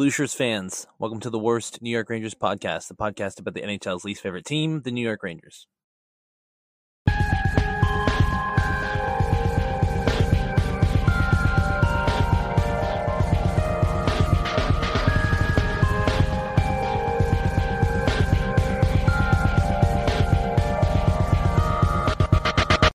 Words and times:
Blue 0.00 0.08
Shirts 0.08 0.32
fans, 0.32 0.86
welcome 0.98 1.20
to 1.20 1.28
the 1.28 1.38
worst 1.38 1.82
New 1.82 1.90
York 1.90 2.08
Rangers 2.08 2.34
podcast, 2.34 2.88
the 2.88 2.94
podcast 2.94 3.38
about 3.38 3.52
the 3.52 3.60
NHL's 3.60 4.02
least 4.02 4.22
favorite 4.22 4.46
team, 4.46 4.80
the 4.80 4.90
New 4.90 5.02
York 5.02 5.22
Rangers. 5.22 5.66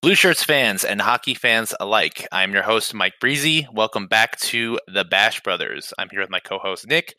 Blue 0.06 0.14
Shirts 0.14 0.44
fans 0.44 0.84
and 0.84 1.00
hockey 1.00 1.34
fans 1.34 1.74
alike, 1.80 2.28
I'm 2.30 2.52
your 2.52 2.62
host, 2.62 2.94
Mike 2.94 3.14
Breezy. 3.20 3.66
Welcome 3.72 4.06
back 4.06 4.38
to 4.38 4.78
the 4.86 5.02
Bash 5.02 5.40
Brothers. 5.40 5.92
I'm 5.98 6.08
here 6.10 6.20
with 6.20 6.30
my 6.30 6.38
co 6.38 6.60
host, 6.60 6.86
Nick. 6.86 7.16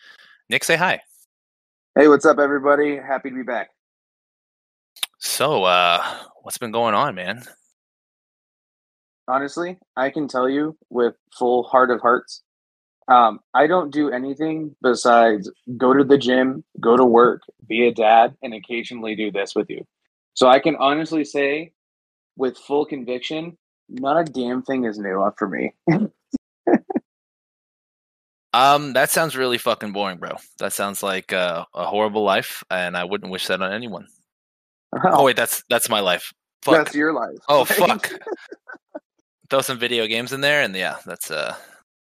Nick, 0.49 0.63
say 0.63 0.77
hi. 0.77 1.01
Hey, 1.99 2.07
what's 2.07 2.25
up, 2.25 2.39
everybody? 2.39 2.95
Happy 2.95 3.29
to 3.29 3.35
be 3.35 3.43
back. 3.43 3.71
So, 5.19 5.65
uh, 5.65 6.01
what's 6.43 6.57
been 6.59 6.71
going 6.71 6.95
on, 6.95 7.13
man? 7.13 7.43
Honestly, 9.27 9.77
I 9.97 10.09
can 10.09 10.29
tell 10.29 10.47
you 10.47 10.77
with 10.89 11.13
full 11.37 11.63
heart 11.63 11.91
of 11.91 11.99
hearts, 11.99 12.41
um, 13.09 13.41
I 13.53 13.67
don't 13.67 13.91
do 13.91 14.11
anything 14.11 14.77
besides 14.81 15.51
go 15.75 15.93
to 15.93 16.05
the 16.05 16.17
gym, 16.17 16.63
go 16.79 16.95
to 16.95 17.03
work, 17.03 17.41
be 17.67 17.85
a 17.85 17.93
dad, 17.93 18.37
and 18.41 18.53
occasionally 18.53 19.13
do 19.13 19.29
this 19.29 19.55
with 19.55 19.69
you. 19.69 19.85
So 20.35 20.47
I 20.47 20.59
can 20.59 20.77
honestly 20.77 21.25
say 21.25 21.73
with 22.37 22.57
full 22.57 22.85
conviction, 22.85 23.57
not 23.89 24.17
a 24.17 24.23
damn 24.23 24.61
thing 24.61 24.85
is 24.85 24.97
new 24.97 25.21
up 25.21 25.35
for 25.37 25.47
me. 25.47 25.73
um, 28.53 28.93
that 28.93 29.09
sounds 29.09 29.35
really 29.35 29.57
fucking 29.57 29.91
boring, 29.91 30.17
bro. 30.17 30.31
That 30.59 30.73
sounds 30.73 31.03
like 31.03 31.33
uh, 31.33 31.65
a 31.73 31.85
horrible 31.85 32.23
life, 32.23 32.63
and 32.69 32.95
I 32.95 33.03
wouldn't 33.03 33.31
wish 33.31 33.47
that 33.47 33.61
on 33.61 33.73
anyone. 33.73 34.07
Oh, 34.95 34.99
oh 35.05 35.23
wait, 35.25 35.35
that's 35.35 35.63
that's 35.69 35.89
my 35.89 35.99
life. 35.99 36.31
Fuck. 36.63 36.75
That's 36.75 36.95
your 36.95 37.13
life. 37.13 37.37
Oh 37.49 37.65
fuck. 37.65 38.09
Throw 39.49 39.61
some 39.61 39.79
video 39.79 40.07
games 40.07 40.33
in 40.33 40.41
there, 40.41 40.61
and 40.61 40.75
yeah, 40.75 40.97
that's 41.05 41.31
uh. 41.31 41.55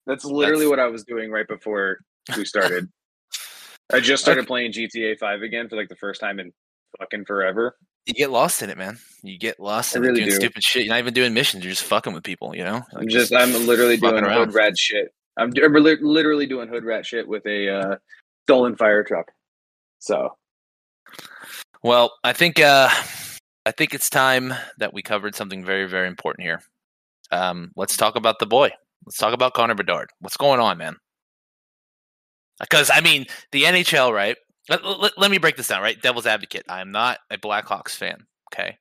That's 0.05 0.25
literally 0.25 0.65
that's... 0.65 0.69
what 0.71 0.79
I 0.79 0.87
was 0.87 1.03
doing 1.03 1.31
right 1.31 1.47
before 1.47 1.99
we 2.35 2.45
started. 2.45 2.89
I 3.91 3.99
just 3.99 4.21
started 4.21 4.41
okay. 4.41 4.47
playing 4.47 4.71
GTA 4.71 5.17
Five 5.17 5.41
again 5.41 5.67
for 5.67 5.75
like 5.75 5.89
the 5.89 5.95
first 5.95 6.21
time 6.21 6.39
in 6.39 6.51
fucking 6.99 7.25
forever 7.25 7.75
you 8.09 8.15
get 8.15 8.31
lost 8.31 8.63
in 8.63 8.71
it, 8.71 8.77
man. 8.77 8.97
You 9.21 9.37
get 9.37 9.59
lost 9.59 9.95
in 9.95 10.01
really 10.01 10.21
it 10.21 10.25
doing 10.25 10.29
do. 10.29 10.35
stupid 10.35 10.63
shit. 10.63 10.85
You're 10.85 10.93
not 10.93 10.99
even 10.99 11.13
doing 11.13 11.33
missions. 11.33 11.63
You're 11.63 11.71
just 11.71 11.83
fucking 11.83 12.11
with 12.11 12.23
people. 12.23 12.55
You 12.55 12.63
know. 12.63 12.81
Like 12.91 13.03
I'm 13.03 13.07
just, 13.07 13.33
I'm 13.33 13.53
literally 13.67 13.97
doing 13.97 14.23
around. 14.23 14.47
hood 14.47 14.55
rat 14.55 14.77
shit. 14.77 15.13
I'm 15.37 15.51
literally 15.51 16.47
doing 16.47 16.67
hood 16.67 16.83
rat 16.83 17.05
shit 17.05 17.27
with 17.27 17.45
a 17.45 17.69
uh, 17.69 17.95
stolen 18.45 18.75
fire 18.75 19.03
truck. 19.03 19.31
So. 19.99 20.35
Well, 21.83 22.11
I 22.23 22.33
think 22.33 22.59
uh, 22.59 22.89
I 23.65 23.71
think 23.71 23.93
it's 23.93 24.09
time 24.09 24.53
that 24.79 24.93
we 24.93 25.03
covered 25.03 25.35
something 25.35 25.63
very 25.63 25.87
very 25.87 26.07
important 26.07 26.45
here. 26.45 26.63
Um, 27.31 27.71
let's 27.75 27.95
talk 27.95 28.15
about 28.15 28.39
the 28.39 28.47
boy. 28.47 28.71
Let's 29.05 29.17
talk 29.17 29.33
about 29.33 29.53
Connor 29.53 29.75
Bedard. 29.75 30.09
What's 30.19 30.37
going 30.37 30.59
on, 30.59 30.79
man? 30.79 30.95
Because 32.59 32.89
I 32.91 33.01
mean, 33.01 33.27
the 33.51 33.63
NHL, 33.63 34.11
right? 34.11 34.35
Let, 34.69 34.85
let, 34.85 35.17
let, 35.17 35.31
me 35.31 35.37
break 35.37 35.57
this 35.57 35.67
down, 35.67 35.81
right? 35.81 36.01
Devil's 36.01 36.27
advocate. 36.27 36.63
I 36.69 36.81
am 36.81 36.91
not 36.91 37.19
a 37.31 37.37
Blackhawks 37.37 37.95
fan. 37.95 38.25
Okay. 38.53 38.77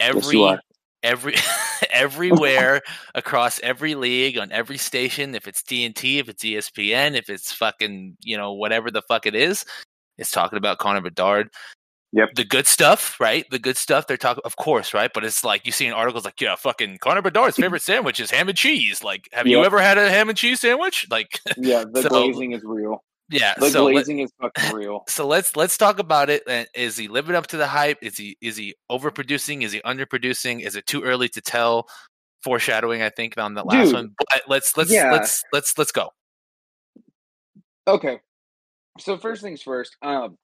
Every 0.00 0.38
yes, 0.38 0.58
every 1.04 1.34
everywhere 1.92 2.80
across 3.14 3.60
every 3.60 3.94
league 3.94 4.38
on 4.38 4.50
every 4.50 4.78
station, 4.78 5.34
if 5.34 5.46
it's 5.46 5.62
TNT, 5.62 6.18
if 6.18 6.28
it's 6.28 6.42
ESPN, 6.42 7.14
if 7.14 7.28
it's 7.30 7.52
fucking 7.52 8.16
you 8.20 8.36
know 8.36 8.52
whatever 8.52 8.90
the 8.90 9.02
fuck 9.02 9.26
it 9.26 9.36
is, 9.36 9.64
it's 10.18 10.32
talking 10.32 10.56
about 10.56 10.78
Connor 10.78 11.00
Bedard. 11.00 11.50
Yep. 12.12 12.34
The 12.36 12.44
good 12.44 12.68
stuff, 12.68 13.18
right? 13.18 13.44
The 13.50 13.58
good 13.58 13.76
stuff 13.76 14.06
they're 14.06 14.16
talking, 14.16 14.42
of 14.44 14.54
course, 14.54 14.94
right? 14.94 15.10
But 15.12 15.24
it's 15.24 15.42
like 15.42 15.66
you 15.66 15.72
see 15.72 15.86
in 15.86 15.92
articles 15.92 16.24
like, 16.24 16.40
yeah, 16.40 16.54
fucking 16.54 16.98
Connor 16.98 17.22
Bedard's 17.22 17.56
favorite 17.56 17.82
sandwich 17.82 18.20
is 18.20 18.30
ham 18.30 18.48
and 18.48 18.56
cheese. 18.56 19.02
Like, 19.02 19.28
have 19.32 19.48
yep. 19.48 19.58
you 19.58 19.64
ever 19.64 19.80
had 19.80 19.98
a 19.98 20.08
ham 20.08 20.28
and 20.28 20.38
cheese 20.38 20.60
sandwich? 20.60 21.08
Like, 21.10 21.40
yeah, 21.56 21.84
the 21.92 22.02
so, 22.02 22.08
glazing 22.10 22.52
is 22.52 22.62
real. 22.64 23.02
Yeah, 23.30 23.54
the 23.58 23.70
so 23.70 23.90
glazing 23.90 24.18
let, 24.18 24.24
is 24.24 24.32
fucking 24.40 24.76
real. 24.76 25.04
So 25.08 25.26
let's 25.26 25.56
let's 25.56 25.78
talk 25.78 25.98
about 25.98 26.28
it. 26.28 26.42
Is 26.74 26.96
he 26.96 27.08
living 27.08 27.34
up 27.34 27.46
to 27.48 27.56
the 27.56 27.66
hype? 27.66 27.98
Is 28.02 28.16
he 28.16 28.36
is 28.40 28.56
he 28.56 28.74
overproducing? 28.90 29.62
Is 29.62 29.72
he 29.72 29.80
underproducing? 29.80 30.60
Is 30.60 30.76
it 30.76 30.86
too 30.86 31.02
early 31.02 31.28
to 31.30 31.40
tell? 31.40 31.88
Foreshadowing, 32.42 33.00
I 33.00 33.08
think, 33.08 33.38
on 33.38 33.54
the 33.54 33.64
last 33.64 33.86
Dude, 33.86 33.94
one. 33.94 34.14
But 34.18 34.42
let's 34.46 34.76
let's 34.76 34.92
yeah. 34.92 35.10
let's 35.10 35.42
let's 35.54 35.78
let's 35.78 35.92
go. 35.92 36.10
Okay. 37.88 38.20
So 38.98 39.16
first 39.16 39.40
things 39.40 39.62
first. 39.62 39.96
Um, 40.02 40.36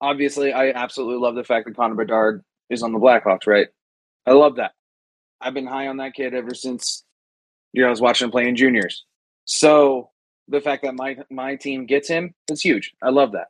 obviously, 0.00 0.54
I 0.54 0.70
absolutely 0.70 1.20
love 1.20 1.34
the 1.34 1.44
fact 1.44 1.66
that 1.66 1.76
Connor 1.76 1.94
Bedard 1.94 2.42
is 2.70 2.82
on 2.82 2.92
the 2.92 2.98
Blackhawks. 2.98 3.46
Right. 3.46 3.68
I 4.26 4.32
love 4.32 4.56
that. 4.56 4.72
I've 5.42 5.52
been 5.52 5.66
high 5.66 5.88
on 5.88 5.98
that 5.98 6.14
kid 6.14 6.32
ever 6.32 6.54
since 6.54 7.04
you 7.74 7.82
know 7.82 7.88
I 7.88 7.90
was 7.90 8.00
watching 8.00 8.24
him 8.24 8.30
playing 8.30 8.56
juniors. 8.56 9.04
So 9.44 10.10
the 10.48 10.60
fact 10.60 10.82
that 10.82 10.94
my 10.94 11.16
my 11.30 11.56
team 11.56 11.86
gets 11.86 12.08
him 12.08 12.34
is 12.50 12.60
huge. 12.60 12.92
I 13.02 13.10
love 13.10 13.32
that. 13.32 13.48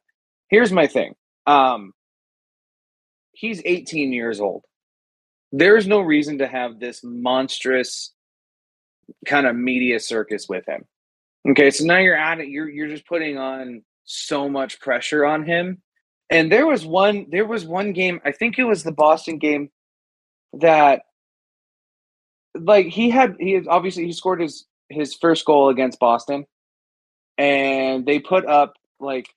Here's 0.49 0.73
my 0.73 0.87
thing. 0.87 1.15
Um, 1.47 1.93
he's 3.33 3.61
18 3.65 4.13
years 4.13 4.41
old. 4.41 4.65
There's 5.53 5.87
no 5.87 6.01
reason 6.01 6.39
to 6.39 6.47
have 6.47 6.81
this 6.81 7.03
monstrous 7.03 8.13
kind 9.27 9.47
of 9.47 9.57
media 9.57 10.01
circus 10.01 10.49
with 10.49 10.67
him. 10.67 10.85
Okay, 11.49 11.71
so 11.71 11.85
now 11.85 11.99
you're 11.99 12.17
at 12.17 12.41
it. 12.41 12.49
You're 12.49 12.69
you're 12.69 12.89
just 12.89 13.07
putting 13.07 13.39
on 13.39 13.83
so 14.05 14.49
much 14.49 14.81
pressure 14.81 15.25
on 15.25 15.45
him. 15.45 15.83
And 16.31 16.51
there 16.51 16.67
was 16.67 16.87
one 16.87 17.27
there 17.31 17.47
was 17.47 17.65
one 17.65 17.93
game, 17.93 18.21
I 18.25 18.33
think 18.33 18.59
it 18.59 18.65
was 18.65 18.83
the 18.83 18.93
Boston 18.93 19.39
game 19.39 19.71
that 20.55 21.03
like 22.59 22.87
he 22.87 23.11
had 23.11 23.37
he 23.39 23.61
obviously 23.69 24.07
he 24.07 24.13
scored 24.13 24.41
his 24.41 24.67
his 24.89 25.15
first 25.15 25.45
goal 25.45 25.69
against 25.69 25.99
Boston 25.99 26.47
and 27.39 28.07
they 28.07 28.19
put 28.19 28.47
up 28.47 28.75
like, 29.01 29.29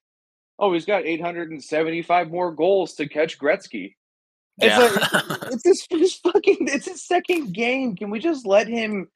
oh, 0.60 0.74
he's 0.74 0.86
got 0.86 1.06
875 1.06 2.30
more 2.30 2.52
goals 2.52 2.96
to 2.96 3.08
catch 3.08 3.38
Gretzky. 3.38 3.96
Yeah. 4.58 4.90
It's 4.92 5.14
like 5.14 5.42
it's 5.66 5.88
his, 5.90 6.16
fucking 6.16 6.58
it's 6.62 6.88
his 6.88 7.06
second 7.06 7.54
game. 7.54 7.96
Can 7.96 8.10
we 8.10 8.20
just 8.20 8.46
let 8.46 8.68
him 8.68 9.08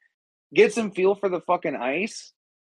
get 0.53 0.73
some 0.73 0.91
feel 0.91 1.15
for 1.15 1.29
the 1.29 1.41
fucking 1.41 1.75
ice? 1.75 2.33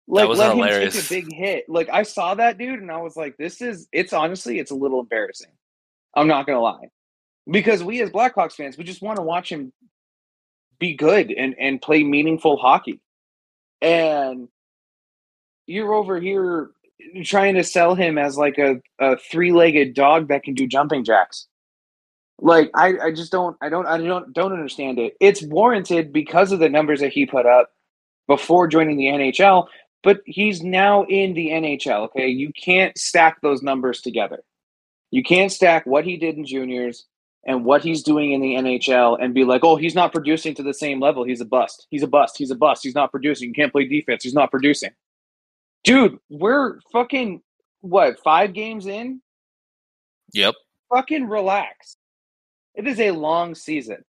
Like 0.09 0.29
let 0.29 0.55
hilarious. 0.55 0.95
him 0.95 1.03
take 1.03 1.25
a 1.25 1.27
big 1.27 1.35
hit. 1.35 1.69
Like 1.69 1.89
I 1.93 2.03
saw 2.03 2.35
that 2.35 2.59
dude 2.59 2.81
and 2.81 2.91
I 2.91 2.99
was 2.99 3.17
like, 3.17 3.37
this 3.37 3.61
is 3.61 3.89
it's 3.93 4.12
honestly 4.12 4.59
it's 4.59 4.71
a 4.71 4.77
little 4.77 5.01
embarrassing. 5.01 5.51
I'm 6.15 6.29
not 6.29 6.47
gonna 6.47 6.61
lie. 6.61 6.89
Because 7.51 7.83
we 7.83 8.01
as 8.01 8.11
Blackhawks 8.11 8.53
fans, 8.53 8.79
we 8.79 8.85
just 8.85 9.03
want 9.03 9.17
to 9.17 9.23
watch 9.23 9.51
him 9.51 9.73
be 10.79 10.95
good 10.95 11.31
and, 11.31 11.55
and 11.59 11.81
play 11.81 12.05
meaningful 12.05 12.57
hockey. 12.57 13.01
And 13.81 14.49
you're 15.67 15.95
over 15.95 16.21
here 16.21 16.71
trying 17.25 17.55
to 17.55 17.65
sell 17.65 17.95
him 17.95 18.19
as 18.19 18.37
like 18.37 18.59
a, 18.59 18.81
a 19.00 19.17
three-legged 19.17 19.95
dog 19.95 20.28
that 20.28 20.43
can 20.43 20.55
do 20.55 20.67
jumping 20.67 21.05
jacks. 21.05 21.47
Like 22.41 22.71
I, 22.75 22.95
I 22.99 23.12
just 23.12 23.31
don't 23.31 23.56
i 23.62 23.69
don't 23.69 23.87
i 23.87 23.99
don't 23.99 24.33
don't 24.33 24.53
understand 24.53 24.99
it. 24.99 25.15
It's 25.21 25.43
warranted 25.43 26.12
because 26.12 26.50
of 26.50 26.59
the 26.59 26.69
numbers 26.69 27.00
that 27.00 27.12
he 27.12 27.25
put 27.27 27.47
up 27.47 27.71
before 28.27 28.67
joining 28.67 28.97
the 28.97 29.06
nhl 29.06 29.67
but 30.03 30.21
he's 30.27 30.62
now 30.62 31.05
in 31.05 31.34
the 31.34 31.50
nhl 31.50 32.06
okay? 32.06 32.27
You 32.27 32.53
can't 32.53 32.97
stack 32.99 33.41
those 33.43 33.62
numbers 33.62 34.00
together. 34.00 34.43
You 35.12 35.23
can't 35.23 35.53
stack 35.53 35.87
what 35.87 36.05
he 36.05 36.17
did 36.17 36.37
in 36.37 36.44
juniors 36.44 37.06
and 37.47 37.65
what 37.65 37.83
he's 37.83 38.03
doing 38.03 38.33
in 38.33 38.41
the 38.41 38.55
nhl 38.55 39.19
and 39.21 39.34
be 39.34 39.44
like 39.44 39.62
oh 39.62 39.77
he's 39.77 39.94
not 39.94 40.11
producing 40.12 40.55
to 40.56 40.65
the 40.65 40.75
same 40.75 40.99
level. 40.99 41.23
He's 41.23 41.41
a 41.41 41.44
bust. 41.44 41.87
He's 41.91 42.03
a 42.03 42.09
bust. 42.09 42.39
He's 42.39 42.50
a 42.50 42.56
bust. 42.56 42.83
He's 42.83 42.97
not 42.97 43.12
producing. 43.12 43.50
He 43.50 43.55
can't 43.55 43.71
play 43.71 43.87
defense. 43.87 44.25
He's 44.25 44.34
not 44.34 44.50
producing 44.50 44.91
Dude, 45.84 46.19
we're 46.28 46.81
fucking 46.93 47.43
what, 47.81 48.20
five 48.20 48.52
games 48.52 48.87
in? 48.87 49.20
Yep. 50.32 50.55
Fucking 50.94 51.29
relax. 51.29 51.96
It 52.75 52.87
is 52.87 53.00
a 53.00 53.11
long 53.11 53.55
season. 53.55 54.05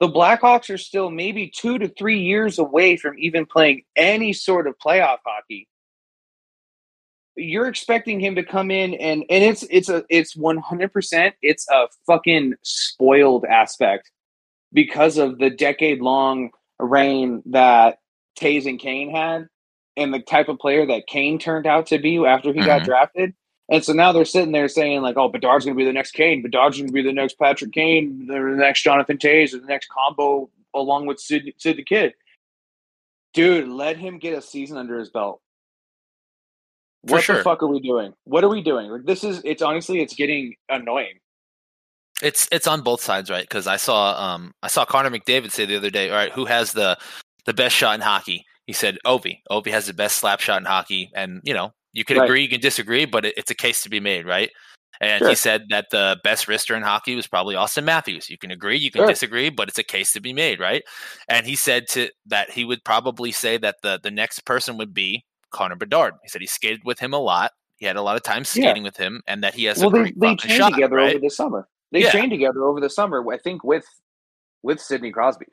The 0.00 0.08
Blackhawks 0.08 0.72
are 0.72 0.78
still 0.78 1.10
maybe 1.10 1.48
two 1.48 1.78
to 1.78 1.88
three 1.88 2.20
years 2.20 2.58
away 2.58 2.96
from 2.96 3.18
even 3.18 3.46
playing 3.46 3.82
any 3.96 4.32
sort 4.32 4.66
of 4.66 4.74
playoff 4.78 5.18
hockey. 5.24 5.68
You're 7.36 7.68
expecting 7.68 8.20
him 8.20 8.34
to 8.34 8.42
come 8.42 8.70
in 8.70 8.94
and 8.94 9.24
and 9.30 9.44
it's 9.44 9.62
it's 9.70 9.88
a 9.88 10.04
it's 10.08 10.36
one 10.36 10.56
hundred 10.56 10.92
percent 10.92 11.36
it's 11.40 11.68
a 11.70 11.86
fucking 12.04 12.54
spoiled 12.62 13.44
aspect 13.44 14.10
because 14.72 15.18
of 15.18 15.38
the 15.38 15.50
decade 15.50 16.00
long 16.00 16.50
reign 16.80 17.42
that 17.46 17.98
Toews 18.40 18.66
and 18.66 18.78
Kane 18.78 19.14
had 19.14 19.48
and 19.98 20.14
the 20.14 20.20
type 20.20 20.48
of 20.48 20.58
player 20.58 20.86
that 20.86 21.06
Kane 21.06 21.38
turned 21.38 21.66
out 21.66 21.86
to 21.86 21.98
be 21.98 22.24
after 22.24 22.52
he 22.52 22.60
mm-hmm. 22.60 22.66
got 22.66 22.84
drafted. 22.84 23.34
And 23.70 23.84
so 23.84 23.92
now 23.92 24.12
they're 24.12 24.24
sitting 24.24 24.52
there 24.52 24.68
saying 24.68 25.02
like, 25.02 25.16
"Oh, 25.16 25.28
Bedard's 25.28 25.64
going 25.64 25.76
to 25.76 25.78
be 25.78 25.84
the 25.84 25.92
next 25.92 26.12
Kane. 26.12 26.42
Bedard's 26.42 26.78
going 26.78 26.86
to 26.86 26.92
be 26.92 27.02
the 27.02 27.12
next 27.12 27.38
Patrick 27.38 27.72
Kane, 27.72 28.26
the 28.26 28.38
next 28.38 28.82
Jonathan 28.82 29.16
or 29.16 29.46
the 29.46 29.66
next 29.66 29.88
combo 29.90 30.48
along 30.74 31.06
with 31.06 31.20
Sid, 31.20 31.52
Sid 31.58 31.76
the 31.76 31.84
Kid." 31.84 32.14
Dude, 33.34 33.68
let 33.68 33.98
him 33.98 34.18
get 34.18 34.38
a 34.38 34.40
season 34.40 34.78
under 34.78 34.98
his 34.98 35.10
belt. 35.10 35.42
What 37.02 37.22
sure. 37.22 37.36
the 37.36 37.42
fuck 37.42 37.62
are 37.62 37.68
we 37.68 37.80
doing? 37.80 38.14
What 38.24 38.42
are 38.42 38.48
we 38.48 38.62
doing? 38.62 38.90
Like 38.90 39.04
this 39.04 39.22
is 39.22 39.40
it's 39.44 39.62
honestly 39.62 40.00
it's 40.00 40.14
getting 40.14 40.56
annoying. 40.68 41.18
It's 42.22 42.48
it's 42.50 42.66
on 42.66 42.80
both 42.80 43.00
sides, 43.00 43.30
right? 43.30 43.44
Because 43.44 43.66
I 43.66 43.76
saw 43.76 44.20
um 44.20 44.52
I 44.62 44.68
saw 44.68 44.84
Connor 44.84 45.10
McDavid 45.10 45.52
say 45.52 45.66
the 45.66 45.76
other 45.76 45.90
day, 45.90 46.10
all 46.10 46.16
right, 46.16 46.32
who 46.32 46.44
has 46.46 46.72
the 46.72 46.98
the 47.44 47.54
best 47.54 47.76
shot 47.76 47.94
in 47.94 48.00
hockey? 48.00 48.44
He 48.68 48.74
said 48.74 48.98
Ovi. 49.06 49.40
Ovi 49.50 49.70
has 49.70 49.86
the 49.86 49.94
best 49.94 50.18
slap 50.18 50.40
shot 50.40 50.60
in 50.60 50.66
hockey, 50.66 51.10
and 51.14 51.40
you 51.42 51.54
know 51.54 51.72
you 51.94 52.04
can 52.04 52.18
Right. 52.18 52.26
agree, 52.26 52.42
you 52.42 52.50
can 52.50 52.60
disagree, 52.60 53.06
but 53.06 53.24
it, 53.24 53.34
it's 53.38 53.50
a 53.50 53.54
case 53.54 53.82
to 53.82 53.88
be 53.88 53.98
made, 53.98 54.26
right? 54.26 54.50
And 55.00 55.20
Sure. 55.20 55.30
he 55.30 55.34
said 55.36 55.64
that 55.70 55.86
the 55.90 56.18
best 56.22 56.48
wrister 56.48 56.76
in 56.76 56.82
hockey 56.82 57.14
was 57.16 57.26
probably 57.26 57.54
Auston 57.54 57.84
Matthews. 57.84 58.28
You 58.28 58.36
can 58.36 58.50
agree, 58.50 58.76
you 58.76 58.90
can 58.90 59.00
Sure. 59.00 59.08
disagree, 59.08 59.48
but 59.48 59.68
it's 59.68 59.78
a 59.78 59.82
case 59.82 60.12
to 60.12 60.20
be 60.20 60.34
made, 60.34 60.60
right? 60.60 60.82
And 61.28 61.46
he 61.46 61.56
said 61.56 61.88
to 61.90 62.10
that 62.26 62.50
he 62.50 62.66
would 62.66 62.84
probably 62.84 63.32
say 63.32 63.56
that 63.56 63.76
the 63.82 63.98
the 64.02 64.10
next 64.10 64.44
person 64.44 64.76
would 64.76 64.92
be 64.92 65.24
Connor 65.50 65.76
Bedard. 65.76 66.12
He 66.22 66.28
said 66.28 66.42
he 66.42 66.46
skated 66.46 66.82
with 66.84 66.98
him 66.98 67.14
a 67.14 67.18
lot. 67.18 67.52
He 67.78 67.86
had 67.86 67.96
a 67.96 68.02
lot 68.02 68.16
of 68.16 68.22
time 68.22 68.40
Yeah. 68.54 68.68
skating 68.68 68.82
with 68.82 68.98
him, 68.98 69.22
and 69.26 69.42
that 69.42 69.54
he 69.54 69.64
has 69.64 69.78
well, 69.78 69.88
a 69.88 69.92
they 69.92 69.98
great 70.10 70.20
they 70.20 70.34
trained 70.36 70.58
shot, 70.58 70.72
together 70.72 70.96
right? 70.96 71.14
over 71.16 71.20
the 71.20 71.30
summer. 71.30 71.68
They 71.90 72.02
Yeah. 72.02 72.10
trained 72.10 72.32
together 72.32 72.64
over 72.64 72.80
the 72.80 72.90
summer. 72.90 73.24
I 73.32 73.38
think 73.38 73.64
with 73.64 73.86
with 74.62 74.78
Sidney 74.78 75.10
Crosby. 75.10 75.46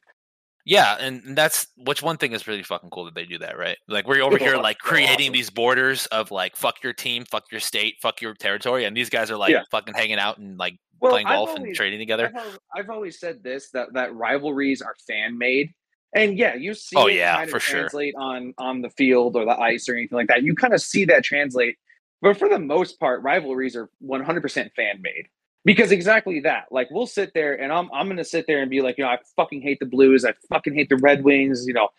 Yeah, 0.65 0.97
and 0.99 1.37
that's 1.37 1.67
which 1.77 2.01
one 2.01 2.17
thing 2.17 2.31
is 2.31 2.47
really 2.47 2.63
fucking 2.63 2.89
cool 2.89 3.05
that 3.05 3.13
they 3.13 3.25
do 3.25 3.37
that, 3.37 3.55
right? 3.57 3.77
Like 3.87 4.07
we're 4.07 4.23
over 4.23 4.39
here 4.39 4.57
like 4.57 4.79
creating 4.79 5.27
awesome. 5.27 5.33
these 5.33 5.49
borders 5.51 6.07
of 6.07 6.31
like 6.31 6.55
fuck 6.55 6.83
your 6.83 6.91
team, 6.93 7.23
fuck 7.23 7.43
your 7.51 7.61
state, 7.61 7.97
fuck 8.01 8.19
your 8.19 8.33
territory, 8.33 8.85
and 8.85 8.97
these 8.97 9.09
guys 9.09 9.29
are 9.29 9.37
like 9.37 9.51
Yeah. 9.51 9.61
fucking 9.69 9.93
hanging 9.93 10.17
out 10.17 10.39
and 10.39 10.57
like 10.57 10.77
Well, 10.99 11.11
playing 11.11 11.27
golf 11.27 11.55
and 11.55 11.75
trading 11.75 11.99
together. 11.99 12.31
I've, 12.35 12.59
I've 12.75 12.89
always 12.89 13.19
said 13.19 13.43
this 13.43 13.69
that 13.71 13.93
that 13.93 14.15
rivalries 14.15 14.81
are 14.81 14.95
fan 15.07 15.37
made, 15.37 15.71
and 16.15 16.35
yeah, 16.35 16.55
you 16.55 16.73
see 16.73 16.95
Oh, 16.97 17.05
it 17.07 17.17
yeah, 17.17 17.35
kind 17.35 17.43
of 17.45 17.51
for 17.51 17.59
sure. 17.59 17.81
translate 17.81 18.15
on 18.17 18.55
on 18.57 18.81
the 18.81 18.89
field 18.89 19.35
or 19.35 19.45
the 19.45 19.59
ice 19.59 19.87
or 19.87 19.95
anything 19.95 20.15
like 20.17 20.27
that. 20.29 20.41
You 20.41 20.55
kind 20.55 20.73
of 20.73 20.81
see 20.81 21.05
that 21.05 21.23
translate, 21.23 21.77
but 22.23 22.37
for 22.37 22.49
the 22.49 22.57
most 22.57 22.99
part, 22.99 23.21
rivalries 23.21 23.75
are 23.75 23.91
one 23.99 24.23
hundred 24.23 24.41
percent 24.41 24.71
fan 24.75 24.99
made 24.99 25.27
because 25.65 25.91
exactly 25.91 26.39
that. 26.41 26.65
Like 26.71 26.89
we'll 26.91 27.07
sit 27.07 27.33
there 27.33 27.59
and 27.59 27.73
I'm 27.73 27.89
I'm 27.91 28.07
gonna 28.07 28.23
sit 28.23 28.45
there 28.47 28.61
and 28.61 28.69
be 28.69 28.81
like, 28.81 28.97
you 28.97 29.03
know, 29.03 29.09
I 29.09 29.17
fucking 29.35 29.61
hate 29.61 29.79
the 29.79 29.85
Blues, 29.85 30.23
I 30.23 30.33
fucking 30.47 30.75
hate 30.75 30.89
the 30.89 30.97
Red 30.97 31.23
Wings, 31.23 31.65
you 31.67 31.73
know. 31.73 31.89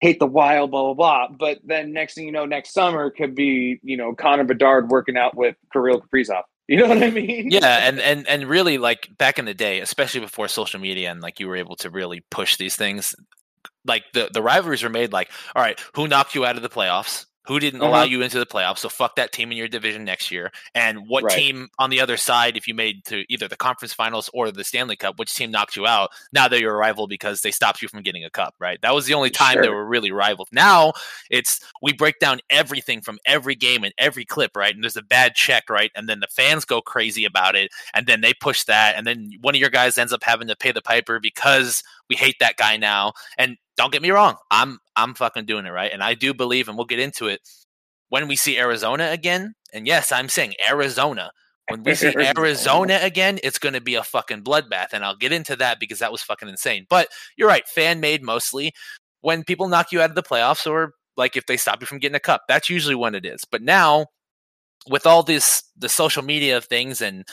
Hate 0.00 0.18
the 0.18 0.26
wild, 0.26 0.72
blah 0.72 0.92
blah 0.92 0.94
blah. 0.94 1.36
But 1.38 1.58
then 1.64 1.92
next 1.92 2.14
thing 2.14 2.26
you 2.26 2.32
know, 2.32 2.44
next 2.44 2.74
summer 2.74 3.10
could 3.10 3.34
be 3.34 3.80
you 3.82 3.96
know 3.96 4.14
Connor 4.14 4.44
Bedard 4.44 4.90
working 4.90 5.16
out 5.16 5.34
with 5.36 5.56
Kirill 5.72 6.00
Kaprizov. 6.00 6.42
You 6.68 6.78
know 6.78 6.88
what 6.88 7.00
I 7.00 7.10
mean? 7.10 7.48
yeah, 7.52 7.88
and 7.88 8.00
and 8.00 8.26
and 8.26 8.44
really 8.48 8.76
like 8.76 9.08
back 9.16 9.38
in 9.38 9.44
the 9.44 9.54
day, 9.54 9.78
especially 9.78 10.18
before 10.18 10.48
social 10.48 10.80
media 10.80 11.12
and 11.12 11.20
like 11.20 11.38
you 11.38 11.46
were 11.46 11.54
able 11.54 11.76
to 11.76 11.90
really 11.90 12.24
push 12.28 12.56
these 12.56 12.74
things, 12.74 13.14
like 13.84 14.02
the 14.14 14.30
the 14.34 14.42
rivalries 14.42 14.82
were 14.82 14.88
made 14.88 15.12
like, 15.12 15.30
all 15.54 15.62
right, 15.62 15.80
who 15.94 16.08
knocked 16.08 16.34
you 16.34 16.44
out 16.44 16.56
of 16.56 16.62
the 16.62 16.68
playoffs? 16.68 17.26
Who 17.46 17.60
didn't 17.60 17.80
allow 17.80 17.98
Uh-huh. 18.00 18.06
you 18.06 18.22
into 18.22 18.38
the 18.38 18.46
playoffs? 18.46 18.78
So 18.78 18.88
fuck 18.88 19.16
that 19.16 19.32
team 19.32 19.52
in 19.52 19.56
your 19.56 19.68
division 19.68 20.04
next 20.04 20.30
year. 20.30 20.50
And 20.74 21.06
what 21.08 21.24
Right. 21.24 21.36
team 21.36 21.68
on 21.78 21.90
the 21.90 22.00
other 22.00 22.16
side, 22.16 22.56
if 22.56 22.66
you 22.66 22.74
made 22.74 23.04
to 23.06 23.24
either 23.32 23.46
the 23.48 23.56
conference 23.56 23.92
finals 23.94 24.28
or 24.34 24.50
the 24.50 24.64
Stanley 24.64 24.96
Cup, 24.96 25.18
which 25.18 25.34
team 25.34 25.50
knocked 25.52 25.76
you 25.76 25.86
out? 25.86 26.10
Now 26.32 26.48
they're 26.48 26.58
your 26.60 26.76
rival 26.76 27.06
because 27.06 27.42
they 27.42 27.52
stopped 27.52 27.82
you 27.82 27.88
from 27.88 28.02
getting 28.02 28.24
a 28.24 28.30
cup, 28.30 28.54
right? 28.58 28.80
That 28.82 28.94
was 28.94 29.06
the 29.06 29.14
only 29.14 29.30
time 29.30 29.60
they 29.60 29.68
Sure. 29.68 29.74
were 29.76 29.86
really 29.86 30.10
rivals. 30.10 30.48
Now 30.52 30.92
it's 31.30 31.60
we 31.82 31.92
break 31.92 32.18
down 32.18 32.40
everything 32.50 33.00
from 33.00 33.18
every 33.26 33.54
game 33.54 33.84
and 33.84 33.94
every 33.98 34.24
clip, 34.24 34.56
right? 34.56 34.74
And 34.74 34.82
there's 34.82 34.96
a 34.96 35.02
bad 35.02 35.34
check, 35.36 35.70
right? 35.70 35.92
And 35.94 36.08
then 36.08 36.20
the 36.20 36.26
fans 36.28 36.64
go 36.64 36.80
crazy 36.80 37.24
about 37.24 37.54
it, 37.54 37.70
and 37.94 38.06
then 38.06 38.20
they 38.22 38.34
push 38.34 38.64
that, 38.64 38.96
and 38.96 39.06
then 39.06 39.30
one 39.40 39.54
of 39.54 39.60
your 39.60 39.70
guys 39.70 39.98
ends 39.98 40.12
up 40.12 40.24
having 40.24 40.48
to 40.48 40.56
pay 40.56 40.72
the 40.72 40.82
piper 40.82 41.20
because 41.20 41.82
we 42.08 42.16
hate 42.16 42.36
that 42.40 42.56
guy 42.56 42.76
now. 42.76 43.12
And 43.38 43.56
don't 43.76 43.92
get 43.92 44.02
me 44.02 44.10
wrong, 44.10 44.36
I'm 44.50 44.78
I'm 44.96 45.14
fucking 45.14 45.46
doing 45.46 45.66
it 45.66 45.70
right, 45.70 45.92
and 45.92 46.02
I 46.02 46.14
do 46.14 46.32
believe, 46.32 46.68
and 46.68 46.76
we'll 46.76 46.86
get 46.86 46.98
into 46.98 47.26
it 47.26 47.40
when 48.08 48.28
we 48.28 48.36
see 48.36 48.58
Arizona 48.58 49.10
again. 49.10 49.54
And 49.72 49.86
yes, 49.86 50.12
I'm 50.12 50.28
saying 50.28 50.54
Arizona. 50.68 51.30
When 51.68 51.82
we 51.82 51.94
see 51.94 52.14
Arizona. 52.36 53.00
Again, 53.02 53.38
it's 53.42 53.58
going 53.58 53.74
to 53.74 53.80
be 53.80 53.96
a 53.96 54.02
fucking 54.02 54.44
bloodbath, 54.44 54.88
and 54.92 55.04
I'll 55.04 55.16
get 55.16 55.32
into 55.32 55.56
that 55.56 55.80
because 55.80 55.98
that 55.98 56.12
was 56.12 56.22
fucking 56.22 56.48
insane. 56.48 56.86
But 56.88 57.08
you're 57.36 57.48
right, 57.48 57.66
fan 57.68 58.00
made 58.00 58.22
mostly. 58.22 58.72
When 59.20 59.44
people 59.44 59.68
knock 59.68 59.92
you 59.92 60.00
out 60.00 60.10
of 60.10 60.16
the 60.16 60.22
playoffs, 60.22 60.70
or 60.70 60.92
like 61.16 61.36
if 61.36 61.46
they 61.46 61.56
stop 61.56 61.80
you 61.80 61.86
from 61.86 61.98
getting 61.98 62.16
a 62.16 62.20
cup, 62.20 62.42
that's 62.48 62.70
usually 62.70 62.94
when 62.94 63.14
it 63.14 63.26
is. 63.26 63.44
But 63.50 63.62
now, 63.62 64.06
with 64.88 65.06
all 65.06 65.22
this 65.22 65.64
the 65.76 65.88
social 65.88 66.22
media 66.22 66.60
things 66.60 67.00
and 67.00 67.24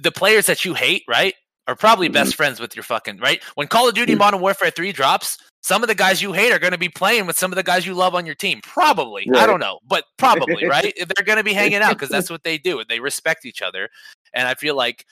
the 0.00 0.12
players 0.12 0.46
that 0.46 0.64
you 0.64 0.74
hate, 0.74 1.04
right, 1.06 1.34
are 1.66 1.76
probably 1.76 2.08
best 2.08 2.32
mm-hmm. 2.32 2.36
friends 2.36 2.60
with 2.60 2.74
your 2.74 2.82
fucking 2.82 3.18
right. 3.18 3.42
When 3.54 3.68
Call 3.68 3.88
of 3.88 3.94
Duty. 3.94 4.14
Modern 4.14 4.40
Warfare 4.40 4.70
Three 4.70 4.92
drops, 4.92 5.38
some 5.62 5.82
of 5.82 5.88
the 5.88 5.94
guys 5.94 6.22
you 6.22 6.32
hate 6.32 6.52
are 6.52 6.58
going 6.58 6.72
to 6.72 6.78
be 6.78 6.88
playing 6.88 7.26
with 7.26 7.38
some 7.38 7.52
of 7.52 7.56
the 7.56 7.62
guys 7.62 7.86
you 7.86 7.94
love 7.94 8.14
on 8.14 8.26
your 8.26 8.34
team. 8.34 8.60
Probably, 8.62 9.28
I 9.34 9.46
don't 9.46 9.60
know, 9.60 9.78
but 9.86 10.04
probably, 10.18 10.64
right? 10.66 10.92
They're 10.96 11.24
going 11.24 11.38
to 11.38 11.44
be 11.44 11.52
hanging 11.52 11.82
out 11.82 11.92
because 11.92 12.08
that's 12.08 12.30
what 12.30 12.44
they 12.44 12.58
do. 12.58 12.82
They 12.88 13.00
respect 13.00 13.44
each 13.44 13.62
other, 13.62 13.88
and 14.34 14.48
I 14.48 14.54
feel 14.54 14.74
like 14.74 15.04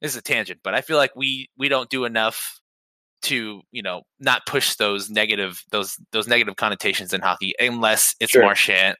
this 0.00 0.12
is 0.12 0.18
a 0.18 0.22
tangent, 0.22 0.60
but 0.62 0.74
I 0.74 0.82
feel 0.82 0.96
like 0.96 1.16
we 1.16 1.48
we 1.56 1.68
don't 1.68 1.88
do 1.88 2.04
enough 2.04 2.60
to 3.22 3.62
you 3.72 3.82
know 3.82 4.02
not 4.20 4.44
push 4.46 4.76
those 4.76 5.08
negative 5.08 5.62
those 5.70 5.98
those 6.12 6.28
negative 6.28 6.56
connotations 6.56 7.14
in 7.14 7.22
hockey 7.22 7.54
unless 7.58 8.14
it's 8.20 8.32
Sure. 8.32 8.42
Marchand 8.42 8.96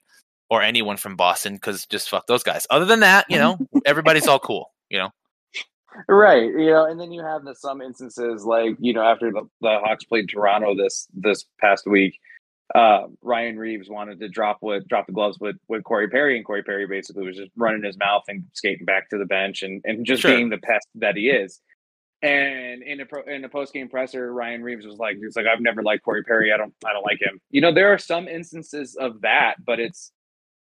or 0.50 0.62
anyone 0.62 0.96
from 0.96 1.16
Boston 1.16 1.54
because 1.54 1.86
just 1.86 2.08
fuck 2.08 2.26
those 2.26 2.42
guys. 2.42 2.66
Other 2.70 2.84
than 2.84 3.00
that, 3.00 3.26
you 3.28 3.38
know, 3.38 3.58
everybody's 3.86 4.26
all 4.26 4.38
cool. 4.38 4.70
You 4.88 4.98
know, 4.98 5.10
Right, 6.08 6.44
you 6.44 6.66
know, 6.66 6.86
and 6.86 6.98
then 7.00 7.12
you 7.12 7.22
have 7.22 7.44
the 7.44 7.54
some 7.54 7.80
instances 7.80 8.44
like 8.44 8.76
you 8.80 8.92
know 8.92 9.02
after 9.02 9.30
the, 9.30 9.42
the 9.60 9.78
Hawks 9.84 10.04
played 10.04 10.28
Toronto 10.28 10.74
this 10.74 11.06
this 11.14 11.44
past 11.60 11.86
week, 11.86 12.18
uh, 12.74 13.06
Ryan 13.22 13.58
Reaves 13.58 13.88
wanted 13.88 14.18
to 14.20 14.28
drop 14.28 14.58
with 14.60 14.88
drop 14.88 15.06
the 15.06 15.12
gloves 15.12 15.38
with 15.38 15.56
with 15.68 15.84
Corey 15.84 16.08
Perry, 16.08 16.36
and 16.36 16.44
Corey 16.44 16.62
Perry 16.62 16.86
basically 16.86 17.24
was 17.26 17.36
just 17.36 17.50
running 17.56 17.82
his 17.84 17.96
mouth 17.96 18.24
and 18.28 18.44
skating 18.54 18.84
back 18.84 19.08
to 19.10 19.18
the 19.18 19.24
bench 19.24 19.62
and 19.62 19.82
and 19.84 20.04
just 20.04 20.22
Sure. 20.22 20.34
being 20.34 20.48
the 20.50 20.58
pest 20.58 20.88
that 20.96 21.16
he 21.16 21.28
is. 21.30 21.60
And 22.22 22.82
in 22.82 23.00
a 23.00 23.06
pro, 23.06 23.22
in 23.22 23.44
a 23.44 23.48
post 23.48 23.72
game 23.72 23.88
presser, 23.88 24.32
Ryan 24.32 24.62
Reaves 24.62 24.86
was 24.86 24.96
like, 24.98 25.18
"He's 25.18 25.36
like, 25.36 25.46
I've 25.46 25.60
never 25.60 25.82
liked 25.82 26.04
Corey 26.04 26.24
Perry. 26.24 26.52
I 26.52 26.56
don't 26.56 26.74
I 26.84 26.92
don't 26.92 27.04
like 27.04 27.20
him." 27.20 27.40
You 27.50 27.60
know, 27.60 27.72
there 27.72 27.92
are 27.92 27.98
some 27.98 28.26
instances 28.28 28.96
of 28.96 29.20
that, 29.20 29.56
but 29.64 29.78
it's 29.78 30.10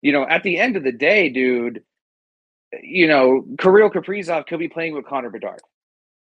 you 0.00 0.12
know 0.12 0.26
at 0.26 0.42
the 0.42 0.58
end 0.58 0.76
of 0.76 0.82
the 0.82 0.92
day, 0.92 1.28
dude 1.28 1.82
you 2.82 3.06
know, 3.08 3.44
Kirill 3.58 3.90
Kaprizov 3.90 4.46
could 4.46 4.58
be 4.58 4.68
playing 4.68 4.94
with 4.94 5.06
Connor 5.06 5.30
Bedard. 5.30 5.60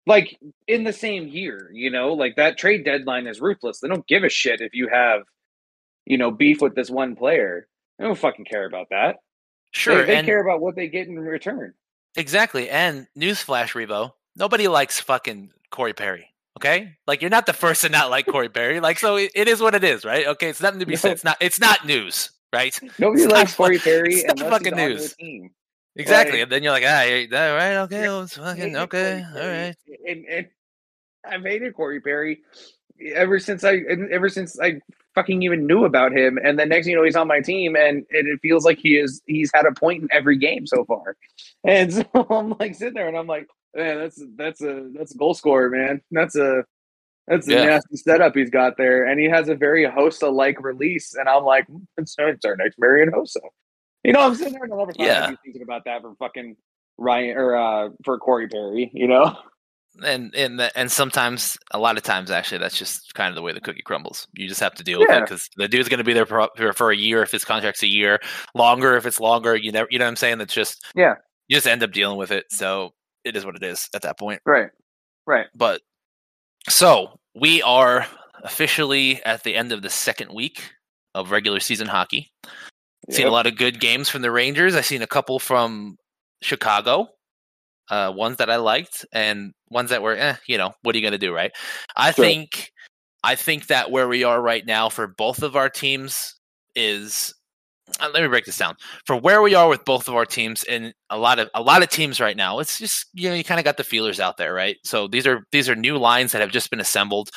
Like 0.06 0.38
in 0.68 0.84
the 0.84 0.92
same 0.92 1.28
year, 1.28 1.70
you 1.72 1.90
know, 1.90 2.14
like 2.14 2.36
that 2.36 2.58
trade 2.58 2.84
deadline 2.84 3.26
is 3.26 3.40
ruthless. 3.40 3.80
They 3.80 3.88
don't 3.88 4.06
give 4.06 4.24
a 4.24 4.28
shit 4.28 4.60
if 4.60 4.74
you 4.74 4.88
have, 4.88 5.22
you 6.06 6.18
know, 6.18 6.30
beef 6.30 6.62
with 6.62 6.74
this 6.76 6.90
one 6.90 7.16
player. 7.16 7.68
They 7.98 8.04
don't 8.06 8.18
fucking 8.18 8.44
care 8.46 8.66
about 8.66 8.88
that. 8.90 9.16
sure, 9.72 10.04
They, 10.04 10.04
they 10.04 10.18
care 10.18 10.40
about 10.40 10.60
what 10.60 10.76
they 10.76 10.88
get 10.88 11.08
in 11.08 11.16
return. 11.18 11.74
exactly. 12.16 12.70
And 12.70 13.06
newsflash, 13.18 13.72
Revo, 13.74 14.12
nobody 14.36 14.68
likes 14.68 15.00
fucking 15.00 15.52
Corey 15.70 15.94
Perry. 15.94 16.28
Okay, 16.58 16.96
like 17.06 17.20
you're 17.22 17.30
not 17.30 17.46
the 17.46 17.52
first 17.52 17.82
to 17.82 17.90
not 17.90 18.10
like 18.10 18.28
Corey 18.28 18.48
Perry. 18.48 18.80
Like, 18.80 18.98
so 18.98 19.16
it, 19.16 19.32
it 19.34 19.48
is 19.48 19.60
what 19.60 19.74
it 19.74 19.84
is, 19.84 20.04
right? 20.06 20.26
Okay, 20.28 20.48
it's 20.48 20.60
nothing 20.62 20.80
to 20.80 20.86
be 20.86 20.96
said. 20.96 21.12
It's 21.12 21.24
not. 21.24 21.36
It's 21.40 21.60
not 21.60 21.86
news, 21.86 22.30
right? 22.52 22.78
Nobody 22.98 23.24
It's 23.24 23.32
likes 23.32 23.52
not 23.52 23.56
Corey 23.56 23.78
Perry 23.78 24.24
it's 24.24 24.34
not 24.40 24.50
fucking 24.50 24.74
news. 24.74 25.14
Exactly. 25.96 26.38
Like- 26.38 26.42
and 26.44 26.52
then 26.52 26.62
you're 26.62 26.72
like, 26.72 26.84
ah, 26.86 27.00
right? 27.54 27.76
Okay, 27.84 28.02
Yeah. 28.02 28.26
fucking 28.26 28.76
okay. 28.76 29.24
All 29.26 29.32
Perry. 29.34 29.74
And, 30.06 30.24
and 30.26 30.46
I've 31.28 31.42
hated 31.42 31.74
Corey 31.74 32.00
Perry 32.00 32.40
ever 33.14 33.38
since 33.38 33.64
I 33.64 33.78
ever 34.10 34.28
since 34.28 34.58
I 34.60 34.80
fucking 35.14 35.42
even 35.42 35.66
knew 35.66 35.84
about 35.84 36.12
him. 36.12 36.38
And 36.42 36.58
then 36.58 36.68
next 36.68 36.86
thing 36.86 36.92
you 36.92 36.98
know, 36.98 37.04
he's 37.04 37.16
on 37.16 37.26
my 37.28 37.40
team, 37.40 37.74
and, 37.76 38.04
and 38.10 38.28
it 38.28 38.38
feels 38.42 38.64
like 38.64 38.78
he 38.78 38.96
is 38.98 39.22
he's 39.26 39.50
had 39.54 39.64
a 39.66 39.72
point 39.72 40.02
in 40.02 40.08
every 40.12 40.36
game 40.38 40.66
so 40.66 40.84
far. 40.84 41.16
And 41.64 41.92
so 41.92 42.04
I'm 42.30 42.54
like 42.60 42.76
sitting 42.76 42.94
there, 42.94 43.08
and 43.08 43.16
I'm 43.18 43.26
like, 43.26 43.48
man, 43.74 43.98
that's 43.98 44.22
that's 44.36 44.60
a 44.62 44.88
that's 44.94 45.12
a 45.14 45.18
goal 45.18 45.34
scorer, 45.34 45.68
man. 45.68 46.00
That's 46.12 46.36
a 46.36 46.62
that's 47.26 47.48
a 47.48 47.52
Yeah. 47.52 47.64
nasty 47.64 47.96
setup 47.96 48.36
he's 48.36 48.50
got 48.50 48.76
there, 48.76 49.04
and 49.06 49.18
he 49.18 49.26
has 49.28 49.48
a 49.48 49.56
very 49.56 49.84
Hossa 49.84 50.32
like 50.32 50.62
release. 50.62 51.14
And 51.14 51.28
I'm 51.28 51.42
like, 51.42 51.66
"Hmm, 51.66 51.78
it's, 51.98 52.14
it's 52.18 52.44
our 52.44 52.54
next 52.54 52.78
Marian 52.78 53.10
Hossa. 53.10 53.38
You 54.06 54.12
know, 54.12 54.20
I'm 54.20 54.34
sitting 54.34 54.52
there 54.54 54.62
and 54.64 54.72
the 54.72 54.76
time 54.94 54.94
Yeah. 55.06 55.32
Thinking 55.44 55.62
about 55.62 55.84
that 55.84 56.00
for 56.02 56.14
fucking 56.14 56.56
Ryan 56.96 57.36
or 57.36 57.56
uh, 57.56 57.88
for 58.04 58.18
Corey 58.18 58.48
Perry. 58.48 58.90
You 58.94 59.08
know. 59.08 59.36
and 60.04 60.34
and 60.34 60.60
the, 60.60 60.70
and 60.78 60.92
sometimes 60.92 61.56
a 61.72 61.78
lot 61.78 61.96
of 61.96 62.02
times 62.02 62.30
actually 62.30 62.58
that's 62.58 62.78
just 62.78 63.14
kind 63.14 63.30
of 63.30 63.34
the 63.34 63.40
way 63.42 63.50
the 63.52 63.60
cookie 63.62 63.80
crumbles 63.82 64.28
you 64.34 64.46
just 64.46 64.60
have 64.60 64.74
to 64.74 64.84
deal 64.84 64.98
with 65.00 65.08
it 65.08 65.22
because 65.22 65.48
the 65.56 65.66
dude's 65.68 65.88
going 65.88 65.96
to 65.98 66.04
be 66.04 66.12
there 66.12 66.26
for, 66.26 66.50
for 66.54 66.72
for 66.74 66.90
a 66.90 66.96
year 66.96 67.22
if 67.22 67.30
his 67.30 67.46
contract's 67.46 67.82
a 67.82 67.86
year 67.86 68.20
longer 68.54 68.96
if 68.98 69.06
it's 69.06 69.18
longer 69.20 69.56
you 69.56 69.72
never 69.72 69.88
you 69.90 69.98
know 69.98 70.04
what 70.04 70.10
i'm 70.10 70.16
saying 70.16 70.36
that's 70.36 70.52
just 70.52 70.84
Yeah. 70.94 71.14
you 71.48 71.56
just 71.56 71.66
end 71.66 71.82
up 71.82 71.92
dealing 71.92 72.18
with 72.18 72.30
it 72.30 72.44
so 72.50 72.92
it 73.24 73.36
is 73.36 73.46
what 73.46 73.56
it 73.56 73.62
is 73.62 73.88
at 73.94 74.02
that 74.02 74.18
point 74.18 74.42
Right. 74.44 74.68
Right. 75.26 75.46
but 75.54 75.80
so 76.68 77.18
we 77.34 77.62
are 77.62 78.06
officially 78.44 79.22
at 79.24 79.44
the 79.44 79.54
end 79.54 79.72
of 79.72 79.80
the 79.80 79.88
second 79.90 80.30
week 80.34 80.62
of 81.14 81.30
regular 81.30 81.58
season 81.60 81.86
hockey 81.86 82.30
seen 83.10 83.26
a 83.26 83.30
lot 83.30 83.46
of 83.46 83.56
good 83.56 83.80
games 83.80 84.08
from 84.08 84.22
the 84.22 84.30
rangers. 84.30 84.74
I've 84.74 84.86
seen 84.86 85.02
a 85.02 85.06
couple 85.06 85.38
from 85.38 85.96
chicago 86.42 87.08
uh, 87.90 88.12
ones 88.14 88.36
that 88.38 88.50
I 88.50 88.56
liked 88.56 89.04
and 89.12 89.52
ones 89.70 89.90
that 89.90 90.02
were, 90.02 90.16
eh, 90.16 90.36
you 90.46 90.58
know, 90.58 90.72
what 90.82 90.94
are 90.94 90.98
you 90.98 91.02
going 91.02 91.12
to 91.12 91.18
do, 91.18 91.34
right? 91.34 91.52
I 91.96 92.12
Sure. 92.12 92.24
think, 92.24 92.72
I 93.22 93.34
think 93.34 93.68
that 93.68 93.90
where 93.90 94.08
we 94.08 94.24
are 94.24 94.40
right 94.40 94.64
now 94.66 94.88
for 94.88 95.06
both 95.06 95.42
of 95.42 95.56
our 95.56 95.68
teams 95.68 96.34
is 96.74 97.32
uh, 98.00 98.10
let 98.12 98.22
me 98.22 98.28
break 98.28 98.44
this 98.44 98.58
down. 98.58 98.74
For 99.04 99.16
where 99.16 99.40
we 99.42 99.54
are 99.54 99.68
with 99.68 99.84
both 99.84 100.08
of 100.08 100.14
our 100.14 100.26
teams 100.26 100.64
and 100.64 100.92
a 101.10 101.16
lot 101.16 101.38
of 101.38 101.48
a 101.54 101.62
lot 101.62 101.82
of 101.84 101.88
teams 101.88 102.18
right 102.18 102.36
now 102.36 102.58
it's 102.58 102.80
just 102.80 103.06
you 103.14 103.28
know 103.28 103.34
you 103.36 103.44
kind 103.44 103.60
of 103.60 103.64
got 103.64 103.76
the 103.76 103.84
feelers 103.84 104.18
out 104.18 104.36
there 104.36 104.52
right? 104.52 104.76
So 104.84 105.06
these 105.06 105.26
are 105.26 105.44
these 105.52 105.68
are 105.68 105.76
new 105.76 105.96
lines 105.96 106.32
that 106.32 106.40
have 106.40 106.50
just 106.50 106.68
been 106.70 106.80
assembled 106.80 107.30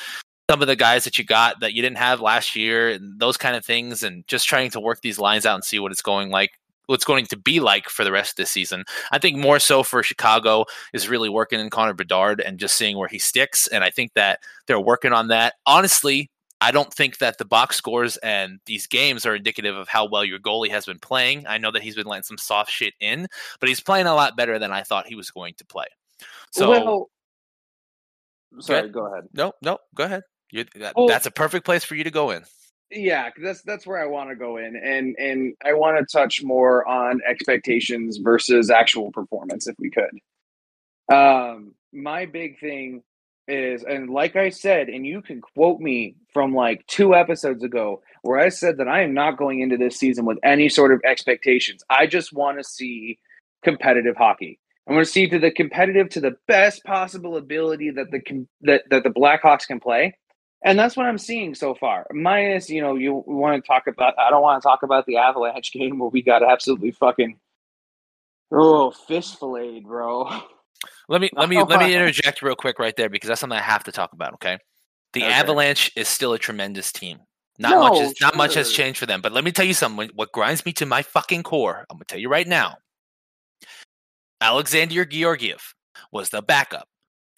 some 0.50 0.62
of 0.62 0.66
the 0.66 0.74
guys 0.74 1.04
that 1.04 1.16
you 1.16 1.22
got 1.22 1.60
that 1.60 1.74
you 1.74 1.80
didn't 1.80 1.98
have 1.98 2.20
last 2.20 2.56
year 2.56 2.88
and 2.88 3.20
those 3.20 3.36
kind 3.36 3.54
of 3.54 3.64
things 3.64 4.02
and 4.02 4.26
just 4.26 4.48
trying 4.48 4.68
to 4.68 4.80
work 4.80 5.00
these 5.00 5.16
lines 5.16 5.46
out 5.46 5.54
and 5.54 5.62
see 5.62 5.78
what 5.78 5.92
it's 5.92 6.02
going 6.02 6.28
like 6.28 6.58
what's 6.86 7.04
going 7.04 7.24
to 7.24 7.36
be 7.36 7.60
like 7.60 7.88
for 7.88 8.02
the 8.02 8.10
rest 8.10 8.32
of 8.32 8.36
this 8.36 8.50
season. 8.50 8.82
I 9.12 9.18
think 9.18 9.36
more 9.36 9.60
so 9.60 9.84
for 9.84 10.02
Chicago 10.02 10.64
is 10.92 11.08
really 11.08 11.28
working 11.28 11.60
in 11.60 11.70
Connor 11.70 11.94
Bedard 11.94 12.40
and 12.40 12.58
just 12.58 12.76
seeing 12.76 12.98
where 12.98 13.06
he 13.06 13.20
sticks. 13.20 13.68
And 13.68 13.84
I 13.84 13.90
think 13.90 14.14
that 14.14 14.40
they're 14.66 14.80
working 14.80 15.12
on 15.12 15.28
that. 15.28 15.54
Honestly, 15.66 16.32
I 16.60 16.72
don't 16.72 16.92
think 16.92 17.18
that 17.18 17.38
the 17.38 17.44
box 17.44 17.76
scores 17.76 18.16
and 18.16 18.58
these 18.66 18.88
games 18.88 19.24
are 19.24 19.36
indicative 19.36 19.76
of 19.76 19.86
how 19.86 20.08
well 20.08 20.24
your 20.24 20.40
goalie 20.40 20.70
has 20.70 20.84
been 20.84 20.98
playing. 20.98 21.46
I 21.46 21.58
know 21.58 21.70
that 21.70 21.82
he's 21.82 21.94
been 21.94 22.08
letting 22.08 22.24
some 22.24 22.38
soft 22.38 22.72
shit 22.72 22.94
in, 22.98 23.28
but 23.60 23.68
he's 23.68 23.80
playing 23.80 24.06
a 24.06 24.14
lot 24.14 24.36
better 24.36 24.58
than 24.58 24.72
I 24.72 24.82
thought 24.82 25.06
he 25.06 25.14
was 25.14 25.30
going 25.30 25.54
to 25.58 25.64
play. 25.64 25.86
So, 26.50 26.70
well, 26.70 27.10
sorry, 28.58 28.88
go 28.88 29.06
ahead. 29.06 29.28
No, 29.32 29.52
no, 29.62 29.78
go 29.94 30.02
ahead. 30.02 30.24
That, 30.52 30.94
well, 30.96 31.06
that's 31.06 31.26
a 31.26 31.30
perfect 31.30 31.64
place 31.64 31.84
for 31.84 31.94
you 31.94 32.04
to 32.04 32.10
go 32.10 32.30
in. 32.30 32.44
Yeah, 32.90 33.30
that's 33.40 33.62
that's 33.62 33.86
where 33.86 34.02
I 34.02 34.06
want 34.06 34.30
to 34.30 34.36
go 34.36 34.56
in, 34.56 34.74
and 34.76 35.14
and 35.18 35.54
I 35.64 35.74
want 35.74 35.98
to 35.98 36.18
touch 36.18 36.42
more 36.42 36.86
on 36.88 37.20
expectations 37.28 38.16
versus 38.16 38.68
actual 38.68 39.12
performance, 39.12 39.68
if 39.68 39.76
we 39.78 39.90
could. 39.90 41.14
Um, 41.14 41.74
my 41.92 42.26
big 42.26 42.58
thing 42.58 43.02
is, 43.46 43.84
and 43.84 44.10
like 44.10 44.36
I 44.36 44.48
said, 44.48 44.88
and 44.88 45.06
you 45.06 45.22
can 45.22 45.40
quote 45.40 45.80
me 45.80 46.16
from 46.32 46.54
like 46.54 46.86
two 46.86 47.14
episodes 47.14 47.62
ago 47.62 48.02
where 48.22 48.38
I 48.38 48.48
said 48.48 48.78
that 48.78 48.88
I 48.88 49.02
am 49.02 49.14
not 49.14 49.38
going 49.38 49.60
into 49.60 49.76
this 49.76 49.96
season 49.96 50.24
with 50.24 50.38
any 50.42 50.68
sort 50.68 50.92
of 50.92 51.00
expectations. 51.04 51.82
I 51.90 52.06
just 52.06 52.32
want 52.32 52.58
to 52.58 52.64
see 52.64 53.18
competitive 53.62 54.16
hockey. 54.16 54.58
I 54.88 54.92
want 54.92 55.04
to 55.04 55.12
see 55.12 55.28
to 55.28 55.38
the 55.38 55.50
competitive 55.50 56.08
to 56.10 56.20
the 56.20 56.36
best 56.48 56.84
possible 56.84 57.36
ability 57.36 57.90
that 57.90 58.10
the 58.10 58.46
that, 58.62 58.82
that 58.90 59.04
the 59.04 59.10
Blackhawks 59.10 59.66
can 59.66 59.80
play. 59.80 60.16
And 60.62 60.78
that's 60.78 60.96
what 60.96 61.06
I'm 61.06 61.18
seeing 61.18 61.54
so 61.54 61.74
far. 61.74 62.06
Minus, 62.12 62.68
you 62.68 62.82
know, 62.82 62.96
you 62.96 63.24
want 63.26 63.62
to 63.62 63.66
talk 63.66 63.86
about 63.86 64.18
I 64.18 64.30
don't 64.30 64.42
want 64.42 64.62
to 64.62 64.66
talk 64.66 64.82
about 64.82 65.06
the 65.06 65.16
Avalanche 65.16 65.72
game 65.72 65.98
where 65.98 66.10
we 66.10 66.22
got 66.22 66.42
absolutely 66.42 66.90
fucking 66.92 67.38
oh 68.52 68.90
fish 68.90 69.34
filleted, 69.36 69.84
bro. 69.84 70.28
Let 71.08 71.20
me 71.20 71.30
let 71.32 71.48
me 71.48 71.62
let 71.68 71.80
me 71.80 71.94
interject 71.94 72.42
real 72.42 72.56
quick 72.56 72.78
right 72.78 72.94
there 72.96 73.08
because 73.08 73.28
that's 73.28 73.40
something 73.40 73.58
I 73.58 73.62
have 73.62 73.84
to 73.84 73.92
talk 73.92 74.12
about. 74.12 74.34
Okay, 74.34 74.58
the 75.14 75.22
okay. 75.22 75.32
Avalanche 75.32 75.90
is 75.96 76.08
still 76.08 76.34
a 76.34 76.38
tremendous 76.38 76.92
team. 76.92 77.18
Not 77.58 77.70
no, 77.70 77.80
much 77.80 78.00
is 78.00 78.14
sure. 78.16 78.26
not 78.26 78.36
much 78.36 78.54
has 78.54 78.70
changed 78.70 78.98
for 78.98 79.06
them. 79.06 79.22
But 79.22 79.32
let 79.32 79.44
me 79.44 79.52
tell 79.52 79.66
you 79.66 79.74
something. 79.74 80.10
What 80.14 80.32
grinds 80.32 80.64
me 80.66 80.72
to 80.74 80.86
my 80.86 81.02
fucking 81.02 81.42
core, 81.42 81.86
I'm 81.90 81.96
gonna 81.96 82.04
tell 82.04 82.18
you 82.18 82.28
right 82.28 82.46
now. 82.46 82.76
Alexander 84.42 85.04
Georgiev 85.04 85.74
was 86.12 86.30
the 86.30 86.40
backup 86.40 86.88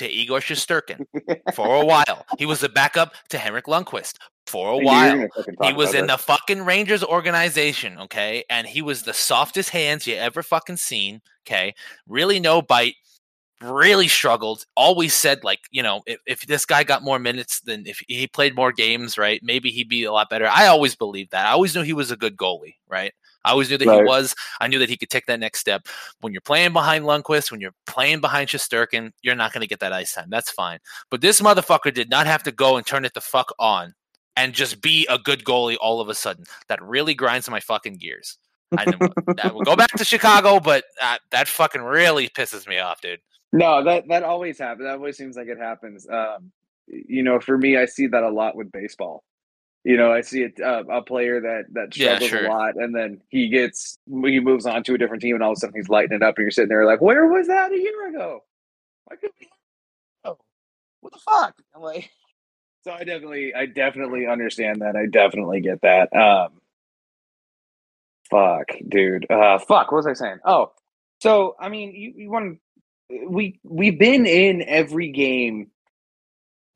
to 0.03 0.11
Igor 0.11 0.41
Shesterkin 0.41 1.07
for 1.55 1.77
a 1.77 1.87
while. 1.87 2.27
He 2.39 2.45
was 2.45 2.61
the 2.61 2.69
backup 2.69 3.15
to 3.31 3.39
Henrik 3.39 3.67
Lundqvist 3.67 4.17
for 4.47 4.73
a 4.73 4.79
while. 4.79 5.29
He 5.63 5.73
was 5.73 5.95
in 5.95 6.09
the 6.09 6.19
fucking 6.19 6.65
Rangers 6.65 7.05
organization, 7.05 7.99
okay? 7.99 8.45
And 8.51 8.67
he 8.67 8.83
was 8.83 9.03
the 9.03 9.15
softest 9.15 9.71
hands 9.71 10.07
you 10.07 10.17
ever 10.17 10.43
fucking 10.43 10.77
seen, 10.77 11.23
okay? 11.47 11.75
Really 12.07 12.41
no 12.41 12.63
bite 12.63 12.97
really 13.63 14.09
struggled. 14.09 14.67
Always 14.77 15.15
said 15.15 15.45
like, 15.45 15.61
you 15.71 15.85
know, 15.85 16.03
if, 16.07 16.19
if 16.27 16.47
this 16.47 16.67
guy 16.67 16.83
got 16.83 17.05
more 17.05 17.21
minutes 17.21 17.61
than 17.61 17.87
if 17.87 18.01
he 18.09 18.27
played 18.27 18.57
more 18.57 18.73
games, 18.73 19.17
right? 19.17 19.41
Maybe 19.43 19.71
he'd 19.71 19.89
be 19.89 20.03
a 20.03 20.13
lot 20.13 20.29
better. 20.29 20.49
I 20.49 20.67
always 20.67 20.97
believed 20.97 21.31
that. 21.31 21.47
I 21.47 21.53
always 21.53 21.75
knew 21.75 21.83
he 21.83 21.93
was 21.93 22.11
a 22.11 22.17
good 22.17 22.37
goalie, 22.37 22.75
right? 22.89 23.13
I 23.45 23.51
always 23.51 23.71
knew 23.71 23.79
that 23.79 23.87
right. 23.87 23.99
he 23.99 24.05
was. 24.05 24.35
I 24.61 24.69
knew 24.69 24.79
that 24.79 24.89
he 24.89 24.97
could 24.97 25.11
take 25.11 25.27
that 25.27 25.41
next 25.41 25.61
step. 25.61 25.87
When 26.21 26.33
you're 26.33 26.43
playing 26.43 26.73
behind 26.73 27.05
Lundqvist, 27.05 27.51
when 27.51 27.61
you're 27.61 27.75
playing 27.87 28.21
behind 28.21 28.49
Shesterkin, 28.49 29.13
you're 29.23 29.35
not 29.35 29.53
going 29.53 29.63
to 29.63 29.69
get 29.69 29.81
that 29.81 29.93
ice 29.93 30.13
time. 30.15 30.29
That's 30.29 30.51
fine. 30.51 30.79
But 31.11 31.21
this 31.21 31.41
motherfucker 31.41 31.93
did 31.93 32.11
not 32.11 32.27
have 32.27 32.43
to 32.45 32.53
go 32.53 32.77
and 32.77 32.87
turn 32.87 33.05
it 33.05 33.15
the 33.15 33.21
fuck 33.21 33.53
on 33.59 33.95
and 34.37 34.53
just 34.53 34.81
be 34.81 35.07
a 35.11 35.19
good 35.19 35.45
goalie 35.45 35.77
all 35.81 36.01
of 36.01 36.09
a 36.09 36.15
sudden. 36.15 36.45
That 36.69 36.83
really 36.83 37.15
grinds 37.15 37.49
my 37.51 37.61
fucking 37.61 37.99
gears. 37.99 38.39
I 38.77 39.51
will 39.53 39.63
go 39.63 39.77
back 39.77 39.93
to 39.93 40.05
Chicago, 40.05 40.59
but 40.59 40.85
uh, 41.03 41.19
that 41.31 41.49
fucking 41.49 41.83
really 41.83 42.29
pisses 42.29 42.67
me 42.67 42.79
off, 42.79 43.03
dude. 43.03 43.21
No, 43.53 43.85
that 43.85 44.09
that 44.09 44.23
always 44.23 44.59
happens. 44.59 44.87
That 44.87 44.95
always 44.95 45.17
seems 45.17 45.37
like 45.37 45.49
it 45.49 45.59
happens. 45.59 46.09
Um, 46.09 46.51
you 46.87 47.23
know, 47.23 47.39
for 47.39 47.59
me, 47.59 47.77
I 47.77 47.85
see 47.85 48.07
that 48.07 48.23
a 48.23 48.31
lot 48.31 48.57
with 48.57 48.73
baseball. 48.73 49.25
You 49.85 49.97
know, 49.97 50.13
I 50.13 50.21
see 50.21 50.45
a, 50.45 50.65
uh, 50.65 50.85
a 50.91 51.03
player 51.03 51.41
that 51.41 51.65
that 51.73 51.93
struggles 51.93 52.23
yeah, 52.23 52.29
sure. 52.29 52.47
a 52.47 52.49
lot, 52.49 52.77
and 52.77 52.95
then 52.95 53.21
he 53.31 53.49
gets 53.49 53.99
he 54.07 54.39
moves 54.39 54.65
on 54.65 54.85
to 54.85 54.95
a 54.95 54.99
different 54.99 55.23
team, 55.23 55.35
and 55.35 55.43
all 55.43 55.53
of 55.53 55.57
a 55.57 55.61
sudden 55.61 55.75
he's 55.75 55.89
lighting 55.89 56.15
it 56.15 56.23
up, 56.23 56.37
and 56.37 56.45
you're 56.45 56.53
sitting 56.53 56.69
there 56.69 56.87
like, 56.87 57.01
"Where 57.01 57.27
was 57.27 57.49
that 57.49 57.73
a 57.73 57.79
year 57.79 58.09
ago? 58.09 58.45
Why 59.07 59.17
could 59.17 59.31
we? 59.41 59.49
Oh, 60.25 60.39
what 61.01 61.13
the 61.13 61.19
fuck?" 61.19 61.57
I'm 61.75 61.83
like, 61.83 62.11
so 62.85 62.93
I 62.93 63.03
definitely, 63.03 63.55
I 63.55 63.67
definitely 63.67 64.29
understand 64.29 64.83
that. 64.83 64.95
I 64.95 65.07
definitely 65.07 65.61
get 65.61 65.81
that. 65.81 66.15
Um, 66.15 66.61
fuck, 68.31 68.67
dude. 68.89 69.29
Uh, 69.29 69.59
fuck. 69.59 69.91
What 69.91 69.99
was 69.99 70.07
I 70.07 70.13
saying? 70.13 70.39
Oh, 70.45 70.71
so 71.21 71.57
I 71.59 71.69
mean, 71.69 71.93
you, 71.93 72.13
you 72.17 72.31
want 72.31 72.61
we 73.29 73.59
we've 73.65 73.99
been 73.99 74.27
in 74.27 74.63
every 74.63 75.09
game 75.11 75.72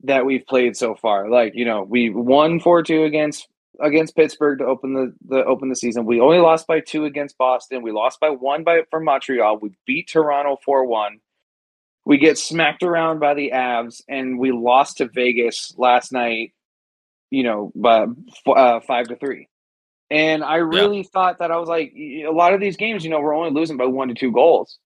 that 0.03 0.25
we've 0.25 0.45
played 0.45 0.77
so 0.77 0.95
far. 0.95 1.29
Like 1.29 1.53
you 1.55 1.65
know, 1.65 1.83
we 1.83 2.09
won 2.09 2.59
four 2.59 2.83
two 2.83 3.03
against 3.03 3.47
against 3.79 4.15
Pittsburgh 4.15 4.59
to 4.59 4.65
open 4.65 4.93
the 4.93 5.13
the 5.27 5.43
open 5.45 5.69
the 5.69 5.75
season. 5.75 6.05
We 6.05 6.19
only 6.19 6.39
lost 6.39 6.67
by 6.67 6.79
two 6.79 7.05
against 7.05 7.37
Boston. 7.37 7.81
We 7.81 7.91
lost 7.91 8.19
by 8.19 8.29
one 8.29 8.63
by 8.63 8.81
from 8.89 9.05
Montreal. 9.05 9.59
We 9.59 9.71
beat 9.85 10.09
Toronto 10.09 10.57
four 10.63 10.85
one. 10.85 11.19
We 12.05 12.17
get 12.17 12.37
smacked 12.37 12.83
around 12.83 13.19
by 13.19 13.33
the 13.33 13.51
Avs, 13.53 14.01
and 14.07 14.39
we 14.39 14.51
lost 14.51 14.97
to 14.97 15.09
Vegas 15.09 15.73
last 15.77 16.11
night. 16.11 16.53
You 17.29 17.43
know, 17.43 17.71
by 17.75 18.05
uh, 18.47 18.79
five 18.81 19.07
to 19.09 19.17
three. 19.17 19.49
And 20.09 20.43
I 20.43 20.57
really 20.57 20.99
yeah. 20.99 21.09
thought 21.11 21.39
that 21.39 21.51
I 21.51 21.57
was 21.57 21.67
like, 21.67 21.93
a 21.97 22.29
lot 22.29 22.53
of 22.53 22.61
these 22.61 22.77
games, 22.77 23.03
you 23.03 23.09
know, 23.09 23.19
we're 23.19 23.35
only 23.35 23.51
losing 23.51 23.75
by 23.75 23.85
one 23.85 24.07
to 24.07 24.13
two 24.13 24.31
goals. 24.31 24.79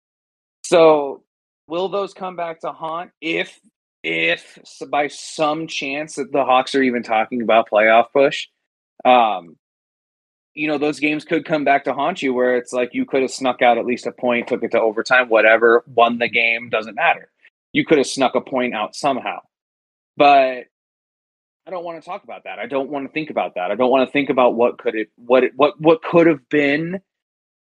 So 0.63 1.23
will 1.67 1.89
those 1.89 2.13
come 2.13 2.35
back 2.35 2.61
to 2.61 2.71
haunt 2.71 3.11
if 3.21 3.59
if 4.03 4.57
by 4.89 5.07
some 5.07 5.67
chance 5.67 6.15
that 6.15 6.31
the 6.31 6.43
Hawks 6.43 6.75
are 6.75 6.81
even 6.81 7.03
talking 7.03 7.41
about 7.41 7.69
playoff 7.69 8.07
push? 8.13 8.47
Um, 9.05 9.57
you 10.53 10.67
know, 10.67 10.77
those 10.77 10.99
games 10.99 11.23
could 11.23 11.45
come 11.45 11.63
back 11.63 11.85
to 11.85 11.93
haunt 11.93 12.21
you 12.21 12.33
where 12.33 12.57
it's 12.57 12.73
like 12.73 12.93
you 12.93 13.05
could 13.05 13.21
have 13.21 13.31
snuck 13.31 13.61
out 13.61 13.77
at 13.77 13.85
least 13.85 14.05
a 14.05 14.11
point, 14.11 14.47
took 14.47 14.63
it 14.63 14.71
to 14.71 14.81
overtime, 14.81 15.29
whatever, 15.29 15.83
won 15.87 16.17
the 16.17 16.27
game, 16.27 16.69
doesn't 16.69 16.95
matter. 16.95 17.29
You 17.71 17.85
could 17.85 17.97
have 17.97 18.07
snuck 18.07 18.35
a 18.35 18.41
point 18.41 18.73
out 18.73 18.95
somehow. 18.95 19.39
But 20.17 20.65
I 21.65 21.69
don't 21.69 21.85
want 21.85 22.01
to 22.01 22.05
talk 22.05 22.23
about 22.23 22.43
that. 22.43 22.59
I 22.59 22.65
don't 22.65 22.89
want 22.89 23.07
to 23.07 23.13
think 23.13 23.29
about 23.29 23.55
that. 23.55 23.71
I 23.71 23.75
don't 23.75 23.91
want 23.91 24.07
to 24.07 24.11
think 24.11 24.29
about 24.29 24.55
what 24.55 24.77
could 24.77 24.95
it 24.95 25.09
what 25.15 25.43
it, 25.43 25.53
what 25.55 25.79
what 25.79 26.01
could 26.03 26.27
have 26.27 26.47
been 26.49 27.01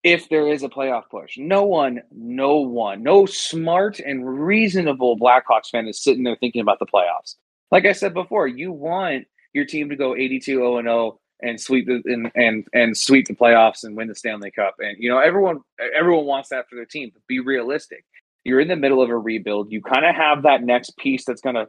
if 0.04 0.28
there 0.28 0.46
is 0.48 0.62
a 0.62 0.68
playoff 0.68 1.08
push. 1.10 1.36
No 1.38 1.64
one, 1.64 2.02
no 2.12 2.56
one, 2.56 3.02
no 3.02 3.24
smart 3.24 3.98
and 3.98 4.46
reasonable 4.46 5.18
Blackhawks 5.18 5.70
fan 5.72 5.88
is 5.88 6.00
sitting 6.00 6.22
there 6.22 6.36
thinking 6.36 6.60
about 6.60 6.78
the 6.78 6.86
playoffs. 6.86 7.36
Like 7.70 7.86
I 7.86 7.92
said 7.92 8.12
before, 8.12 8.46
you 8.46 8.70
want 8.70 9.26
your 9.54 9.64
team 9.64 9.88
to 9.88 9.96
go 9.96 10.14
82 10.14 10.56
0 10.56 10.82
0 10.82 11.20
and 11.42 11.60
sweep 11.60 11.86
the 11.86 12.02
and, 12.04 12.30
and 12.34 12.68
and 12.74 12.96
sweep 12.96 13.26
the 13.26 13.34
playoffs 13.34 13.82
and 13.82 13.96
win 13.96 14.08
the 14.08 14.14
Stanley 14.14 14.50
Cup. 14.50 14.76
And 14.78 14.96
you 14.98 15.08
know, 15.08 15.18
everyone 15.18 15.60
everyone 15.96 16.26
wants 16.26 16.50
that 16.50 16.68
for 16.68 16.76
their 16.76 16.84
team, 16.84 17.10
but 17.12 17.26
be 17.26 17.40
realistic. 17.40 18.04
You're 18.44 18.60
in 18.60 18.68
the 18.68 18.76
middle 18.76 19.02
of 19.02 19.08
a 19.08 19.16
rebuild. 19.16 19.72
You 19.72 19.80
kind 19.80 20.04
of 20.04 20.14
have 20.14 20.42
that 20.42 20.62
next 20.62 20.96
piece 20.98 21.24
that's 21.24 21.40
going 21.40 21.54
to 21.54 21.66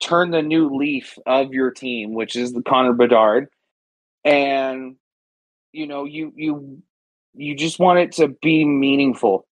turn 0.00 0.30
the 0.30 0.42
new 0.42 0.74
leaf 0.76 1.18
of 1.26 1.52
your 1.52 1.72
team, 1.72 2.14
which 2.14 2.36
is 2.36 2.52
the 2.52 2.62
Connor 2.62 2.92
Bedard. 2.92 3.48
And 4.24 4.94
you 5.72 5.88
know, 5.88 6.04
you 6.04 6.32
you 6.36 6.82
you 7.34 7.54
just 7.56 7.78
want 7.78 7.98
it 7.98 8.12
to 8.12 8.28
be 8.28 8.64
meaningful. 8.64 9.46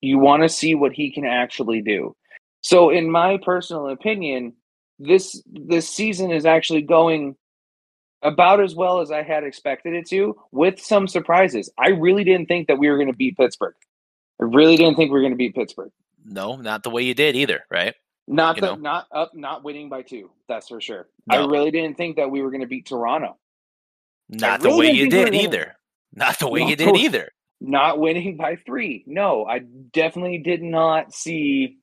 You 0.00 0.18
want 0.18 0.42
to 0.42 0.48
see 0.48 0.74
what 0.74 0.92
he 0.92 1.12
can 1.12 1.24
actually 1.24 1.82
do. 1.82 2.16
So 2.62 2.90
in 2.90 3.10
my 3.10 3.38
personal 3.42 3.88
opinion, 3.88 4.54
this 4.98 5.42
this 5.46 5.88
season 5.88 6.30
is 6.30 6.46
actually 6.46 6.82
going 6.82 7.36
about 8.22 8.60
as 8.60 8.74
well 8.74 9.00
as 9.00 9.10
I 9.10 9.22
had 9.22 9.44
expected 9.44 9.94
it 9.94 10.08
to, 10.10 10.36
with 10.52 10.80
some 10.80 11.08
surprises. 11.08 11.70
I 11.76 11.88
really 11.88 12.24
didn't 12.24 12.46
think 12.46 12.68
that 12.68 12.78
we 12.78 12.88
were 12.88 12.96
going 12.96 13.10
to 13.10 13.16
beat 13.16 13.36
Pittsburgh. 13.36 13.74
I 14.40 14.44
really 14.44 14.76
didn't 14.76 14.94
think 14.94 15.10
we 15.10 15.14
were 15.14 15.22
going 15.22 15.32
to 15.32 15.36
beat 15.36 15.54
Pittsburgh. 15.54 15.90
No, 16.24 16.56
not 16.56 16.84
the 16.84 16.90
way 16.90 17.02
you 17.02 17.14
did 17.14 17.34
either, 17.34 17.64
right? 17.68 17.94
Not 18.28 18.60
the, 18.60 18.76
not 18.76 19.08
up, 19.10 19.34
not 19.34 19.64
winning 19.64 19.88
by 19.88 20.02
two. 20.02 20.30
That's 20.48 20.68
for 20.68 20.80
sure. 20.80 21.08
No. 21.26 21.42
I 21.42 21.50
really 21.50 21.72
didn't 21.72 21.96
think 21.96 22.16
that 22.16 22.30
we 22.30 22.42
were 22.42 22.50
going 22.50 22.60
to 22.60 22.68
beat 22.68 22.86
Toronto. 22.86 23.36
Not 24.28 24.62
really 24.62 24.70
the 24.70 24.78
way 24.78 24.90
you 24.92 25.10
did 25.10 25.32
we 25.32 25.40
either. 25.40 25.76
Not 26.14 26.38
the 26.38 26.48
way 26.48 26.60
not 26.60 26.70
you 26.70 26.76
did 26.76 26.96
either. 26.96 27.30
Not 27.60 27.98
winning 27.98 28.36
by 28.36 28.56
three. 28.56 29.04
No, 29.06 29.44
I 29.46 29.60
definitely 29.92 30.38
did 30.38 30.62
not 30.62 31.14
see, 31.14 31.78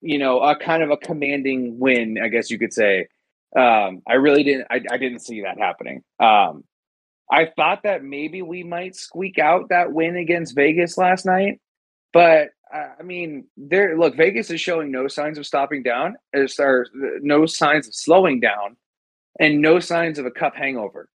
you 0.00 0.18
know, 0.18 0.40
a 0.40 0.56
kind 0.56 0.82
of 0.82 0.90
a 0.90 0.96
commanding 0.96 1.78
win, 1.78 2.18
I 2.22 2.28
guess 2.28 2.50
you 2.50 2.58
could 2.58 2.72
say. 2.72 3.08
Um, 3.56 4.02
I 4.08 4.14
really 4.14 4.44
didn't 4.44 4.66
I, 4.70 4.80
I 4.90 4.96
didn't 4.96 5.20
see 5.20 5.42
that 5.42 5.58
happening. 5.58 6.02
Um, 6.20 6.64
I 7.30 7.48
thought 7.56 7.82
that 7.84 8.02
maybe 8.04 8.42
we 8.42 8.62
might 8.62 8.94
squeak 8.96 9.38
out 9.38 9.68
that 9.70 9.92
win 9.92 10.16
against 10.16 10.54
Vegas 10.54 10.96
last 10.96 11.26
night, 11.26 11.60
but 12.12 12.48
uh, 12.72 12.88
I 12.98 13.02
mean, 13.02 13.46
there. 13.56 13.98
Look, 13.98 14.16
Vegas 14.16 14.50
is 14.50 14.60
showing 14.60 14.90
no 14.90 15.06
signs 15.08 15.36
of 15.38 15.46
stopping 15.46 15.82
down, 15.82 16.16
as 16.32 16.56
there 16.56 16.86
no 17.20 17.44
signs 17.44 17.86
of 17.86 17.94
slowing 17.94 18.40
down, 18.40 18.76
and 19.38 19.60
no 19.60 19.78
signs 19.78 20.18
of 20.18 20.26
a 20.26 20.30
cup 20.30 20.54
hangover. 20.54 21.08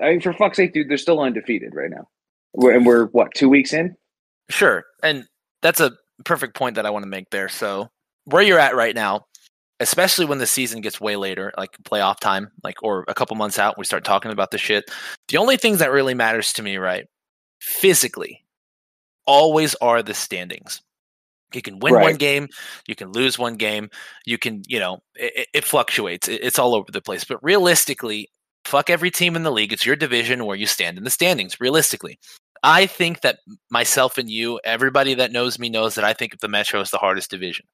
I 0.00 0.10
mean, 0.10 0.20
for 0.20 0.32
fuck's 0.32 0.56
sake, 0.56 0.72
dude, 0.72 0.88
they're 0.88 0.96
still 0.96 1.20
undefeated 1.20 1.74
right 1.74 1.90
now, 1.90 2.08
we're, 2.54 2.74
and 2.74 2.84
we're 2.84 3.06
what 3.06 3.28
two 3.34 3.48
weeks 3.48 3.72
in. 3.72 3.96
Sure, 4.50 4.84
and 5.02 5.26
that's 5.62 5.80
a 5.80 5.92
perfect 6.24 6.54
point 6.54 6.76
that 6.76 6.86
I 6.86 6.90
want 6.90 7.04
to 7.04 7.08
make 7.08 7.30
there. 7.30 7.48
So 7.48 7.90
where 8.24 8.42
you're 8.42 8.58
at 8.58 8.74
right 8.74 8.94
now, 8.94 9.26
especially 9.80 10.24
when 10.24 10.38
the 10.38 10.46
season 10.46 10.80
gets 10.80 11.00
way 11.00 11.16
later, 11.16 11.52
like 11.56 11.70
playoff 11.84 12.20
time, 12.20 12.50
like 12.62 12.82
or 12.82 13.04
a 13.08 13.14
couple 13.14 13.36
months 13.36 13.58
out, 13.58 13.78
we 13.78 13.84
start 13.84 14.04
talking 14.04 14.30
about 14.30 14.50
the 14.50 14.58
shit. 14.58 14.90
The 15.28 15.36
only 15.36 15.56
things 15.56 15.78
that 15.78 15.92
really 15.92 16.14
matters 16.14 16.52
to 16.54 16.62
me, 16.62 16.76
right, 16.76 17.06
physically, 17.60 18.44
always 19.26 19.74
are 19.76 20.02
the 20.02 20.14
standings. 20.14 20.80
You 21.52 21.62
can 21.62 21.78
win 21.78 21.94
right. 21.94 22.02
one 22.02 22.16
game, 22.16 22.48
you 22.86 22.96
can 22.96 23.12
lose 23.12 23.38
one 23.38 23.54
game, 23.54 23.88
you 24.26 24.38
can, 24.38 24.62
you 24.66 24.80
know, 24.80 25.02
it, 25.14 25.48
it 25.54 25.64
fluctuates. 25.64 26.28
It, 26.28 26.40
it's 26.42 26.58
all 26.58 26.74
over 26.74 26.90
the 26.90 27.00
place. 27.00 27.24
But 27.24 27.42
realistically, 27.44 28.28
fuck 28.64 28.90
every 28.90 29.10
team 29.10 29.36
in 29.36 29.42
the 29.42 29.52
league. 29.52 29.72
It's 29.72 29.86
your 29.86 29.96
division 29.96 30.46
where 30.46 30.56
you 30.56 30.66
stand 30.66 30.98
in 30.98 31.04
the 31.04 31.10
standings. 31.10 31.60
Realistically, 31.60 32.18
I 32.62 32.86
think 32.86 33.20
that 33.20 33.40
myself 33.70 34.18
and 34.18 34.30
you, 34.30 34.60
everybody 34.64 35.14
that 35.14 35.32
knows 35.32 35.58
me 35.58 35.68
knows 35.68 35.94
that 35.94 36.04
I 36.04 36.12
think 36.12 36.34
of 36.34 36.40
the 36.40 36.48
Metro 36.48 36.80
is 36.80 36.90
the 36.90 36.98
hardest 36.98 37.30
division. 37.30 37.66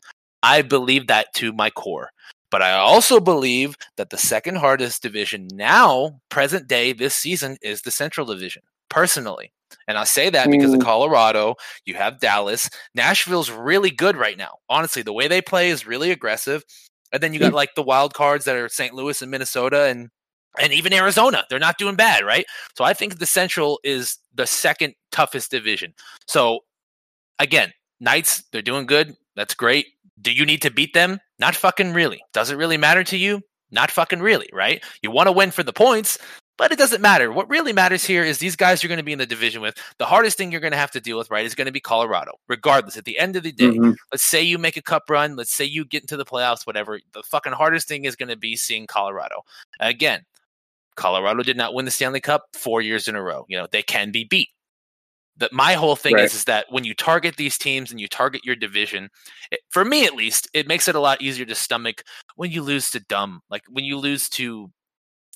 I 0.42 0.62
believe 0.62 1.06
that 1.06 1.32
to 1.34 1.52
my 1.52 1.70
core. 1.70 2.10
But 2.50 2.62
I 2.62 2.72
also 2.72 3.20
believe 3.20 3.76
that 3.96 4.10
the 4.10 4.18
second 4.18 4.56
hardest 4.56 5.02
division 5.02 5.48
now, 5.52 6.20
present 6.30 6.66
day, 6.66 6.92
this 6.92 7.14
season, 7.14 7.56
is 7.62 7.82
the 7.82 7.92
Central 7.92 8.26
Division, 8.26 8.62
personally. 8.88 9.52
And 9.86 9.96
I 9.96 10.02
say 10.02 10.30
that 10.30 10.50
because 10.50 10.72
of 10.72 10.80
mm. 10.80 10.84
Colorado, 10.84 11.54
you 11.84 11.94
have 11.94 12.18
Dallas. 12.18 12.68
Nashville's 12.94 13.52
really 13.52 13.90
good 13.90 14.16
right 14.16 14.36
now. 14.36 14.56
Honestly, 14.68 15.02
the 15.02 15.12
way 15.12 15.28
they 15.28 15.40
play 15.40 15.70
is 15.70 15.86
really 15.86 16.10
aggressive. 16.10 16.64
And 17.12 17.22
then 17.22 17.32
you 17.32 17.38
got 17.38 17.52
like 17.52 17.76
the 17.76 17.82
wild 17.82 18.14
cards 18.14 18.44
that 18.46 18.56
are 18.56 18.68
St. 18.68 18.94
Louis 18.94 19.22
and 19.22 19.30
Minnesota 19.30 19.84
and 19.84 20.08
and 20.58 20.72
even 20.72 20.92
Arizona. 20.92 21.44
They're 21.48 21.58
not 21.58 21.78
doing 21.78 21.96
bad, 21.96 22.24
right? 22.24 22.46
So 22.76 22.84
I 22.84 22.94
think 22.94 23.18
the 23.18 23.26
Central 23.26 23.80
is 23.84 24.18
the 24.34 24.46
second 24.46 24.94
toughest 25.12 25.50
division. 25.50 25.94
So 26.26 26.60
again, 27.38 27.72
Knights, 28.00 28.44
they're 28.52 28.62
doing 28.62 28.86
good. 28.86 29.14
That's 29.36 29.54
great. 29.54 29.86
Do 30.20 30.32
you 30.32 30.44
need 30.44 30.62
to 30.62 30.70
beat 30.70 30.94
them? 30.94 31.18
Not 31.38 31.54
fucking 31.54 31.92
really. 31.92 32.20
Does 32.32 32.50
it 32.50 32.56
really 32.56 32.76
matter 32.76 33.04
to 33.04 33.16
you? 33.16 33.42
Not 33.70 33.90
fucking 33.90 34.20
really, 34.20 34.48
right? 34.52 34.82
You 35.02 35.10
want 35.10 35.28
to 35.28 35.32
win 35.32 35.50
for 35.50 35.62
the 35.62 35.72
points, 35.72 36.18
but 36.58 36.72
it 36.72 36.78
doesn't 36.78 37.00
matter. 37.00 37.32
What 37.32 37.48
really 37.48 37.72
matters 37.72 38.04
here 38.04 38.22
is 38.22 38.38
these 38.38 38.56
guys 38.56 38.82
you're 38.82 38.88
going 38.88 38.98
to 38.98 39.04
be 39.04 39.12
in 39.12 39.18
the 39.18 39.26
division 39.26 39.62
with. 39.62 39.78
The 39.98 40.04
hardest 40.04 40.36
thing 40.36 40.50
you're 40.50 40.60
going 40.60 40.72
to 40.72 40.76
have 40.76 40.90
to 40.90 41.00
deal 41.00 41.16
with, 41.16 41.30
right, 41.30 41.46
is 41.46 41.54
going 41.54 41.66
to 41.66 41.72
be 41.72 41.80
Colorado. 41.80 42.32
Regardless, 42.48 42.96
at 42.96 43.04
the 43.04 43.18
end 43.18 43.36
of 43.36 43.44
the 43.44 43.52
day, 43.52 43.70
mm-hmm. 43.70 43.92
let's 44.12 44.24
say 44.24 44.42
you 44.42 44.58
make 44.58 44.76
a 44.76 44.82
cup 44.82 45.04
run, 45.08 45.36
let's 45.36 45.54
say 45.54 45.64
you 45.64 45.84
get 45.84 46.02
into 46.02 46.18
the 46.18 46.24
playoffs, 46.24 46.66
whatever. 46.66 47.00
The 47.14 47.22
fucking 47.22 47.52
hardest 47.52 47.88
thing 47.88 48.04
is 48.04 48.16
going 48.16 48.28
to 48.28 48.36
be 48.36 48.56
seeing 48.56 48.86
Colorado. 48.86 49.42
Again, 49.78 50.24
Colorado 50.96 51.42
did 51.42 51.56
not 51.56 51.74
win 51.74 51.84
the 51.84 51.90
Stanley 51.90 52.20
Cup 52.20 52.44
four 52.54 52.80
years 52.80 53.08
in 53.08 53.16
a 53.16 53.22
row. 53.22 53.44
You 53.48 53.58
know, 53.58 53.66
they 53.70 53.82
can 53.82 54.10
be 54.10 54.24
beat 54.24 54.48
that 55.40 55.52
my 55.52 55.72
whole 55.72 55.96
thing 55.96 56.14
right. 56.14 56.24
is 56.24 56.34
is 56.34 56.44
that 56.44 56.66
when 56.68 56.84
you 56.84 56.94
target 56.94 57.36
these 57.36 57.58
teams 57.58 57.90
and 57.90 58.00
you 58.00 58.06
target 58.06 58.44
your 58.44 58.54
division, 58.54 59.08
it, 59.50 59.60
for 59.70 59.84
me 59.84 60.04
at 60.04 60.14
least, 60.14 60.48
it 60.54 60.68
makes 60.68 60.86
it 60.86 60.94
a 60.94 61.00
lot 61.00 61.20
easier 61.20 61.46
to 61.46 61.54
stomach 61.54 62.04
when 62.36 62.50
you 62.50 62.62
lose 62.62 62.90
to 62.90 63.00
dumb, 63.00 63.40
like 63.50 63.62
when 63.68 63.84
you 63.84 63.96
lose 63.96 64.28
to 64.28 64.70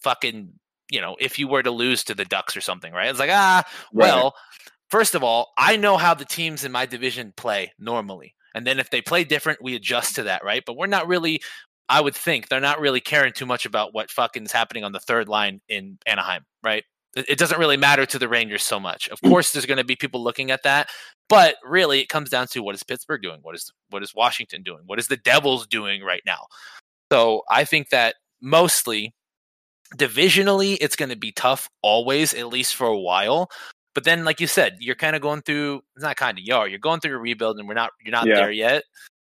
fucking, 0.02 0.52
you 0.90 1.00
know, 1.00 1.16
if 1.18 1.38
you 1.38 1.48
were 1.48 1.62
to 1.62 1.70
lose 1.70 2.04
to 2.04 2.14
the 2.14 2.26
Ducks 2.26 2.56
or 2.56 2.60
something, 2.60 2.92
right? 2.92 3.08
It's 3.08 3.18
like 3.18 3.30
ah, 3.32 3.64
well, 3.92 4.24
right. 4.24 4.72
first 4.88 5.14
of 5.14 5.24
all, 5.24 5.52
I 5.56 5.76
know 5.76 5.96
how 5.96 6.14
the 6.14 6.26
teams 6.26 6.64
in 6.64 6.70
my 6.70 6.86
division 6.86 7.32
play 7.36 7.72
normally. 7.78 8.34
And 8.54 8.64
then 8.64 8.78
if 8.78 8.90
they 8.90 9.00
play 9.00 9.24
different, 9.24 9.62
we 9.62 9.74
adjust 9.74 10.14
to 10.16 10.24
that, 10.24 10.44
right? 10.44 10.62
But 10.64 10.76
we're 10.76 10.86
not 10.86 11.08
really 11.08 11.40
I 11.88 12.00
would 12.00 12.14
think 12.14 12.48
they're 12.48 12.60
not 12.60 12.80
really 12.80 13.00
caring 13.00 13.32
too 13.32 13.46
much 13.46 13.66
about 13.66 13.92
what 13.92 14.10
fucking 14.10 14.44
is 14.44 14.52
happening 14.52 14.84
on 14.84 14.92
the 14.92 15.00
third 15.00 15.28
line 15.28 15.60
in 15.68 15.98
Anaheim, 16.06 16.44
right? 16.62 16.84
it 17.16 17.38
doesn't 17.38 17.58
really 17.58 17.76
matter 17.76 18.04
to 18.06 18.18
the 18.18 18.28
Rangers 18.28 18.62
so 18.62 18.80
much. 18.80 19.08
Of 19.08 19.20
mm. 19.20 19.30
course, 19.30 19.52
there's 19.52 19.66
going 19.66 19.78
to 19.78 19.84
be 19.84 19.96
people 19.96 20.22
looking 20.22 20.50
at 20.50 20.62
that, 20.64 20.88
but 21.28 21.56
really, 21.64 22.00
it 22.00 22.08
comes 22.08 22.30
down 22.30 22.48
to 22.48 22.62
what 22.62 22.74
is 22.74 22.82
Pittsburgh 22.82 23.22
doing? 23.22 23.38
What 23.42 23.54
is 23.54 23.72
what 23.90 24.02
is 24.02 24.14
Washington 24.14 24.62
doing? 24.62 24.82
What 24.86 24.98
is 24.98 25.08
the 25.08 25.16
Devils 25.16 25.66
doing 25.66 26.02
right 26.02 26.22
now? 26.26 26.46
So 27.12 27.42
I 27.48 27.64
think 27.64 27.90
that 27.90 28.16
mostly 28.40 29.14
divisionally, 29.96 30.76
it's 30.80 30.96
going 30.96 31.10
to 31.10 31.16
be 31.16 31.32
tough 31.32 31.68
always, 31.82 32.34
at 32.34 32.48
least 32.48 32.74
for 32.74 32.86
a 32.86 32.98
while. 32.98 33.50
But 33.94 34.04
then, 34.04 34.24
like 34.24 34.40
you 34.40 34.48
said, 34.48 34.78
you're 34.80 34.96
kind 34.96 35.14
of 35.14 35.22
going 35.22 35.42
through. 35.42 35.82
It's 35.94 36.02
not 36.02 36.16
kind 36.16 36.36
of 36.36 36.44
you 36.44 36.54
are. 36.54 36.66
You're 36.66 36.80
going 36.80 37.00
through 37.00 37.14
a 37.14 37.20
rebuild, 37.20 37.58
and 37.58 37.68
we're 37.68 37.74
not. 37.74 37.92
You're 38.04 38.12
not 38.12 38.26
yeah. 38.26 38.36
there 38.36 38.50
yet. 38.50 38.84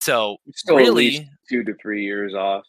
So 0.00 0.36
Still 0.54 0.76
really, 0.76 1.28
two 1.48 1.64
to 1.64 1.74
three 1.80 2.04
years 2.04 2.34
off 2.34 2.64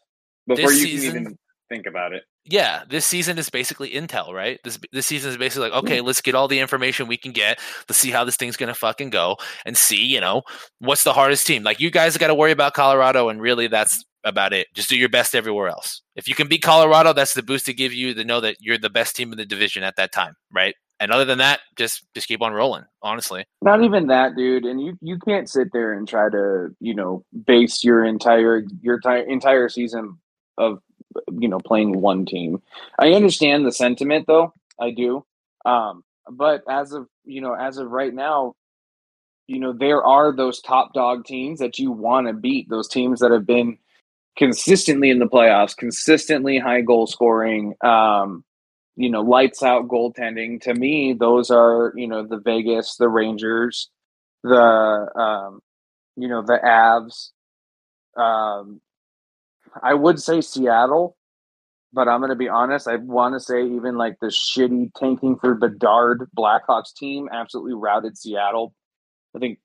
before 0.48 0.72
you 0.72 0.86
season, 0.86 1.12
can 1.12 1.22
even 1.22 1.38
think 1.70 1.86
about 1.86 2.14
it 2.14 2.24
yeah, 2.46 2.84
this 2.90 3.06
season 3.06 3.38
is 3.38 3.50
basically 3.50 3.92
intel, 3.92 4.34
right? 4.34 4.60
This 4.64 4.80
this 4.92 5.06
season 5.06 5.30
is 5.30 5.38
basically 5.38 5.70
like, 5.70 5.80
hmm. 5.80 5.86
okay, 5.86 6.02
let's 6.02 6.22
get 6.22 6.36
all 6.36 6.48
the 6.48 6.60
information 6.60 7.08
we 7.08 7.18
can 7.18 7.32
get. 7.32 7.60
Let's 7.88 8.00
see 8.00 8.10
how 8.10 8.24
this 8.24 8.36
thing's 8.36 8.58
gonna 8.58 8.74
fucking 8.74 9.12
go, 9.12 9.38
and 9.66 9.78
see, 9.78 10.04
you 10.04 10.20
know, 10.20 10.42
what's 10.80 11.04
the 11.04 11.14
hardest 11.14 11.46
team. 11.46 11.64
Like 11.64 11.80
you 11.80 11.92
guys 11.92 12.18
got 12.18 12.28
to 12.28 12.36
worry 12.36 12.52
about 12.52 12.74
Colorado, 12.74 13.30
and 13.30 13.42
really, 13.42 13.68
that's 13.68 14.04
about 14.24 14.54
it. 14.54 14.68
Just 14.74 14.90
do 14.90 14.98
your 14.98 15.10
best 15.10 15.36
everywhere 15.36 15.68
else. 15.68 16.02
If 16.16 16.28
you 16.28 16.36
can 16.36 16.48
beat 16.48 16.64
Colorado, 16.64 17.14
that's 17.14 17.34
the 17.34 17.44
boost 17.44 17.66
to 17.68 17.74
give 17.74 17.94
you 17.94 18.14
to 18.16 18.24
know 18.24 18.42
that 18.42 18.58
you're 18.60 18.78
the 18.78 18.90
best 18.90 19.16
team 19.16 19.32
in 19.32 19.38
the 19.38 19.46
division 19.46 19.84
at 19.84 19.96
that 19.98 20.12
time, 20.12 20.36
right? 20.52 20.76
And 21.02 21.12
other 21.12 21.26
than 21.26 21.40
that, 21.40 21.62
just 21.76 22.06
just 22.14 22.28
keep 22.28 22.44
on 22.44 22.54
rolling. 22.54 22.86
Honestly, 23.02 23.44
not 23.64 23.84
even 23.84 24.08
that, 24.08 24.36
dude. 24.36 24.66
And 24.66 24.80
you 24.80 24.96
you 25.02 25.18
can't 25.18 25.50
sit 25.50 25.70
there 25.74 25.94
and 25.94 26.08
try 26.08 26.30
to 26.30 26.76
you 26.80 26.94
know 26.94 27.26
base 27.48 27.84
your 27.84 28.06
entire 28.06 28.64
your 28.82 28.96
entire 28.98 29.24
entire 29.24 29.68
season 29.68 30.20
of 30.60 30.80
you 31.40 31.48
know 31.48 31.58
playing 31.58 32.00
one 32.00 32.28
team. 32.28 32.62
I 33.00 33.14
understand 33.14 33.66
the 33.66 33.72
sentiment 33.72 34.28
though. 34.28 34.54
I 34.80 34.92
do. 34.92 35.26
Um, 35.66 36.04
but 36.30 36.62
as 36.70 36.94
of 36.94 37.08
you 37.26 37.42
know, 37.42 37.56
as 37.56 37.80
of 37.80 37.90
right 37.90 38.14
now, 38.14 38.54
you 39.48 39.60
know 39.60 39.74
there 39.74 40.04
are 40.04 40.32
those 40.32 40.62
top 40.62 40.94
dog 40.94 41.26
teams 41.26 41.58
that 41.62 41.80
you 41.80 41.92
want 41.92 42.28
to 42.28 42.34
beat. 42.34 42.70
Those 42.70 42.88
teams 42.88 43.22
that 43.22 43.32
have 43.32 43.48
been 43.48 43.80
consistently 44.38 45.10
in 45.10 45.18
the 45.18 45.26
playoffs, 45.26 45.76
consistently 45.76 46.60
high 46.60 46.82
goal 46.82 47.08
scoring. 47.08 47.74
Um, 47.84 48.44
you 48.96 49.10
know, 49.10 49.22
lights 49.22 49.64
out 49.64 49.88
goaltending. 49.88 50.62
To 50.62 50.74
me, 50.74 51.14
those 51.14 51.50
are 51.52 51.94
you 51.96 52.08
know 52.08 52.26
the 52.26 52.40
Vegas, 52.40 52.96
the 52.98 53.10
Rangers, 53.10 53.90
the 54.44 55.08
um, 55.16 55.62
you 56.16 56.28
know 56.28 56.42
the 56.42 56.60
Avs, 56.64 57.32
um, 58.18 58.82
I 59.82 59.94
would 59.94 60.20
say 60.20 60.42
Seattle, 60.42 61.16
but 61.94 62.08
I'm 62.08 62.20
going 62.20 62.30
to 62.30 62.36
be 62.36 62.50
honest. 62.50 62.88
I 62.88 62.98
want 62.98 63.36
to 63.36 63.40
say 63.40 63.66
even 63.66 63.98
like 63.98 64.18
the 64.20 64.28
shitty 64.28 64.92
tanking 64.98 65.38
for 65.40 65.56
Bedard 65.56 66.30
Blackhawks 66.38 66.94
team 66.96 67.30
absolutely 67.32 67.74
routed 67.74 68.18
Seattle. 68.18 68.74
I 69.36 69.40
think 69.40 69.60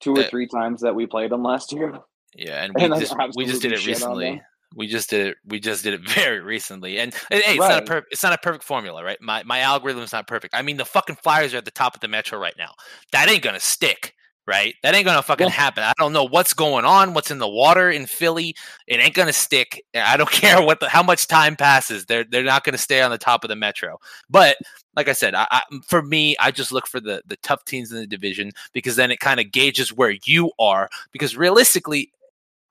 two 0.00 0.14
or 0.14 0.24
three 0.24 0.46
times 0.46 0.82
that 0.82 0.94
we 0.94 1.06
played 1.06 1.30
them 1.30 1.42
last 1.42 1.72
year. 1.72 1.98
Yeah, 2.34 2.64
and 2.64 2.74
we 2.76 2.84
and 2.84 2.94
just 3.00 3.14
we 3.34 3.46
just 3.46 3.62
did 3.62 3.72
it 3.72 3.86
recently. 3.86 4.42
We 4.74 4.86
just 4.86 5.10
did 5.10 5.28
it. 5.28 5.36
We 5.46 5.60
just 5.60 5.84
did 5.84 5.94
it 5.94 6.00
very 6.08 6.40
recently, 6.40 6.98
and, 6.98 7.14
and 7.30 7.42
hey, 7.42 7.52
it's 7.52 7.60
right. 7.60 7.68
not 7.68 7.82
a 7.82 7.86
perfect. 7.86 8.12
It's 8.12 8.22
not 8.22 8.32
a 8.32 8.38
perfect 8.38 8.64
formula, 8.64 9.04
right? 9.04 9.20
My 9.20 9.42
my 9.44 9.60
algorithm 9.60 10.02
is 10.02 10.12
not 10.12 10.26
perfect. 10.26 10.54
I 10.54 10.62
mean, 10.62 10.76
the 10.76 10.84
fucking 10.84 11.16
Flyers 11.16 11.54
are 11.54 11.58
at 11.58 11.64
the 11.64 11.70
top 11.70 11.94
of 11.94 12.00
the 12.00 12.08
metro 12.08 12.38
right 12.38 12.54
now. 12.58 12.72
That 13.12 13.28
ain't 13.28 13.42
gonna 13.42 13.60
stick 13.60 14.14
right? 14.46 14.74
That 14.82 14.94
ain't 14.94 15.04
gonna 15.04 15.22
fucking 15.22 15.48
yeah. 15.48 15.52
happen. 15.52 15.82
I 15.82 15.92
don't 15.98 16.12
know 16.12 16.24
what's 16.24 16.54
going 16.54 16.84
on, 16.84 17.14
what's 17.14 17.30
in 17.30 17.38
the 17.38 17.48
water 17.48 17.90
in 17.90 18.06
Philly. 18.06 18.54
It 18.86 19.00
ain't 19.00 19.14
gonna 19.14 19.32
stick. 19.32 19.84
I 19.94 20.16
don't 20.16 20.30
care 20.30 20.62
what 20.62 20.80
the 20.80 20.88
how 20.88 21.02
much 21.02 21.26
time 21.26 21.56
passes. 21.56 22.06
They're 22.06 22.24
they're 22.24 22.44
not 22.44 22.64
gonna 22.64 22.78
stay 22.78 23.02
on 23.02 23.10
the 23.10 23.18
top 23.18 23.44
of 23.44 23.48
the 23.48 23.56
metro. 23.56 23.98
But 24.30 24.56
like 24.94 25.08
I 25.08 25.12
said, 25.12 25.34
I, 25.34 25.46
I, 25.50 25.62
for 25.86 26.02
me, 26.02 26.36
I 26.40 26.50
just 26.50 26.72
look 26.72 26.86
for 26.86 27.00
the 27.00 27.22
the 27.26 27.36
tough 27.38 27.64
teams 27.64 27.92
in 27.92 27.98
the 27.98 28.06
division 28.06 28.52
because 28.72 28.96
then 28.96 29.10
it 29.10 29.20
kind 29.20 29.40
of 29.40 29.50
gauges 29.50 29.92
where 29.92 30.14
you 30.24 30.52
are. 30.58 30.88
Because 31.12 31.36
realistically, 31.36 32.12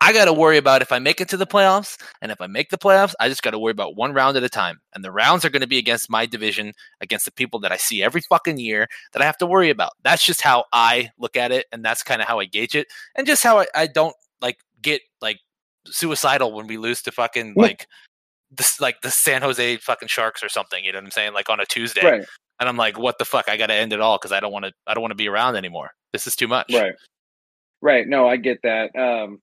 I 0.02 0.14
got 0.14 0.26
to 0.26 0.34
worry 0.34 0.58
about 0.58 0.82
if 0.82 0.92
I 0.92 1.00
make 1.00 1.22
it 1.22 1.30
to 1.30 1.38
the 1.38 1.48
playoffs. 1.48 2.00
And 2.22 2.32
if 2.32 2.40
I 2.42 2.48
make 2.48 2.70
the 2.70 2.78
playoffs, 2.78 3.14
I 3.20 3.30
just 3.30 3.42
got 3.42 3.52
to 3.52 3.60
worry 3.60 3.72
about 3.72 3.96
one 3.96 4.14
round 4.14 4.38
at 4.38 4.44
a 4.44 4.50
time. 4.50 4.80
And 4.94 5.04
the 5.04 5.12
rounds 5.12 5.46
are 5.46 5.50
going 5.50 5.62
to 5.62 5.68
be 5.68 5.78
against 5.78 6.10
my 6.10 6.26
division, 6.26 6.74
against 7.02 7.26
the 7.26 7.32
people 7.32 7.60
that 7.62 7.72
I 7.72 7.78
see 7.78 8.04
every 8.04 8.22
fucking 8.22 8.58
year 8.58 8.88
that 9.14 9.22
I 9.22 9.26
have 9.26 9.38
to 9.38 9.48
worry 9.48 9.70
about. 9.70 9.94
That's 10.04 10.26
just 10.26 10.42
how 10.42 10.66
I 10.74 11.10
look 11.18 11.36
at 11.36 11.52
it. 11.52 11.66
And 11.72 11.84
that's 11.84 12.04
kind 12.04 12.22
of 12.22 12.28
how 12.28 12.40
I 12.40 12.46
gauge 12.46 12.76
it. 12.76 12.88
And 13.16 13.26
just 13.26 13.44
how 13.44 13.60
I, 13.60 13.68
I 13.74 13.88
don't 13.88 14.16
like 14.42 14.58
get 14.82 15.02
like 15.22 15.40
suicidal 15.88 16.52
when 16.54 16.68
we 16.68 16.78
lose 16.78 17.02
to 17.04 17.12
fucking 17.12 17.54
like 17.56 17.88
this, 18.52 18.80
like 18.80 19.02
the 19.02 19.12
San 19.12 19.42
Jose 19.42 19.78
fucking 19.78 20.10
Sharks 20.10 20.44
or 20.44 20.50
something. 20.50 20.84
You 20.84 20.92
know 20.92 21.00
what 21.00 21.06
I'm 21.06 21.12
saying? 21.12 21.34
Like 21.34 21.50
on 21.50 21.60
a 21.60 21.66
Tuesday. 21.66 22.06
Right. 22.06 22.26
And 22.60 22.70
I'm 22.70 22.78
like, 22.78 23.00
what 23.00 23.18
the 23.18 23.26
fuck? 23.26 23.50
I 23.50 23.58
got 23.58 23.68
to 23.68 23.74
end 23.74 23.92
it 23.92 24.02
all 24.02 24.18
because 24.18 24.32
I 24.32 24.40
don't 24.40 24.52
want 24.52 24.66
to. 24.66 24.72
I 24.88 24.94
don't 24.94 25.02
want 25.02 25.12
to 25.12 25.16
be 25.16 25.28
around 25.28 25.56
anymore. 25.56 25.92
This 26.14 26.28
is 26.28 26.36
too 26.36 26.48
much. 26.48 26.74
Right. 26.74 26.94
Right. 27.82 28.08
No, 28.08 28.28
I 28.28 28.38
get 28.38 28.62
that. 28.64 28.96
Um, 28.96 29.42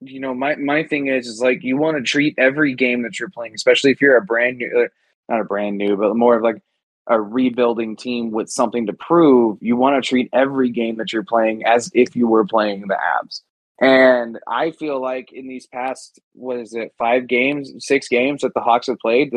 you 0.00 0.20
know, 0.20 0.34
my 0.34 0.56
my 0.56 0.82
thing 0.82 1.08
is 1.08 1.26
is 1.26 1.40
like 1.40 1.62
you 1.62 1.76
want 1.76 1.96
to 1.96 2.02
treat 2.02 2.34
every 2.38 2.74
game 2.74 3.02
that 3.02 3.18
you're 3.18 3.30
playing, 3.30 3.54
especially 3.54 3.90
if 3.90 4.00
you're 4.00 4.16
a 4.16 4.24
brand 4.24 4.58
new, 4.58 4.84
uh, 4.84 4.88
not 5.28 5.40
a 5.40 5.44
brand 5.44 5.78
new, 5.78 5.96
but 5.96 6.16
more 6.16 6.36
of 6.36 6.42
like 6.42 6.62
a 7.06 7.20
rebuilding 7.20 7.96
team 7.96 8.30
with 8.30 8.48
something 8.48 8.86
to 8.86 8.92
prove, 8.92 9.58
you 9.60 9.76
want 9.76 10.02
to 10.02 10.08
treat 10.08 10.28
every 10.32 10.70
game 10.70 10.96
that 10.96 11.12
you're 11.12 11.24
playing 11.24 11.64
as 11.66 11.90
if 11.92 12.14
you 12.14 12.28
were 12.28 12.44
playing 12.44 12.86
the 12.86 12.94
Avs. 12.94 13.42
And 13.80 14.38
I 14.46 14.70
feel 14.72 15.00
like 15.00 15.32
in 15.32 15.48
these 15.48 15.66
past, 15.66 16.20
what 16.34 16.58
is 16.58 16.74
it, 16.74 16.92
five 16.98 17.26
games, 17.26 17.72
six 17.78 18.08
games 18.08 18.42
that 18.42 18.54
the 18.54 18.60
Hawks 18.60 18.86
have 18.86 18.98
played, 18.98 19.32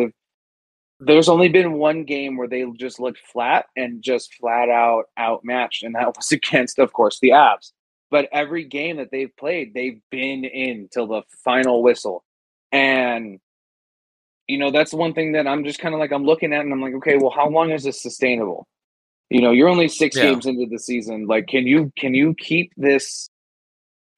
there's 1.00 1.30
only 1.30 1.50
been 1.50 1.74
one 1.74 2.04
game 2.04 2.38
where 2.38 2.48
they 2.48 2.66
just 2.78 3.00
looked 3.00 3.20
flat 3.20 3.66
and 3.76 4.04
just 4.04 4.36
flat 4.36 4.70
out 4.70 5.06
outmatched, 5.18 5.84
and 5.84 5.96
that 5.96 6.08
was 6.16 6.32
against, 6.32 6.78
of 6.78 6.94
course, 6.94 7.20
the 7.20 7.30
Avs. 7.30 7.72
But 8.14 8.30
every 8.32 8.64
game 8.66 8.98
that 8.98 9.10
they've 9.10 9.36
played, 9.36 9.74
they've 9.74 10.00
been 10.12 10.46
in 10.46 10.88
till 10.94 11.08
the 11.08 11.24
final 11.44 11.82
whistle. 11.82 12.24
And 12.72 13.40
you 14.48 14.60
know, 14.60 14.70
that's 14.70 14.94
one 14.94 15.16
thing 15.16 15.32
that 15.32 15.48
I'm 15.48 15.64
just 15.64 15.80
kind 15.80 15.96
of 15.96 16.00
like 16.00 16.12
I'm 16.12 16.24
looking 16.24 16.54
at 16.54 16.62
and 16.62 16.72
I'm 16.72 16.80
like, 16.80 16.94
okay, 16.94 17.18
well, 17.18 17.32
how 17.32 17.50
long 17.50 17.72
is 17.72 17.86
this 17.86 18.04
sustainable? 18.04 18.68
You 19.32 19.42
know, 19.42 19.50
you're 19.50 19.68
only 19.68 19.88
six 19.88 20.16
yeah. 20.16 20.26
games 20.26 20.46
into 20.46 20.68
the 20.68 20.78
season. 20.78 21.26
Like, 21.26 21.48
can 21.48 21.66
you 21.66 21.92
can 21.98 22.14
you 22.14 22.36
keep 22.38 22.72
this 22.78 23.32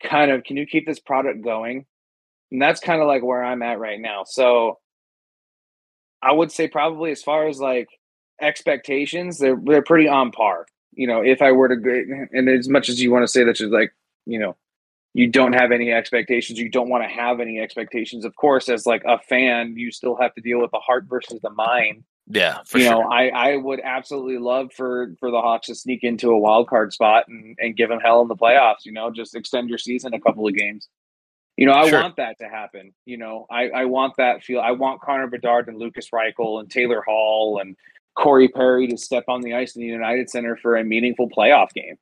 kind 0.03 0.29
of 0.29 0.43
can 0.43 0.58
you 0.58 0.65
keep 0.65 0.86
this 0.86 0.99
product 0.99 1.41
going? 1.41 1.86
And 2.51 2.62
that's 2.62 2.81
kind 2.81 3.01
of 3.01 3.08
like 3.08 3.23
where 3.23 3.45
I'm 3.45 3.63
at 3.63 3.79
right 3.79 4.01
now. 4.01 4.25
So 4.25 4.77
I 6.21 6.34
would 6.34 6.51
say 6.51 6.67
probably 6.67 7.12
as 7.12 7.23
far 7.23 7.47
as 7.47 7.60
like 7.60 7.88
expectations, 8.41 9.38
they're 9.38 9.58
they're 9.63 9.84
pretty 9.84 10.10
on 10.10 10.31
par. 10.31 10.65
You 10.95 11.08
know, 11.08 11.21
if 11.21 11.41
I 11.41 11.51
were 11.51 11.67
to 11.67 12.27
and 12.31 12.49
as 12.49 12.69
much 12.69 12.89
as 12.89 13.01
you 13.01 13.12
want 13.12 13.23
to 13.23 13.27
say 13.27 13.43
that 13.43 13.60
you're 13.60 13.69
like, 13.69 13.93
you 14.25 14.39
know, 14.39 14.55
you 15.15 15.27
don't 15.27 15.53
have 15.53 15.71
any 15.71 15.91
expectations 15.91 16.60
you 16.60 16.69
don't 16.69 16.89
want 16.89 17.01
to 17.01 17.10
have 17.10 17.39
any 17.39 17.60
expectations 17.60 18.25
of 18.25 18.36
course 18.36 18.69
as 18.69 18.86
like 18.86 19.01
a 19.05 19.17
fan 19.17 19.73
you 19.77 19.89
still 19.89 20.15
have 20.15 20.36
to 20.36 20.41
deal 20.41 20.60
with 20.60 20.71
the 20.71 20.79
heart 20.79 21.05
versus 21.05 21.39
the 21.41 21.49
mind 21.49 22.03
yeah 22.27 22.60
you 22.73 22.81
sure. 22.81 22.91
know 22.91 23.10
i 23.10 23.29
i 23.29 23.55
would 23.55 23.79
absolutely 23.84 24.38
love 24.38 24.71
for 24.73 25.15
for 25.19 25.31
the 25.31 25.39
hawks 25.39 25.67
to 25.67 25.75
sneak 25.75 26.03
into 26.03 26.29
a 26.31 26.38
wild 26.38 26.67
card 26.67 26.91
spot 26.91 27.23
and 27.27 27.55
and 27.60 27.77
give 27.77 27.89
them 27.89 27.99
hell 27.99 28.21
in 28.21 28.27
the 28.27 28.36
playoffs 28.36 28.84
you 28.84 28.91
know 28.91 29.10
just 29.10 29.36
extend 29.36 29.69
your 29.69 29.77
season 29.77 30.13
a 30.13 30.19
couple 30.19 30.45
of 30.45 30.53
games 30.53 30.89
you 31.55 31.65
know 31.65 31.73
i 31.73 31.89
sure. 31.89 32.01
want 32.01 32.17
that 32.17 32.38
to 32.38 32.49
happen 32.49 32.93
you 33.05 33.17
know 33.17 33.45
i 33.49 33.69
i 33.69 33.86
want 33.86 34.13
that 34.17 34.43
feel 34.43 34.60
i 34.60 34.71
want 34.71 35.01
connor 35.01 35.27
bedard 35.27 35.67
and 35.69 35.77
Lukas 35.77 36.10
reichel 36.10 36.60
and 36.60 36.69
taylor 36.69 37.01
hall 37.01 37.60
and 37.60 37.77
corey 38.15 38.47
perry 38.47 38.88
to 38.88 38.97
step 38.97 39.25
on 39.28 39.41
the 39.41 39.54
ice 39.54 39.75
in 39.75 39.82
the 39.82 39.88
united 39.88 40.30
center 40.30 40.56
for 40.56 40.75
a 40.75 40.84
meaningful 40.84 41.30
playoff 41.30 41.71
game. 41.73 41.97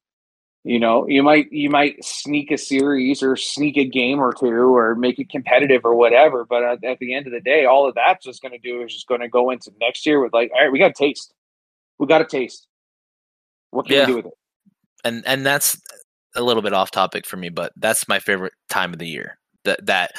You 0.63 0.79
know 0.79 1.05
you 1.07 1.23
might 1.23 1.51
you 1.51 1.69
might 1.69 2.03
sneak 2.03 2.49
a 2.51 2.57
series 2.57 3.21
or 3.21 3.35
sneak 3.35 3.75
a 3.75 3.83
game 3.83 4.19
or 4.19 4.31
two 4.31 4.47
or 4.47 4.95
make 4.95 5.19
it 5.19 5.29
competitive 5.29 5.81
or 5.83 5.95
whatever 5.95 6.45
but 6.45 6.63
at, 6.63 6.83
at 6.85 6.99
the 6.99 7.13
end 7.13 7.27
of 7.27 7.33
the 7.33 7.41
day 7.41 7.65
all 7.65 7.87
of 7.87 7.95
that's 7.95 8.23
just 8.23 8.41
going 8.41 8.53
to 8.53 8.57
do 8.59 8.81
is 8.81 8.93
just 8.93 9.07
going 9.07 9.19
to 9.19 9.27
go 9.27 9.49
into 9.49 9.71
next 9.81 10.05
year 10.05 10.23
with 10.23 10.31
like 10.31 10.51
all 10.55 10.63
right 10.63 10.71
we 10.71 10.79
got 10.79 10.91
a 10.91 10.93
taste. 10.93 11.33
We 11.99 12.07
got 12.07 12.21
a 12.21 12.25
taste. 12.25 12.67
What 13.71 13.87
can 13.87 13.95
yeah. 13.95 14.01
we 14.01 14.07
do 14.07 14.15
with 14.15 14.25
it? 14.27 14.33
And 15.03 15.23
and 15.25 15.45
that's 15.45 15.81
a 16.35 16.41
little 16.41 16.63
bit 16.63 16.73
off 16.73 16.91
topic 16.91 17.25
for 17.25 17.35
me 17.35 17.49
but 17.49 17.73
that's 17.75 18.07
my 18.07 18.19
favorite 18.19 18.53
time 18.69 18.93
of 18.93 18.99
the 18.99 19.07
year 19.07 19.37
that 19.65 19.85
that 19.85 20.11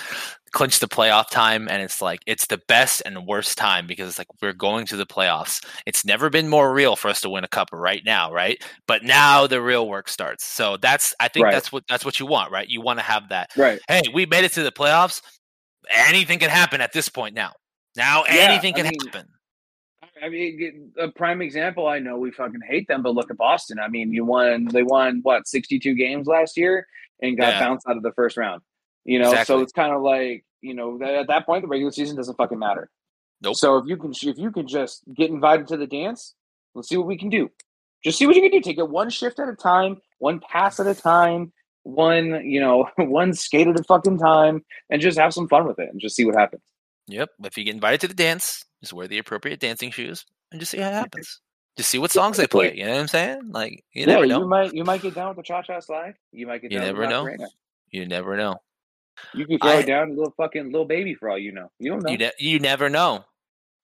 clinch 0.54 0.78
the 0.78 0.87
playoff 0.87 1.28
time 1.30 1.68
and 1.68 1.83
it's 1.83 2.00
like 2.00 2.20
it's 2.26 2.46
the 2.46 2.61
best 2.68 3.02
and 3.04 3.26
worst 3.26 3.59
time 3.59 3.88
because 3.88 4.09
it's 4.09 4.18
like 4.18 4.28
we're 4.40 4.52
going 4.52 4.87
to 4.87 4.96
the 4.96 5.04
playoffs 5.04 5.64
it's 5.85 6.04
never 6.04 6.30
been 6.30 6.48
more 6.48 6.72
real 6.72 6.94
for 6.94 7.09
us 7.09 7.20
to 7.20 7.28
win 7.28 7.42
a 7.42 7.48
cup 7.48 7.68
right 7.72 8.02
now 8.07 8.33
right 8.33 8.62
but 8.87 9.02
now 9.02 9.48
the 9.48 9.61
real 9.61 9.88
work 9.88 10.09
starts 10.09 10.46
so 10.46 10.76
that's 10.76 11.12
i 11.18 11.26
think 11.26 11.44
right. 11.44 11.52
that's 11.52 11.72
what 11.72 11.83
that's 11.88 12.04
what 12.04 12.20
you 12.20 12.26
want 12.26 12.52
right 12.52 12.68
you 12.68 12.80
want 12.80 13.00
to 13.00 13.04
have 13.04 13.28
that 13.28 13.50
right 13.57 13.80
hey 13.88 14.02
we 14.14 14.26
made 14.26 14.44
it 14.44 14.52
to 14.52 14.62
the 14.62 14.70
playoffs 14.70 15.22
anything 15.90 16.38
can 16.38 16.50
happen 16.50 16.80
at 16.80 16.92
this 16.92 17.09
point 17.09 17.35
now 17.35 17.52
now 17.96 18.22
yeah, 18.26 18.35
anything 18.35 18.74
can 18.74 18.87
I 18.87 18.90
mean, 18.90 19.00
happen 19.07 19.28
I 20.22 20.28
mean, 20.28 20.92
a 20.96 21.09
prime 21.09 21.42
example. 21.42 21.88
I 21.88 21.98
know 21.98 22.16
we 22.16 22.30
fucking 22.30 22.61
hate 22.66 22.87
them, 22.87 23.02
but 23.02 23.14
look 23.14 23.30
at 23.30 23.37
Boston. 23.37 23.78
I 23.80 23.88
mean, 23.88 24.12
you 24.12 24.24
won. 24.24 24.66
They 24.66 24.85
won 24.85 25.20
what 25.22 25.46
sixty-two 25.48 25.94
games 25.94 26.28
last 26.28 26.57
year 26.57 26.87
and 27.20 27.37
got 27.37 27.54
yeah. 27.54 27.61
bounced 27.61 27.87
out 27.88 27.96
of 27.96 28.04
the 28.04 28.12
first 28.12 28.37
round. 28.37 28.62
You 29.05 29.19
know, 29.19 29.31
exactly. 29.31 29.55
so 29.55 29.61
it's 29.61 29.73
kind 29.73 29.93
of 29.93 30.03
like 30.03 30.45
you 30.61 30.75
know 30.75 31.01
at 31.03 31.27
that 31.29 31.47
point 31.47 31.62
the 31.62 31.69
regular 31.69 31.93
season 31.93 32.17
doesn't 32.17 32.37
fucking 32.37 32.59
matter. 32.59 32.90
Nope. 33.43 33.57
So 33.57 33.77
if 33.79 33.87
you 33.87 33.97
can 33.97 34.12
if 34.23 34.38
you 34.38 34.51
can 34.51 34.67
just 34.67 35.03
get 35.14 35.31
invited 35.31 35.69
to 35.69 35.77
the 35.77 35.87
dance, 35.87 36.35
let's 36.75 36.88
see 36.88 36.97
what 36.97 37.07
we 37.07 37.19
can 37.19 37.29
do. 37.29 37.51
Just 38.03 38.19
see 38.19 38.27
what 38.27 38.37
you 38.37 38.43
can 38.43 38.51
do. 38.51 38.61
Take 38.61 38.79
it 38.79 38.88
one 38.88 39.11
shift 39.11 39.38
at 39.38 39.49
a 39.49 39.55
time, 39.55 40.01
one 40.19 40.40
pass 40.40 40.81
at 40.81 40.87
a 40.87 40.95
time, 40.95 41.53
one 41.83 42.43
you 42.45 42.61
know 42.61 42.88
one 42.97 43.35
skate 43.35 43.69
at 43.69 43.79
a 43.79 43.85
fucking 43.85 44.19
time, 44.19 44.64
and 44.90 45.01
just 45.01 45.19
have 45.19 45.35
some 45.35 45.49
fun 45.49 45.67
with 45.67 45.79
it 45.79 45.90
and 45.90 46.01
just 46.01 46.17
see 46.17 46.25
what 46.25 46.35
happens. 46.35 46.62
Yep. 47.07 47.31
If 47.45 47.59
you 47.59 47.64
get 47.64 47.75
invited 47.75 48.01
to 48.01 48.09
the 48.09 48.14
dance, 48.14 48.64
just 48.81 48.93
wear 48.93 49.07
the 49.07 49.19
appropriate 49.19 49.61
dancing 49.61 49.90
shoes 49.90 50.25
and 50.51 50.61
just 50.61 50.73
see 50.73 50.79
how 50.79 50.88
it 50.88 50.95
happens. 50.95 51.40
Just 51.77 51.90
see 51.90 51.99
what 51.99 52.12
songs 52.12 52.37
they 52.37 52.47
play. 52.47 52.75
You 52.77 52.85
know 52.85 52.93
what 52.93 53.01
I'm 53.01 53.09
saying? 53.09 53.51
Like 53.51 53.85
you 53.93 54.03
yeah, 54.03 54.07
never 54.07 54.27
know. 54.27 54.40
You 54.40 54.49
might 54.49 54.75
you 54.75 54.85
might 54.85 55.03
get 55.03 55.14
down 55.14 55.29
with 55.29 55.37
the 55.38 55.43
cha 55.43 55.62
cha 55.62 55.81
slide. 55.81 56.14
You 56.33 56.47
might 56.47 56.62
get 56.62 56.73
you 56.73 56.79
down. 56.79 56.87
never 56.87 57.07
know. 57.09 57.29
You 57.90 58.07
never 58.07 58.37
know. 58.37 58.57
You 59.35 59.46
can 59.46 59.59
throw 59.59 59.70
I, 59.70 59.77
it 59.77 59.87
down 59.87 60.11
a 60.11 60.14
little 60.14 60.35
fucking 60.37 60.66
little 60.66 60.87
baby 60.87 61.14
for 61.14 61.31
all 61.31 61.38
you 61.38 61.53
know. 61.53 61.70
You 61.79 61.92
don't 61.92 62.03
know. 62.03 62.11
You, 62.11 62.18
ne- 62.18 62.33
you 62.38 62.59
never 62.59 62.88
know. 62.88 63.24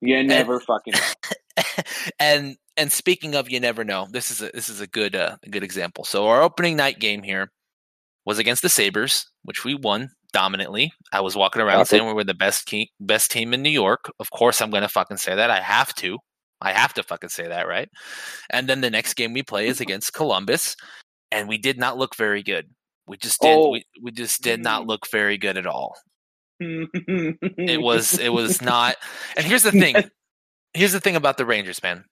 You 0.01 0.23
never 0.23 0.55
and, 0.55 0.63
fucking 0.63 0.95
know. 0.95 1.63
and 2.19 2.57
and 2.77 2.91
speaking 2.91 3.35
of 3.35 3.51
you 3.51 3.61
never 3.61 3.85
know, 3.85 4.09
this 4.11 4.31
is 4.31 4.41
a 4.41 4.51
this 4.53 4.69
is 4.69 4.81
a 4.81 4.87
good 4.87 5.15
uh, 5.15 5.37
a 5.45 5.49
good 5.49 5.63
example. 5.63 6.05
So 6.05 6.27
our 6.29 6.43
opening 6.43 6.77
night 6.77 6.99
game 6.99 7.23
here 7.23 7.51
was 8.25 8.39
against 8.39 8.63
the 8.63 8.69
Sabres, 8.69 9.27
which 9.45 9.65
we 9.65 9.75
won 9.75 10.11
dominantly. 10.33 10.93
I 11.13 11.21
was 11.21 11.37
walking 11.37 11.63
around 11.63 11.87
saying 11.87 12.07
we 12.07 12.13
were 12.13 12.25
the 12.25 12.35
best 12.35 12.67
team 12.67 12.87
best 13.01 13.31
team 13.31 13.53
in 13.53 13.63
New 13.63 13.71
York. 13.71 14.11
Of 14.19 14.31
course 14.31 14.61
I'm 14.61 14.71
gonna 14.71 14.89
fucking 14.89 15.19
say 15.19 15.35
that. 15.35 15.51
I 15.51 15.61
have 15.61 15.95
to. 15.97 16.19
I 16.63 16.73
have 16.73 16.93
to 16.95 17.03
fucking 17.03 17.31
say 17.31 17.49
that, 17.49 17.67
right? 17.67 17.89
And 18.51 18.69
then 18.69 18.83
the 18.83 18.91
next 18.91 19.15
game 19.15 19.33
we 19.33 19.43
play 19.43 19.67
is 19.67 19.81
against 19.81 20.15
Columbus, 20.15 20.77
and 21.31 21.49
we 21.49 21.59
did 21.59 21.79
not 21.79 21.99
look 21.99 22.17
very 22.17 22.43
good. 22.43 22.69
We 23.11 23.17
just 23.17 23.41
did. 23.41 23.57
Oh. 23.57 23.71
We, 23.71 23.85
we 24.01 24.13
just 24.13 24.41
did 24.41 24.63
not 24.63 24.85
mm. 24.85 24.89
look 24.89 25.11
very 25.11 25.37
good 25.37 25.59
at 25.59 25.67
all. 25.67 25.97
it 26.61 27.81
was. 27.83 28.19
It 28.19 28.33
was 28.33 28.63
not. 28.63 28.97
And 29.37 29.45
here's 29.45 29.65
the 29.65 29.73
thing. 29.73 29.97
Here's 30.75 30.93
the 30.93 31.01
thing 31.01 31.17
about 31.17 31.37
the 31.37 31.45
Rangers, 31.45 31.83
man. 31.83 32.05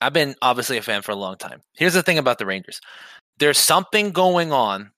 I've 0.00 0.12
been 0.12 0.36
obviously 0.40 0.76
a 0.76 0.82
fan 0.82 1.02
for 1.02 1.12
a 1.12 1.16
long 1.16 1.36
time. 1.36 1.60
Here's 1.76 1.94
the 1.94 2.02
thing 2.02 2.18
about 2.18 2.38
the 2.38 2.46
Rangers. 2.46 2.80
There's 3.38 3.58
something 3.58 4.12
going 4.12 4.52
on 4.52 4.92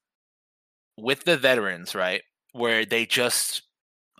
with 0.98 1.24
the 1.24 1.38
veterans, 1.38 1.94
right? 1.94 2.22
Where 2.52 2.84
they 2.84 3.06
just 3.06 3.62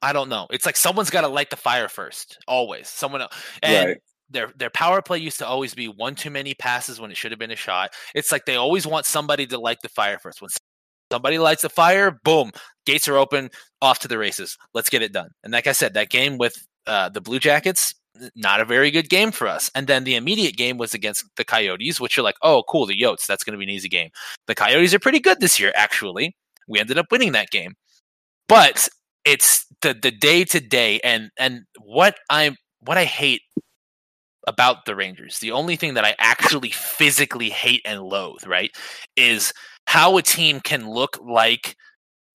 I 0.03 0.13
don't 0.13 0.29
know. 0.29 0.47
It's 0.51 0.65
like 0.65 0.77
someone's 0.77 1.11
got 1.11 1.23
to 1.23 1.29
light 1.29 1.51
the 1.51 1.57
fire 1.57 1.89
first, 1.89 2.39
always. 2.47 2.89
Someone 2.89 3.23
else. 3.23 3.35
And 3.63 3.89
right. 3.89 3.99
their 4.31 4.53
their 4.57 4.71
power 4.71 5.03
play 5.03 5.19
used 5.19 5.39
to 5.39 5.47
always 5.47 5.75
be 5.75 5.89
one 5.89 6.15
too 6.15 6.31
many 6.31 6.55
passes 6.55 7.01
when 7.01 7.11
it 7.11 7.17
should 7.17 7.33
have 7.33 7.39
been 7.39 7.51
a 7.51 7.57
shot. 7.57 7.93
It's 8.15 8.33
like 8.33 8.47
they 8.47 8.57
always 8.57 8.87
want 8.87 9.07
somebody 9.07 9.47
to 9.47 9.59
light 9.59 9.79
the 9.83 9.89
fire 9.89 10.19
first. 10.19 10.41
When 10.41 10.51
Somebody 11.13 11.39
lights 11.39 11.63
the 11.63 11.69
fire, 11.69 12.19
boom, 12.25 12.51
gates 12.85 13.09
are 13.09 13.17
open, 13.17 13.51
off 13.81 14.01
to 14.01 14.09
the 14.09 14.19
races. 14.19 14.57
Let's 14.75 14.91
get 14.91 15.03
it 15.03 15.13
done. 15.13 15.31
And 15.45 15.53
like 15.53 15.67
I 15.67 15.73
said, 15.73 15.95
that 15.95 16.11
game 16.11 16.39
with 16.39 16.57
uh, 16.87 17.09
the 17.09 17.21
Blue 17.21 17.39
Jackets, 17.39 17.95
not 18.35 18.61
a 18.61 18.65
very 18.65 18.91
good 18.91 19.09
game 19.09 19.31
for 19.31 19.47
us. 19.47 19.71
And 19.75 19.87
then 19.87 20.05
the 20.05 20.17
immediate 20.17 20.57
game 20.57 20.79
was 20.79 20.95
against 20.95 21.25
the 21.37 21.45
Coyotes, 21.45 22.01
which 22.01 22.19
are 22.19 22.23
like, 22.23 22.37
oh, 22.43 22.65
cool, 22.69 22.87
the 22.87 22.99
Yotes. 22.99 23.27
That's 23.27 23.45
going 23.45 23.53
to 23.53 23.59
be 23.59 23.71
an 23.71 23.77
easy 23.77 23.89
game. 23.89 24.11
The 24.47 24.55
Coyotes 24.55 24.95
are 24.95 24.99
pretty 24.99 25.21
good 25.21 25.41
this 25.41 25.61
year, 25.61 25.73
actually. 25.75 26.35
We 26.67 26.81
ended 26.81 26.99
up 26.99 27.07
winning 27.11 27.33
that 27.33 27.51
game. 27.51 27.75
But 28.49 28.89
it's 29.25 29.67
the 29.83 29.93
the 29.93 30.13
day 30.13 30.45
to 30.45 30.61
day 30.61 31.01
and 31.03 31.31
and 31.37 31.65
what 31.81 32.17
I'm 32.31 32.57
what 32.81 32.97
I 32.97 33.05
hate 33.05 33.43
about 34.47 34.85
the 34.85 34.95
Rangers, 34.95 35.41
the 35.41 35.51
only 35.51 35.77
thing 35.77 35.95
that 35.95 36.05
I 36.05 36.15
actually 36.19 36.71
physically 36.71 37.51
hate 37.51 37.83
and 37.85 38.01
loathe, 38.01 38.47
right, 38.47 38.71
is 39.17 39.53
how 39.87 40.17
a 40.17 40.23
team 40.23 40.61
can 40.61 40.89
look 40.89 41.19
like 41.23 41.77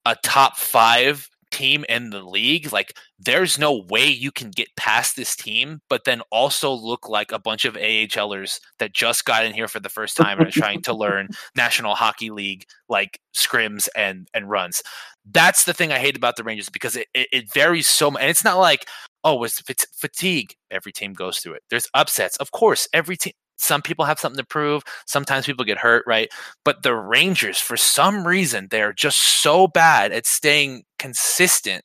a 0.06 0.16
top 0.24 0.58
five 0.58 1.30
team 1.52 1.86
in 1.90 2.10
the 2.10 2.24
league. 2.24 2.72
Like, 2.72 2.98
there's 3.20 3.60
no 3.60 3.84
way 3.90 4.08
you 4.08 4.32
can 4.32 4.50
get 4.50 4.76
past 4.76 5.16
this 5.16 5.36
team, 5.36 5.82
but 5.90 6.06
then 6.06 6.22
also 6.32 6.72
look 6.74 7.08
like 7.08 7.32
a 7.32 7.40
bunch 7.40 7.66
of 7.66 7.76
AHLers 7.76 8.60
that 8.80 8.94
just 8.94 9.26
got 9.26 9.46
in 9.46 9.54
here 9.54 9.68
for 9.68 9.80
the 9.80 9.90
first 9.90 10.18
time 10.18 10.40
and 10.40 10.48
are 10.48 10.52
trying 10.52 10.82
to 10.84 10.94
learn 10.94 11.28
National 11.56 11.94
Hockey 11.94 12.32
League 12.32 12.66
like 12.90 13.20
scrims 13.36 13.88
and 13.96 14.28
and 14.34 14.50
runs. 14.50 14.82
That's 15.30 15.66
the 15.66 15.74
thing 15.74 15.92
I 15.92 16.00
hate 16.00 16.18
about 16.18 16.36
the 16.36 16.44
Rangers 16.44 16.70
because 16.70 16.96
it, 16.96 17.08
it, 17.14 17.28
it 17.32 17.54
varies 17.54 17.88
so 17.88 18.10
much. 18.10 18.22
And 18.22 18.30
it's 18.32 18.44
not 18.44 18.58
like, 18.58 18.88
oh, 19.24 19.44
it's 19.44 19.62
fatigue. 19.96 20.56
Every 20.72 20.92
team 20.92 21.14
goes 21.14 21.38
through 21.38 21.54
it. 21.54 21.64
There's 21.70 21.88
upsets. 21.94 22.38
Of 22.38 22.52
course, 22.52 22.88
every 22.92 23.18
team 23.18 23.34
some 23.62 23.82
people 23.82 24.06
have 24.06 24.20
something 24.20 24.40
to 24.40 24.46
prove. 24.46 24.84
Sometimes 25.06 25.46
people 25.46 25.66
get 25.66 25.78
hurt, 25.78 26.04
right? 26.08 26.30
But 26.66 26.84
the 26.84 26.96
Rangers, 26.96 27.60
for 27.60 27.78
some 27.78 28.26
reason, 28.28 28.68
they're 28.70 28.94
just 28.94 29.20
so 29.20 29.68
bad 29.68 30.12
at 30.12 30.26
staying 30.26 30.84
consistent 30.98 31.84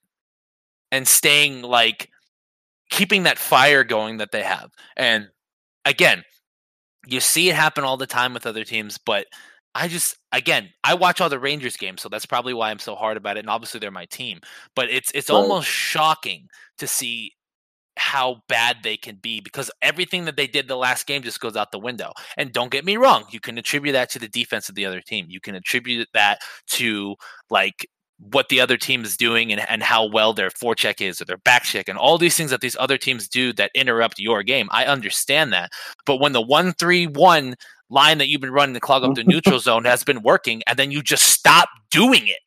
and 0.91 1.07
staying 1.07 1.63
like 1.63 2.11
keeping 2.91 3.25
that 3.25 3.39
fire 3.39 3.85
going 3.85 4.17
that 4.19 4.33
they 4.33 4.43
have. 4.43 4.71
And 4.97 5.29
again, 5.85 6.25
you 7.07 7.21
see 7.21 7.51
it 7.51 7.55
happen 7.57 7.85
all 7.85 7.97
the 7.97 8.07
time 8.07 8.33
with 8.35 8.47
other 8.47 8.65
teams, 8.65 8.99
but 8.99 9.27
I 9.75 9.89
just 9.89 10.17
again, 10.33 10.71
I 10.83 10.95
watch 10.95 11.21
all 11.21 11.29
the 11.29 11.39
Rangers 11.39 11.77
games, 11.77 12.01
so 12.01 12.09
that's 12.09 12.25
probably 12.25 12.55
why 12.55 12.71
I'm 12.71 12.79
so 12.79 12.95
hard 12.95 13.19
about 13.19 13.37
it. 13.37 13.41
And 13.41 13.51
obviously 13.51 13.79
they're 13.79 13.91
my 13.91 14.07
team. 14.07 14.41
But 14.75 14.89
it's 14.89 15.11
it's 15.15 15.29
right. 15.29 15.37
almost 15.37 15.69
shocking 15.69 16.49
to 16.79 16.87
see 16.87 17.33
how 17.97 18.43
bad 18.49 18.79
they 18.83 18.97
can 18.97 19.17
be 19.17 19.41
because 19.41 19.71
everything 19.83 20.25
that 20.27 20.37
they 20.37 20.47
did 20.47 20.69
the 20.69 20.77
last 20.77 21.07
game 21.07 21.23
just 21.23 21.41
goes 21.41 21.57
out 21.57 21.73
the 21.73 21.79
window. 21.79 22.13
And 22.37 22.53
don't 22.53 22.71
get 22.71 22.85
me 22.85 22.97
wrong, 22.97 23.25
you 23.31 23.41
can 23.41 23.59
attribute 23.59 23.95
that 23.95 24.11
to 24.11 24.19
the 24.19 24.29
defense 24.29 24.69
of 24.69 24.75
the 24.75 24.87
other 24.87 25.01
team. 25.01 25.27
You 25.29 25.41
can 25.41 25.55
attribute 25.55 26.09
that 26.15 26.41
to 26.69 27.17
like 27.51 27.89
what 28.19 28.49
the 28.49 28.61
other 28.61 28.77
team 28.77 29.05
is 29.05 29.17
doing 29.17 29.53
and, 29.53 29.63
and 29.69 29.83
how 29.83 30.07
well 30.07 30.33
their 30.33 30.51
forecheck 30.51 31.07
is 31.07 31.21
or 31.21 31.25
their 31.27 31.37
back 31.39 31.65
check 31.65 31.89
and 31.89 31.99
all 31.99 32.17
these 32.17 32.37
things 32.37 32.51
that 32.51 32.61
these 32.61 32.77
other 32.79 32.97
teams 32.97 33.29
do 33.29 33.53
that 33.55 33.71
interrupt 33.75 34.19
your 34.19 34.43
game. 34.43 34.69
I 34.71 34.87
understand 34.87 35.53
that. 35.53 35.71
But 36.07 36.17
when 36.17 36.33
the 36.33 36.41
one 36.41 36.73
three 36.75 37.07
one 37.07 37.57
line 37.89 38.19
that 38.19 38.29
you've 38.29 38.41
been 38.41 38.53
running 38.53 38.75
to 38.75 38.81
clog 38.81 39.05
up 39.05 39.15
the 39.15 39.25
neutral 39.27 39.59
zone 39.59 39.85
has 39.85 40.03
been 40.03 40.23
working 40.23 40.63
and 40.67 40.79
then 40.79 40.91
you 40.91 41.03
just 41.03 41.25
stop 41.25 41.69
doing 41.91 42.27
it. 42.27 42.41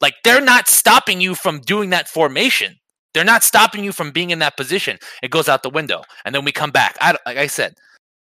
Like 0.00 0.14
they're 0.24 0.40
not 0.40 0.68
stopping 0.68 1.20
you 1.20 1.34
from 1.34 1.60
doing 1.60 1.90
that 1.90 2.08
formation. 2.08 2.76
They're 3.14 3.24
not 3.24 3.44
stopping 3.44 3.84
you 3.84 3.92
from 3.92 4.10
being 4.10 4.30
in 4.30 4.40
that 4.40 4.56
position. 4.56 4.98
It 5.22 5.30
goes 5.30 5.48
out 5.48 5.62
the 5.62 5.70
window, 5.70 6.02
and 6.24 6.34
then 6.34 6.44
we 6.44 6.52
come 6.52 6.70
back. 6.70 6.96
I, 7.00 7.16
like 7.24 7.38
I 7.38 7.46
said, 7.46 7.74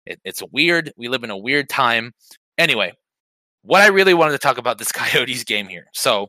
it, 0.05 0.19
it's 0.25 0.43
weird. 0.51 0.91
We 0.97 1.07
live 1.07 1.23
in 1.23 1.29
a 1.29 1.37
weird 1.37 1.69
time. 1.69 2.13
Anyway, 2.57 2.93
what 3.63 3.81
I 3.81 3.87
really 3.87 4.13
wanted 4.13 4.33
to 4.33 4.37
talk 4.39 4.57
about 4.57 4.77
this 4.77 4.91
Coyotes 4.91 5.43
game 5.43 5.67
here. 5.67 5.85
So, 5.93 6.27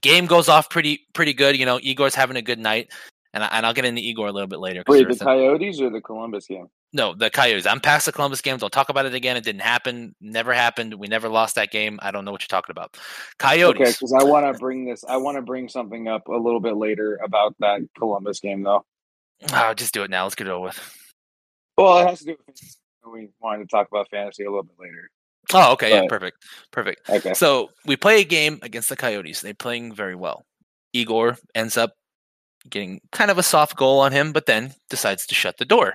game 0.00 0.26
goes 0.26 0.48
off 0.48 0.70
pretty 0.70 1.06
pretty 1.12 1.34
good. 1.34 1.56
You 1.56 1.66
know, 1.66 1.78
Igor's 1.82 2.14
having 2.14 2.36
a 2.36 2.42
good 2.42 2.58
night, 2.58 2.90
and 3.32 3.44
I, 3.44 3.48
and 3.52 3.66
I'll 3.66 3.74
get 3.74 3.84
into 3.84 4.02
Igor 4.02 4.26
a 4.26 4.32
little 4.32 4.48
bit 4.48 4.58
later. 4.58 4.82
Wait, 4.86 5.08
the 5.08 5.16
Coyotes 5.16 5.80
or 5.80 5.90
the 5.90 6.00
Columbus 6.00 6.46
game? 6.46 6.68
No, 6.92 7.14
the 7.14 7.30
Coyotes. 7.30 7.66
I'm 7.66 7.80
past 7.80 8.06
the 8.06 8.12
Columbus 8.12 8.40
game. 8.40 8.58
Don't 8.58 8.72
talk 8.72 8.88
about 8.88 9.06
it 9.06 9.14
again. 9.14 9.36
It 9.36 9.44
didn't 9.44 9.62
happen. 9.62 10.14
Never 10.20 10.52
happened. 10.52 10.94
We 10.94 11.06
never 11.06 11.28
lost 11.28 11.54
that 11.54 11.70
game. 11.70 11.98
I 12.02 12.10
don't 12.10 12.24
know 12.24 12.32
what 12.32 12.42
you're 12.42 12.48
talking 12.48 12.72
about. 12.72 12.96
Coyotes. 13.38 13.80
Okay, 13.80 13.90
because 13.90 14.12
I 14.12 14.24
want 14.24 14.52
to 14.52 14.58
bring 14.58 14.84
this. 14.84 15.04
I 15.08 15.16
want 15.16 15.36
to 15.36 15.42
bring 15.42 15.68
something 15.68 16.08
up 16.08 16.28
a 16.28 16.36
little 16.36 16.60
bit 16.60 16.76
later 16.76 17.18
about 17.24 17.54
that 17.60 17.80
Columbus 17.98 18.40
game, 18.40 18.62
though. 18.62 18.84
Oh, 19.52 19.74
just 19.74 19.94
do 19.94 20.02
it 20.02 20.10
now. 20.10 20.24
Let's 20.24 20.34
get 20.34 20.46
it 20.46 20.50
over 20.50 20.66
with. 20.66 20.98
Well, 21.76 21.98
it 22.00 22.08
has 22.08 22.18
to 22.20 22.24
do 22.26 22.36
with. 22.46 22.76
We 23.10 23.28
wanted 23.40 23.68
to 23.68 23.68
talk 23.68 23.88
about 23.88 24.08
fantasy 24.10 24.44
a 24.44 24.48
little 24.48 24.62
bit 24.62 24.76
later. 24.78 25.10
Oh, 25.52 25.72
okay. 25.72 25.90
But, 25.90 26.02
yeah, 26.02 26.08
perfect. 26.08 26.44
Perfect. 26.70 27.10
Okay. 27.10 27.34
So 27.34 27.70
we 27.84 27.96
play 27.96 28.20
a 28.20 28.24
game 28.24 28.60
against 28.62 28.88
the 28.88 28.96
Coyotes. 28.96 29.40
They're 29.40 29.54
playing 29.54 29.92
very 29.92 30.14
well. 30.14 30.44
Igor 30.92 31.36
ends 31.54 31.76
up 31.76 31.94
getting 32.68 33.00
kind 33.12 33.30
of 33.30 33.38
a 33.38 33.42
soft 33.42 33.76
goal 33.76 34.00
on 34.00 34.12
him, 34.12 34.32
but 34.32 34.46
then 34.46 34.74
decides 34.90 35.26
to 35.26 35.34
shut 35.34 35.58
the 35.58 35.64
door 35.64 35.94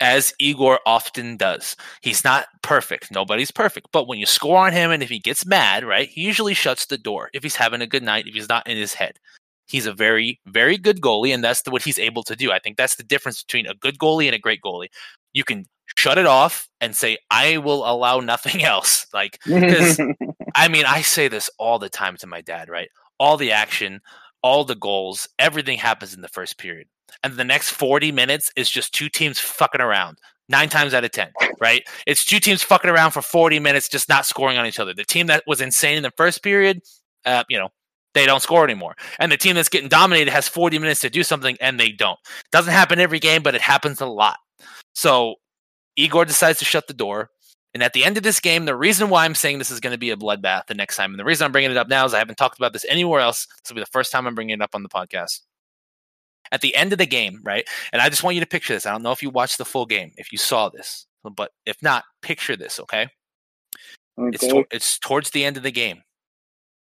as 0.00 0.34
Igor 0.38 0.80
often 0.86 1.36
does. 1.36 1.76
He's 2.02 2.24
not 2.24 2.46
perfect. 2.62 3.10
Nobody's 3.10 3.50
perfect. 3.50 3.88
But 3.92 4.08
when 4.08 4.18
you 4.18 4.26
score 4.26 4.58
on 4.58 4.72
him 4.72 4.90
and 4.90 5.02
if 5.02 5.08
he 5.08 5.18
gets 5.18 5.46
mad, 5.46 5.84
right, 5.84 6.08
he 6.08 6.22
usually 6.22 6.54
shuts 6.54 6.86
the 6.86 6.98
door 6.98 7.30
if 7.32 7.42
he's 7.42 7.56
having 7.56 7.80
a 7.80 7.86
good 7.86 8.02
night, 8.02 8.26
if 8.26 8.34
he's 8.34 8.48
not 8.48 8.66
in 8.66 8.76
his 8.76 8.94
head. 8.94 9.18
He's 9.66 9.86
a 9.86 9.94
very, 9.94 10.40
very 10.46 10.76
good 10.76 11.00
goalie, 11.00 11.32
and 11.32 11.42
that's 11.42 11.62
the, 11.62 11.70
what 11.70 11.82
he's 11.82 11.98
able 11.98 12.22
to 12.24 12.36
do. 12.36 12.52
I 12.52 12.58
think 12.58 12.76
that's 12.76 12.96
the 12.96 13.02
difference 13.02 13.42
between 13.42 13.66
a 13.66 13.74
good 13.74 13.98
goalie 13.98 14.26
and 14.26 14.34
a 14.34 14.38
great 14.38 14.60
goalie. 14.60 14.88
You 15.32 15.42
can 15.42 15.64
shut 15.96 16.18
it 16.18 16.26
off 16.26 16.68
and 16.82 16.94
say, 16.94 17.16
I 17.30 17.56
will 17.58 17.90
allow 17.90 18.20
nothing 18.20 18.62
else. 18.64 19.06
Like, 19.14 19.38
because 19.46 19.98
I 20.54 20.68
mean, 20.68 20.84
I 20.84 21.00
say 21.00 21.28
this 21.28 21.48
all 21.58 21.78
the 21.78 21.88
time 21.88 22.16
to 22.18 22.26
my 22.26 22.42
dad, 22.42 22.68
right? 22.68 22.90
All 23.18 23.38
the 23.38 23.52
action, 23.52 24.00
all 24.44 24.64
the 24.64 24.76
goals, 24.76 25.26
everything 25.40 25.78
happens 25.78 26.14
in 26.14 26.20
the 26.20 26.28
first 26.28 26.56
period 26.56 26.86
and 27.22 27.34
the 27.34 27.44
next 27.44 27.70
40 27.70 28.12
minutes 28.12 28.50
is 28.56 28.70
just 28.70 28.94
two 28.94 29.08
teams 29.08 29.38
fucking 29.38 29.80
around 29.80 30.18
nine 30.48 30.68
times 30.68 30.92
out 30.92 31.04
of 31.04 31.10
10, 31.10 31.28
right? 31.60 31.82
It's 32.06 32.24
two 32.24 32.38
teams 32.38 32.62
fucking 32.62 32.90
around 32.90 33.12
for 33.12 33.22
40 33.22 33.58
minutes, 33.60 33.88
just 33.88 34.08
not 34.08 34.26
scoring 34.26 34.58
on 34.58 34.66
each 34.66 34.78
other. 34.78 34.92
The 34.92 35.04
team 35.04 35.26
that 35.28 35.42
was 35.46 35.60
insane 35.60 35.96
in 35.96 36.02
the 36.02 36.12
first 36.16 36.42
period, 36.42 36.80
uh, 37.24 37.44
you 37.48 37.58
know, 37.58 37.70
they 38.12 38.26
don't 38.26 38.42
score 38.42 38.62
anymore. 38.62 38.94
And 39.18 39.32
the 39.32 39.36
team 39.36 39.54
that's 39.56 39.70
getting 39.70 39.88
dominated 39.88 40.30
has 40.30 40.46
40 40.46 40.78
minutes 40.78 41.00
to 41.00 41.10
do 41.10 41.22
something 41.22 41.56
and 41.60 41.80
they 41.80 41.90
don't. 41.92 42.18
Doesn't 42.52 42.72
happen 42.72 43.00
every 43.00 43.18
game, 43.18 43.42
but 43.42 43.54
it 43.54 43.62
happens 43.62 44.00
a 44.00 44.06
lot. 44.06 44.36
So 44.94 45.36
Igor 45.96 46.26
decides 46.26 46.58
to 46.58 46.64
shut 46.64 46.86
the 46.86 46.94
door. 46.94 47.30
And 47.74 47.82
at 47.82 47.92
the 47.92 48.04
end 48.04 48.16
of 48.16 48.22
this 48.22 48.38
game, 48.38 48.64
the 48.66 48.76
reason 48.76 49.10
why 49.10 49.24
I'm 49.24 49.34
saying 49.34 49.58
this 49.58 49.70
is 49.72 49.80
going 49.80 49.92
to 49.92 49.98
be 49.98 50.10
a 50.10 50.16
bloodbath 50.16 50.66
the 50.66 50.74
next 50.74 50.96
time, 50.96 51.10
and 51.10 51.18
the 51.18 51.24
reason 51.24 51.44
I'm 51.44 51.52
bringing 51.52 51.72
it 51.72 51.76
up 51.76 51.88
now 51.88 52.04
is 52.04 52.14
I 52.14 52.18
haven't 52.18 52.38
talked 52.38 52.56
about 52.56 52.72
this 52.72 52.86
anywhere 52.88 53.20
else. 53.20 53.46
This 53.46 53.70
will 53.70 53.76
be 53.76 53.82
the 53.82 53.86
first 53.86 54.12
time 54.12 54.26
I'm 54.26 54.34
bringing 54.34 54.54
it 54.54 54.62
up 54.62 54.74
on 54.74 54.84
the 54.84 54.88
podcast 54.88 55.40
at 56.52 56.60
the 56.60 56.74
end 56.76 56.92
of 56.92 56.98
the 56.98 57.06
game, 57.06 57.40
right? 57.42 57.66
And 57.92 58.00
I 58.00 58.08
just 58.08 58.22
want 58.22 58.34
you 58.34 58.40
to 58.40 58.46
picture 58.46 58.74
this. 58.74 58.86
I 58.86 58.92
don't 58.92 59.02
know 59.02 59.12
if 59.12 59.22
you 59.22 59.30
watched 59.30 59.58
the 59.58 59.64
full 59.64 59.86
game, 59.86 60.12
if 60.16 60.30
you 60.30 60.38
saw 60.38 60.68
this, 60.68 61.06
but 61.24 61.50
if 61.66 61.82
not, 61.82 62.04
picture 62.22 62.56
this, 62.56 62.78
okay? 62.80 63.08
okay. 64.18 64.28
It's 64.34 64.46
to- 64.46 64.66
it's 64.70 64.98
towards 64.98 65.30
the 65.30 65.44
end 65.44 65.56
of 65.56 65.64
the 65.64 65.72
game. 65.72 66.02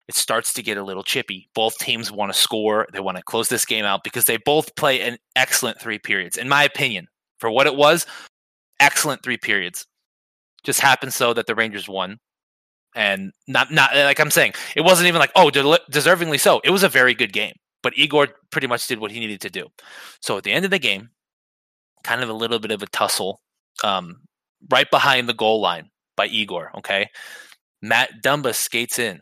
It 0.06 0.14
starts 0.14 0.52
to 0.52 0.62
get 0.62 0.76
a 0.76 0.82
little 0.82 1.02
chippy. 1.02 1.48
Both 1.54 1.78
teams 1.78 2.12
want 2.12 2.30
to 2.30 2.38
score. 2.38 2.86
They 2.92 3.00
want 3.00 3.16
to 3.16 3.22
close 3.22 3.48
this 3.48 3.64
game 3.64 3.86
out 3.86 4.04
because 4.04 4.26
they 4.26 4.36
both 4.36 4.76
play 4.76 5.00
an 5.00 5.16
excellent 5.34 5.80
three 5.80 5.98
periods, 5.98 6.36
in 6.36 6.46
my 6.46 6.62
opinion. 6.62 7.08
For 7.40 7.50
what 7.50 7.66
it 7.66 7.74
was, 7.74 8.06
excellent 8.80 9.22
three 9.22 9.38
periods. 9.38 9.86
Just 10.64 10.80
happened 10.80 11.12
so 11.12 11.34
that 11.34 11.46
the 11.46 11.54
Rangers 11.54 11.88
won 11.88 12.18
and 12.94 13.32
not 13.48 13.72
not 13.72 13.94
like 13.94 14.20
I'm 14.20 14.30
saying, 14.30 14.54
it 14.76 14.82
wasn't 14.82 15.08
even 15.08 15.18
like 15.18 15.32
oh, 15.34 15.50
deservingly 15.50 16.38
so. 16.38 16.60
It 16.64 16.70
was 16.70 16.82
a 16.82 16.88
very 16.88 17.14
good 17.14 17.32
game. 17.32 17.54
But 17.82 17.98
Igor 17.98 18.28
pretty 18.50 18.66
much 18.66 18.86
did 18.86 18.98
what 18.98 19.10
he 19.10 19.20
needed 19.20 19.42
to 19.42 19.50
do. 19.50 19.66
So 20.20 20.38
at 20.38 20.44
the 20.44 20.52
end 20.52 20.64
of 20.64 20.70
the 20.70 20.78
game, 20.78 21.10
kind 22.02 22.22
of 22.22 22.30
a 22.30 22.34
little 22.34 22.58
bit 22.58 22.70
of 22.70 22.82
a 22.82 22.86
tussle, 22.86 23.40
um, 23.82 24.22
right 24.70 24.90
behind 24.90 25.28
the 25.28 25.34
goal 25.34 25.60
line 25.60 25.90
by 26.16 26.26
Igor. 26.26 26.70
Okay, 26.78 27.08
Matt 27.82 28.22
Dumba 28.22 28.54
skates 28.54 28.98
in. 28.98 29.20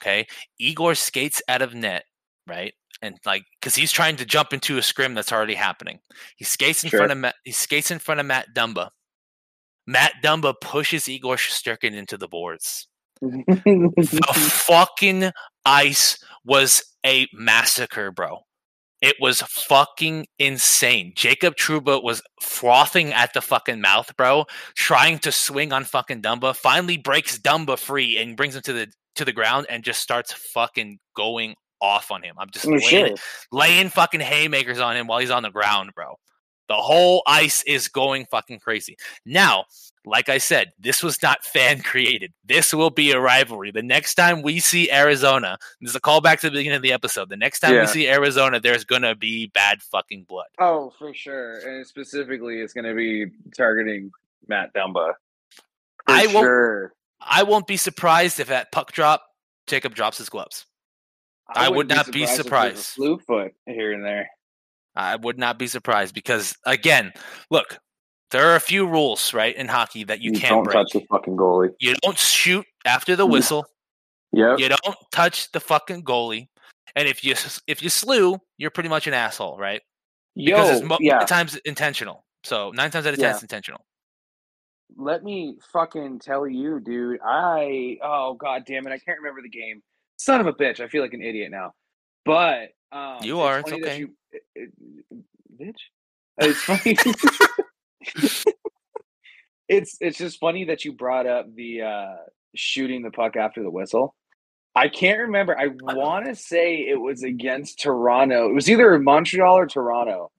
Okay, 0.00 0.26
Igor 0.60 0.94
skates 0.94 1.42
out 1.48 1.62
of 1.62 1.74
net. 1.74 2.04
Right, 2.46 2.74
and 3.02 3.16
like 3.26 3.44
because 3.60 3.74
he's 3.74 3.92
trying 3.92 4.16
to 4.16 4.24
jump 4.24 4.52
into 4.52 4.78
a 4.78 4.82
scrim 4.82 5.14
that's 5.14 5.32
already 5.32 5.54
happening. 5.54 5.98
He 6.36 6.44
skates 6.44 6.84
in 6.84 6.90
sure. 6.90 7.00
front 7.00 7.12
of 7.12 7.18
Matt. 7.18 7.34
He 7.44 7.52
skates 7.52 7.90
in 7.90 7.98
front 7.98 8.20
of 8.20 8.26
Matt 8.26 8.48
Dumba. 8.54 8.90
Matt 9.88 10.12
Dumba 10.22 10.52
pushes 10.60 11.08
Igor 11.08 11.36
Shesterkin 11.36 11.94
into 11.94 12.18
the 12.18 12.28
boards. 12.28 12.88
the 13.22 14.34
fucking 14.66 15.32
ice 15.64 16.22
was 16.44 16.84
a 17.06 17.26
massacre, 17.32 18.12
bro. 18.12 18.40
It 19.00 19.16
was 19.18 19.40
fucking 19.40 20.26
insane. 20.38 21.14
Jacob 21.16 21.54
Trouba 21.54 22.02
was 22.02 22.20
frothing 22.42 23.14
at 23.14 23.32
the 23.32 23.40
fucking 23.40 23.80
mouth, 23.80 24.14
bro, 24.18 24.44
trying 24.74 25.20
to 25.20 25.32
swing 25.32 25.72
on 25.72 25.84
fucking 25.84 26.20
Dumba. 26.20 26.54
Finally 26.54 26.98
breaks 26.98 27.38
Dumba 27.38 27.78
free 27.78 28.18
and 28.18 28.36
brings 28.36 28.56
him 28.56 28.62
to 28.62 28.74
the 28.74 28.88
to 29.14 29.24
the 29.24 29.32
ground 29.32 29.66
and 29.70 29.82
just 29.82 30.02
starts 30.02 30.34
fucking 30.34 30.98
going 31.16 31.54
off 31.80 32.10
on 32.10 32.22
him. 32.22 32.34
I'm 32.38 32.50
just 32.50 32.66
oh, 32.66 32.78
laying, 32.90 33.16
laying 33.52 33.88
fucking 33.88 34.20
haymakers 34.20 34.80
on 34.80 34.98
him 34.98 35.06
while 35.06 35.20
he's 35.20 35.30
on 35.30 35.44
the 35.44 35.50
ground, 35.50 35.92
bro. 35.94 36.16
The 36.68 36.74
whole 36.74 37.22
ice 37.26 37.62
is 37.64 37.88
going 37.88 38.26
fucking 38.26 38.60
crazy. 38.60 38.96
Now, 39.24 39.64
like 40.04 40.28
I 40.28 40.38
said, 40.38 40.72
this 40.78 41.02
was 41.02 41.22
not 41.22 41.44
fan 41.44 41.80
created. 41.80 42.32
This 42.44 42.72
will 42.72 42.90
be 42.90 43.10
a 43.12 43.20
rivalry. 43.20 43.70
The 43.70 43.82
next 43.82 44.14
time 44.14 44.42
we 44.42 44.60
see 44.60 44.90
Arizona, 44.90 45.58
this 45.80 45.90
is 45.90 45.96
a 45.96 46.00
callback 46.00 46.40
to 46.40 46.50
the 46.50 46.56
beginning 46.56 46.76
of 46.76 46.82
the 46.82 46.92
episode. 46.92 47.28
The 47.28 47.36
next 47.36 47.60
time 47.60 47.74
yeah. 47.74 47.82
we 47.82 47.86
see 47.86 48.08
Arizona, 48.08 48.60
there's 48.60 48.84
gonna 48.84 49.14
be 49.14 49.46
bad 49.48 49.82
fucking 49.82 50.24
blood. 50.28 50.46
Oh, 50.58 50.92
for 50.98 51.14
sure. 51.14 51.58
And 51.58 51.86
specifically, 51.86 52.60
it's 52.60 52.72
gonna 52.72 52.94
be 52.94 53.26
targeting 53.56 54.10
Matt 54.46 54.72
Dumba. 54.74 55.14
For 55.54 56.14
I 56.14 56.26
won't. 56.26 56.44
Sure. 56.44 56.92
I 57.20 57.42
won't 57.42 57.66
be 57.66 57.76
surprised 57.76 58.40
if 58.40 58.50
at 58.50 58.70
puck 58.70 58.92
drop, 58.92 59.22
Jacob 59.66 59.94
drops 59.94 60.18
his 60.18 60.28
gloves. 60.28 60.66
I, 61.48 61.66
I 61.66 61.68
would 61.68 61.88
not 61.88 62.12
be 62.12 62.26
surprised. 62.26 62.36
Be 62.36 62.42
surprised. 62.42 62.78
Slew 62.78 63.18
foot 63.18 63.54
here 63.66 63.92
and 63.92 64.04
there. 64.04 64.30
I 64.98 65.14
would 65.14 65.38
not 65.38 65.58
be 65.58 65.68
surprised 65.68 66.12
because 66.12 66.56
again, 66.66 67.12
look, 67.50 67.78
there 68.32 68.50
are 68.50 68.56
a 68.56 68.60
few 68.60 68.86
rules, 68.86 69.32
right, 69.32 69.54
in 69.56 69.68
hockey 69.68 70.02
that 70.04 70.20
you, 70.20 70.32
you 70.32 70.40
can't 70.40 70.50
don't 70.50 70.64
break. 70.64 70.74
touch 70.74 70.92
the 70.92 71.06
fucking 71.08 71.36
goalie. 71.36 71.72
You 71.78 71.94
don't 72.02 72.18
shoot 72.18 72.66
after 72.84 73.14
the 73.14 73.24
whistle. 73.24 73.64
Yeah. 74.32 74.56
You 74.58 74.68
don't 74.68 74.96
touch 75.12 75.50
the 75.52 75.60
fucking 75.60 76.02
goalie. 76.02 76.48
And 76.96 77.06
if 77.06 77.24
you 77.24 77.34
if 77.68 77.82
you 77.82 77.88
slew, 77.88 78.38
you're 78.56 78.70
pretty 78.70 78.88
much 78.88 79.06
an 79.06 79.14
asshole, 79.14 79.56
right? 79.56 79.80
Because 80.34 80.78
it's 80.78 80.86
mo- 80.86 80.98
yeah. 81.00 81.20
times 81.20 81.56
intentional. 81.64 82.24
So 82.42 82.72
nine 82.72 82.90
times 82.90 83.06
out 83.06 83.14
of 83.14 83.20
ten, 83.20 83.28
yeah. 83.28 83.34
it's 83.34 83.42
intentional. 83.42 83.84
Let 84.96 85.22
me 85.22 85.56
fucking 85.72 86.18
tell 86.18 86.46
you, 86.46 86.80
dude. 86.80 87.20
I 87.24 87.98
oh 88.02 88.34
god 88.34 88.64
damn 88.66 88.86
it, 88.86 88.90
I 88.90 88.98
can't 88.98 89.18
remember 89.18 89.42
the 89.42 89.48
game. 89.48 89.80
Son 90.16 90.40
of 90.40 90.48
a 90.48 90.52
bitch, 90.52 90.80
I 90.80 90.88
feel 90.88 91.02
like 91.02 91.14
an 91.14 91.22
idiot 91.22 91.52
now. 91.52 91.72
But 92.24 92.70
um, 92.90 93.18
you 93.22 93.40
are. 93.40 93.60
It's, 93.60 93.70
it's 93.70 93.86
okay. 93.86 93.98
You, 94.00 94.10
it, 94.32 94.42
it, 94.54 94.70
bitch. 95.60 95.76
It's 96.38 96.62
funny. 96.62 96.96
it's 99.68 99.96
it's 100.00 100.18
just 100.18 100.38
funny 100.38 100.64
that 100.64 100.84
you 100.84 100.92
brought 100.92 101.26
up 101.26 101.54
the 101.54 101.82
uh, 101.82 102.16
shooting 102.54 103.02
the 103.02 103.10
puck 103.10 103.36
after 103.36 103.62
the 103.62 103.70
whistle. 103.70 104.14
I 104.74 104.88
can't 104.88 105.18
remember. 105.18 105.58
I 105.58 105.68
want 105.68 106.26
to 106.26 106.36
say 106.36 106.86
it 106.88 107.00
was 107.00 107.22
against 107.22 107.80
Toronto. 107.80 108.48
It 108.48 108.54
was 108.54 108.70
either 108.70 108.98
Montreal 108.98 109.58
or 109.58 109.66
Toronto, 109.66 110.30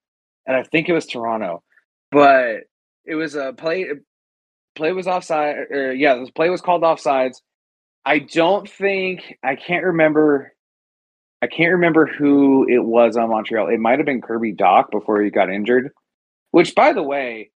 and 0.46 0.56
I 0.56 0.64
think 0.64 0.88
it 0.88 0.94
was 0.94 1.06
Toronto. 1.06 1.64
But 2.12 2.62
it 3.06 3.16
was 3.16 3.36
a 3.36 3.54
play. 3.54 3.88
Play 4.76 4.94
was 4.94 5.08
offside. 5.08 5.56
Or 5.72 5.94
yeah, 5.94 6.16
the 6.16 6.32
play 6.32 6.50
was 6.50 6.62
called 6.62 6.84
offsides. 6.84 7.42
I 8.06 8.20
don't 8.20 8.70
think 8.70 9.36
I 9.44 9.56
can't 9.56 9.84
remember 9.84 10.54
I 11.42 11.48
can't 11.48 11.72
remember 11.72 12.06
who 12.06 12.68
it 12.68 12.84
was 12.84 13.16
on 13.16 13.30
Montreal. 13.30 13.70
It 13.70 13.80
might 13.80 14.00
have 14.00 14.06
been 14.06 14.22
Kirby 14.22 14.54
Dach 14.54 14.92
before 14.92 15.22
he 15.22 15.30
got 15.30 15.50
injured. 15.50 15.92
Which, 16.52 16.76
by 16.76 16.94
the 16.94 17.04
way, 17.04 17.52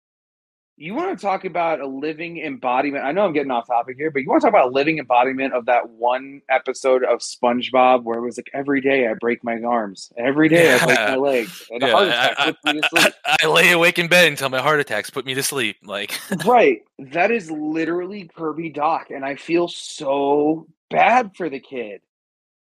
you 0.75 0.95
want 0.95 1.17
to 1.17 1.23
talk 1.23 1.45
about 1.45 1.81
a 1.81 1.87
living 1.87 2.39
embodiment. 2.39 3.03
I 3.03 3.11
know 3.11 3.25
I'm 3.25 3.33
getting 3.33 3.51
off 3.51 3.67
topic 3.67 3.95
here, 3.97 4.09
but 4.09 4.21
you 4.23 4.29
want 4.29 4.41
to 4.41 4.47
talk 4.47 4.53
about 4.55 4.69
a 4.69 4.71
living 4.71 4.97
embodiment 4.97 5.53
of 5.53 5.65
that 5.67 5.89
one 5.89 6.41
episode 6.49 7.03
of 7.03 7.19
SpongeBob 7.19 8.03
where 8.03 8.17
it 8.17 8.21
was 8.21 8.37
like 8.37 8.49
every 8.53 8.81
day 8.81 9.07
I 9.07 9.13
break 9.13 9.43
my 9.43 9.61
arms, 9.61 10.11
every 10.17 10.49
day 10.49 10.65
yeah. 10.65 10.79
I 10.81 10.85
break 10.85 10.99
my 10.99 11.15
legs, 11.15 11.67
and 11.69 11.81
yeah, 11.81 11.91
heart 11.91 12.07
attack 12.07 12.35
I, 12.37 12.55
I, 12.65 12.81
I, 12.95 13.37
I, 13.43 13.47
lay 13.47 13.71
awake 13.71 13.99
in 13.99 14.07
bed 14.07 14.27
until 14.27 14.49
my 14.49 14.61
heart 14.61 14.79
attacks 14.79 15.09
put 15.09 15.25
me 15.25 15.35
to 15.35 15.43
sleep. 15.43 15.77
Like 15.83 16.19
right, 16.45 16.81
that 16.97 17.29
is 17.29 17.51
literally 17.51 18.29
Kirby 18.35 18.71
Dach, 18.71 19.11
and 19.11 19.23
I 19.23 19.35
feel 19.35 19.67
so 19.67 20.67
bad 20.89 21.35
for 21.35 21.49
the 21.49 21.59
kid. 21.59 22.01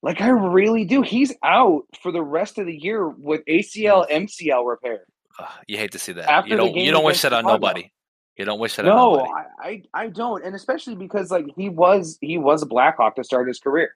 Like 0.03 0.21
I 0.21 0.29
really 0.29 0.85
do. 0.85 1.01
He's 1.01 1.33
out 1.43 1.83
for 2.01 2.11
the 2.11 2.23
rest 2.23 2.57
of 2.57 2.65
the 2.65 2.75
year 2.75 3.07
with 3.07 3.41
ACL 3.45 4.09
MCL 4.09 4.67
repair. 4.67 5.05
Uh, 5.37 5.47
you 5.67 5.77
hate 5.77 5.91
to 5.91 5.99
see 5.99 6.13
that. 6.13 6.29
After 6.29 6.49
you 6.49 6.57
don't. 6.57 6.75
You 6.75 6.91
don't 6.91 7.05
wish 7.05 7.21
that 7.21 7.33
on 7.33 7.45
nobody. 7.45 7.91
You 8.37 8.45
don't 8.45 8.59
wish 8.59 8.75
that 8.77 8.85
no, 8.85 8.91
on 8.91 9.17
nobody. 9.17 9.31
I, 9.33 9.67
I, 9.67 10.03
I 10.05 10.07
don't, 10.07 10.43
and 10.43 10.55
especially 10.55 10.95
because 10.95 11.29
like 11.29 11.45
he 11.55 11.69
was 11.69 12.17
he 12.21 12.37
was 12.37 12.63
a 12.63 12.65
Blackhawk 12.65 13.15
to 13.17 13.23
start 13.23 13.47
his 13.47 13.59
career, 13.59 13.95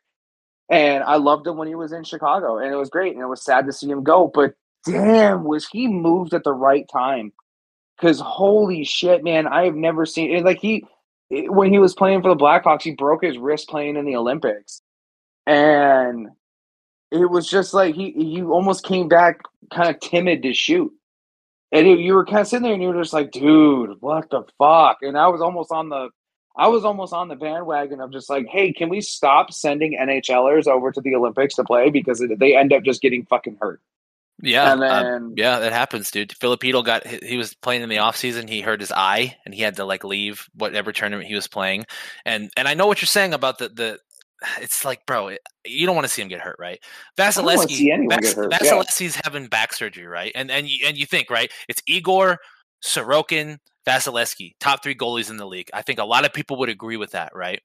and 0.70 1.04
I 1.04 1.15
loved 1.15 1.48
him 1.48 1.58
when 1.58 1.68
he 1.68 1.76
was 1.76 1.91
in 1.91 2.04
Chicago, 2.04 2.58
and 2.58 2.72
it 2.72 2.76
was 2.76 2.89
great, 2.89 3.13
and 3.13 3.24
it 3.24 3.28
was 3.28 3.44
sad 3.44 3.65
to 3.65 3.74
see 3.74 3.89
him 3.89 4.04
go. 4.04 4.30
But 4.32 4.54
damn, 4.86 5.44
was 5.44 5.68
he 5.68 5.88
moved 5.88 6.36
at 6.36 6.44
the 6.44 6.54
right 6.54 6.88
time? 6.91 7.34
Because 7.98 8.20
holy 8.20 8.84
shit, 8.84 9.24
man, 9.24 9.48
I 9.48 9.65
have 9.65 9.76
never 9.76 10.06
seen 10.06 10.36
it. 10.36 10.44
Like 10.44 10.60
he, 10.60 10.86
when 11.30 11.72
he 11.72 11.80
was 11.80 11.96
playing 11.96 12.22
for 12.22 12.30
the 12.30 12.36
Blackhawks, 12.36 12.84
he 12.84 12.91
broke 12.91 13.24
his 13.24 13.38
wrist 13.38 13.70
playing 13.70 13.96
in 13.96 14.06
the 14.06 14.18
Olympics, 14.18 14.82
and 15.46 16.30
it 17.12 17.30
was 17.30 17.48
just 17.48 17.74
like 17.74 17.96
he 17.96 18.12
he 18.12 18.42
almost 18.42 18.84
came 18.84 19.08
back 19.08 19.42
kind 19.72 19.90
of 19.90 20.00
timid 20.00 20.44
to 20.44 20.54
shoot 20.54 20.92
and 21.76 21.88
you 22.00 22.14
were 22.14 22.26
kind 22.26 22.40
of 22.40 22.48
sitting 22.48 22.64
there 22.64 22.74
and 22.74 22.82
you 22.82 22.90
were 22.90 23.02
just 23.02 23.14
like, 23.14 23.32
dude, 23.32 23.98
what 24.00 24.30
the 24.30 24.44
fuck? 24.58 25.00
And 25.02 25.18
I 25.18 25.28
was 25.28 25.42
almost 25.42 25.72
on 25.72 25.90
the 25.90 26.10
I 26.58 26.70
was 26.70 26.86
almost 26.86 27.12
on 27.12 27.28
the 27.28 27.36
bandwagon 27.36 28.00
of 28.00 28.14
just 28.14 28.30
like, 28.30 28.46
hey, 28.48 28.72
can 28.72 28.88
we 28.88 29.02
stop 29.02 29.52
sending 29.52 29.98
NHLers 30.00 30.68
over 30.68 30.90
to 30.90 31.02
the 31.02 31.16
Olympics 31.16 31.56
to 31.56 31.66
play 31.66 31.90
because 31.90 32.24
they 32.38 32.56
end 32.56 32.72
up 32.72 32.84
just 32.84 33.02
getting 33.02 33.26
fucking 33.26 33.58
hurt. 33.60 33.82
Yeah, 34.42 34.74
and 34.74 34.82
then, 34.82 35.06
um, 35.06 35.34
yeah, 35.38 35.60
that 35.60 35.72
happens, 35.72 36.12
dude. 36.12 36.34
Filipino 36.34 36.82
got 36.82 37.08
he 37.08 37.38
was 37.38 37.54
playing 37.54 37.84
in 37.84 37.90
the 37.90 38.00
off 38.00 38.18
season. 38.18 38.50
He 38.50 38.60
hurt 38.60 38.82
his 38.82 38.92
eye, 38.92 39.38
and 39.46 39.54
he 39.54 39.62
had 39.62 39.78
to 39.78 39.86
like 39.86 40.04
leave 40.04 40.50
whatever 40.54 40.92
tournament 40.92 41.28
he 41.28 41.36
was 41.36 41.48
playing. 41.48 41.86
And 42.26 42.52
and 42.58 42.68
I 42.68 42.74
know 42.74 42.86
what 42.86 43.02
you're 43.02 43.08
saying 43.08 43.34
about 43.34 43.60
the 43.60 43.70
the 43.70 44.00
it's 44.62 44.86
like, 44.86 45.06
bro, 45.06 45.30
it, 45.30 45.40
you 45.66 45.86
don't 45.86 45.96
want 45.96 46.06
to 46.08 46.14
see 46.14 46.22
him 46.22 46.28
get 46.28 46.42
hurt, 46.42 46.58
right? 46.60 46.80
Vasilevskiy, 47.18 48.10
Vas- 48.10 48.36
Vasilevskiy's 48.36 49.16
yeah. 49.16 49.22
having 49.24 49.48
back 49.48 49.74
surgery, 49.74 50.06
right? 50.06 50.32
And 50.36 50.52
and 50.52 50.68
you, 50.68 50.86
and 50.88 50.98
you 50.98 51.06
think, 51.06 51.30
right? 51.30 51.52
It's 51.68 51.82
Igor, 51.88 52.40
Sorokin, 52.84 53.58
Vasilevskiy, 53.88 54.54
top 54.60 54.84
three 54.84 54.96
goalies 54.96 55.30
in 55.30 55.38
the 55.38 55.48
league. 55.48 55.70
I 55.74 55.82
think 55.82 56.00
a 56.00 56.06
lot 56.06 56.26
of 56.26 56.34
people 56.34 56.58
would 56.58 56.70
agree 56.70 56.98
with 56.98 57.12
that, 57.12 57.32
right? 57.36 57.62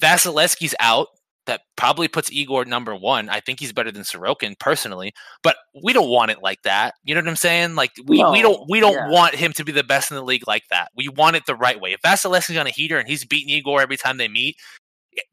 Vasilevskiy's 0.00 0.74
out. 0.80 1.08
That 1.46 1.62
probably 1.78 2.08
puts 2.08 2.30
Igor 2.30 2.66
number 2.66 2.94
one. 2.94 3.30
I 3.30 3.40
think 3.40 3.58
he's 3.58 3.72
better 3.72 3.90
than 3.90 4.02
Sorokin 4.02 4.58
personally, 4.58 5.14
but 5.42 5.56
we 5.82 5.94
don't 5.94 6.10
want 6.10 6.30
it 6.30 6.42
like 6.42 6.60
that. 6.64 6.92
You 7.04 7.14
know 7.14 7.22
what 7.22 7.28
I'm 7.28 7.36
saying? 7.36 7.74
Like 7.74 7.92
we, 8.04 8.18
no, 8.20 8.32
we 8.32 8.42
don't 8.42 8.68
we 8.68 8.80
don't 8.80 8.92
yeah. 8.92 9.08
want 9.08 9.34
him 9.34 9.54
to 9.54 9.64
be 9.64 9.72
the 9.72 9.82
best 9.82 10.10
in 10.10 10.18
the 10.18 10.22
league 10.22 10.46
like 10.46 10.64
that. 10.68 10.88
We 10.94 11.08
want 11.08 11.36
it 11.36 11.46
the 11.46 11.54
right 11.54 11.80
way. 11.80 11.94
If 11.94 12.02
Vasilevskiy's 12.02 12.58
on 12.58 12.66
a 12.66 12.70
heater 12.70 12.98
and 12.98 13.08
he's 13.08 13.24
beating 13.24 13.48
Igor 13.48 13.80
every 13.80 13.96
time 13.96 14.18
they 14.18 14.28
meet, 14.28 14.56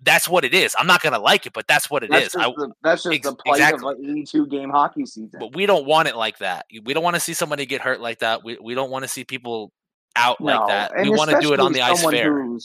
that's 0.02 0.28
what 0.28 0.46
it 0.46 0.54
is. 0.54 0.76
I'm 0.78 0.88
not 0.88 1.02
gonna 1.02 1.20
like 1.20 1.46
it, 1.46 1.54
but 1.54 1.68
that's 1.68 1.90
what 1.90 2.04
it 2.04 2.12
that's 2.12 2.28
is. 2.28 2.34
Just 2.34 2.46
I, 2.46 2.50
the, 2.50 2.72
that's 2.84 3.04
just 3.04 3.16
ex- 3.16 3.28
the 3.28 3.36
plight 3.36 3.60
exactly. 3.60 3.94
of 3.94 4.00
an 4.00 4.12
82 4.12 4.48
game 4.48 4.70
hockey 4.70 5.06
season. 5.06 5.40
But 5.40 5.56
we 5.56 5.66
don't 5.66 5.86
want 5.86 6.08
it 6.08 6.16
like 6.16 6.40
that. 6.40 6.66
We 6.84 6.94
don't 6.94 7.04
want 7.04 7.16
to 7.16 7.20
see 7.20 7.34
somebody 7.34 7.66
get 7.66 7.82
hurt 7.82 8.00
like 8.00 8.20
that. 8.20 8.44
We 8.44 8.58
we 8.62 8.76
don't 8.76 8.90
want 8.90 9.04
to 9.04 9.10
see 9.10 9.24
people 9.24 9.72
out 10.16 10.40
no. 10.40 10.46
like 10.46 10.68
that. 10.68 10.92
And 10.96 11.10
we 11.10 11.16
want 11.16 11.32
to 11.32 11.40
do 11.40 11.54
it 11.54 11.60
on 11.60 11.74
the 11.74 11.82
ice 11.82 12.04
fair. 12.04 12.58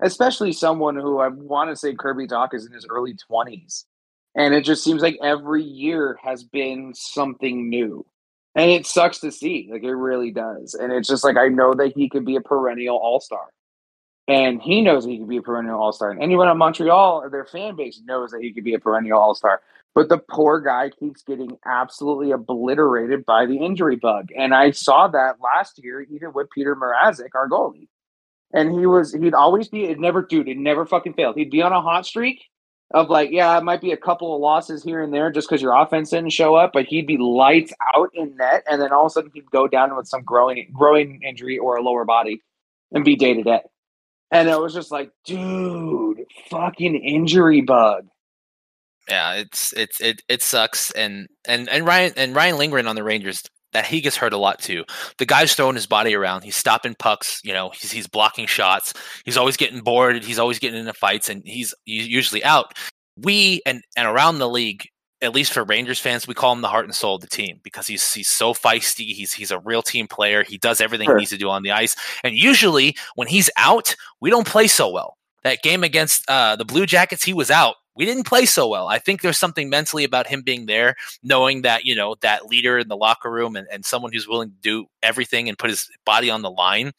Especially 0.00 0.52
someone 0.52 0.96
who 0.96 1.20
I 1.20 1.28
want 1.28 1.70
to 1.70 1.76
say 1.76 1.94
Kirby 1.94 2.26
Dach 2.26 2.54
is 2.54 2.66
in 2.66 2.72
his 2.72 2.86
early 2.90 3.14
20s, 3.30 3.84
and 4.34 4.52
it 4.52 4.64
just 4.64 4.82
seems 4.82 5.00
like 5.00 5.16
every 5.22 5.62
year 5.62 6.18
has 6.22 6.42
been 6.42 6.92
something 6.94 7.68
new. 7.68 8.04
And 8.54 8.70
it 8.70 8.84
sucks 8.84 9.20
to 9.20 9.30
see, 9.30 9.68
like 9.72 9.84
it 9.84 9.94
really 9.94 10.30
does. 10.30 10.74
And 10.74 10.92
it's 10.92 11.08
just 11.08 11.24
like 11.24 11.36
I 11.36 11.48
know 11.48 11.72
that 11.74 11.92
he 11.96 12.08
could 12.08 12.26
be 12.26 12.36
a 12.36 12.40
perennial 12.40 12.96
all 12.96 13.20
star 13.20 13.46
and 14.28 14.62
he 14.62 14.82
knows 14.82 15.04
he 15.04 15.18
could 15.18 15.28
be 15.28 15.38
a 15.38 15.42
perennial 15.42 15.80
all 15.80 15.92
star. 15.92 16.10
And 16.10 16.22
anyone 16.22 16.48
on 16.48 16.58
Montreal, 16.58 17.28
their 17.30 17.44
fan 17.44 17.76
base 17.76 18.00
knows 18.04 18.30
that 18.30 18.40
he 18.40 18.52
could 18.52 18.64
be 18.64 18.74
a 18.74 18.78
perennial 18.78 19.18
all 19.18 19.34
star. 19.34 19.60
But 19.94 20.08
the 20.08 20.18
poor 20.18 20.60
guy 20.60 20.90
keeps 20.90 21.22
getting 21.22 21.58
absolutely 21.66 22.30
obliterated 22.30 23.26
by 23.26 23.46
the 23.46 23.56
injury 23.56 23.96
bug. 23.96 24.30
And 24.36 24.54
I 24.54 24.70
saw 24.70 25.08
that 25.08 25.36
last 25.40 25.82
year, 25.82 26.00
even 26.00 26.32
with 26.32 26.48
Peter 26.50 26.74
Mrazek, 26.74 27.34
our 27.34 27.48
goalie. 27.48 27.88
And 28.54 28.72
he 28.72 28.86
was, 28.86 29.12
he'd 29.12 29.34
always 29.34 29.68
be, 29.68 29.84
it 29.84 29.98
never, 29.98 30.22
dude, 30.22 30.48
it 30.48 30.56
never 30.56 30.86
fucking 30.86 31.14
failed. 31.14 31.36
He'd 31.36 31.50
be 31.50 31.62
on 31.62 31.72
a 31.72 31.82
hot 31.82 32.06
streak 32.06 32.42
of 32.94 33.10
like, 33.10 33.30
yeah, 33.32 33.56
it 33.58 33.64
might 33.64 33.80
be 33.80 33.92
a 33.92 33.96
couple 33.96 34.34
of 34.34 34.40
losses 34.40 34.82
here 34.82 35.02
and 35.02 35.12
there 35.12 35.30
just 35.30 35.48
because 35.48 35.62
your 35.62 35.74
offense 35.74 36.10
didn't 36.10 36.30
show 36.30 36.54
up, 36.54 36.70
but 36.72 36.84
he'd 36.84 37.06
be 37.06 37.16
lights 37.18 37.72
out 37.94 38.10
in 38.14 38.36
net. 38.36 38.62
And 38.70 38.80
then 38.80 38.92
all 38.92 39.06
of 39.06 39.06
a 39.06 39.10
sudden 39.10 39.30
he'd 39.34 39.50
go 39.50 39.66
down 39.66 39.94
with 39.96 40.06
some 40.06 40.22
growing, 40.22 40.70
growing 40.72 41.20
injury 41.26 41.58
or 41.58 41.76
a 41.76 41.82
lower 41.82 42.04
body 42.04 42.42
and 42.92 43.04
be 43.04 43.16
day 43.16 43.34
to 43.34 43.42
day. 43.42 43.60
And 44.32 44.48
it 44.48 44.58
was 44.58 44.74
just 44.74 44.90
like, 44.90 45.10
dude, 45.24 46.24
fucking 46.50 46.96
injury 46.96 47.60
bug. 47.60 48.06
Yeah, 49.08 49.34
it's 49.34 49.72
it's 49.74 50.00
it 50.00 50.22
it 50.28 50.42
sucks. 50.42 50.90
And 50.92 51.28
and 51.46 51.68
and 51.68 51.86
Ryan 51.86 52.12
and 52.16 52.34
Ryan 52.34 52.56
Lindgren 52.56 52.86
on 52.86 52.96
the 52.96 53.04
Rangers 53.04 53.42
that 53.72 53.86
he 53.86 54.00
gets 54.00 54.16
hurt 54.16 54.32
a 54.32 54.38
lot 54.38 54.58
too. 54.58 54.84
The 55.18 55.26
guy's 55.26 55.54
throwing 55.54 55.74
his 55.74 55.86
body 55.86 56.14
around. 56.14 56.42
He's 56.42 56.56
stopping 56.56 56.94
pucks. 56.98 57.40
You 57.44 57.52
know, 57.52 57.70
he's 57.70 57.90
he's 57.90 58.06
blocking 58.06 58.46
shots. 58.46 58.94
He's 59.24 59.36
always 59.36 59.56
getting 59.56 59.80
bored. 59.80 60.22
He's 60.24 60.38
always 60.38 60.58
getting 60.58 60.80
into 60.80 60.92
fights, 60.94 61.28
and 61.28 61.42
he's, 61.44 61.74
he's 61.84 62.08
usually 62.08 62.44
out. 62.44 62.72
We 63.16 63.60
and 63.66 63.82
and 63.96 64.08
around 64.08 64.38
the 64.38 64.48
league, 64.48 64.86
at 65.22 65.34
least 65.34 65.52
for 65.52 65.64
Rangers 65.64 66.00
fans, 66.00 66.26
we 66.26 66.34
call 66.34 66.52
him 66.52 66.60
the 66.60 66.68
heart 66.68 66.84
and 66.84 66.94
soul 66.94 67.14
of 67.14 67.20
the 67.20 67.28
team 67.28 67.60
because 67.62 67.86
he's 67.86 68.12
he's 68.12 68.28
so 68.28 68.52
feisty. 68.52 69.12
He's 69.12 69.32
he's 69.32 69.52
a 69.52 69.60
real 69.60 69.80
team 69.80 70.08
player. 70.08 70.42
He 70.42 70.58
does 70.58 70.80
everything 70.80 71.06
sure. 71.06 71.16
he 71.16 71.20
needs 71.20 71.30
to 71.30 71.38
do 71.38 71.48
on 71.48 71.62
the 71.62 71.70
ice. 71.70 71.96
And 72.24 72.34
usually 72.34 72.96
when 73.14 73.28
he's 73.28 73.48
out, 73.56 73.94
we 74.20 74.30
don't 74.30 74.46
play 74.46 74.66
so 74.66 74.90
well. 74.90 75.16
That 75.44 75.62
game 75.62 75.84
against 75.84 76.28
uh, 76.28 76.56
the 76.56 76.64
Blue 76.64 76.86
Jackets, 76.86 77.24
he 77.24 77.32
was 77.32 77.50
out. 77.50 77.76
We 77.94 78.04
didn't 78.04 78.26
play 78.26 78.46
so 78.46 78.68
well. 78.68 78.88
I 78.88 78.98
think 78.98 79.20
there's 79.20 79.38
something 79.38 79.68
mentally 79.68 80.04
about 80.04 80.26
him 80.26 80.42
being 80.42 80.66
there, 80.66 80.94
knowing 81.22 81.62
that, 81.62 81.84
you 81.84 81.94
know, 81.94 82.16
that 82.22 82.46
leader 82.46 82.78
in 82.78 82.88
the 82.88 82.96
locker 82.96 83.30
room 83.30 83.54
and, 83.54 83.66
and 83.70 83.84
someone 83.84 84.12
who's 84.12 84.26
willing 84.26 84.50
to 84.50 84.56
do 84.62 84.86
everything 85.02 85.48
and 85.48 85.58
put 85.58 85.68
his 85.68 85.90
body 86.06 86.30
on 86.30 86.42
the 86.42 86.50
line 86.50 86.92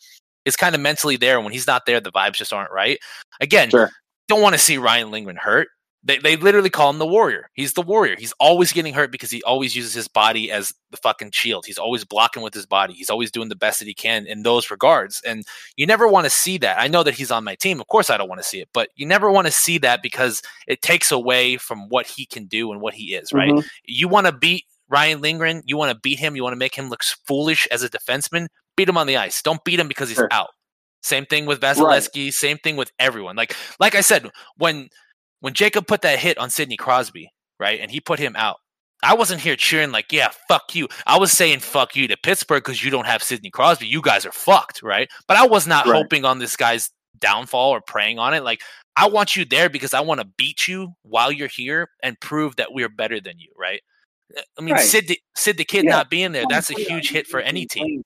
is 0.46 0.56
kind 0.56 0.76
of 0.76 0.82
mentally 0.82 1.16
there. 1.16 1.42
When 1.42 1.52
he's 1.52 1.68
not 1.68 1.86
there, 1.86 2.00
the 2.00 2.12
vibes 2.12 2.34
just 2.34 2.54
aren't 2.54 2.72
right. 2.72 3.00
Again, 3.42 3.70
sure. 3.70 3.90
don't 4.28 4.42
want 4.42 4.54
to 4.54 4.60
see 4.60 4.78
Ryan 4.78 5.10
Lindgren 5.10 5.38
hurt. 5.38 5.70
They, 6.06 6.18
they 6.18 6.36
literally 6.36 6.70
call 6.70 6.90
him 6.90 7.00
the 7.00 7.06
warrior. 7.06 7.50
He's 7.54 7.74
the 7.74 7.82
warrior. 7.82 8.18
He's 8.18 8.34
always 8.40 8.74
getting 8.74 8.94
hurt 8.94 9.10
because 9.10 9.32
he 9.32 9.42
always 9.44 9.74
uses 9.74 9.94
his 9.94 10.10
body 10.10 10.52
as 10.52 10.74
the 10.92 10.98
fucking 10.98 11.32
shield. 11.32 11.66
He's 11.66 11.78
always 11.78 12.04
blocking 12.04 12.44
with 12.44 12.54
his 12.54 12.66
body. 12.66 12.94
He's 12.94 13.10
always 13.10 13.32
doing 13.32 13.48
the 13.48 13.56
best 13.56 13.80
that 13.80 13.88
he 13.88 13.94
can 13.94 14.28
in 14.28 14.44
those 14.44 14.70
regards. 14.70 15.22
And 15.26 15.46
you 15.78 15.88
never 15.88 16.08
want 16.08 16.26
to 16.26 16.30
see 16.30 16.58
that. 16.58 16.78
I 16.78 16.88
know 16.88 17.04
that 17.04 17.14
he's 17.14 17.32
on 17.32 17.46
my 17.46 17.56
team. 17.56 17.80
Of 17.80 17.88
course, 17.88 18.10
I 18.10 18.18
don't 18.18 18.28
want 18.28 18.42
to 18.42 18.48
see 18.48 18.60
it, 18.60 18.68
but 18.74 18.90
you 18.96 19.06
never 19.06 19.32
want 19.32 19.48
to 19.48 19.54
see 19.54 19.78
that 19.78 20.04
because 20.04 20.42
it 20.68 20.82
takes 20.82 21.10
away 21.10 21.56
from 21.56 21.88
what 21.88 22.06
he 22.06 22.26
can 22.26 22.48
do 22.48 22.74
and 22.74 22.82
what 22.82 22.94
he 22.94 23.16
is, 23.16 23.32
right? 23.32 23.54
Mm-hmm. 23.54 23.68
You 23.86 24.10
want 24.10 24.28
to 24.28 24.34
beat 24.34 24.66
Ryan 24.90 25.22
Lindgren. 25.22 25.64
You 25.66 25.78
want 25.78 25.92
to 25.94 26.00
beat 26.00 26.20
him. 26.20 26.36
You 26.36 26.44
want 26.44 26.54
to 26.54 26.60
make 26.60 26.76
him 26.76 26.90
look 26.90 27.04
foolish 27.04 27.66
as 27.72 27.82
a 27.82 27.90
defenseman. 27.90 28.48
Beat 28.76 28.90
him 28.90 28.98
on 28.98 29.08
the 29.08 29.16
ice. 29.16 29.42
Don't 29.42 29.64
beat 29.64 29.80
him 29.80 29.88
because 29.88 30.10
he's 30.10 30.18
sure. 30.18 30.28
out. 30.32 30.50
Same 31.02 31.26
thing 31.26 31.46
with 31.46 31.60
Vasilevskiy. 31.60 32.26
Right. 32.26 32.34
Same 32.34 32.58
thing 32.58 32.76
with 32.76 32.92
everyone. 32.98 33.36
Like, 33.36 33.56
like 33.80 33.94
I 33.96 34.02
said, 34.02 34.30
when 34.58 34.90
when 35.44 35.54
Jacob 35.54 35.88
put 35.88 36.04
that 36.04 36.20
hit 36.20 36.38
on 36.38 36.50
Sidney 36.50 36.78
Crosby, 36.78 37.30
right, 37.60 37.78
and 37.82 37.92
he 37.92 38.00
put 38.00 38.18
him 38.18 38.34
out, 38.38 38.62
I 39.04 39.14
wasn't 39.14 39.42
here 39.42 39.58
cheering 39.58 39.92
like, 39.92 40.10
yeah, 40.10 40.30
fuck 40.48 40.74
you. 40.74 40.88
I 41.06 41.20
was 41.20 41.34
saying 41.34 41.60
fuck 41.60 41.98
you 41.98 42.08
to 42.08 42.16
Pittsburgh 42.16 42.64
because 42.64 42.82
you 42.82 42.90
don't 42.90 43.06
have 43.06 43.22
Sidney 43.22 43.50
Crosby. 43.50 43.86
You 43.86 44.02
guys 44.02 44.26
are 44.26 44.32
fucked, 44.32 44.82
right? 44.82 45.10
But 45.28 45.36
I 45.36 45.46
was 45.46 45.68
not 45.68 45.86
right. 45.86 45.98
hoping 45.98 46.24
on 46.24 46.40
this 46.40 46.56
guy's 46.56 46.92
downfall 47.20 47.72
or 47.72 47.82
praying 47.82 48.20
on 48.20 48.34
it. 48.34 48.46
Like, 48.46 48.62
I 48.96 49.10
want 49.10 49.36
you 49.36 49.44
there 49.44 49.70
because 49.70 49.94
I 49.94 50.00
want 50.00 50.22
to 50.22 50.28
beat 50.38 50.66
you 50.66 50.94
while 51.02 51.30
you're 51.30 51.50
here 51.50 51.90
and 52.02 52.18
prove 52.22 52.56
that 52.56 52.72
we're 52.72 52.88
better 52.88 53.20
than 53.20 53.38
you, 53.38 53.52
right? 53.58 53.82
Uh, 54.38 54.44
I 54.58 54.62
mean, 54.62 54.76
right. 54.76 54.82
Sid, 54.82 55.10
the, 55.10 55.20
Sid 55.36 55.58
the 55.58 55.66
kid 55.66 55.84
yeah. 55.84 55.92
not 55.92 56.10
being 56.10 56.32
there, 56.32 56.46
that's 56.50 56.70
a 56.70 56.76
huge 56.76 57.10
hit 57.10 57.28
for 57.28 57.42
any 57.42 57.66
team. 57.66 58.02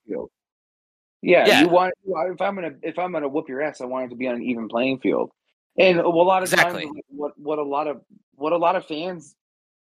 Yeah, 1.21 1.45
yeah, 1.45 1.61
you 1.61 1.69
want 1.69 1.93
if 2.05 2.41
I'm 2.41 2.55
gonna 2.55 2.71
if 2.83 2.97
I'm 2.97 3.11
gonna 3.11 3.27
whoop 3.27 3.49
your 3.49 3.61
ass, 3.61 3.81
I 3.81 3.85
want 3.85 4.05
it 4.05 4.09
to 4.09 4.15
be 4.15 4.27
on 4.27 4.35
an 4.35 4.43
even 4.43 4.67
playing 4.67 4.99
field. 4.99 5.31
And 5.77 5.99
a 5.99 6.07
lot 6.09 6.43
of 6.43 6.51
exactly. 6.51 6.85
times, 6.85 6.99
what 7.09 7.37
what 7.37 7.59
a 7.59 7.63
lot 7.63 7.87
of 7.87 8.01
what 8.35 8.53
a 8.53 8.57
lot 8.57 8.75
of 8.75 8.85
fans 8.85 9.35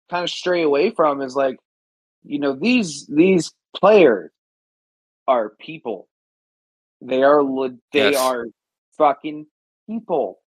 kind 0.09 0.23
of 0.23 0.29
stray 0.29 0.63
away 0.63 0.89
from 0.89 1.21
is 1.21 1.35
like, 1.35 1.57
you 2.23 2.39
know, 2.39 2.53
these 2.53 3.05
these 3.07 3.51
players 3.75 4.31
are 5.27 5.51
people. 5.59 6.07
They 7.01 7.23
are 7.23 7.43
they 7.91 8.11
yes. 8.11 8.15
are 8.19 8.47
fucking 8.97 9.45
people. 9.87 10.39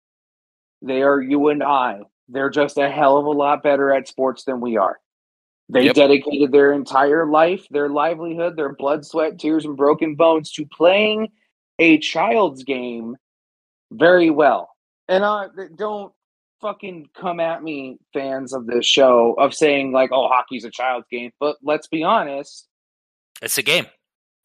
They 0.82 1.02
are 1.02 1.20
you 1.20 1.48
and 1.48 1.62
I. 1.62 2.00
They're 2.28 2.50
just 2.50 2.78
a 2.78 2.90
hell 2.90 3.18
of 3.18 3.26
a 3.26 3.30
lot 3.30 3.62
better 3.62 3.92
at 3.92 4.08
sports 4.08 4.44
than 4.44 4.60
we 4.60 4.76
are. 4.76 4.98
They 5.68 5.84
Yep. 5.86 5.94
dedicated 5.94 6.52
their 6.52 6.72
entire 6.72 7.26
life, 7.26 7.66
their 7.70 7.88
livelihood, 7.88 8.56
their 8.56 8.74
blood, 8.74 9.04
sweat, 9.04 9.38
tears, 9.38 9.64
and 9.64 9.76
broken 9.76 10.14
bones 10.14 10.52
to 10.52 10.66
playing 10.66 11.32
a 11.78 11.98
child's 11.98 12.64
game 12.64 13.16
very 13.90 14.30
well. 14.30 14.73
And 15.08 15.24
uh, 15.24 15.48
don't 15.76 16.12
fucking 16.60 17.08
come 17.18 17.40
at 17.40 17.62
me, 17.62 17.98
fans 18.12 18.52
of 18.52 18.66
this 18.66 18.86
show, 18.86 19.34
of 19.38 19.54
saying, 19.54 19.92
like, 19.92 20.10
oh, 20.12 20.28
hockey's 20.28 20.64
a 20.64 20.70
child's 20.70 21.06
game. 21.10 21.30
But 21.40 21.56
let's 21.62 21.86
be 21.88 22.02
honest, 22.02 22.68
It's 23.42 23.58
a 23.58 23.62
game. 23.62 23.86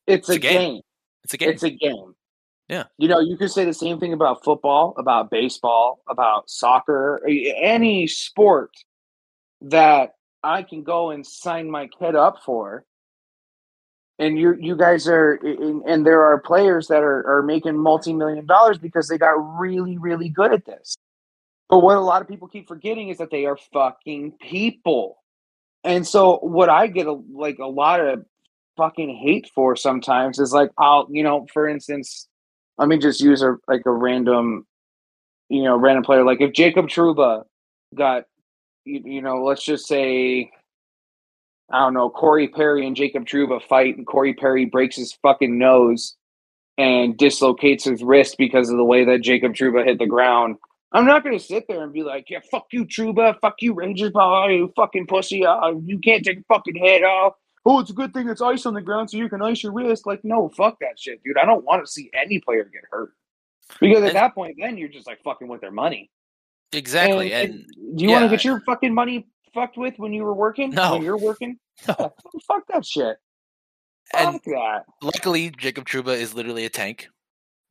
it's, 0.07 0.27
It's 0.27 0.29
a, 0.29 0.33
a 0.33 0.39
game. 0.39 0.59
game. 0.73 0.81
It's 1.23 1.33
a 1.33 1.37
game. 1.37 1.49
It's 1.49 1.63
a 1.63 1.69
game. 1.69 2.13
Yeah. 2.67 2.83
You 2.97 3.07
know, 3.07 3.19
you 3.19 3.35
could 3.37 3.51
say 3.51 3.65
the 3.65 3.73
same 3.73 3.99
thing 3.99 4.13
about 4.13 4.43
football, 4.43 4.93
about 4.97 5.31
baseball, 5.31 6.01
about 6.07 6.49
soccer, 6.49 7.19
any 7.27 8.05
sport 8.05 8.71
that 9.61 10.11
I 10.43 10.63
can 10.63 10.83
go 10.83 11.09
and 11.09 11.25
sign 11.25 11.69
my 11.69 11.87
kid 11.87 12.15
up 12.15 12.37
for. 12.45 12.85
And 14.19 14.37
you 14.37 14.55
you 14.59 14.75
guys 14.75 15.07
are 15.07 15.35
and, 15.35 15.81
and 15.87 16.05
there 16.05 16.21
are 16.21 16.39
players 16.39 16.87
that 16.87 17.01
are, 17.01 17.25
are 17.25 17.41
making 17.41 17.77
multi-million 17.77 18.45
dollars 18.45 18.77
because 18.77 19.07
they 19.07 19.17
got 19.17 19.35
really, 19.59 19.97
really 19.97 20.29
good 20.29 20.53
at 20.53 20.65
this. 20.65 20.95
But 21.69 21.79
what 21.79 21.97
a 21.97 22.01
lot 22.01 22.21
of 22.21 22.27
people 22.27 22.47
keep 22.47 22.67
forgetting 22.67 23.09
is 23.09 23.19
that 23.19 23.31
they 23.31 23.45
are 23.45 23.57
fucking 23.71 24.33
people. 24.41 25.19
And 25.83 26.05
so 26.05 26.37
what 26.39 26.67
I 26.67 26.87
get 26.87 27.07
a, 27.07 27.13
like 27.31 27.59
a 27.59 27.67
lot 27.67 28.01
of 28.01 28.25
fucking 28.79 29.15
hate 29.15 29.49
for 29.53 29.75
sometimes 29.75 30.39
is 30.39 30.53
like 30.53 30.69
I'll 30.77 31.05
you 31.09 31.21
know 31.21 31.45
for 31.51 31.67
instance 31.67 32.29
let 32.77 32.87
me 32.87 32.97
just 32.97 33.19
use 33.19 33.41
a 33.41 33.57
like 33.67 33.81
a 33.85 33.91
random 33.91 34.65
you 35.49 35.63
know 35.63 35.75
random 35.75 36.01
player 36.01 36.23
like 36.23 36.39
if 36.39 36.53
Jacob 36.53 36.87
Trouba 36.87 37.43
got 37.93 38.23
you, 38.85 39.01
you 39.03 39.21
know 39.21 39.43
let's 39.43 39.65
just 39.65 39.85
say 39.85 40.49
I 41.71 41.79
don't 41.79 41.93
know 41.93 42.09
Corey 42.09 42.47
Perry 42.47 42.85
and 42.87 42.95
Jacob 42.95 43.25
Trouba 43.25 43.61
fight 43.61 43.97
and 43.97 44.05
Corey 44.07 44.33
Perry 44.33 44.65
breaks 44.65 44.95
his 44.95 45.13
fucking 45.21 45.57
nose 45.57 46.15
and 46.77 47.17
dislocates 47.17 47.83
his 47.83 48.01
wrist 48.03 48.35
because 48.37 48.69
of 48.69 48.77
the 48.77 48.83
way 48.85 49.05
that 49.05 49.21
Jacob 49.21 49.53
Trouba 49.53 49.85
hit 49.85 49.99
the 49.99 50.07
ground. 50.07 50.55
I'm 50.91 51.05
not 51.05 51.23
gonna 51.23 51.39
sit 51.39 51.65
there 51.67 51.83
and 51.83 51.93
be 51.93 52.01
like, 52.03 52.29
yeah, 52.29 52.39
fuck 52.49 52.67
you, 52.71 52.85
Trouba, 52.85 53.35
fuck 53.41 53.55
you, 53.61 53.73
Rangers 53.73 54.11
ball, 54.11 54.49
you 54.49 54.73
fucking 54.75 55.05
pussy, 55.07 55.45
uh, 55.45 55.73
you 55.83 55.99
can't 55.99 56.23
take 56.25 56.39
a 56.39 56.43
fucking 56.47 56.75
hit 56.75 57.03
off. 57.03 57.33
Oh, 57.65 57.79
it's 57.79 57.91
a 57.91 57.93
good 57.93 58.13
thing 58.13 58.27
it's 58.29 58.41
ice 58.41 58.65
on 58.65 58.73
the 58.73 58.81
ground 58.81 59.11
so 59.11 59.17
you 59.17 59.29
can 59.29 59.41
ice 59.41 59.61
your 59.61 59.73
wrist. 59.73 60.07
Like, 60.07 60.23
no, 60.23 60.49
fuck 60.49 60.77
that 60.79 60.97
shit, 60.97 61.21
dude. 61.23 61.37
I 61.37 61.45
don't 61.45 61.63
want 61.65 61.85
to 61.85 61.91
see 61.91 62.09
any 62.13 62.39
player 62.39 62.63
get 62.63 62.83
hurt. 62.89 63.11
Because 63.79 63.99
at 64.01 64.07
And- 64.07 64.15
that 64.15 64.33
point, 64.33 64.55
then 64.59 64.77
you're 64.77 64.89
just 64.89 65.05
like 65.05 65.21
fucking 65.23 65.47
with 65.47 65.61
their 65.61 65.69
money. 65.69 66.09
exactly. 66.71 67.33
And, 67.33 67.65
And, 67.77 67.97
do 67.97 68.03
you 68.05 68.09
want 68.11 68.23
to 68.23 68.29
get 68.29 68.43
your 68.45 68.61
fucking 68.61 68.93
money 68.93 69.27
fucked 69.53 69.77
with 69.77 69.95
when 69.97 70.13
you 70.13 70.23
were 70.23 70.33
working? 70.33 70.71
No. 70.71 70.93
When 70.93 71.03
you're 71.03 71.17
working? 71.17 71.57
No. 71.87 71.95
Yeah, 71.97 72.07
fuck 72.45 72.63
that 72.67 72.85
shit. 72.85 73.17
And- 74.13 74.33
Fuck 74.33 74.43
that. 74.45 74.83
luckily, 75.01 75.49
Jacob 75.51 75.85
Trouba 75.85 76.17
is 76.17 76.33
literally 76.33 76.65
a 76.65 76.69
tank. 76.69 77.07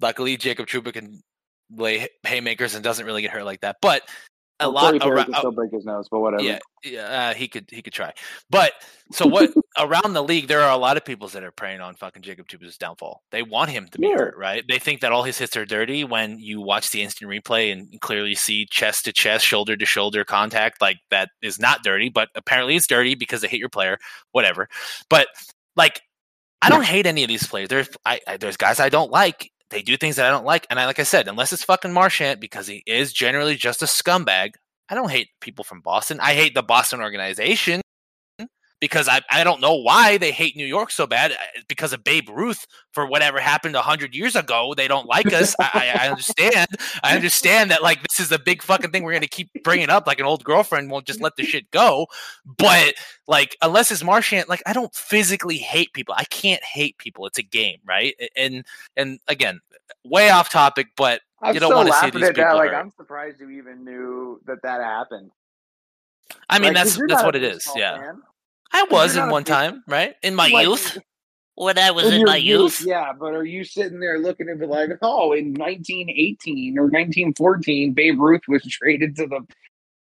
Luckily, 0.00 0.36
Jacob 0.38 0.66
Trouba 0.66 0.92
can 0.94 1.20
lay 1.74 2.08
haymakers 2.26 2.74
and 2.74 2.82
doesn't 2.82 3.04
really 3.04 3.20
get 3.20 3.32
hurt 3.32 3.44
like 3.44 3.60
that. 3.60 3.76
But 3.82 4.02
a 4.60 4.70
Well, 4.70 4.72
lot 4.84 4.94
around, 5.06 5.26
can 5.26 5.34
still 5.34 5.52
break 5.52 5.72
his 5.72 5.84
nose, 5.84 6.08
but 6.10 6.20
whatever. 6.20 6.42
yeah, 6.42 6.58
yeah, 6.84 7.30
uh, 7.30 7.34
he 7.34 7.48
could 7.48 7.68
he 7.70 7.80
could 7.82 7.92
try. 7.92 8.12
But 8.50 8.72
so 9.12 9.26
what 9.26 9.50
around 9.78 10.12
the 10.14 10.22
league, 10.22 10.48
there 10.48 10.60
are 10.62 10.72
a 10.72 10.76
lot 10.76 10.96
of 10.96 11.04
people 11.04 11.28
that 11.28 11.44
are 11.44 11.52
preying 11.52 11.80
on 11.80 11.94
fucking 11.94 12.22
Jacob 12.22 12.48
Trouba's 12.48 12.76
downfall. 12.76 13.22
They 13.30 13.42
want 13.42 13.70
him 13.70 13.86
to 13.88 13.98
be 13.98 14.10
hurt, 14.10 14.36
right? 14.36 14.64
They 14.68 14.78
think 14.78 15.00
that 15.00 15.12
all 15.12 15.22
his 15.22 15.38
hits 15.38 15.56
are 15.56 15.64
dirty 15.64 16.04
when 16.04 16.38
you 16.38 16.60
watch 16.60 16.90
the 16.90 17.02
instant 17.02 17.30
replay 17.30 17.72
and 17.72 18.00
clearly 18.00 18.34
see 18.34 18.66
chest 18.70 19.04
to 19.04 19.12
chest, 19.12 19.44
shoulder 19.44 19.76
to 19.76 19.86
shoulder 19.86 20.24
contact. 20.24 20.80
Like 20.80 20.98
that 21.10 21.28
is 21.42 21.58
not 21.60 21.82
dirty, 21.84 22.08
but 22.08 22.28
apparently 22.34 22.74
it's 22.76 22.86
dirty 22.86 23.14
because 23.14 23.40
they 23.42 23.48
hit 23.48 23.60
your 23.60 23.68
player, 23.68 23.98
whatever. 24.32 24.68
But 25.08 25.28
like, 25.76 26.00
I 26.60 26.68
don't 26.68 26.84
hate 26.84 27.06
any 27.06 27.22
of 27.22 27.28
these 27.28 27.46
players. 27.46 27.68
There's 27.68 27.88
I, 28.04 28.20
I 28.26 28.36
there's 28.36 28.56
guys 28.56 28.80
I 28.80 28.88
don't 28.88 29.12
like. 29.12 29.52
They 29.70 29.82
do 29.82 29.96
things 29.96 30.16
that 30.16 30.26
I 30.26 30.30
don't 30.30 30.46
like, 30.46 30.66
and 30.70 30.80
I 30.80 30.86
like 30.86 30.98
I 30.98 31.04
said, 31.04 31.28
unless 31.28 31.52
it's 31.52 31.64
fucking 31.64 31.92
Marchand 31.92 32.40
because 32.40 32.66
he 32.66 32.82
is 32.86 33.12
generally 33.12 33.56
just 33.56 33.82
a 33.82 33.86
scumbag. 33.86 34.52
I 34.88 34.94
don't 34.94 35.10
hate 35.10 35.28
people 35.40 35.64
from 35.64 35.82
Boston. 35.82 36.18
I 36.20 36.34
hate 36.34 36.54
the 36.54 36.62
Boston 36.62 37.00
organization 37.00 37.82
because 38.80 39.08
I, 39.08 39.20
I 39.30 39.44
don't 39.44 39.60
know 39.60 39.74
why 39.74 40.18
they 40.18 40.30
hate 40.30 40.56
New 40.56 40.66
York 40.66 40.90
so 40.90 41.06
bad. 41.06 41.32
uh, 41.32 41.36
Because 41.68 41.92
of 41.92 42.04
Babe 42.04 42.28
Ruth 42.28 42.66
for 42.92 43.06
whatever 43.06 43.40
happened 43.40 43.74
a 43.76 43.82
hundred 43.82 44.14
years 44.14 44.36
ago, 44.36 44.74
they 44.76 44.86
don't 44.88 45.06
like 45.06 45.32
us. 45.32 45.54
I, 45.60 45.92
I 46.00 46.08
understand. 46.08 46.68
I 47.02 47.14
understand 47.16 47.70
that 47.70 47.82
like 47.82 48.02
this 48.02 48.20
is 48.20 48.32
a 48.32 48.38
big 48.38 48.62
fucking 48.62 48.90
thing 48.90 49.02
we're 49.02 49.12
gonna 49.12 49.26
keep 49.26 49.50
bringing 49.64 49.90
up. 49.90 50.06
Like 50.06 50.20
an 50.20 50.26
old 50.26 50.44
girlfriend 50.44 50.90
won't 50.90 51.06
just 51.06 51.20
let 51.20 51.36
the 51.36 51.42
shit 51.44 51.70
go. 51.70 52.06
But 52.56 52.94
like 53.26 53.56
unless 53.62 53.90
it's 53.90 54.04
Marchand, 54.04 54.48
like 54.48 54.62
I 54.66 54.72
don't 54.72 54.94
physically 54.94 55.56
hate 55.58 55.92
people. 55.92 56.14
I 56.16 56.24
can't 56.24 56.62
hate 56.62 56.98
people. 56.98 57.26
It's 57.26 57.38
a 57.38 57.42
game, 57.42 57.78
right? 57.86 58.14
And 58.36 58.64
and 58.96 59.18
again, 59.28 59.60
way 60.04 60.30
off 60.30 60.50
topic, 60.50 60.88
but 60.96 61.20
I'm 61.42 61.54
You 61.54 61.60
don't 61.60 61.74
wanna 61.74 61.92
see 61.92 62.10
these 62.10 62.22
at 62.22 62.34
that. 62.34 62.44
people 62.44 62.56
Like, 62.58 62.70
hurt. 62.70 62.76
I'm 62.78 62.90
surprised 62.96 63.40
you 63.40 63.50
even 63.50 63.84
knew 63.84 64.40
that 64.46 64.62
that 64.62 64.80
happened. 64.80 65.30
I 66.48 66.58
mean 66.58 66.74
Like, 66.74 66.84
that's 66.84 66.98
that's 67.08 67.22
what 67.24 67.36
it 67.36 67.42
is. 67.42 67.66
Yeah. 67.76 67.98
fan. 67.98 68.22
I 68.72 68.84
was 68.90 69.16
in 69.16 69.30
one 69.30 69.44
time, 69.44 69.82
right? 69.86 70.14
In 70.22 70.34
my 70.34 70.48
Like, 70.48 70.66
youth. 70.66 70.98
When 71.54 71.78
I 71.78 71.90
was 71.90 72.06
in 72.06 72.14
in, 72.14 72.24
my 72.24 72.36
youth. 72.36 72.84
Yeah, 72.86 73.12
but 73.18 73.34
are 73.34 73.44
you 73.44 73.64
sitting 73.64 73.98
there 73.98 74.18
looking 74.18 74.48
and 74.48 74.60
be 74.60 74.66
like, 74.66 74.90
oh, 75.02 75.32
in 75.32 75.54
1918 75.54 76.78
or 76.78 76.82
1914, 76.84 77.92
Babe 77.94 78.20
Ruth 78.20 78.42
was 78.46 78.62
traded 78.68 79.16
to 79.16 79.26
the 79.26 79.40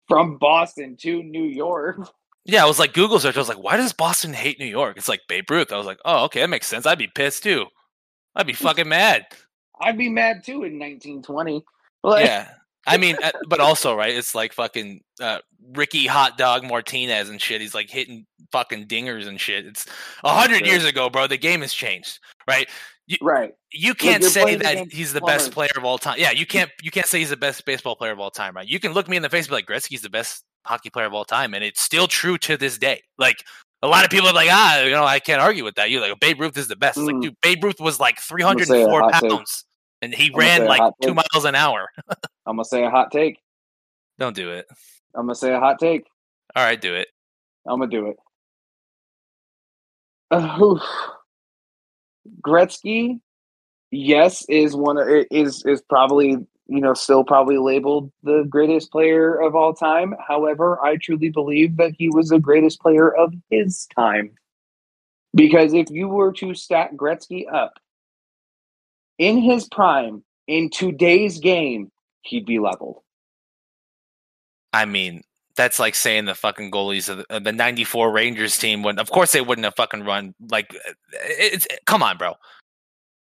from 0.07 0.37
Boston 0.37 0.95
to 0.97 1.23
New 1.23 1.43
York? 1.45 1.97
Yeah, 2.45 2.63
I 2.63 2.67
was 2.67 2.79
like 2.79 2.93
Google 2.93 3.19
search. 3.19 3.35
I 3.35 3.39
was 3.39 3.49
like, 3.49 3.61
why 3.63 3.75
does 3.75 3.91
Boston 3.91 4.33
hate 4.33 4.59
New 4.59 4.67
York? 4.67 4.97
It's 4.97 5.09
like 5.09 5.21
Babe 5.27 5.49
Ruth. 5.49 5.71
I 5.73 5.77
was 5.77 5.87
like, 5.87 5.99
oh, 6.05 6.25
okay, 6.25 6.41
that 6.41 6.49
makes 6.49 6.67
sense. 6.67 6.85
I'd 6.85 6.97
be 6.99 7.07
pissed 7.07 7.43
too. 7.43 7.65
I'd 8.35 8.47
be 8.47 8.53
fucking 8.53 8.87
mad. 8.87 9.25
I'd 9.81 9.97
be 9.97 10.09
mad 10.09 10.43
too 10.45 10.63
in 10.63 10.79
1920. 10.79 11.63
Like, 12.03 12.25
Yeah. 12.25 12.49
I 12.87 12.97
mean, 12.97 13.17
uh, 13.21 13.31
but 13.47 13.59
also, 13.59 13.95
right? 13.95 14.13
It's 14.15 14.33
like 14.33 14.53
fucking 14.53 15.01
uh, 15.21 15.39
Ricky 15.73 16.07
Hot 16.07 16.37
Dog 16.37 16.63
Martinez 16.63 17.29
and 17.29 17.41
shit. 17.41 17.61
He's 17.61 17.75
like 17.75 17.89
hitting 17.89 18.25
fucking 18.51 18.87
dingers 18.87 19.27
and 19.27 19.39
shit. 19.39 19.65
It's 19.65 19.85
a 20.23 20.29
hundred 20.29 20.65
years 20.65 20.85
ago, 20.85 21.09
bro. 21.09 21.27
The 21.27 21.37
game 21.37 21.61
has 21.61 21.73
changed, 21.73 22.19
right? 22.47 22.67
right. 23.21 23.53
You 23.71 23.93
can't 23.93 24.23
say 24.23 24.55
that 24.55 24.77
he's 24.91 25.13
the 25.13 25.21
best 25.21 25.51
player 25.51 25.69
of 25.77 25.83
all 25.85 25.97
time. 25.97 26.15
Yeah, 26.17 26.31
you 26.31 26.45
can't. 26.45 26.71
You 26.81 26.91
can't 26.91 27.05
say 27.07 27.19
he's 27.19 27.29
the 27.29 27.37
best 27.37 27.65
baseball 27.65 27.95
player 27.95 28.11
of 28.11 28.19
all 28.19 28.31
time, 28.31 28.55
right? 28.55 28.67
You 28.67 28.79
can 28.79 28.93
look 28.93 29.07
me 29.07 29.17
in 29.17 29.23
the 29.23 29.29
face 29.29 29.45
and 29.45 29.49
be 29.51 29.55
like, 29.55 29.65
Gretzky's 29.67 30.01
the 30.01 30.09
best 30.09 30.43
hockey 30.65 30.89
player 30.89 31.05
of 31.05 31.13
all 31.13 31.25
time, 31.25 31.53
and 31.53 31.63
it's 31.63 31.81
still 31.81 32.07
true 32.07 32.37
to 32.39 32.57
this 32.57 32.77
day. 32.77 33.01
Like 33.17 33.43
a 33.83 33.87
lot 33.87 34.03
of 34.03 34.09
people 34.09 34.27
are 34.27 34.33
like, 34.33 34.49
ah, 34.51 34.81
you 34.81 34.91
know, 34.91 35.03
I 35.05 35.19
can't 35.19 35.41
argue 35.41 35.63
with 35.63 35.75
that. 35.75 35.89
You're 35.91 36.01
like, 36.01 36.19
Babe 36.19 36.39
Ruth 36.41 36.57
is 36.57 36.67
the 36.67 36.75
best. 36.75 36.97
It's 36.97 37.05
like, 37.05 37.15
Mm. 37.15 37.21
dude, 37.21 37.35
Babe 37.41 37.63
Ruth 37.63 37.79
was 37.79 37.99
like 37.99 38.19
304 38.19 39.01
pounds. 39.11 39.21
take. 39.21 39.65
And 40.01 40.13
he 40.13 40.25
say 40.25 40.33
ran 40.33 40.65
like 40.65 40.93
two 41.01 41.13
miles 41.13 41.45
an 41.45 41.55
hour. 41.55 41.89
I'm 42.45 42.55
gonna 42.55 42.65
say 42.65 42.83
a 42.83 42.89
hot 42.89 43.11
take. 43.11 43.39
Don't 44.19 44.35
do 44.35 44.51
it. 44.51 44.67
I'm 45.15 45.25
gonna 45.25 45.35
say 45.35 45.53
a 45.53 45.59
hot 45.59 45.79
take. 45.79 46.07
All 46.55 46.63
right, 46.63 46.79
do 46.79 46.95
it. 46.95 47.07
I'm 47.67 47.79
gonna 47.79 47.91
do 47.91 48.07
it. 48.07 48.17
Uh. 50.29 50.79
Gretzky, 52.41 53.19
yes, 53.91 54.45
is 54.49 54.75
one 54.75 54.97
of 54.97 55.07
is 55.31 55.63
is 55.65 55.81
probably 55.81 56.37
you 56.67 56.81
know 56.81 56.93
still 56.93 57.23
probably 57.23 57.57
labeled 57.57 58.11
the 58.23 58.45
greatest 58.49 58.91
player 58.91 59.41
of 59.41 59.55
all 59.55 59.73
time. 59.73 60.13
However, 60.27 60.83
I 60.83 60.97
truly 60.97 61.29
believe 61.29 61.77
that 61.77 61.93
he 61.97 62.09
was 62.09 62.29
the 62.29 62.39
greatest 62.39 62.81
player 62.81 63.13
of 63.13 63.33
his 63.49 63.87
time. 63.95 64.31
Because 65.33 65.73
if 65.73 65.89
you 65.89 66.07
were 66.07 66.31
to 66.33 66.53
stack 66.53 66.93
Gretzky 66.95 67.51
up 67.51 67.73
in 69.17 69.39
his 69.39 69.67
prime 69.69 70.23
in 70.47 70.69
today's 70.69 71.39
game, 71.39 71.91
he'd 72.21 72.45
be 72.45 72.59
leveled. 72.59 73.01
I 74.73 74.85
mean, 74.85 75.23
that's 75.55 75.79
like 75.79 75.95
saying 75.95 76.25
the 76.25 76.35
fucking 76.35 76.71
goalies 76.71 77.09
of 77.09 77.17
the, 77.17 77.25
of 77.35 77.43
the 77.43 77.51
94 77.51 78.11
Rangers 78.11 78.57
team 78.57 78.83
would 78.83 78.99
of 78.99 79.09
course 79.09 79.31
they 79.31 79.41
wouldn't 79.41 79.65
have 79.65 79.75
fucking 79.75 80.03
run 80.03 80.35
like 80.49 80.73
uh, 80.87 80.93
it's 81.13 81.67
come 81.85 82.03
on, 82.03 82.17
bro. 82.17 82.35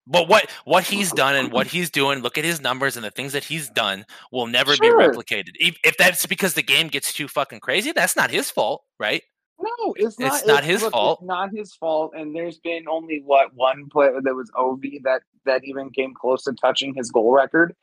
But 0.08 0.28
what 0.28 0.50
what 0.66 0.84
he's 0.84 1.12
done 1.12 1.36
and 1.36 1.52
what 1.52 1.68
he's 1.68 1.90
doing, 1.90 2.20
look 2.20 2.38
at 2.38 2.44
his 2.44 2.62
numbers 2.62 2.96
and 2.96 3.06
the 3.06 3.12
things 3.12 3.34
that 3.34 3.44
he's 3.44 3.70
done 3.70 4.06
will 4.32 4.48
never 4.48 4.76
Sure. 4.76 4.98
be 4.98 5.04
replicated. 5.04 5.52
If, 5.56 5.78
if 5.84 5.98
that's 5.98 6.26
because 6.26 6.54
the 6.54 6.62
game 6.62 6.90
gets 6.90 7.12
too 7.14 7.28
fucking 7.28 7.60
crazy, 7.60 7.92
that's 7.92 8.16
not 8.16 8.30
his 8.30 8.52
fault, 8.52 8.84
right? 9.00 9.24
No, 9.60 9.96
it's 9.98 10.20
not. 10.20 10.36
It's 10.36 10.46
not 10.46 10.64
his 10.64 10.82
look, 10.84 10.92
fault. 10.92 11.20
It's 11.22 11.28
not 11.28 11.50
his 11.54 11.74
fault. 11.74 12.14
And 12.16 12.36
there's 12.36 12.60
been 12.60 12.88
only 12.88 13.22
what 13.26 13.54
one 13.56 13.90
player 13.90 14.20
that 14.22 14.36
was 14.36 14.52
OV 14.56 14.82
that 15.04 15.22
that 15.46 15.64
even 15.64 15.90
came 15.90 16.14
close 16.14 16.44
to 16.44 16.54
touching 16.54 16.94
his 16.94 17.12
goal 17.12 17.32
record. 17.32 17.76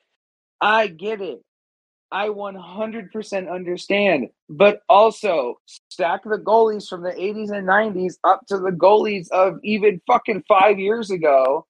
I 0.60 0.86
get 0.86 1.20
it. 1.20 1.42
I 2.10 2.28
100% 2.28 3.50
understand. 3.50 4.28
But 4.48 4.82
also 4.88 5.60
stack 5.90 6.24
the 6.24 6.38
goalies 6.38 6.88
from 6.88 7.02
the 7.02 7.12
80s 7.12 7.50
and 7.50 7.66
90s 7.66 8.16
up 8.22 8.46
to 8.48 8.58
the 8.58 8.70
goalies 8.70 9.30
of 9.30 9.58
even 9.62 10.00
fucking 10.06 10.44
five 10.46 10.78
years 10.78 11.10
ago. 11.10 11.66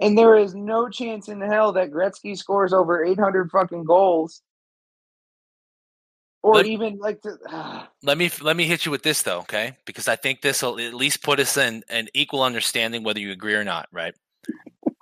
And 0.00 0.16
there 0.16 0.36
is 0.36 0.54
no 0.54 0.88
chance 0.88 1.28
in 1.28 1.40
hell 1.40 1.72
that 1.72 1.90
Gretzky 1.90 2.36
scores 2.36 2.72
over 2.72 3.04
800 3.04 3.50
fucking 3.50 3.84
goals 3.84 4.42
or 6.42 6.56
Let- 6.56 6.66
even 6.66 6.98
like 6.98 7.20
the, 7.22 7.86
Let 8.02 8.18
me 8.18 8.30
let 8.40 8.56
me 8.56 8.64
hit 8.64 8.86
you 8.86 8.92
with 8.92 9.02
this 9.02 9.22
though, 9.22 9.40
okay? 9.40 9.76
Because 9.84 10.08
I 10.08 10.16
think 10.16 10.40
this 10.40 10.62
will 10.62 10.78
at 10.80 10.94
least 10.94 11.22
put 11.22 11.40
us 11.40 11.56
in 11.56 11.82
an 11.88 12.08
equal 12.14 12.42
understanding 12.42 13.02
whether 13.02 13.20
you 13.20 13.32
agree 13.32 13.54
or 13.54 13.64
not, 13.64 13.88
right? 13.92 14.14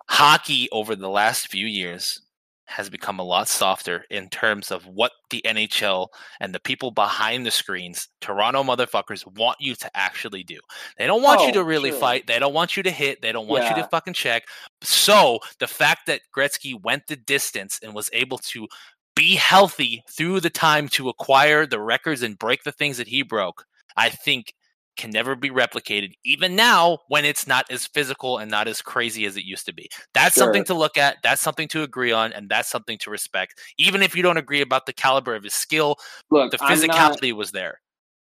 Hockey 0.09 0.69
over 0.73 0.95
the 0.97 1.09
last 1.09 1.49
few 1.49 1.67
years 1.67 2.21
has 2.69 2.91
become 2.91 3.21
a 3.21 3.25
lot 3.25 3.47
softer 3.47 4.05
in 4.11 4.29
terms 4.29 4.73
of 4.73 4.85
what 4.87 5.13
the 5.31 5.41
NHL 5.47 6.09
and 6.41 6.53
the 6.53 6.59
people 6.59 6.91
behind 6.91 7.47
the 7.47 7.51
screens, 7.53 8.09
Toronto 8.21 8.65
motherfuckers, 8.65 9.25
want 9.37 9.57
you 9.61 9.77
to 9.77 9.91
actually 9.97 10.43
do. 10.43 10.59
They 10.99 11.07
don't 11.07 11.23
want 11.23 11.43
you 11.43 11.49
Oh, 11.51 11.53
to 11.53 11.65
really 11.65 11.91
sure. 11.91 12.01
fight. 12.01 12.27
They 12.27 12.41
don't 12.41 12.55
want 12.55 12.77
you 12.77 12.83
to 12.83 12.91
hit. 12.91 13.23
They 13.23 13.31
don't 13.31 13.47
want 13.47 13.69
you 13.69 13.77
to 13.77 13.89
fucking 13.89 14.15
check. 14.15 14.45
So 14.83 15.39
the 15.61 15.69
fact 15.69 16.07
that 16.07 16.23
Gretzky 16.37 16.75
went 16.83 17.07
the 17.07 17.15
distance 17.17 17.79
and 17.85 17.95
was 17.95 18.11
able 18.13 18.39
to 18.39 18.67
be 19.15 19.37
healthy 19.37 20.03
through 20.11 20.41
the 20.41 20.51
time 20.51 20.89
to 20.89 21.09
acquire 21.09 21.67
the 21.67 21.81
records 21.81 22.23
and 22.23 22.37
break 22.39 22.65
the 22.65 22.73
things 22.73 22.97
that 22.97 23.07
he 23.09 23.23
broke, 23.23 23.65
I 23.97 24.09
think 24.11 24.53
can 24.97 25.11
never 25.11 25.37
be 25.37 25.51
replicated, 25.51 26.13
even 26.25 26.57
now 26.57 26.99
when 27.09 27.25
it's 27.25 27.47
not 27.47 27.65
as 27.71 27.87
physical 27.87 28.39
and 28.39 28.51
not 28.51 28.69
as 28.69 28.83
crazy 28.83 29.25
as 29.27 29.37
it 29.37 29.45
used 29.45 29.67
to 29.67 29.75
be. 29.75 29.89
That's 30.15 30.35
something 30.35 30.65
to 30.65 30.75
look 30.75 30.97
at. 30.97 31.17
That's 31.23 31.43
something 31.43 31.69
to 31.69 31.83
agree 31.83 32.13
on, 32.13 32.33
and 32.33 32.49
that's 32.49 32.69
something 32.69 32.99
to 32.99 33.11
respect. 33.11 33.61
Even 33.79 34.03
if 34.03 34.17
you 34.17 34.23
don't 34.23 34.37
agree 34.37 34.61
about 34.61 34.87
the 34.87 34.93
caliber 34.93 35.35
of 35.35 35.45
his 35.45 35.55
skill, 35.55 35.97
look, 36.31 36.51
the 36.51 36.59
I'm 36.61 36.81
not, 36.87 37.19
physicality 37.19 37.33
was 37.33 37.53
there. 37.53 37.81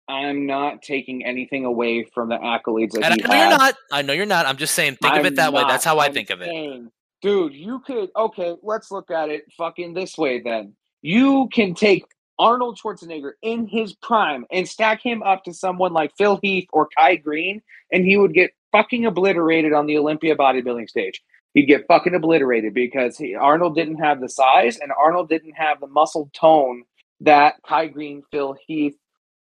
I'm 0.09 0.47
not 0.47 0.83
taking 0.83 1.25
anything 1.25 1.64
away 1.64 2.05
from 2.05 2.29
the 2.29 2.37
accolades 2.39 2.93
that 2.93 3.05
And 3.05 3.14
I 3.14 3.16
know 3.16 3.35
had. 3.35 3.49
you're 3.49 3.59
not. 3.59 3.75
I 3.93 4.03
know 4.03 4.12
you're 4.12 4.27
not. 4.27 4.47
I'm 4.47 4.57
just 4.57 4.75
saying, 4.75 4.97
think 5.01 5.12
of 5.14 5.21
I'm 5.21 5.27
it 5.27 5.37
that 5.37 5.53
way. 5.53 5.62
That's 5.62 5.85
how 5.85 5.99
I 5.99 6.07
I'm 6.07 6.12
think 6.12 6.31
of 6.31 6.41
it. 6.41 6.83
Dude, 7.23 7.55
you 7.55 7.81
could 7.81 8.11
okay, 8.16 8.57
let's 8.62 8.91
look 8.91 9.11
at 9.11 9.29
it 9.29 9.45
fucking 9.57 9.95
this 9.95 10.16
way 10.16 10.41
then. 10.41 10.75
You 11.03 11.49
can 11.53 11.75
take 11.75 12.05
Arnold 12.41 12.78
Schwarzenegger 12.82 13.32
in 13.43 13.66
his 13.66 13.93
prime 13.93 14.47
and 14.51 14.66
stack 14.66 15.03
him 15.03 15.22
up 15.22 15.45
to 15.45 15.53
someone 15.53 15.93
like 15.93 16.16
Phil 16.16 16.41
Heath 16.43 16.66
or 16.72 16.88
Kai 16.97 17.16
Greene, 17.16 17.61
and 17.93 18.05
he 18.05 18.16
would 18.16 18.32
get 18.32 18.53
fucking 18.72 19.05
obliterated 19.05 19.74
on 19.74 19.86
the 19.86 19.99
Olympia 19.99 20.34
bodybuilding 20.34 20.88
stage. 20.88 21.22
He'd 21.53 21.66
get 21.66 21.86
fucking 21.86 22.14
obliterated 22.14 22.72
because 22.72 23.18
he, 23.18 23.34
Arnold 23.34 23.74
didn't 23.74 23.99
have 23.99 24.20
the 24.20 24.28
size 24.28 24.78
and 24.78 24.91
Arnold 24.99 25.28
didn't 25.28 25.53
have 25.53 25.80
the 25.80 25.86
muscle 25.86 26.30
tone 26.32 26.84
that 27.20 27.57
Kai 27.66 27.88
Greene, 27.88 28.22
Phil 28.30 28.57
Heath, 28.66 28.97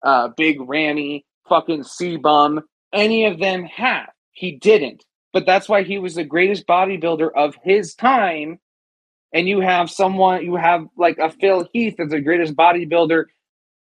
uh, 0.02 0.28
Big 0.28 0.58
Rammy, 0.60 1.24
fucking 1.48 1.84
C 1.84 2.16
Bum, 2.16 2.62
any 2.94 3.26
of 3.26 3.38
them 3.38 3.64
have. 3.64 4.08
He 4.32 4.52
didn't. 4.52 5.04
But 5.34 5.44
that's 5.44 5.68
why 5.68 5.82
he 5.82 5.98
was 5.98 6.14
the 6.14 6.24
greatest 6.24 6.66
bodybuilder 6.66 7.30
of 7.36 7.56
his 7.62 7.94
time. 7.94 8.58
And 9.32 9.48
you 9.48 9.60
have 9.60 9.90
someone, 9.90 10.44
you 10.44 10.56
have 10.56 10.86
like 10.96 11.18
a 11.18 11.30
Phil 11.30 11.68
Heath 11.72 12.00
as 12.00 12.10
the 12.10 12.20
greatest 12.20 12.54
bodybuilder 12.54 13.24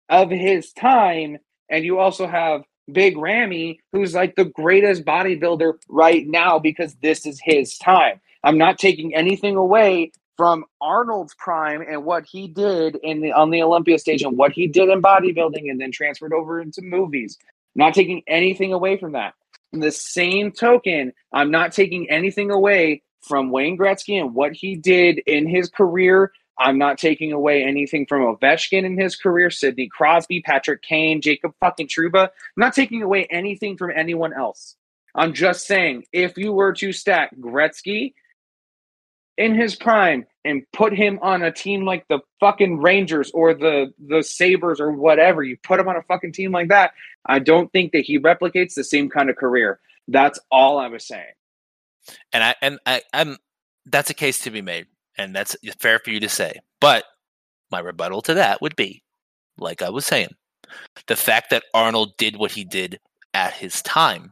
of 0.10 0.30
his 0.30 0.72
time. 0.74 1.38
And 1.70 1.84
you 1.84 2.00
also 2.00 2.28
have 2.28 2.64
Big 2.91 3.16
Rammy, 3.16 3.80
who's 3.91 4.14
like 4.14 4.36
the 4.36 4.46
greatest 4.46 5.06
bodybuilder 5.06 5.74
right 5.89 6.28
now 6.28 6.60
because 6.60 6.96
this 7.02 7.26
is 7.26 7.39
his 7.44 7.78
time. 7.78 8.20
I'm 8.44 8.58
not 8.58 8.78
taking 8.78 9.16
anything 9.16 9.56
away 9.56 10.12
from 10.36 10.66
Arnold's 10.82 11.36
prime 11.36 11.82
and 11.82 12.04
what 12.04 12.26
he 12.26 12.48
did 12.48 12.96
in 13.04 13.22
the 13.22 13.32
on 13.32 13.52
the 13.52 13.62
Olympia 13.62 14.00
stage 14.00 14.24
and 14.24 14.38
what 14.38 14.52
he 14.52 14.68
did 14.68 14.89
in 14.89 15.02
bodybuilding 15.02 15.70
and 15.70 15.80
then 15.80 15.91
transferred 15.91 16.34
over 16.34 16.60
into 16.60 16.82
movies. 16.82 17.38
Not 17.76 17.94
taking 17.94 18.24
anything 18.28 18.74
away 18.74 18.98
from 18.98 19.14
that. 19.14 19.34
In 19.72 19.80
the 19.80 19.91
same 19.91 20.52
token, 20.52 21.14
I'm 21.32 21.52
not 21.52 21.72
taking 21.72 22.10
anything 22.10 22.52
away 22.52 23.02
from 23.24 23.52
Wayne 23.52 23.78
Gretzky 23.78 24.20
and 24.20 24.34
what 24.34 24.54
he 24.54 24.76
did 24.76 25.20
in 25.20 25.48
his 25.48 25.70
career. 25.70 26.32
I'm 26.60 26.78
not 26.78 26.98
taking 26.98 27.32
away 27.32 27.64
anything 27.64 28.06
from 28.06 28.22
Ovechkin 28.22 28.84
in 28.84 28.98
his 28.98 29.16
career, 29.16 29.50
Sidney 29.50 29.88
Crosby, 29.88 30.42
Patrick 30.42 30.84
Kane, 30.84 31.22
Jacob 31.22 31.54
fucking 31.60 31.88
Trouba. 31.88 32.26
I'm 32.26 32.30
not 32.58 32.74
taking 32.74 33.02
away 33.02 33.28
anything 33.32 33.78
from 33.78 33.92
anyone 33.96 34.34
else. 34.34 34.76
I'm 35.16 35.34
just 35.34 35.66
saying, 35.66 36.06
if 36.12 36.38
you 36.38 36.54
were 36.54 36.74
to 36.74 36.92
stack 36.92 37.36
Gretzky 37.38 38.14
in 39.38 39.56
his 39.56 39.76
prime 39.76 40.26
and 40.46 40.64
put 40.74 40.94
him 40.94 41.20
on 41.22 41.44
a 41.44 41.52
team 41.52 41.86
like 41.86 42.06
the 42.08 42.20
fucking 42.40 42.82
Rangers 42.82 43.32
or 43.34 43.54
the 43.54 43.94
the 44.00 44.22
Sabres 44.22 44.80
or 44.80 44.92
whatever, 44.92 45.44
you 45.44 45.58
put 45.64 45.80
him 45.80 45.88
on 45.88 45.96
a 45.96 46.04
fucking 46.04 46.34
team 46.34 46.52
like 46.52 46.70
that, 46.70 46.94
I 47.26 47.40
don't 47.40 47.72
think 47.72 47.94
that 47.94 48.06
he 48.06 48.20
replicates 48.20 48.74
the 48.74 48.84
same 48.84 49.10
kind 49.10 49.30
of 49.30 49.36
career. 49.36 49.80
That's 50.08 50.40
all 50.52 50.78
I 50.78 50.88
was 50.88 51.06
saying. 51.08 51.34
And 52.32 52.43
I 52.43 52.56
and 52.62 52.80
I, 52.86 53.01
I'm 53.14 53.38
that's 53.86 54.10
a 54.10 54.14
case 54.16 54.39
to 54.39 54.51
be 54.51 54.62
made, 54.62 54.88
and 55.18 55.36
that's 55.36 55.56
fair 55.80 55.99
for 55.99 56.12
you 56.12 56.20
to 56.20 56.30
say. 56.30 56.60
But 56.80 57.06
my 57.72 57.80
rebuttal 57.80 58.22
to 58.24 58.34
that 58.36 58.62
would 58.62 58.76
be, 58.76 59.01
like 59.58 59.82
I 59.82 59.89
was 59.89 60.06
saying, 60.06 60.30
the 61.08 61.16
fact 61.16 61.49
that 61.49 61.64
Arnold 61.74 62.16
did 62.18 62.38
what 62.38 62.51
he 62.51 62.64
did 62.64 62.99
at 63.34 63.54
his 63.54 63.82
time 63.82 64.32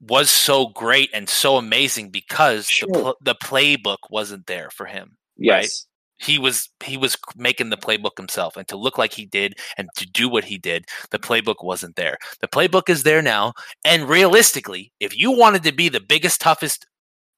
was 0.00 0.28
so 0.30 0.66
great 0.68 1.10
and 1.14 1.28
so 1.28 1.56
amazing 1.56 2.10
because 2.10 2.66
Sure. 2.66 2.88
the 2.88 3.00
pl- 3.00 3.16
the 3.22 3.34
playbook 3.36 3.98
wasn't 4.10 4.46
there 4.46 4.70
for 4.70 4.86
him. 4.86 5.16
Yes. 5.36 5.86
He 6.18 6.38
was 6.38 6.70
he 6.84 6.96
was 6.96 7.16
making 7.36 7.70
the 7.70 7.76
playbook 7.76 8.16
himself, 8.16 8.56
and 8.56 8.68
to 8.68 8.76
look 8.76 8.96
like 8.96 9.12
he 9.12 9.26
did 9.26 9.54
and 9.76 9.88
to 9.96 10.06
do 10.06 10.28
what 10.28 10.44
he 10.44 10.56
did, 10.58 10.84
the 11.10 11.18
playbook 11.18 11.64
wasn't 11.64 11.96
there. 11.96 12.16
The 12.40 12.48
playbook 12.48 12.88
is 12.88 13.02
there 13.02 13.22
now, 13.22 13.54
and 13.84 14.08
realistically, 14.08 14.92
if 15.00 15.16
you 15.18 15.32
wanted 15.32 15.64
to 15.64 15.72
be 15.72 15.88
the 15.88 16.00
biggest, 16.00 16.40
toughest, 16.40 16.86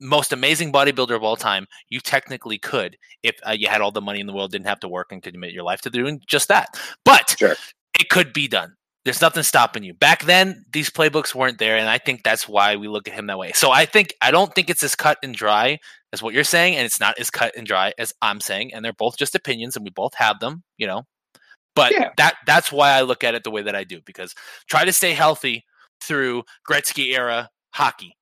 most 0.01 0.33
amazing 0.33 0.71
bodybuilder 0.73 1.17
of 1.17 1.23
all 1.23 1.37
time, 1.37 1.67
you 1.89 2.01
technically 2.01 2.59
could 2.59 2.97
if 3.23 3.37
uh, 3.47 3.53
you 3.53 3.69
had 3.69 3.81
all 3.81 3.91
the 3.93 4.03
money 4.03 4.21
in 4.21 4.27
the 4.27 4.35
world, 4.35 4.53
didn't 4.53 4.67
have 4.67 4.81
to 4.81 4.89
work, 4.89 5.13
and 5.13 5.23
could 5.23 5.33
commit 5.33 5.53
your 5.53 5.65
life 5.65 5.81
to 5.83 5.91
doing 5.91 6.21
just 6.27 6.49
that. 6.49 6.79
But 7.05 7.37
Sure. 7.39 7.57
it 7.99 8.11
could 8.11 8.33
be 8.35 8.49
done. 8.49 8.75
There's 9.05 9.21
nothing 9.21 9.43
stopping 9.43 9.83
you. 9.83 9.93
Back 9.93 10.25
then, 10.25 10.65
these 10.73 10.89
playbooks 10.89 11.35
weren't 11.35 11.59
there, 11.59 11.77
and 11.77 11.89
I 11.89 11.99
think 11.99 12.23
that's 12.23 12.49
why 12.49 12.77
we 12.77 12.89
look 12.89 13.07
at 13.07 13.15
him 13.15 13.27
that 13.27 13.39
way. 13.39 13.53
So 13.53 13.71
I 13.71 13.85
think 13.87 14.15
I 14.23 14.31
don't 14.31 14.55
think 14.55 14.71
it's 14.71 14.83
as 14.83 14.95
cut 14.95 15.19
and 15.23 15.35
dry 15.35 15.79
as 16.15 16.23
what 16.23 16.33
you're 16.33 16.45
saying, 16.45 16.77
and 16.77 16.87
it's 16.87 17.01
not 17.01 17.19
as 17.19 17.29
cut 17.29 17.53
and 17.57 17.67
dry 17.67 17.93
as 17.99 18.15
I'm 18.23 18.41
saying, 18.41 18.73
and 18.73 18.83
they're 18.85 18.95
both 18.95 19.19
just 19.19 19.35
opinions, 19.35 19.77
and 19.77 19.85
we 19.85 19.91
both 19.91 20.15
have 20.15 20.39
them, 20.41 20.63
you 20.79 20.87
know. 20.87 21.03
But 21.75 21.93
Yeah. 21.93 22.11
that 22.19 22.37
that's 22.47 22.71
why 22.73 22.93
I 22.93 23.03
look 23.03 23.25
at 23.25 23.35
it 23.35 23.43
the 23.43 23.51
way 23.51 23.63
that 23.63 23.75
I 23.75 23.83
do 23.85 24.01
because 24.07 24.35
try 24.71 24.85
to 24.85 24.93
stay 24.93 25.13
healthy 25.13 25.65
through 26.01 26.45
Gretzky 26.71 27.15
era 27.15 27.51
hockey. 27.73 28.17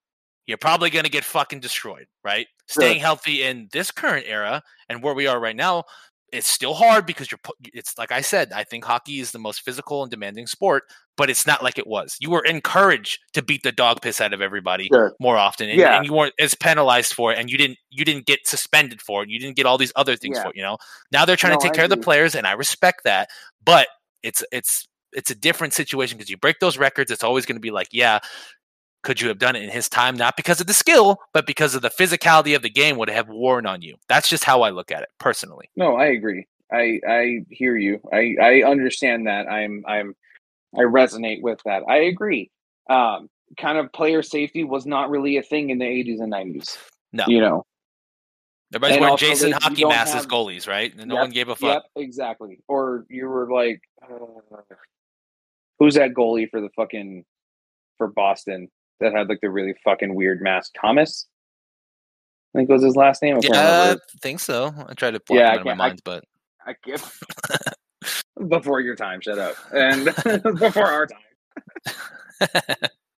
You're 0.46 0.58
probably 0.58 0.90
going 0.90 1.04
to 1.04 1.10
get 1.10 1.22
fucking 1.24 1.60
destroyed, 1.60 2.06
right? 2.24 2.46
Staying 2.66 3.00
healthy 3.00 3.42
in 3.42 3.68
this 3.72 3.90
current 3.90 4.24
era 4.26 4.62
and 4.88 5.02
where 5.02 5.14
we 5.14 5.26
are 5.26 5.38
right 5.38 5.54
now, 5.54 5.84
it's 6.32 6.48
still 6.48 6.74
hard 6.74 7.06
because 7.06 7.30
you're. 7.30 7.38
It's 7.74 7.96
like 7.98 8.10
I 8.10 8.22
said, 8.22 8.52
I 8.52 8.64
think 8.64 8.84
hockey 8.84 9.20
is 9.20 9.30
the 9.32 9.38
most 9.38 9.60
physical 9.60 10.02
and 10.02 10.10
demanding 10.10 10.46
sport, 10.46 10.84
but 11.16 11.28
it's 11.28 11.46
not 11.46 11.62
like 11.62 11.78
it 11.78 11.86
was. 11.86 12.16
You 12.20 12.30
were 12.30 12.44
encouraged 12.44 13.18
to 13.34 13.42
beat 13.42 13.62
the 13.62 13.72
dog 13.72 14.00
piss 14.00 14.20
out 14.20 14.32
of 14.32 14.40
everybody 14.40 14.88
Sure. 14.90 15.14
more 15.20 15.36
often, 15.36 15.68
and, 15.68 15.78
Yeah. 15.78 15.96
and 15.96 16.06
you 16.06 16.12
weren't 16.12 16.34
as 16.40 16.54
penalized 16.54 17.12
for 17.12 17.32
it, 17.32 17.38
and 17.38 17.50
you 17.50 17.58
didn't 17.58 17.78
you 17.90 18.04
didn't 18.04 18.26
get 18.26 18.46
suspended 18.46 19.02
for 19.02 19.22
it. 19.22 19.28
You 19.28 19.38
didn't 19.38 19.56
get 19.56 19.66
all 19.66 19.78
these 19.78 19.92
other 19.94 20.16
things 20.16 20.36
Yeah. 20.38 20.44
for 20.44 20.50
it. 20.50 20.56
You 20.56 20.62
know, 20.62 20.78
now 21.12 21.24
they're 21.24 21.36
trying 21.36 21.52
No, 21.52 21.58
to 21.58 21.62
take 21.64 21.72
I 21.72 21.76
care 21.76 21.84
of 21.84 21.90
the 21.90 21.96
players, 21.98 22.34
and 22.34 22.46
I 22.46 22.52
respect 22.52 23.04
that, 23.04 23.28
but 23.64 23.88
it's 24.22 24.42
it's 24.50 24.88
it's 25.12 25.30
a 25.30 25.34
different 25.34 25.74
situation 25.74 26.16
because 26.16 26.30
you 26.30 26.38
break 26.38 26.58
those 26.60 26.78
records. 26.78 27.10
It's 27.10 27.22
always 27.22 27.44
going 27.44 27.56
to 27.56 27.60
be 27.60 27.70
like, 27.70 27.88
yeah, 27.92 28.18
could 29.02 29.20
you 29.20 29.28
have 29.28 29.38
done 29.38 29.56
it 29.56 29.62
in 29.62 29.70
his 29.70 29.88
time? 29.88 30.16
Not 30.16 30.36
because 30.36 30.60
of 30.60 30.66
the 30.66 30.74
skill, 30.74 31.18
but 31.32 31.46
because 31.46 31.74
of 31.74 31.82
the 31.82 31.90
physicality 31.90 32.54
of 32.56 32.62
the 32.62 32.70
game 32.70 32.96
would 32.98 33.10
have 33.10 33.28
worn 33.28 33.66
on 33.66 33.82
you. 33.82 33.96
That's 34.08 34.28
just 34.28 34.44
how 34.44 34.62
I 34.62 34.70
look 34.70 34.90
at 34.92 35.02
it 35.02 35.08
personally. 35.18 35.68
No, 35.76 35.96
I 35.96 36.06
agree. 36.06 36.46
I 36.72 37.00
I 37.06 37.38
hear 37.50 37.76
you. 37.76 38.00
I 38.12 38.36
I 38.40 38.62
understand 38.62 39.26
that. 39.26 39.46
I'm 39.48 39.84
I'm 39.86 40.14
I 40.74 40.80
resonate 40.82 41.42
with 41.42 41.60
that. 41.64 41.82
I 41.88 41.98
agree. 41.98 42.50
Um, 42.88 43.28
kind 43.58 43.76
of 43.78 43.92
player 43.92 44.22
safety 44.22 44.64
was 44.64 44.86
not 44.86 45.10
really 45.10 45.36
a 45.36 45.42
thing 45.42 45.68
in 45.70 45.78
the 45.78 45.84
80s 45.84 46.20
and 46.22 46.32
90s. 46.32 46.78
No. 47.12 47.24
You 47.28 47.40
know. 47.40 47.66
Everybody's 48.74 48.96
And 48.96 49.02
wearing 49.02 49.16
Jason 49.18 49.50
they- 49.50 49.56
hockey 49.60 49.84
masks 49.84 50.16
as 50.16 50.26
goalies, 50.26 50.66
right? 50.66 50.94
And 50.96 51.08
no 51.08 51.16
Yep, 51.16 51.22
one 51.22 51.30
gave 51.30 51.48
a 51.50 51.56
fuck. 51.56 51.82
Yep, 51.94 52.04
exactly. 52.04 52.60
Or 52.68 53.04
you 53.10 53.28
were 53.28 53.52
like 53.52 53.82
uh, 54.02 54.56
who's 55.78 55.94
that 55.96 56.14
goalie 56.14 56.48
for 56.48 56.60
the 56.62 56.70
fucking 56.76 57.24
for 57.98 58.06
Boston 58.08 58.68
that 59.00 59.12
had 59.12 59.28
like 59.28 59.40
the 59.40 59.50
really 59.50 59.74
fucking 59.84 60.14
weird 60.14 60.40
mask? 60.40 60.72
Thomas? 60.80 61.26
I 62.54 62.58
think 62.58 62.68
was 62.68 62.82
his 62.82 62.96
last 62.96 63.22
name. 63.22 63.36
I 63.36 63.40
Yeah, 63.42 63.94
I 63.94 63.96
think 64.20 64.40
so. 64.40 64.74
I 64.88 64.94
tried 64.94 65.12
to 65.12 65.20
block 65.26 65.38
Yeah, 65.38 65.50
out 65.52 65.58
of 65.58 65.64
my 65.64 65.70
can't- 65.70 65.80
I- 65.80 65.86
mind, 65.88 66.00
but 66.04 66.24
I 66.66 66.74
can't. 66.74 67.02
before 68.48 68.80
your 68.80 68.94
time, 68.96 69.20
shut 69.20 69.38
up. 69.38 69.56
And 69.72 70.04
before 70.58 70.86
our 70.86 71.06
time. 71.06 72.76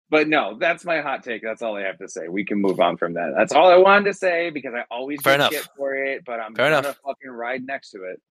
But 0.09 0.27
no, 0.27 0.57
that's 0.59 0.85
my 0.85 1.01
hot 1.01 1.23
take. 1.23 1.41
That's 1.41 1.63
all 1.63 1.75
I 1.75 1.81
have 1.81 1.97
to 1.97 2.07
say. 2.07 2.27
We 2.27 2.45
can 2.45 2.59
move 2.61 2.79
on 2.79 2.97
from 2.97 3.13
that. 3.15 3.33
That's 3.35 3.51
all 3.51 3.67
I 3.71 3.77
wanted 3.77 4.05
to 4.05 4.13
say 4.13 4.51
because 4.51 4.73
I 4.75 4.83
always 4.91 5.19
Fair 5.23 5.37
get 5.39 5.51
enough. 5.53 5.69
for 5.75 5.95
it, 5.95 6.23
but 6.23 6.39
I'm 6.39 6.53
Fair 6.53 6.67
gonna 6.69 6.79
enough. 6.87 6.99
fucking 7.03 7.31
ride 7.31 7.65
next 7.65 7.89
to 7.91 8.03
it. 8.03 8.21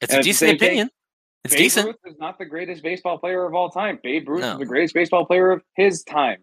it's 0.00 0.12
And 0.14 0.20
a 0.20 0.22
decent 0.24 0.58
thing, 0.58 0.68
opinion. 0.68 0.90
It's 1.44 1.52
Babe 1.54 1.58
decent. 1.64 1.86
Ruth 1.88 1.96
is 2.06 2.14
not 2.18 2.38
the 2.38 2.46
greatest 2.46 2.82
baseball 2.82 3.18
player 3.18 3.44
of 3.44 3.54
all 3.54 3.68
time. 3.68 3.98
Babe 4.02 4.26
Ruth 4.26 4.40
No. 4.40 4.52
is 4.54 4.58
the 4.60 4.64
greatest 4.64 4.94
baseball 4.94 5.26
player 5.26 5.50
of 5.50 5.62
his 5.74 6.02
time. 6.04 6.38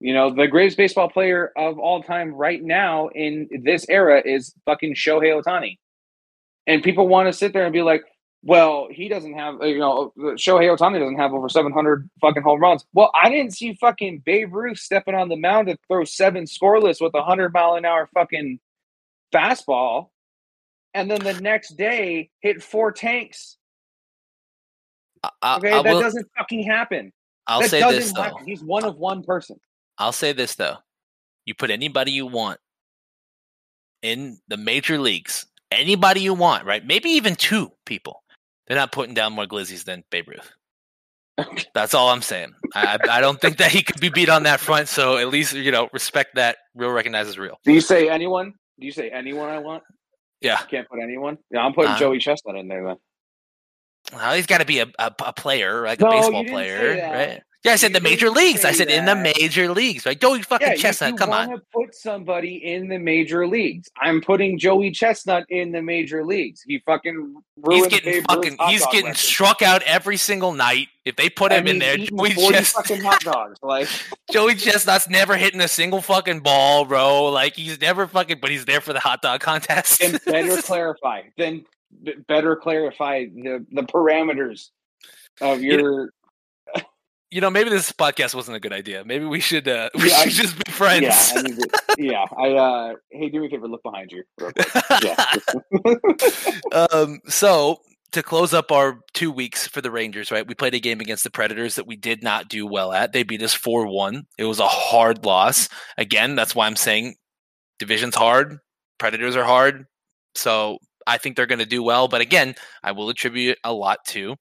You 0.00 0.12
know, 0.12 0.34
the 0.34 0.46
greatest 0.46 0.76
baseball 0.76 1.08
player 1.08 1.52
of 1.56 1.78
all 1.78 2.02
time 2.02 2.34
right 2.34 2.62
now 2.62 3.08
in 3.08 3.48
this 3.62 3.86
era 3.88 4.22
is 4.24 4.54
fucking 4.66 4.94
Shohei 4.94 5.40
Ohtani. 5.42 5.78
And 6.66 6.82
people 6.82 7.08
want 7.08 7.28
to 7.28 7.32
sit 7.32 7.52
there 7.52 7.64
and 7.64 7.72
be 7.72 7.82
like, 7.82 8.02
well, 8.42 8.88
he 8.90 9.08
doesn't 9.08 9.32
have, 9.34 9.56
you 9.62 9.78
know, 9.78 10.12
Shohei 10.18 10.76
Ohtani 10.76 10.98
doesn't 10.98 11.16
have 11.16 11.32
over 11.32 11.48
700 11.48 12.10
fucking 12.20 12.42
home 12.42 12.60
runs. 12.60 12.84
Well, 12.92 13.10
I 13.14 13.30
didn't 13.30 13.52
see 13.52 13.74
fucking 13.74 14.22
Babe 14.26 14.54
Ruth 14.54 14.78
stepping 14.78 15.14
on 15.14 15.30
the 15.30 15.36
mound 15.36 15.68
to 15.68 15.78
throw 15.88 16.04
seven 16.04 16.44
scoreless 16.44 17.00
with 17.00 17.14
a 17.14 17.18
100 17.18 17.52
mile 17.54 17.74
an 17.76 17.86
hour 17.86 18.08
fucking 18.12 18.60
fastball. 19.34 20.10
And 20.92 21.10
then 21.10 21.20
the 21.24 21.40
next 21.40 21.76
day 21.76 22.30
hit 22.40 22.62
four 22.62 22.92
tanks. 22.92 23.56
I, 25.42 25.56
Okay, 25.56 25.72
I 25.72 25.82
that 25.82 25.94
will, 25.94 26.00
doesn't 26.00 26.28
fucking 26.36 26.64
happen. 26.64 27.12
I'll 27.46 27.60
that 27.60 27.70
say 27.70 27.80
doesn't 27.80 28.00
this 28.00 28.12
though. 28.12 28.22
happen. 28.22 28.46
He's 28.46 28.62
one 28.62 28.84
of 28.84 28.96
one 28.96 29.22
person. 29.22 29.58
I'll 29.98 30.12
say 30.12 30.32
this 30.32 30.54
though. 30.54 30.76
You 31.46 31.54
put 31.54 31.70
anybody 31.70 32.12
you 32.12 32.26
want 32.26 32.58
in 34.02 34.38
the 34.48 34.56
major 34.56 34.98
leagues, 34.98 35.46
anybody 35.70 36.20
you 36.20 36.34
want, 36.34 36.64
right? 36.64 36.84
Maybe 36.84 37.10
even 37.10 37.36
two 37.36 37.70
people. 37.86 38.22
They're 38.66 38.76
not 38.76 38.92
putting 38.92 39.14
down 39.14 39.32
more 39.34 39.46
glizzies 39.46 39.84
than 39.84 40.04
Babe 40.10 40.28
Ruth. 40.28 40.50
That's 41.74 41.94
all 41.94 42.10
I'm 42.10 42.22
saying. 42.22 42.54
I, 42.74 42.96
I 43.08 43.18
I 43.18 43.20
don't 43.20 43.40
think 43.40 43.56
that 43.58 43.70
he 43.72 43.82
could 43.82 44.00
be 44.00 44.08
beat 44.08 44.28
on 44.28 44.44
that 44.44 44.60
front. 44.60 44.88
So 44.88 45.16
at 45.18 45.28
least 45.28 45.52
you 45.52 45.70
know 45.72 45.88
respect 45.92 46.36
that. 46.36 46.56
Real 46.74 46.90
recognizes 46.90 47.38
real. 47.38 47.58
Do 47.64 47.72
you 47.72 47.80
say 47.80 48.08
anyone? 48.08 48.54
Do 48.78 48.86
you 48.86 48.92
say 48.92 49.10
anyone 49.10 49.48
I 49.48 49.58
want? 49.58 49.82
Yeah, 50.40 50.58
Can't 50.70 50.88
put 50.88 51.00
anyone. 51.00 51.38
Yeah, 51.50 51.60
I'm 51.60 51.72
putting 51.72 51.92
Uh, 51.92 51.98
Joey 51.98 52.18
Chestnut 52.18 52.56
in 52.56 52.68
there 52.68 52.84
then. 52.84 52.96
well, 54.12 54.34
he's 54.34 54.46
got 54.46 54.58
to 54.58 54.66
be 54.66 54.80
a, 54.80 54.86
a, 54.98 55.12
a 55.24 55.32
player, 55.32 55.82
like 55.84 56.00
No, 56.00 56.08
a 56.08 56.10
baseball 56.10 56.44
player, 56.44 57.10
right? 57.12 57.42
Yeah, 57.64 57.72
I 57.72 57.76
said 57.76 57.94
the 57.94 58.00
major 58.02 58.28
leagues. 58.28 58.62
I 58.66 58.72
said 58.72 58.90
in 58.90 59.06
the 59.06 59.14
major 59.16 59.72
leagues, 59.72 60.04
right? 60.04 60.20
Joey 60.20 60.42
fucking 60.42 60.68
Yeah, 60.68 60.74
Chestnut, 60.74 61.12
you 61.12 61.16
come 61.16 61.30
on. 61.30 61.62
put 61.72 61.94
somebody 61.94 62.56
in 62.56 62.88
the 62.88 62.98
major 62.98 63.46
leagues. 63.48 63.88
I'm 63.98 64.20
putting 64.20 64.58
Joey 64.58 64.90
Chestnut 64.90 65.46
in 65.48 65.72
the 65.72 65.80
major 65.80 66.26
leagues. 66.26 66.60
He 66.66 66.80
fucking 66.80 67.34
He's 67.70 67.86
getting 67.86 68.22
fucking. 68.24 68.58
He's 68.68 68.84
getting 68.88 69.04
record. 69.06 69.16
struck 69.16 69.62
out 69.62 69.82
every 69.84 70.18
single 70.18 70.52
night. 70.52 70.88
If 71.06 71.16
they 71.16 71.30
put 71.30 71.52
him 71.52 71.60
And 71.60 71.68
in 71.70 71.78
there, 71.78 71.96
Joey, 71.96 72.32
40 72.32 72.54
Chest- 72.58 72.74
fucking 72.76 73.00
hot 73.00 73.20
dogs. 73.24 73.58
Like 73.62 73.88
Joey 74.30 74.56
Chestnut's 74.56 75.08
never 75.08 75.34
hitting 75.36 75.62
a 75.62 75.68
single 75.68 76.02
fucking 76.02 76.40
ball, 76.40 76.84
bro. 76.84 77.30
Like 77.30 77.56
he's 77.56 77.80
never 77.80 78.06
fucking, 78.06 78.40
but 78.42 78.50
he's 78.50 78.66
there 78.66 78.82
for 78.82 78.92
the 78.92 79.00
hot 79.00 79.22
dog 79.22 79.40
contest. 79.40 80.02
and 80.02 80.20
better 80.26 80.60
clarify. 80.60 81.22
Then 81.38 81.64
better 82.28 82.56
clarify 82.56 83.24
the 83.24 83.64
the 83.72 83.82
parameters 83.84 84.68
of 85.40 85.62
You 85.62 85.72
your. 85.80 86.10
You 87.34 87.40
know, 87.40 87.50
maybe 87.50 87.68
this 87.68 87.90
podcast 87.90 88.32
wasn't 88.32 88.56
a 88.56 88.60
good 88.60 88.72
idea. 88.72 89.04
Maybe 89.04 89.24
we 89.24 89.40
should, 89.40 89.66
uh, 89.66 89.90
we 89.96 90.08
Yeah, 90.08 90.18
I- 90.18 90.28
should 90.28 90.42
just 90.44 90.64
be 90.64 90.70
friends. 90.70 91.02
Yeah, 91.02 91.40
I 91.40 91.42
to, 91.42 91.68
yeah. 91.98 92.24
I 92.38 92.50
uh, 92.52 92.94
hey, 93.10 93.28
do 93.28 93.40
me 93.40 93.48
a 93.48 93.50
favor. 93.50 93.66
Look 93.66 93.82
behind 93.82 94.12
you. 94.12 94.22
Yeah. 95.02 95.34
um, 96.92 97.20
so 97.26 97.78
to 98.12 98.22
close 98.22 98.54
up 98.54 98.70
our 98.70 99.00
two 99.14 99.32
weeks 99.32 99.66
for 99.66 99.80
the 99.80 99.90
Rangers, 99.90 100.30
right? 100.30 100.46
We 100.46 100.54
played 100.54 100.74
a 100.74 100.78
game 100.78 101.00
against 101.00 101.24
the 101.24 101.30
Predators 101.30 101.74
that 101.74 101.88
we 101.88 101.96
did 101.96 102.22
not 102.22 102.48
do 102.48 102.68
well 102.68 102.92
at. 102.92 103.12
They 103.12 103.24
beat 103.24 103.42
us 103.42 103.52
4 103.52 103.88
1. 103.88 104.22
It 104.38 104.44
was 104.44 104.60
a 104.60 104.68
hard 104.68 105.24
loss. 105.24 105.68
Again, 105.98 106.36
that's 106.36 106.54
why 106.54 106.68
I'm 106.68 106.76
saying 106.76 107.16
division's 107.80 108.14
hard, 108.14 108.58
Predators 108.98 109.34
are 109.34 109.42
hard. 109.42 109.86
So 110.36 110.78
I 111.04 111.18
think 111.18 111.34
they're 111.34 111.46
going 111.46 111.58
to 111.58 111.66
do 111.66 111.82
well. 111.82 112.06
But 112.06 112.20
again, 112.20 112.54
I 112.84 112.92
will 112.92 113.08
attribute 113.08 113.58
a 113.64 113.72
lot 113.72 113.98
to 114.10 114.36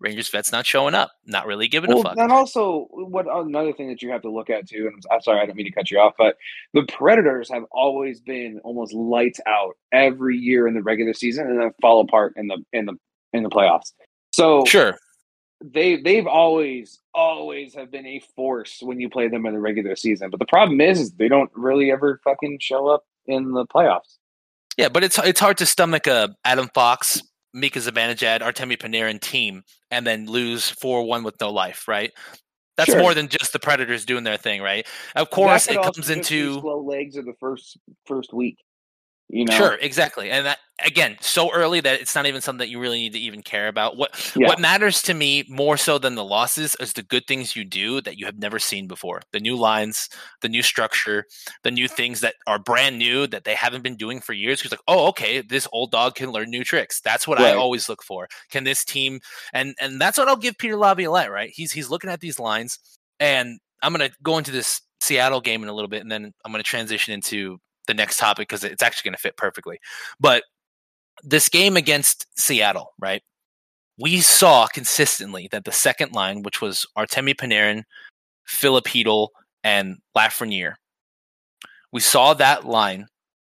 Rangers 0.00 0.28
vets 0.28 0.50
not 0.52 0.66
showing 0.66 0.94
up, 0.94 1.12
not 1.24 1.46
really 1.46 1.68
giving 1.68 1.92
a 1.92 2.02
fuck. 2.02 2.16
and 2.18 2.32
also 2.32 2.88
what 2.90 3.26
another 3.30 3.72
thing 3.72 3.88
that 3.88 4.02
you 4.02 4.10
have 4.10 4.22
to 4.22 4.30
look 4.30 4.50
at 4.50 4.68
too, 4.68 4.86
and 4.92 5.02
I'm 5.10 5.20
sorry, 5.20 5.40
I 5.40 5.46
don't 5.46 5.56
mean 5.56 5.66
to 5.66 5.72
cut 5.72 5.90
you 5.90 5.98
off, 5.98 6.14
but 6.18 6.36
the 6.72 6.82
Predators 6.82 7.48
have 7.50 7.64
always 7.70 8.20
been 8.20 8.60
almost 8.64 8.92
lights 8.92 9.40
out 9.46 9.76
every 9.92 10.36
year 10.36 10.66
in 10.66 10.74
the 10.74 10.82
regular 10.82 11.14
season, 11.14 11.46
and 11.46 11.60
then 11.60 11.70
fall 11.80 12.00
apart 12.00 12.34
in 12.36 12.48
the 12.48 12.58
in 12.72 12.86
the 12.86 12.94
in 13.32 13.42
the 13.44 13.50
playoffs. 13.50 13.92
So 14.32 14.64
Sure. 14.66 14.98
they 15.64 15.96
they've 15.96 16.26
always 16.26 17.00
always 17.14 17.74
have 17.74 17.90
been 17.90 18.04
a 18.06 18.20
force 18.34 18.78
when 18.82 19.00
you 19.00 19.08
play 19.08 19.28
them 19.28 19.46
in 19.46 19.54
the 19.54 19.60
regular 19.60 19.94
season. 19.96 20.28
But 20.30 20.40
the 20.40 20.46
problem 20.46 20.80
is, 20.80 21.00
is 21.00 21.12
they 21.12 21.28
don't 21.28 21.50
really 21.54 21.92
ever 21.92 22.20
fucking 22.24 22.58
show 22.60 22.88
up 22.88 23.04
in 23.26 23.52
the 23.52 23.64
playoffs. 23.66 24.16
Yeah, 24.76 24.88
but 24.88 25.04
it's 25.04 25.18
it's 25.20 25.38
hard 25.40 25.56
to 25.58 25.66
stomach 25.66 26.08
a 26.08 26.34
Adam 26.44 26.68
Fox, 26.74 27.22
Mika 27.54 27.78
Zibanejad, 27.78 28.40
Artemi 28.40 28.76
Panarin 28.76 29.20
team 29.20 29.62
and 29.90 30.06
then 30.06 30.26
lose 30.26 30.68
four 30.68 31.04
one 31.04 31.22
with 31.22 31.40
no 31.40 31.50
life, 31.50 31.88
right? 31.88 32.12
That's 32.76 32.90
Sure. 32.90 33.00
more 33.00 33.14
than 33.14 33.28
just 33.28 33.52
the 33.52 33.60
Predators 33.60 34.04
doing 34.04 34.24
their 34.24 34.36
thing, 34.36 34.60
right? 34.60 34.84
Of 35.14 35.30
course, 35.30 35.68
it 35.68 35.74
comes 35.74 35.86
also 35.86 36.02
just 36.02 36.08
be 36.08 36.14
into 36.40 36.60
slow 36.60 36.82
legs 36.82 37.16
of 37.16 37.24
the 37.24 37.34
first 37.38 37.78
first 38.04 38.34
week. 38.34 38.58
You 39.28 39.46
know, 39.46 39.56
sure, 39.56 39.74
exactly, 39.80 40.30
and 40.30 40.46
that 40.46 40.58
again, 40.84 41.16
so 41.20 41.52
early 41.52 41.80
that 41.80 42.00
it's 42.00 42.14
not 42.14 42.26
even 42.26 42.40
something 42.40 42.58
that 42.58 42.68
you 42.68 42.78
really 42.78 42.98
need 42.98 43.12
to 43.12 43.18
even 43.18 43.42
care 43.42 43.68
about. 43.68 43.96
What 43.96 44.32
Yeah. 44.36 44.48
what 44.48 44.60
matters 44.60 45.02
to 45.02 45.14
me 45.14 45.44
more 45.48 45.76
so 45.76 45.98
than 45.98 46.14
the 46.14 46.24
losses 46.24 46.76
is 46.80 46.92
the 46.92 47.02
good 47.02 47.26
things 47.26 47.56
you 47.56 47.64
do 47.64 48.00
that 48.02 48.18
you 48.18 48.26
have 48.26 48.38
never 48.38 48.58
seen 48.58 48.86
before. 48.86 49.22
The 49.32 49.40
new 49.40 49.56
lines, 49.56 50.08
the 50.42 50.48
new 50.48 50.62
structure, 50.62 51.24
the 51.62 51.70
new 51.70 51.88
things 51.88 52.20
that 52.20 52.34
are 52.46 52.58
brand 52.58 52.98
new 52.98 53.26
that 53.28 53.44
they 53.44 53.54
haven't 53.54 53.82
been 53.82 53.96
doing 53.96 54.20
for 54.20 54.32
years. 54.34 54.58
Because 54.58 54.72
like, 54.72 54.80
oh, 54.88 55.06
okay, 55.08 55.40
this 55.42 55.66
old 55.72 55.90
dog 55.90 56.16
can 56.16 56.30
learn 56.30 56.50
new 56.50 56.64
tricks. 56.64 57.00
That's 57.00 57.26
what 57.26 57.40
I 57.40 57.54
always 57.54 57.88
look 57.88 58.02
for. 58.02 58.28
Can 58.50 58.64
this 58.64 58.84
team 58.84 59.20
and 59.52 59.74
and 59.80 60.00
that's 60.00 60.18
what 60.18 60.28
I'll 60.28 60.36
give 60.36 60.58
Peter 60.58 60.76
Laviolette, 60.76 61.30
right? 61.30 61.50
He's 61.52 61.72
he's 61.72 61.88
looking 61.90 62.10
at 62.10 62.20
these 62.20 62.38
lines, 62.38 62.78
and 63.20 63.58
I'm 63.82 63.92
gonna 63.92 64.10
go 64.22 64.38
into 64.38 64.50
this 64.50 64.80
Seattle 65.00 65.40
game 65.40 65.62
in 65.62 65.68
a 65.68 65.72
little 65.72 65.88
bit, 65.88 66.02
and 66.02 66.10
then 66.10 66.32
I'm 66.44 66.52
gonna 66.52 66.62
transition 66.64 67.14
into 67.14 67.58
the 67.86 67.94
next 67.94 68.18
topic 68.18 68.48
because 68.48 68.64
it's 68.64 68.82
actually 68.82 69.08
gonna 69.10 69.18
fit 69.18 69.36
perfectly. 69.36 69.78
But 70.20 70.44
this 71.22 71.48
game 71.48 71.76
against 71.76 72.26
Seattle, 72.38 72.92
right? 72.98 73.22
We 73.98 74.20
saw 74.20 74.66
consistently 74.66 75.48
that 75.52 75.64
the 75.64 75.72
second 75.72 76.12
line, 76.12 76.42
which 76.42 76.60
was 76.60 76.86
Artemi 76.98 77.34
Panarin, 77.34 77.84
Filip 78.44 78.86
Chytil, 78.86 79.28
and 79.62 79.98
Lafreniere, 80.16 80.74
we 81.92 82.00
saw 82.00 82.34
that 82.34 82.64
line, 82.64 83.06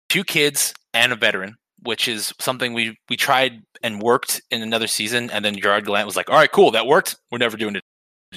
two 0.10 0.24
kids 0.24 0.74
and 0.94 1.14
a 1.14 1.16
veteran, 1.16 1.56
which 1.84 2.08
is 2.08 2.34
something 2.40 2.74
we 2.74 2.98
we 3.10 3.16
tried 3.18 3.62
and 3.84 4.02
worked 4.02 4.42
in 4.52 4.62
another 4.62 4.88
season, 4.88 5.30
and 5.32 5.44
then 5.46 5.56
Gerard 5.56 5.86
Gallant 5.86 6.06
was 6.06 6.16
like, 6.18 6.30
"All 6.30 6.36
right, 6.36 6.52
cool, 6.52 6.72
that 6.72 6.88
worked. 6.88 7.16
We're 7.32 7.38
never 7.38 7.58
doing 7.58 7.76
it 7.76 7.84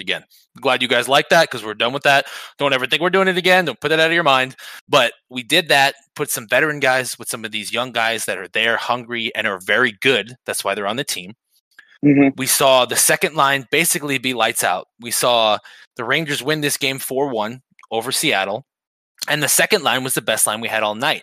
again." 0.00 0.24
Glad 0.60 0.82
you 0.82 0.88
guys 0.88 1.08
like 1.08 1.28
that 1.28 1.50
because 1.50 1.64
we're 1.64 1.74
done 1.74 1.92
with 1.92 2.04
that. 2.04 2.26
Don't 2.58 2.72
ever 2.72 2.86
think 2.86 3.02
we're 3.02 3.10
doing 3.10 3.28
it 3.28 3.36
again. 3.36 3.64
Don't 3.64 3.80
put 3.80 3.88
that 3.88 4.00
out 4.00 4.08
of 4.08 4.14
your 4.14 4.22
mind. 4.22 4.56
But 4.88 5.12
we 5.28 5.42
did 5.42 5.68
that, 5.68 5.94
put 6.14 6.30
some 6.30 6.48
veteran 6.48 6.80
guys 6.80 7.18
with 7.18 7.28
some 7.28 7.44
of 7.44 7.52
these 7.52 7.72
young 7.72 7.92
guys 7.92 8.24
that 8.24 8.38
are 8.38 8.48
there, 8.48 8.76
hungry, 8.76 9.32
and 9.34 9.46
are 9.46 9.60
very 9.60 9.92
good. 10.00 10.36
That's 10.46 10.64
why 10.64 10.74
they're 10.74 10.86
on 10.86 10.96
the 10.96 11.04
team. 11.04 11.34
Mhm. 12.04 12.32
We 12.36 12.46
saw 12.46 12.84
the 12.84 12.96
second 12.96 13.34
line 13.34 13.66
basically 13.70 14.18
be 14.18 14.34
lights 14.34 14.62
out. 14.62 14.88
We 15.00 15.10
saw 15.10 15.58
the 15.96 16.04
Rangers 16.04 16.42
win 16.42 16.60
this 16.60 16.76
game 16.76 16.98
4 16.98 17.28
1 17.28 17.62
over 17.90 18.12
Seattle. 18.12 18.66
And 19.28 19.42
the 19.42 19.48
second 19.48 19.82
line 19.82 20.04
was 20.04 20.14
the 20.14 20.22
best 20.22 20.46
line 20.46 20.60
we 20.60 20.68
had 20.68 20.82
all 20.82 20.94
night. 20.94 21.22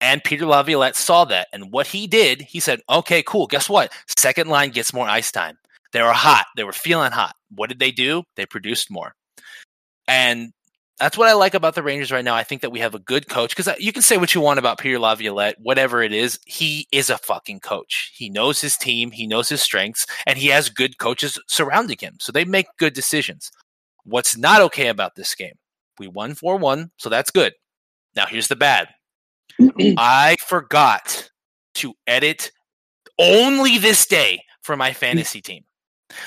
And 0.00 0.24
Peter 0.24 0.44
Laviolette 0.44 0.96
saw 0.96 1.24
that. 1.26 1.48
And 1.52 1.72
what 1.72 1.86
he 1.86 2.06
did, 2.06 2.42
he 2.42 2.60
said, 2.60 2.80
okay, 2.90 3.22
cool. 3.22 3.46
Guess 3.46 3.68
what? 3.68 3.92
Second 4.18 4.48
line 4.48 4.70
gets 4.70 4.92
more 4.92 5.08
ice 5.08 5.30
time. 5.30 5.56
They 5.92 6.02
were 6.02 6.12
hot. 6.12 6.46
They 6.56 6.64
were 6.64 6.72
feeling 6.72 7.12
hot. 7.12 7.36
What 7.56 7.68
did 7.68 7.78
they 7.78 7.90
do? 7.90 8.24
They 8.36 8.46
produced 8.46 8.90
more. 8.90 9.14
And 10.06 10.52
that's 11.00 11.18
what 11.18 11.28
I 11.28 11.32
like 11.32 11.54
about 11.54 11.74
the 11.74 11.82
Rangers 11.82 12.12
right 12.12 12.24
now. 12.24 12.34
I 12.34 12.44
think 12.44 12.62
that 12.62 12.70
we 12.70 12.78
have 12.78 12.94
a 12.94 13.00
good 13.00 13.28
coach 13.28 13.50
because 13.50 13.66
uh, 13.66 13.74
you 13.78 13.92
can 13.92 14.02
say 14.02 14.16
what 14.16 14.34
you 14.34 14.40
want 14.40 14.58
about 14.58 14.78
Pierre 14.78 14.98
Laviolette, 14.98 15.56
whatever 15.60 16.02
it 16.02 16.12
is. 16.12 16.38
He 16.46 16.86
is 16.92 17.10
a 17.10 17.18
fucking 17.18 17.60
coach. 17.60 18.12
He 18.16 18.30
knows 18.30 18.60
his 18.60 18.76
team, 18.76 19.10
he 19.10 19.26
knows 19.26 19.48
his 19.48 19.60
strengths, 19.60 20.06
and 20.26 20.38
he 20.38 20.48
has 20.48 20.68
good 20.68 20.98
coaches 20.98 21.38
surrounding 21.48 21.98
him. 21.98 22.16
So 22.20 22.30
they 22.30 22.44
make 22.44 22.66
good 22.78 22.92
decisions. 22.92 23.50
What's 24.04 24.36
not 24.36 24.60
okay 24.62 24.88
about 24.88 25.16
this 25.16 25.34
game? 25.34 25.54
We 25.98 26.06
won 26.08 26.34
4 26.34 26.58
1, 26.58 26.90
so 26.96 27.08
that's 27.08 27.30
good. 27.30 27.54
Now 28.14 28.26
here's 28.26 28.48
the 28.48 28.56
bad. 28.56 28.88
I 29.98 30.36
forgot 30.46 31.28
to 31.76 31.94
edit 32.06 32.52
only 33.18 33.78
this 33.78 34.06
day 34.06 34.42
for 34.62 34.76
my 34.76 34.90
mm. 34.90 34.96
fantasy 34.96 35.40
team. 35.40 35.64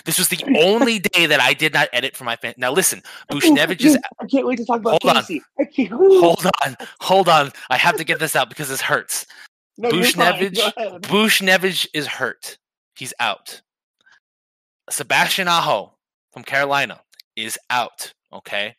This 0.06 0.18
was 0.18 0.28
the 0.30 0.44
only 0.64 1.00
day 1.00 1.26
that 1.26 1.40
I 1.40 1.54
did 1.54 1.74
not 1.74 1.90
edit 1.94 2.16
for 2.16 2.24
my 2.24 2.36
fan. 2.36 2.54
Now 2.58 2.72
listen, 2.72 3.02
Buchnevich 3.32 3.82
is 3.84 3.98
I 4.20 4.26
can't 4.26 4.46
wait 4.46 4.58
to 4.58 4.66
talk 4.66 4.80
about 4.80 5.02
Hold 5.04 5.18
on. 5.18 5.24
I 5.60 5.64
can't. 5.66 5.92
hold 5.92 6.46
on, 6.66 6.76
hold 7.00 7.30
on. 7.30 7.52
I 7.70 7.78
have 7.78 7.96
to 7.98 8.04
get 8.04 8.20
this 8.20 8.36
out 8.36 8.50
because 8.50 8.70
this 8.70 8.82
hurts. 8.82 9.26
No. 9.80 9.90
Buchnevich- 9.92 11.02
Buchnevich 11.02 11.86
is 11.94 12.08
hurt. 12.08 12.58
He's 12.96 13.14
out. 13.20 13.62
Sebastian 14.90 15.48
Aho 15.48 15.94
from 16.34 16.44
Carolina 16.44 17.02
is 17.36 17.60
out. 17.70 18.12
Okay. 18.34 18.76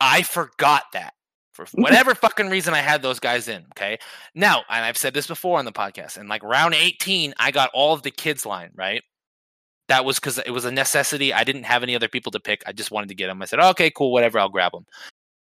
I 0.00 0.22
forgot 0.22 0.84
that 0.92 1.14
for 1.52 1.66
whatever 1.74 2.14
fucking 2.14 2.50
reason 2.50 2.72
I 2.72 2.78
had 2.78 3.02
those 3.02 3.18
guys 3.18 3.48
in. 3.48 3.64
Okay. 3.76 3.98
Now, 4.36 4.62
and 4.70 4.84
I've 4.84 4.96
said 4.96 5.12
this 5.12 5.26
before 5.26 5.58
on 5.58 5.64
the 5.64 5.72
podcast, 5.72 6.18
and 6.18 6.28
like 6.28 6.44
round 6.44 6.74
18, 6.74 7.34
I 7.40 7.50
got 7.50 7.70
all 7.74 7.92
of 7.92 8.02
the 8.02 8.12
kids 8.12 8.46
line, 8.46 8.70
right? 8.76 9.02
That 9.88 10.04
was 10.04 10.18
because 10.18 10.38
it 10.38 10.50
was 10.50 10.64
a 10.64 10.70
necessity. 10.70 11.32
I 11.32 11.44
didn't 11.44 11.64
have 11.64 11.82
any 11.82 11.94
other 11.94 12.08
people 12.08 12.32
to 12.32 12.40
pick. 12.40 12.62
I 12.66 12.72
just 12.72 12.90
wanted 12.90 13.08
to 13.08 13.14
get 13.14 13.26
them. 13.26 13.42
I 13.42 13.46
said, 13.46 13.60
okay, 13.60 13.90
cool, 13.90 14.12
whatever, 14.12 14.38
I'll 14.38 14.48
grab 14.48 14.72
them. 14.72 14.86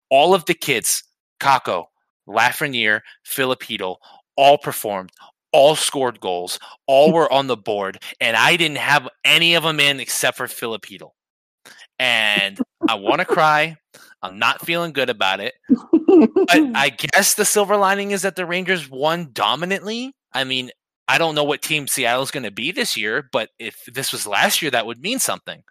All 0.09 0.33
of 0.33 0.45
the 0.45 0.53
kids, 0.53 1.03
Kakko, 1.39 1.85
Lafreniere, 2.27 3.01
Filipino, 3.23 3.97
all 4.35 4.57
performed, 4.57 5.11
all 5.51 5.75
scored 5.75 6.19
goals, 6.19 6.59
all 6.87 7.11
were 7.11 7.31
on 7.31 7.47
the 7.47 7.57
board, 7.57 8.01
and 8.21 8.37
I 8.37 8.55
didn't 8.55 8.77
have 8.77 9.07
any 9.23 9.55
of 9.55 9.63
them 9.63 9.79
in 9.79 9.99
except 9.99 10.37
for 10.37 10.47
Filipino. 10.47 11.13
And 11.97 12.57
I 12.87 12.95
want 12.95 13.19
to 13.19 13.25
cry. 13.25 13.75
I'm 14.21 14.39
not 14.39 14.65
feeling 14.65 14.93
good 14.93 15.09
about 15.09 15.39
it. 15.39 15.55
But 15.69 16.49
I 16.75 16.89
guess 16.89 17.33
the 17.33 17.45
silver 17.45 17.77
lining 17.77 18.11
is 18.11 18.21
that 18.21 18.35
the 18.35 18.45
Rangers 18.45 18.89
won 18.89 19.29
dominantly. 19.33 20.13
I 20.33 20.43
mean, 20.43 20.71
I 21.09 21.17
don't 21.17 21.33
know 21.33 21.43
what 21.43 21.63
team 21.63 21.87
Seattle's 21.87 22.29
going 22.29 22.43
to 22.43 22.51
be 22.51 22.71
this 22.71 22.95
year, 22.95 23.27
but 23.31 23.49
if 23.57 23.83
this 23.85 24.11
was 24.11 24.27
last 24.27 24.61
year, 24.61 24.69
that 24.69 24.85
would 24.85 25.01
mean 25.01 25.17
something. 25.17 25.63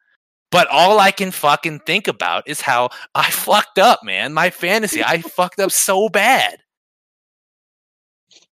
But 0.51 0.67
all 0.69 0.99
I 0.99 1.13
can 1.13 1.31
fucking 1.31 1.81
think 1.87 2.09
about 2.09 2.49
is 2.49 2.61
how 2.61 2.91
I 3.15 3.31
fucked 3.31 3.79
up, 3.79 4.01
man. 4.03 4.35
My 4.35 4.51
fantasy, 4.51 5.05
I 5.05 5.23
fucked 5.23 5.61
up 5.61 5.71
so 5.71 6.09
bad. 6.09 6.59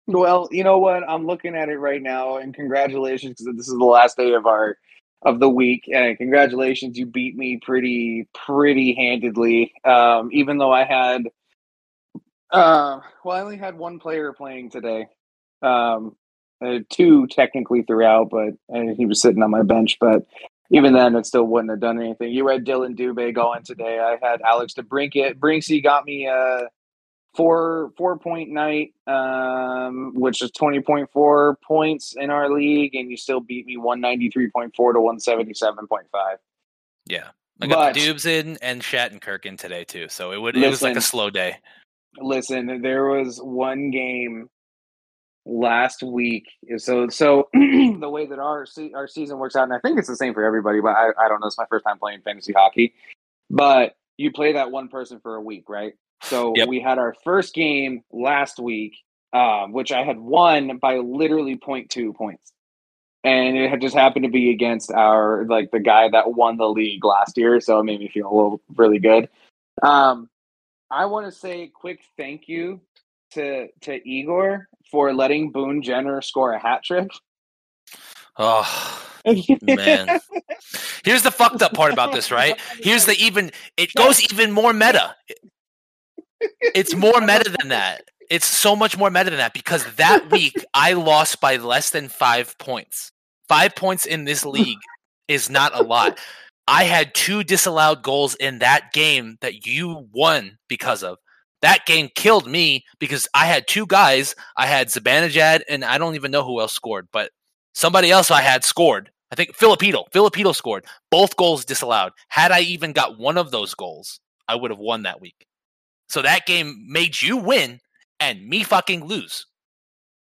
Well, 0.06 0.46
you 0.50 0.62
know 0.62 0.78
what? 0.78 1.08
I'm 1.08 1.26
looking 1.26 1.56
at 1.56 1.70
it 1.70 1.78
right 1.78 2.02
now, 2.02 2.36
and 2.36 2.52
congratulations 2.52 3.40
because 3.40 3.56
this 3.56 3.68
is 3.68 3.78
the 3.78 3.84
last 3.84 4.18
day 4.18 4.34
of 4.34 4.44
our 4.44 4.76
of 5.22 5.40
the 5.40 5.48
week, 5.48 5.88
and 5.90 6.18
congratulations, 6.18 6.98
you 6.98 7.06
beat 7.06 7.34
me 7.34 7.58
pretty 7.64 8.28
pretty 8.34 8.94
handedly. 8.94 9.72
Um, 9.84 10.28
even 10.32 10.58
though 10.58 10.70
I 10.72 10.84
had, 10.84 11.22
uh, 12.50 13.00
well, 13.24 13.36
I 13.36 13.40
only 13.40 13.56
had 13.56 13.78
one 13.78 13.98
player 13.98 14.34
playing 14.34 14.68
today, 14.68 15.06
um, 15.62 16.14
uh, 16.64 16.80
two 16.90 17.26
technically 17.28 17.82
throughout, 17.82 18.30
but 18.30 18.54
uh, 18.74 18.94
he 18.96 19.06
was 19.06 19.20
sitting 19.20 19.42
on 19.42 19.50
my 19.50 19.62
bench. 19.62 19.98
But 20.00 20.26
even 20.70 20.92
then, 20.94 21.14
it 21.14 21.26
still 21.26 21.44
wouldn't 21.44 21.70
have 21.70 21.80
done 21.80 22.00
anything. 22.00 22.32
You 22.32 22.48
had 22.48 22.64
Dillon 22.64 22.96
Dubé 22.96 23.34
going 23.34 23.62
today. 23.62 23.98
I 24.00 24.18
had 24.26 24.40
Alex 24.42 24.74
DeBrincat. 24.74 25.38
Brinksy 25.38 25.82
got 25.82 26.04
me 26.04 26.26
a 26.26 26.68
four 27.34 27.92
four 27.96 28.18
point 28.18 28.50
night, 28.50 28.94
um, 29.06 30.12
which 30.14 30.40
is 30.42 30.50
twenty 30.52 30.80
point 30.80 31.10
four 31.12 31.58
points 31.66 32.14
in 32.16 32.30
our 32.30 32.50
league, 32.50 32.94
and 32.94 33.10
you 33.10 33.16
still 33.16 33.40
beat 33.40 33.66
me 33.66 33.76
one 33.76 34.00
ninety 34.00 34.30
three 34.30 34.50
point 34.50 34.74
four 34.74 34.92
to 34.92 35.00
one 35.00 35.20
seventy 35.20 35.54
seven 35.54 35.86
point 35.86 36.06
five. 36.10 36.38
Yeah, 37.06 37.28
I 37.60 37.66
got 37.66 37.76
but, 37.76 37.94
the 37.94 38.00
Dubes 38.00 38.26
in 38.26 38.56
and 38.62 38.80
Shattenkirk 38.80 39.44
in 39.44 39.56
today 39.56 39.84
too, 39.84 40.08
so 40.08 40.32
it 40.32 40.40
would 40.40 40.56
it 40.56 40.60
listen, 40.60 40.70
was 40.70 40.82
like 40.82 40.96
a 40.96 41.00
slow 41.00 41.30
day. 41.30 41.56
Listen, 42.18 42.80
there 42.80 43.06
was 43.06 43.38
one 43.38 43.90
game 43.90 44.48
last 45.46 46.02
week. 46.02 46.46
So 46.78 47.08
so 47.08 47.48
the 47.52 48.08
way 48.08 48.26
that 48.26 48.38
our 48.38 48.66
our 48.94 49.08
season 49.08 49.38
works 49.38 49.56
out, 49.56 49.64
and 49.64 49.72
I 49.72 49.78
think 49.80 49.98
it's 49.98 50.08
the 50.08 50.16
same 50.16 50.34
for 50.34 50.44
everybody, 50.44 50.80
but 50.80 50.96
I, 50.96 51.10
I 51.18 51.28
don't 51.28 51.40
know. 51.40 51.46
It's 51.46 51.58
my 51.58 51.66
first 51.68 51.84
time 51.84 51.98
playing 51.98 52.22
fantasy 52.22 52.52
hockey, 52.52 52.94
but 53.50 53.96
you 54.16 54.32
play 54.32 54.52
that 54.52 54.70
one 54.70 54.88
person 54.88 55.20
for 55.20 55.36
a 55.36 55.40
week, 55.40 55.68
right? 55.68 55.94
So 56.22 56.54
yep. 56.56 56.68
we 56.68 56.80
had 56.80 56.98
our 56.98 57.14
first 57.24 57.54
game 57.54 58.02
last 58.10 58.58
week, 58.58 58.96
um, 59.32 59.72
which 59.72 59.92
I 59.92 60.04
had 60.04 60.18
won 60.18 60.78
by 60.78 60.96
literally 60.98 61.56
0.2 61.56 62.14
points. 62.14 62.52
And 63.24 63.56
it 63.56 63.70
had 63.70 63.80
just 63.80 63.94
happened 63.94 64.24
to 64.24 64.30
be 64.30 64.50
against 64.50 64.90
our 64.90 65.46
like 65.46 65.70
the 65.70 65.80
guy 65.80 66.08
that 66.10 66.34
won 66.34 66.58
the 66.58 66.68
league 66.68 67.04
last 67.04 67.38
year, 67.38 67.58
so 67.58 67.80
it 67.80 67.84
made 67.84 68.00
me 68.00 68.08
feel 68.08 68.26
a 68.26 68.34
little 68.34 68.60
really 68.76 68.98
good. 68.98 69.30
Um, 69.82 70.28
I 70.90 71.06
want 71.06 71.26
to 71.26 71.32
say 71.32 71.68
quick 71.68 72.02
thank 72.18 72.48
you 72.48 72.82
to 73.32 73.68
to 73.80 74.08
Igor 74.08 74.68
for 74.94 75.12
letting 75.12 75.50
Boone 75.50 75.82
Jenner 75.82 76.22
score 76.22 76.52
a 76.52 76.58
hat 76.60 76.84
trick. 76.84 77.10
Oh 78.38 79.04
man. 79.62 80.20
Here's 81.04 81.22
the 81.22 81.32
fucked 81.32 81.62
up 81.62 81.74
part 81.74 81.92
about 81.92 82.12
this, 82.12 82.30
right? 82.30 82.60
Here's 82.80 83.04
the 83.04 83.16
even 83.18 83.50
it 83.76 83.92
goes 83.94 84.22
even 84.30 84.52
more 84.52 84.72
meta. 84.72 85.16
It's 86.76 86.94
more 86.94 87.20
meta 87.20 87.52
than 87.58 87.70
that. 87.70 88.04
It's 88.30 88.46
so 88.46 88.76
much 88.76 88.96
more 88.96 89.10
meta 89.10 89.30
than 89.30 89.38
that 89.38 89.52
because 89.52 89.84
that 89.96 90.30
week 90.30 90.64
I 90.74 90.92
lost 90.92 91.40
by 91.40 91.56
less 91.56 91.90
than 91.90 92.08
5 92.08 92.56
points. 92.58 93.10
5 93.48 93.74
points 93.74 94.06
in 94.06 94.26
this 94.26 94.44
league 94.44 94.78
is 95.26 95.50
not 95.50 95.76
a 95.76 95.82
lot. 95.82 96.20
I 96.68 96.84
had 96.84 97.14
two 97.14 97.42
disallowed 97.42 98.04
goals 98.04 98.36
in 98.36 98.60
that 98.60 98.92
game 98.92 99.38
that 99.40 99.66
you 99.66 100.06
won 100.12 100.58
because 100.68 101.02
of 101.02 101.18
that 101.64 101.86
game 101.86 102.10
killed 102.14 102.46
me 102.46 102.84
because 102.98 103.26
I 103.32 103.46
had 103.46 103.66
two 103.66 103.86
guys. 103.86 104.34
I 104.56 104.66
had 104.66 104.88
Zibanejad, 104.88 105.62
and 105.66 105.82
I 105.82 105.96
don't 105.96 106.14
even 106.14 106.30
know 106.30 106.44
who 106.44 106.60
else 106.60 106.74
scored, 106.74 107.08
but 107.10 107.30
somebody 107.72 108.10
else 108.10 108.30
I 108.30 108.42
had 108.42 108.64
scored. 108.64 109.10
I 109.32 109.34
think 109.34 109.54
Filipino. 109.54 110.04
Filipino 110.12 110.52
scored. 110.52 110.84
Both 111.10 111.36
goals 111.36 111.64
disallowed. 111.64 112.12
Had 112.28 112.52
I 112.52 112.60
even 112.60 112.92
got 112.92 113.18
one 113.18 113.38
of 113.38 113.50
those 113.50 113.74
goals, 113.74 114.20
I 114.46 114.56
would 114.56 114.70
have 114.70 114.78
won 114.78 115.04
that 115.04 115.22
week. 115.22 115.46
So 116.10 116.20
that 116.20 116.44
game 116.44 116.84
made 116.86 117.20
you 117.22 117.38
win 117.38 117.80
and 118.20 118.46
me 118.46 118.62
fucking 118.62 119.06
lose. 119.06 119.46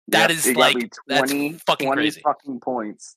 That 0.10 0.30
yep, 0.30 0.38
is 0.38 0.56
like 0.56 0.74
20, 0.74 0.90
that's 1.08 1.64
fucking 1.64 1.88
20 1.88 2.02
crazy. 2.02 2.22
fucking 2.22 2.60
points. 2.60 3.16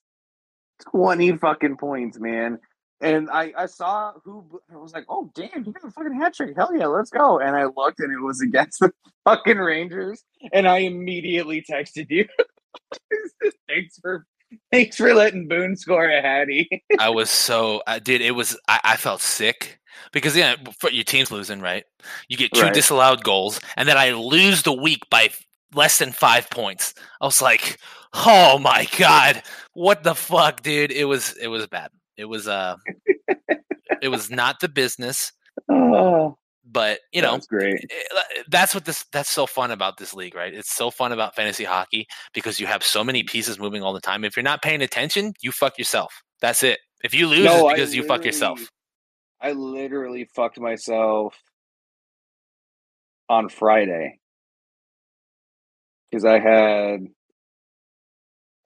20 0.92 1.38
fucking 1.38 1.76
points, 1.76 2.20
man. 2.20 2.60
And 3.02 3.28
I, 3.30 3.52
I 3.58 3.66
saw 3.66 4.12
who 4.24 4.44
I 4.72 4.76
was 4.76 4.92
like, 4.92 5.04
oh 5.08 5.30
damn, 5.34 5.64
he 5.64 5.72
got 5.72 5.84
a 5.84 5.90
fucking 5.90 6.14
hat 6.14 6.34
trick. 6.34 6.54
Hell 6.56 6.74
yeah, 6.74 6.86
let's 6.86 7.10
go. 7.10 7.40
And 7.40 7.56
I 7.56 7.64
looked 7.64 7.98
and 7.98 8.12
it 8.12 8.20
was 8.20 8.40
against 8.40 8.78
the 8.80 8.92
fucking 9.24 9.58
Rangers. 9.58 10.24
And 10.52 10.68
I 10.68 10.78
immediately 10.78 11.64
texted 11.68 12.06
you. 12.08 12.26
thanks 13.68 13.98
for 13.98 14.24
thanks 14.70 14.96
for 14.96 15.12
letting 15.14 15.48
Boone 15.48 15.76
score 15.76 16.08
a 16.08 16.22
hattie. 16.22 16.84
I 16.98 17.10
was 17.10 17.28
so 17.28 17.82
I 17.86 17.98
did 17.98 18.20
it 18.20 18.32
was 18.32 18.56
I, 18.68 18.80
I 18.84 18.96
felt 18.96 19.20
sick 19.20 19.80
because 20.12 20.36
yeah, 20.36 20.54
your 20.90 21.04
team's 21.04 21.32
losing, 21.32 21.60
right? 21.60 21.84
You 22.28 22.36
get 22.36 22.52
two 22.52 22.62
right. 22.62 22.74
disallowed 22.74 23.24
goals, 23.24 23.60
and 23.76 23.88
then 23.88 23.98
I 23.98 24.12
lose 24.12 24.62
the 24.62 24.72
week 24.72 25.02
by 25.10 25.30
less 25.74 25.98
than 25.98 26.12
five 26.12 26.48
points. 26.50 26.94
I 27.20 27.26
was 27.26 27.42
like, 27.42 27.78
oh 28.14 28.58
my 28.58 28.86
god, 28.96 29.42
what 29.72 30.02
the 30.02 30.14
fuck, 30.14 30.62
dude? 30.62 30.92
It 30.92 31.04
was 31.04 31.34
it 31.40 31.48
was 31.48 31.66
bad. 31.66 31.90
It 32.16 32.26
was 32.26 32.48
uh 32.48 32.76
it 34.02 34.08
was 34.08 34.30
not 34.30 34.60
the 34.60 34.68
business. 34.68 35.32
Oh, 35.68 36.36
but 36.64 37.00
you 37.12 37.22
know, 37.22 37.32
that's 37.32 37.46
great. 37.46 37.84
Eh, 37.90 38.42
that's 38.48 38.74
what 38.74 38.84
this 38.84 39.04
that's 39.12 39.30
so 39.30 39.46
fun 39.46 39.70
about 39.70 39.96
this 39.96 40.14
league, 40.14 40.34
right? 40.34 40.54
It's 40.54 40.74
so 40.74 40.90
fun 40.90 41.12
about 41.12 41.34
fantasy 41.34 41.64
hockey 41.64 42.06
because 42.34 42.60
you 42.60 42.66
have 42.66 42.82
so 42.82 43.02
many 43.02 43.22
pieces 43.22 43.58
moving 43.58 43.82
all 43.82 43.92
the 43.92 44.00
time. 44.00 44.24
If 44.24 44.36
you're 44.36 44.42
not 44.42 44.62
paying 44.62 44.82
attention, 44.82 45.34
you 45.40 45.52
fuck 45.52 45.78
yourself. 45.78 46.22
That's 46.40 46.62
it. 46.62 46.78
If 47.04 47.14
you 47.14 47.26
lose, 47.26 47.44
no, 47.44 47.68
it's 47.68 47.74
because 47.74 47.94
you 47.94 48.04
fuck 48.04 48.24
yourself. 48.24 48.60
I 49.40 49.52
literally 49.52 50.28
fucked 50.34 50.60
myself 50.60 51.36
on 53.28 53.48
Friday 53.48 54.20
because 56.10 56.24
I 56.24 56.38
had 56.38 57.08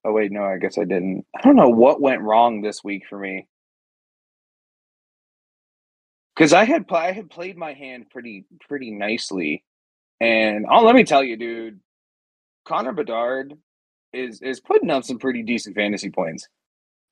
Oh 0.07 0.13
wait, 0.13 0.31
no, 0.31 0.41
I 0.41 0.57
guess 0.57 0.77
I 0.77 0.85
didn't. 0.85 1.25
I 1.35 1.41
don't 1.41 1.57
know 1.57 1.67
what 1.67 1.99
went 1.99 2.21
wrong 2.21 2.61
this 2.61 2.81
week 2.81 3.03
for 3.09 3.19
me. 3.19 3.45
Cuz 6.37 6.53
I 6.53 6.63
had 6.63 6.85
I 6.89 7.11
had 7.11 7.29
played 7.29 7.57
my 7.57 7.73
hand 7.73 8.09
pretty 8.09 8.45
pretty 8.69 8.91
nicely. 8.91 9.65
And 10.21 10.65
oh, 10.71 10.85
let 10.85 10.95
me 10.95 11.03
tell 11.03 11.25
you, 11.25 11.35
dude, 11.35 11.81
Connor 12.63 12.93
Bedard 12.93 13.57
is 14.13 14.41
is 14.41 14.61
putting 14.61 14.89
up 14.89 15.03
some 15.03 15.19
pretty 15.19 15.43
decent 15.43 15.75
fantasy 15.75 16.09
points. 16.09 16.47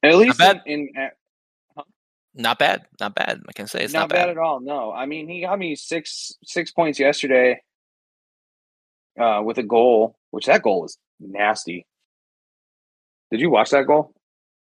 At 0.02 0.16
least 0.16 0.42
in, 0.42 0.62
in 0.66 0.90
huh? 1.76 1.84
not 2.34 2.60
bad, 2.60 2.86
not 3.02 3.14
bad. 3.14 3.42
I 3.50 3.52
can 3.52 3.68
say 3.68 3.84
it's 3.84 3.92
not, 3.92 4.04
not 4.04 4.10
bad. 4.10 4.28
bad. 4.28 4.30
at 4.30 4.38
all. 4.38 4.62
No, 4.62 4.94
I 4.94 5.06
mean 5.06 5.28
he 5.28 5.42
got 5.42 5.60
me 5.60 5.76
six 5.76 6.32
six 6.46 6.72
points 6.72 6.98
yesterday 6.98 7.62
uh, 9.20 9.42
with 9.44 9.58
a 9.58 9.64
goal, 9.64 10.16
which 10.32 10.46
that 10.46 10.62
goal 10.62 10.84
was 10.84 10.98
nasty. 11.20 11.86
Did 13.36 13.42
you 13.42 13.50
watch 13.50 13.72
that 13.72 13.86
goal? 13.86 14.14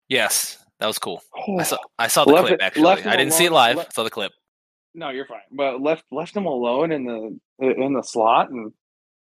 Yes, 0.09 0.57
that 0.81 0.87
was 0.87 0.99
cool. 0.99 1.21
I 1.57 1.63
saw 1.63 1.77
oh. 1.81 1.89
I 1.97 2.07
saw 2.07 2.25
the 2.25 2.33
left 2.33 2.47
clip 2.47 2.61
actually. 2.61 2.89
I 2.89 2.95
didn't 2.95 3.19
alone, 3.19 3.31
see 3.31 3.45
it 3.45 3.51
live. 3.53 3.77
Left, 3.77 3.93
saw 3.93 4.03
the 4.03 4.09
clip. 4.09 4.33
No, 4.93 5.09
you're 5.09 5.25
fine. 5.25 5.39
But 5.53 5.81
left 5.81 6.03
left 6.11 6.35
him 6.35 6.45
alone 6.45 6.91
in 6.91 7.05
the 7.05 7.39
in 7.65 7.93
the 7.93 8.03
slot 8.03 8.49
and 8.49 8.73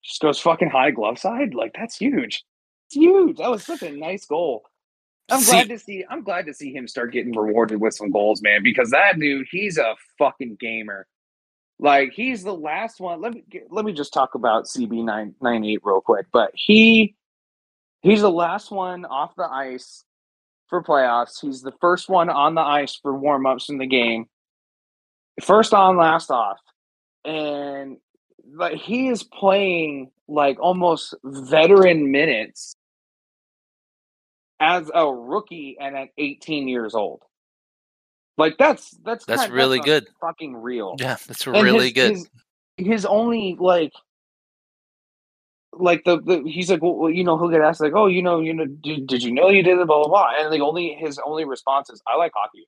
just 0.06 0.22
goes 0.22 0.40
fucking 0.40 0.70
high 0.70 0.92
glove 0.92 1.20
side. 1.20 1.54
Like 1.54 1.74
that's 1.78 1.98
huge. 1.98 2.46
It's 2.88 2.96
huge. 2.96 3.38
That 3.40 3.52
was 3.52 3.66
such 3.66 3.82
a 3.82 3.92
nice 3.92 4.26
goal. 4.26 4.64
I'm 5.30 5.42
see, 5.42 5.52
glad 5.52 5.68
to 5.68 5.80
see. 5.80 6.06
I'm 6.10 6.24
glad 6.24 6.46
to 6.46 6.54
see 6.54 6.74
him 6.74 6.88
start 6.88 7.12
getting 7.12 7.36
rewarded 7.36 7.82
with 7.82 7.94
some 7.94 8.10
goals, 8.10 8.42
man. 8.42 8.64
Because 8.64 8.90
that 8.92 9.20
dude, 9.20 9.48
he's 9.52 9.78
a 9.78 9.96
fucking 10.18 10.56
gamer. 10.62 11.08
Like 11.78 12.14
he's 12.14 12.42
the 12.42 12.54
last 12.56 13.02
one. 13.02 13.20
Let 13.20 13.34
me 13.34 13.44
let 13.70 13.84
me 13.84 13.92
just 13.92 14.14
talk 14.14 14.36
about 14.36 14.64
CB 14.64 15.04
nine 15.04 15.36
nine 15.42 15.66
eight 15.66 15.82
real 15.84 16.00
quick. 16.00 16.28
But 16.32 16.52
he 16.54 17.16
He's 18.06 18.22
the 18.22 18.30
last 18.30 18.70
one 18.70 19.04
off 19.06 19.36
the 19.36 19.50
ice 19.52 20.04
for 20.68 20.84
playoffs. 20.84 21.42
He's 21.42 21.64
the 21.64 21.74
first 21.82 22.08
one 22.08 22.30
on 22.30 22.54
the 22.54 22.62
ice 22.62 22.96
for 22.96 23.18
warm 23.18 23.48
ups 23.48 23.68
in 23.68 23.80
the 23.80 23.88
game. 23.88 24.28
First 25.42 25.74
on, 25.74 25.98
last 25.98 26.30
off. 26.30 26.60
And 27.26 27.98
like 28.54 28.76
he 28.76 29.08
is 29.08 29.24
playing 29.24 30.12
like 30.28 30.60
almost 30.60 31.16
veteran 31.24 32.12
minutes 32.12 32.76
as 34.60 34.92
a 34.94 35.12
rookie 35.12 35.76
and 35.82 35.98
at 35.98 36.10
18 36.20 36.68
years 36.68 36.94
old. 36.94 37.24
Like 38.38 38.60
that's 38.60 38.92
that's 39.04 39.26
that's 39.26 39.42
kind, 39.42 39.54
really 39.54 39.80
that's 39.80 39.88
good. 39.88 40.08
Fucking 40.22 40.56
real. 40.56 40.96
Yeah, 41.00 41.18
that's 41.26 41.48
really 41.48 41.86
his, 41.86 41.94
good. 41.94 42.12
His, 42.12 42.30
his 42.78 43.06
only 43.08 43.58
like 43.60 43.94
like 45.78 46.04
the, 46.06 46.20
the 46.22 46.44
he's 46.46 46.70
like, 46.70 46.82
well, 46.82 47.10
you 47.10 47.24
know, 47.24 47.38
he'll 47.38 47.50
get 47.50 47.62
asked 47.62 47.82
like, 47.82 47.94
oh, 47.96 48.08
you 48.08 48.22
know, 48.22 48.40
you 48.40 48.54
know, 48.54 48.66
did, 48.66 49.08
did 49.08 49.24
you 49.24 49.32
know 49.32 49.50
you 49.50 49.64
did 49.64 49.78
it, 49.80 49.88
blah 49.88 50.04
blah 50.04 50.08
blah, 50.08 50.28
and 50.40 50.52
the 50.54 50.60
only 50.60 50.96
his 51.00 51.20
only 51.26 51.46
response 51.46 51.90
is, 51.90 52.02
I 52.08 52.16
like 52.18 52.32
hockey. 52.36 52.68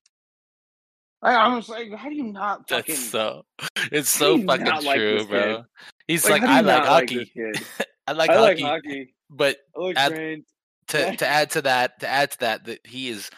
I, 1.21 1.35
I'm 1.35 1.57
just 1.59 1.69
like, 1.69 1.91
how 1.93 2.09
do 2.09 2.15
you 2.15 2.25
not 2.25 2.69
fucking? 2.69 2.93
That's 2.95 3.09
so. 3.09 3.43
It's 3.91 4.09
so 4.09 4.41
fucking 4.43 4.65
true, 4.65 5.17
this 5.17 5.25
bro. 5.25 5.55
kid? 5.57 5.65
He's 6.07 6.29
Like, 6.29 6.41
like, 6.43 6.49
I 6.51 6.61
like 6.61 6.65
not 6.65 6.85
like 6.91 7.09
hockey. 7.09 7.31
I 8.07 8.11
like 8.11 8.29
I 8.29 8.33
hockey, 8.35 8.61
like 8.63 8.83
hockey. 8.83 9.15
but 9.29 9.57
like 9.75 9.97
Add- 9.97 10.43
to 10.89 11.17
to 11.17 11.27
add 11.27 11.49
to 11.51 11.61
that, 11.63 11.99
to 12.01 12.07
add 12.07 12.31
to 12.31 12.39
that, 12.39 12.65
that 12.65 12.79
he 12.85 13.09
is 13.09 13.29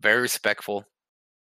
very 0.00 0.20
respectful. 0.20 0.84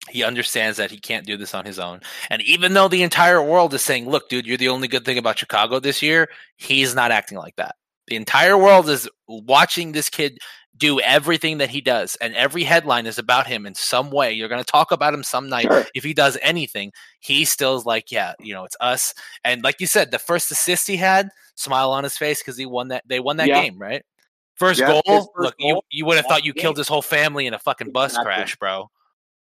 He 0.09 0.23
understands 0.23 0.77
that 0.79 0.91
he 0.91 0.99
can't 0.99 1.27
do 1.27 1.37
this 1.37 1.55
on 1.55 1.65
his 1.65 1.79
own. 1.79 2.01
And 2.31 2.43
even 2.43 2.75
though 2.75 2.89
the 2.89 3.03
entire 3.03 3.43
world 3.43 3.75
is 3.75 3.83
saying, 3.83 4.09
"Look, 4.09 4.29
dude, 4.29 4.47
you're 4.47 4.57
the 4.57 4.69
only 4.69 4.89
good 4.89 5.05
thing 5.05 5.19
about 5.19 5.39
Chicago 5.39 5.81
this 5.81 6.01
year," 6.03 6.29
he's 6.57 6.95
not 6.95 7.11
acting 7.11 7.39
like 7.39 7.57
that. 7.57 7.75
The 8.07 8.17
entire 8.17 8.57
world 8.57 8.89
is 8.89 9.09
watching 9.27 9.93
this 9.93 10.09
kid 10.09 10.39
do 10.77 11.01
everything 11.01 11.59
that 11.59 11.71
he 11.71 11.81
does, 11.81 12.17
and 12.21 12.35
every 12.35 12.63
headline 12.63 13.07
is 13.07 13.19
about 13.19 13.47
him 13.47 13.67
in 13.67 13.75
some 13.75 14.11
way. 14.11 14.33
You're 14.33 14.49
going 14.49 14.63
to 14.63 14.71
talk 14.71 14.93
about 14.93 15.15
him 15.15 15.25
some 15.25 15.49
night. 15.49 15.67
Sure. 15.67 15.87
If 15.95 16.05
he 16.05 16.13
does 16.15 16.37
anything, 16.43 16.93
he 17.21 17.45
still 17.45 17.77
is 17.77 17.87
like, 17.87 18.13
"Yeah, 18.13 18.35
you 18.41 18.53
know, 18.55 18.65
it's 18.65 18.77
us." 18.81 19.15
And 19.43 19.65
like 19.65 19.81
you 19.81 19.87
said, 19.87 20.11
the 20.11 20.19
first 20.19 20.51
assist 20.51 20.87
he 20.87 20.97
had, 20.97 21.31
smile 21.57 21.91
on 21.91 22.05
his 22.05 22.17
face 22.17 22.41
because 22.41 22.57
he 22.59 22.67
won 22.67 22.89
that. 22.89 23.03
They 23.07 23.21
won 23.21 23.39
that 23.39 23.49
Yeah. 23.49 23.63
game, 23.63 23.79
right? 23.79 24.05
First 24.55 24.81
Yeah, 24.81 24.89
goal. 24.93 25.03
first 25.07 25.29
look, 25.39 25.55
you 25.59 25.73
goal, 25.75 25.85
you 25.91 26.05
would 26.07 26.17
have 26.17 26.27
thought 26.27 26.45
you 26.45 26.53
game. 26.53 26.61
killed 26.63 26.79
his 26.79 26.89
whole 26.89 27.03
family 27.03 27.47
in 27.47 27.55
a 27.55 27.59
fucking 27.59 27.91
bus 27.93 28.13
Exactly. 28.13 28.25
crash, 28.35 28.57
bro. 28.57 28.91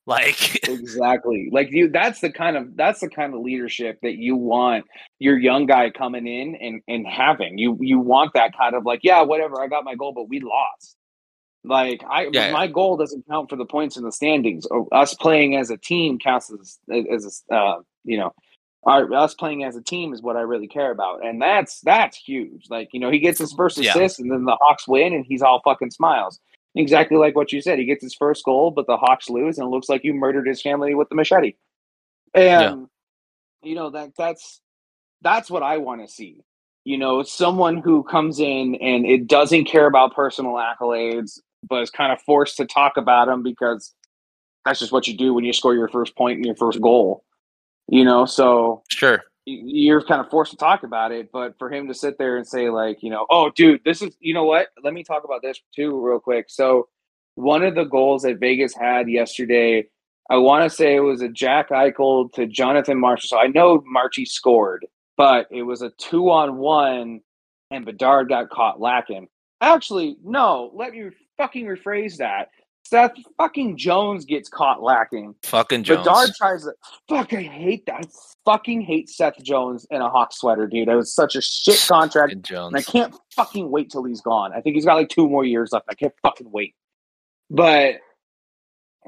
Like, 0.06 0.64
exactly. 0.68 1.48
Like 1.52 1.70
you 1.70 1.88
that's 1.88 2.20
the 2.20 2.30
kind 2.32 2.56
of 2.56 2.76
that's 2.76 3.00
the 3.00 3.08
kind 3.08 3.34
of 3.34 3.40
leadership 3.40 3.98
that 4.02 4.16
you 4.16 4.36
want 4.36 4.84
your 5.18 5.38
young 5.38 5.66
guy 5.66 5.90
coming 5.90 6.26
in 6.26 6.56
and 6.56 6.82
and 6.88 7.06
having. 7.06 7.58
You 7.58 7.78
you 7.80 7.98
want 8.00 8.32
that 8.34 8.56
kind 8.56 8.74
of 8.74 8.84
like 8.84 9.00
yeah 9.02 9.22
whatever 9.22 9.60
i 9.62 9.68
got 9.68 9.84
my 9.84 9.94
goal 9.94 10.12
but 10.12 10.28
we 10.28 10.40
lost. 10.40 10.96
Like 11.64 12.02
i 12.10 12.26
Yeah, 12.32 12.50
my 12.50 12.66
goal 12.66 12.96
doesn't 12.96 13.26
count 13.28 13.48
for 13.48 13.54
the 13.56 13.64
points 13.64 13.96
in 13.96 14.02
the 14.02 14.10
standings. 14.10 14.66
Oh, 14.72 14.88
us 14.90 15.14
playing 15.14 15.54
as 15.56 15.70
a 15.70 15.76
team 15.76 16.18
counts 16.18 16.50
as 16.52 16.78
as 16.90 17.44
a, 17.50 17.54
uh, 17.54 17.80
you 18.04 18.18
know 18.18 18.32
our, 18.84 19.12
us 19.14 19.34
playing 19.34 19.62
as 19.62 19.76
a 19.76 19.82
team 19.82 20.12
is 20.12 20.20
what 20.22 20.36
i 20.36 20.40
really 20.40 20.66
care 20.66 20.90
about 20.90 21.24
and 21.24 21.40
that's 21.40 21.80
that's 21.82 22.16
huge. 22.16 22.66
Like 22.68 22.88
you 22.92 22.98
know 22.98 23.10
he 23.12 23.20
gets 23.20 23.38
his 23.38 23.52
first 23.52 23.78
Yeah. 23.78 23.90
assist 23.90 24.18
and 24.18 24.32
then 24.32 24.44
the 24.44 24.56
hawks 24.60 24.88
win 24.88 25.12
and 25.14 25.24
he's 25.24 25.42
all 25.42 25.60
fucking 25.64 25.92
smiles 25.92 26.40
Exactly 26.74 27.18
like 27.18 27.36
what 27.36 27.52
you 27.52 27.60
said. 27.60 27.78
He 27.78 27.84
gets 27.84 28.02
his 28.02 28.14
first 28.14 28.44
goal, 28.44 28.70
but 28.70 28.86
the 28.86 28.96
Hawks 28.96 29.28
lose, 29.28 29.58
and 29.58 29.66
it 29.66 29.70
looks 29.70 29.88
like 29.88 30.04
you 30.04 30.14
murdered 30.14 30.46
his 30.46 30.62
family 30.62 30.94
with 30.94 31.08
the 31.08 31.14
machete. 31.14 31.54
And 32.34 32.88
you 33.62 33.74
know 33.74 33.90
that 33.90 34.12
that's 34.16 34.60
that's 35.20 35.50
what 35.50 35.62
I 35.62 35.78
want 35.78 36.06
to 36.06 36.12
see. 36.12 36.42
You 36.84 36.98
know, 36.98 37.22
someone 37.22 37.76
who 37.76 38.02
comes 38.02 38.40
in 38.40 38.74
and 38.76 39.06
it 39.06 39.28
doesn't 39.28 39.66
care 39.66 39.86
about 39.86 40.14
personal 40.14 40.54
accolades, 40.54 41.38
but 41.68 41.82
is 41.82 41.90
kind 41.90 42.12
of 42.12 42.20
forced 42.22 42.56
to 42.56 42.66
talk 42.66 42.96
about 42.96 43.28
them 43.28 43.42
because 43.42 43.94
that's 44.64 44.80
just 44.80 44.92
what 44.92 45.06
you 45.06 45.16
do 45.16 45.34
when 45.34 45.44
you 45.44 45.52
score 45.52 45.74
your 45.74 45.88
first 45.88 46.16
point 46.16 46.38
and 46.38 46.46
your 46.46 46.56
first 46.56 46.80
goal. 46.80 47.24
You 47.88 48.04
know, 48.04 48.24
so 48.24 48.82
sure. 48.88 49.22
You're 49.44 50.02
kind 50.02 50.20
of 50.20 50.30
forced 50.30 50.52
to 50.52 50.56
talk 50.56 50.84
about 50.84 51.12
it 51.12 51.30
but 51.32 51.58
for 51.58 51.70
him 51.72 51.88
to 51.88 51.94
sit 51.94 52.16
there 52.18 52.36
and 52.36 52.46
say 52.46 52.70
like 52.70 53.02
you 53.02 53.10
know 53.10 53.26
oh 53.30 53.50
dude 53.50 53.80
this 53.84 54.02
is 54.02 54.16
you 54.20 54.34
know 54.34 54.44
what? 54.44 54.68
Let 54.82 54.94
me 54.94 55.02
talk 55.02 55.24
about 55.24 55.42
this 55.42 55.60
too 55.74 56.00
real 56.00 56.20
quick. 56.20 56.46
So 56.48 56.88
one 57.34 57.62
of 57.62 57.74
the 57.74 57.84
goals 57.84 58.22
that 58.22 58.38
vegas 58.38 58.74
had 58.74 59.08
yesterday 59.08 59.84
i 60.30 60.36
want 60.36 60.62
to 60.62 60.70
say 60.74 60.94
it 60.94 61.00
was 61.00 61.22
a 61.22 61.28
jack 61.28 61.70
eichel 61.70 62.30
to 62.32 62.46
jonathan 62.46 63.00
marchessault. 63.00 63.28
So 63.28 63.38
i 63.38 63.46
know 63.46 63.82
marchie 63.94 64.26
scored 64.26 64.86
but 65.16 65.46
it 65.50 65.62
was 65.62 65.82
a 65.82 65.90
two 65.98 66.30
on 66.30 66.56
one 66.58 67.20
and 67.70 67.84
bedard 67.86 68.28
got 68.28 68.50
caught 68.50 68.80
lacking. 68.80 69.28
Actually 69.60 70.16
no 70.22 70.70
let 70.74 70.92
me 70.92 71.10
fucking 71.38 71.66
rephrase 71.66 72.18
that 72.18 72.48
seth 72.84 73.12
fucking 73.36 73.76
jones 73.76 74.24
gets 74.24 74.48
caught 74.48 74.82
lacking 74.82 75.34
Fucking 75.44 75.84
Jones. 75.84 76.06
Bedard 76.06 76.30
tries 76.36 76.64
to 76.64 76.72
fuck. 77.08 77.32
I 77.32 77.42
hate 77.42 77.86
that. 77.86 77.94
I 77.94 78.08
fucking 78.44 78.82
hate 78.82 79.08
Seth 79.08 79.42
Jones 79.42 79.86
in 79.90 80.00
a 80.00 80.08
Hawk 80.08 80.32
sweater, 80.32 80.66
dude. 80.66 80.88
It 80.88 80.94
was 80.94 81.14
such 81.14 81.36
a 81.36 81.42
shit 81.42 81.84
contract, 81.88 82.30
Fucking 82.30 82.42
Jones. 82.42 82.74
and 82.74 82.76
I 82.76 82.82
can't 82.82 83.14
fucking 83.34 83.70
wait 83.70 83.90
till 83.90 84.04
he's 84.04 84.20
gone. 84.20 84.52
I 84.52 84.60
think 84.60 84.74
he's 84.74 84.84
got 84.84 84.94
like 84.94 85.08
two 85.08 85.28
more 85.28 85.44
years 85.44 85.72
left. 85.72 85.86
I 85.88 85.94
can't 85.94 86.12
fucking 86.22 86.50
wait. 86.50 86.74
But 87.50 87.96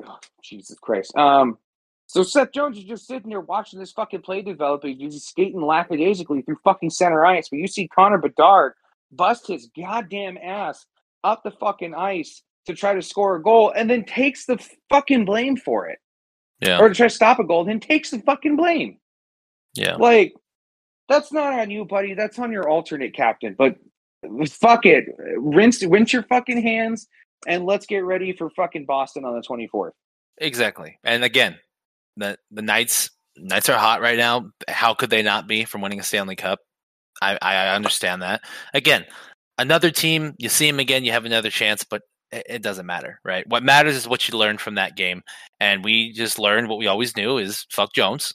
oh, 0.04 0.18
Jesus 0.42 0.78
Christ. 0.78 1.16
Um. 1.16 1.58
So 2.06 2.22
Seth 2.22 2.52
Jones 2.52 2.76
is 2.76 2.84
just 2.84 3.06
sitting 3.06 3.30
there 3.30 3.40
watching 3.40 3.80
this 3.80 3.90
fucking 3.92 4.20
play 4.22 4.42
develop. 4.42 4.84
He's 4.84 5.14
just 5.14 5.28
skating 5.28 5.62
lackadaisically 5.62 6.42
through 6.42 6.58
fucking 6.62 6.90
center 6.90 7.24
ice. 7.24 7.48
But 7.48 7.58
you 7.58 7.66
see 7.66 7.88
Connor 7.88 8.18
Bedard 8.18 8.74
bust 9.10 9.46
his 9.46 9.68
goddamn 9.76 10.36
ass 10.36 10.86
up 11.24 11.42
the 11.42 11.50
fucking 11.50 11.94
ice 11.94 12.42
to 12.66 12.74
try 12.74 12.94
to 12.94 13.02
score 13.02 13.36
a 13.36 13.42
goal, 13.42 13.72
and 13.76 13.88
then 13.88 14.04
takes 14.04 14.46
the 14.46 14.58
fucking 14.90 15.24
blame 15.24 15.56
for 15.56 15.86
it 15.86 15.98
yeah. 16.60 16.78
or 16.78 16.88
to 16.88 16.94
try 16.94 17.08
to 17.08 17.14
stop 17.14 17.38
a 17.38 17.44
goal, 17.44 17.64
then 17.64 17.80
takes 17.80 18.10
the 18.10 18.20
fucking 18.20 18.56
blame. 18.56 18.98
Yeah. 19.74 19.96
Like, 19.96 20.34
that's 21.08 21.32
not 21.32 21.58
on 21.58 21.70
you, 21.70 21.84
buddy. 21.84 22.14
That's 22.14 22.38
on 22.38 22.52
your 22.52 22.68
alternate 22.68 23.14
captain. 23.14 23.54
But 23.58 23.76
fuck 24.48 24.86
it, 24.86 25.04
rinse 25.36 25.84
rinse 25.84 26.12
your 26.12 26.22
fucking 26.24 26.62
hands, 26.62 27.06
and 27.46 27.66
let's 27.66 27.86
get 27.86 28.04
ready 28.04 28.32
for 28.32 28.50
fucking 28.50 28.86
Boston 28.86 29.24
on 29.24 29.34
the 29.34 29.42
twenty 29.42 29.66
fourth. 29.68 29.92
Exactly. 30.38 30.98
And 31.04 31.22
again, 31.22 31.58
the 32.16 32.38
the 32.50 32.62
Knights 32.62 33.10
Knights 33.36 33.68
are 33.68 33.78
hot 33.78 34.00
right 34.00 34.16
now. 34.16 34.50
How 34.68 34.94
could 34.94 35.10
they 35.10 35.22
not 35.22 35.46
be 35.46 35.64
from 35.64 35.82
winning 35.82 36.00
a 36.00 36.02
Stanley 36.02 36.36
Cup? 36.36 36.60
I 37.20 37.36
I 37.42 37.74
understand 37.74 38.22
that. 38.22 38.40
Again, 38.72 39.04
another 39.58 39.90
team, 39.90 40.34
you 40.38 40.48
see 40.48 40.70
them 40.70 40.80
again, 40.80 41.04
you 41.04 41.12
have 41.12 41.26
another 41.26 41.50
chance, 41.50 41.84
but 41.84 42.00
it, 42.34 42.62
doesn't 42.62 42.86
matter, 42.86 43.20
right? 43.24 43.46
What 43.48 43.62
matters 43.62 43.96
is 43.96 44.08
what 44.08 44.28
you 44.28 44.36
learned 44.36 44.60
from 44.60 44.74
that 44.76 44.96
game, 44.96 45.22
and 45.60 45.84
we 45.84 46.12
just 46.12 46.38
learned 46.38 46.68
what 46.68 46.78
we 46.78 46.86
always 46.86 47.16
knew 47.16 47.38
is 47.38 47.66
fuck 47.70 47.92
Jones, 47.92 48.32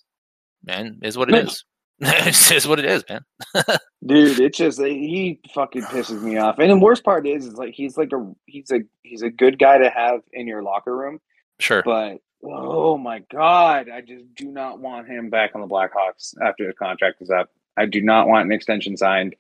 man. 0.64 1.00
Is 1.04 1.18
what 1.18 1.30
it 1.30 1.36
is. 1.36 1.64
Man. 2.00 2.28
is. 2.28 2.52
it 2.52 2.56
is 2.58 2.68
what 2.68 2.80
it 2.80 2.86
is, 2.86 3.04
man. 3.10 3.22
Dude, 4.06 4.40
it's 4.40 4.58
just 4.58 4.80
eh, 4.80 4.86
he 4.88 5.40
fucking 5.54 5.84
pisses 5.84 6.22
me 6.22 6.38
off. 6.38 6.60
And 6.60 6.70
the 6.72 6.78
worst 6.80 7.04
part 7.04 7.28
is, 7.28 7.46
is 7.46 7.56
like 7.56 7.74
he's 7.74 7.98
like 7.98 8.12
a 8.14 8.34
he's 8.46 8.72
a 8.72 8.82
he's 9.04 9.22
a 9.22 9.30
good 9.30 9.60
guy 9.60 9.78
to 9.78 9.90
have 9.90 10.22
in 10.34 10.48
your 10.48 10.64
locker 10.64 10.96
room, 10.96 11.20
Sure. 11.60 11.84
but 11.84 12.20
oh 12.44 12.98
my 12.98 13.20
god, 13.32 13.90
I 13.90 14.02
just 14.02 14.34
do 14.36 14.46
not 14.46 14.80
want 14.80 15.08
him 15.08 15.30
back 15.30 15.52
on 15.56 15.62
the 15.62 15.68
Blackhawks 15.68 16.34
after 16.42 16.66
the 16.66 16.74
contract 16.74 17.22
is 17.22 17.30
up. 17.30 17.50
I 17.78 17.86
do 17.86 18.02
not 18.02 18.28
want 18.28 18.46
an 18.46 18.52
extension 18.52 18.98
signed. 18.98 19.36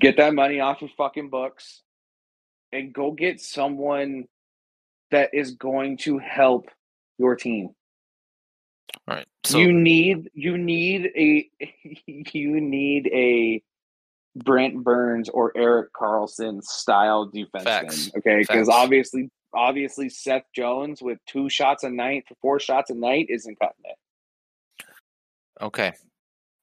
Get 0.00 0.16
that 0.16 0.34
money 0.34 0.60
off 0.60 0.80
your 0.80 0.90
fucking 0.96 1.28
books 1.28 1.81
and 2.72 2.92
go 2.92 3.12
get 3.12 3.40
someone 3.40 4.26
that 5.10 5.30
is 5.32 5.52
going 5.52 5.98
to 5.98 6.18
help 6.18 6.68
your 7.18 7.36
team. 7.36 7.70
All 9.08 9.16
right. 9.16 9.26
So 9.44 9.58
you 9.58 9.72
need 9.72 10.30
you 10.34 10.58
need 10.58 11.10
a 11.16 11.48
you 12.06 12.60
need 12.60 13.08
a 13.08 13.62
Brent 14.36 14.82
Burns 14.82 15.28
or 15.28 15.52
Erik 15.56 15.92
Karlsson 15.92 16.62
style 16.62 17.30
defenseman. 17.30 17.64
Facts. 17.64 18.10
Okay, 18.16 18.38
because 18.38 18.68
obviously 18.68 19.30
obviously 19.54 20.08
Seth 20.08 20.44
Jones 20.54 21.02
with 21.02 21.18
two 21.26 21.48
shots 21.50 21.84
a 21.84 21.90
night 21.90 22.24
for 22.28 22.34
four 22.40 22.60
shots 22.60 22.90
a 22.90 22.94
night 22.94 23.26
isn't 23.28 23.58
cutting 23.58 23.84
it. 23.84 24.84
Okay. 25.60 25.92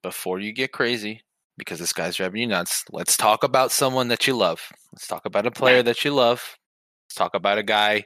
Before 0.01 0.39
you 0.39 0.53
get 0.53 0.71
crazy, 0.71 1.21
because 1.59 1.77
this 1.77 1.93
guy's 1.93 2.15
driving 2.15 2.41
you 2.41 2.47
nuts, 2.47 2.83
let's 2.91 3.15
talk 3.15 3.43
about 3.43 3.71
someone 3.71 4.07
that 4.07 4.25
you 4.25 4.35
love. 4.35 4.61
Let's 4.91 5.05
talk 5.05 5.25
about 5.25 5.45
a 5.45 5.51
player 5.51 5.83
that 5.83 6.03
you 6.03 6.11
love. 6.11 6.57
Let's 7.05 7.15
talk 7.15 7.35
about 7.35 7.59
a 7.59 7.63
guy. 7.63 8.05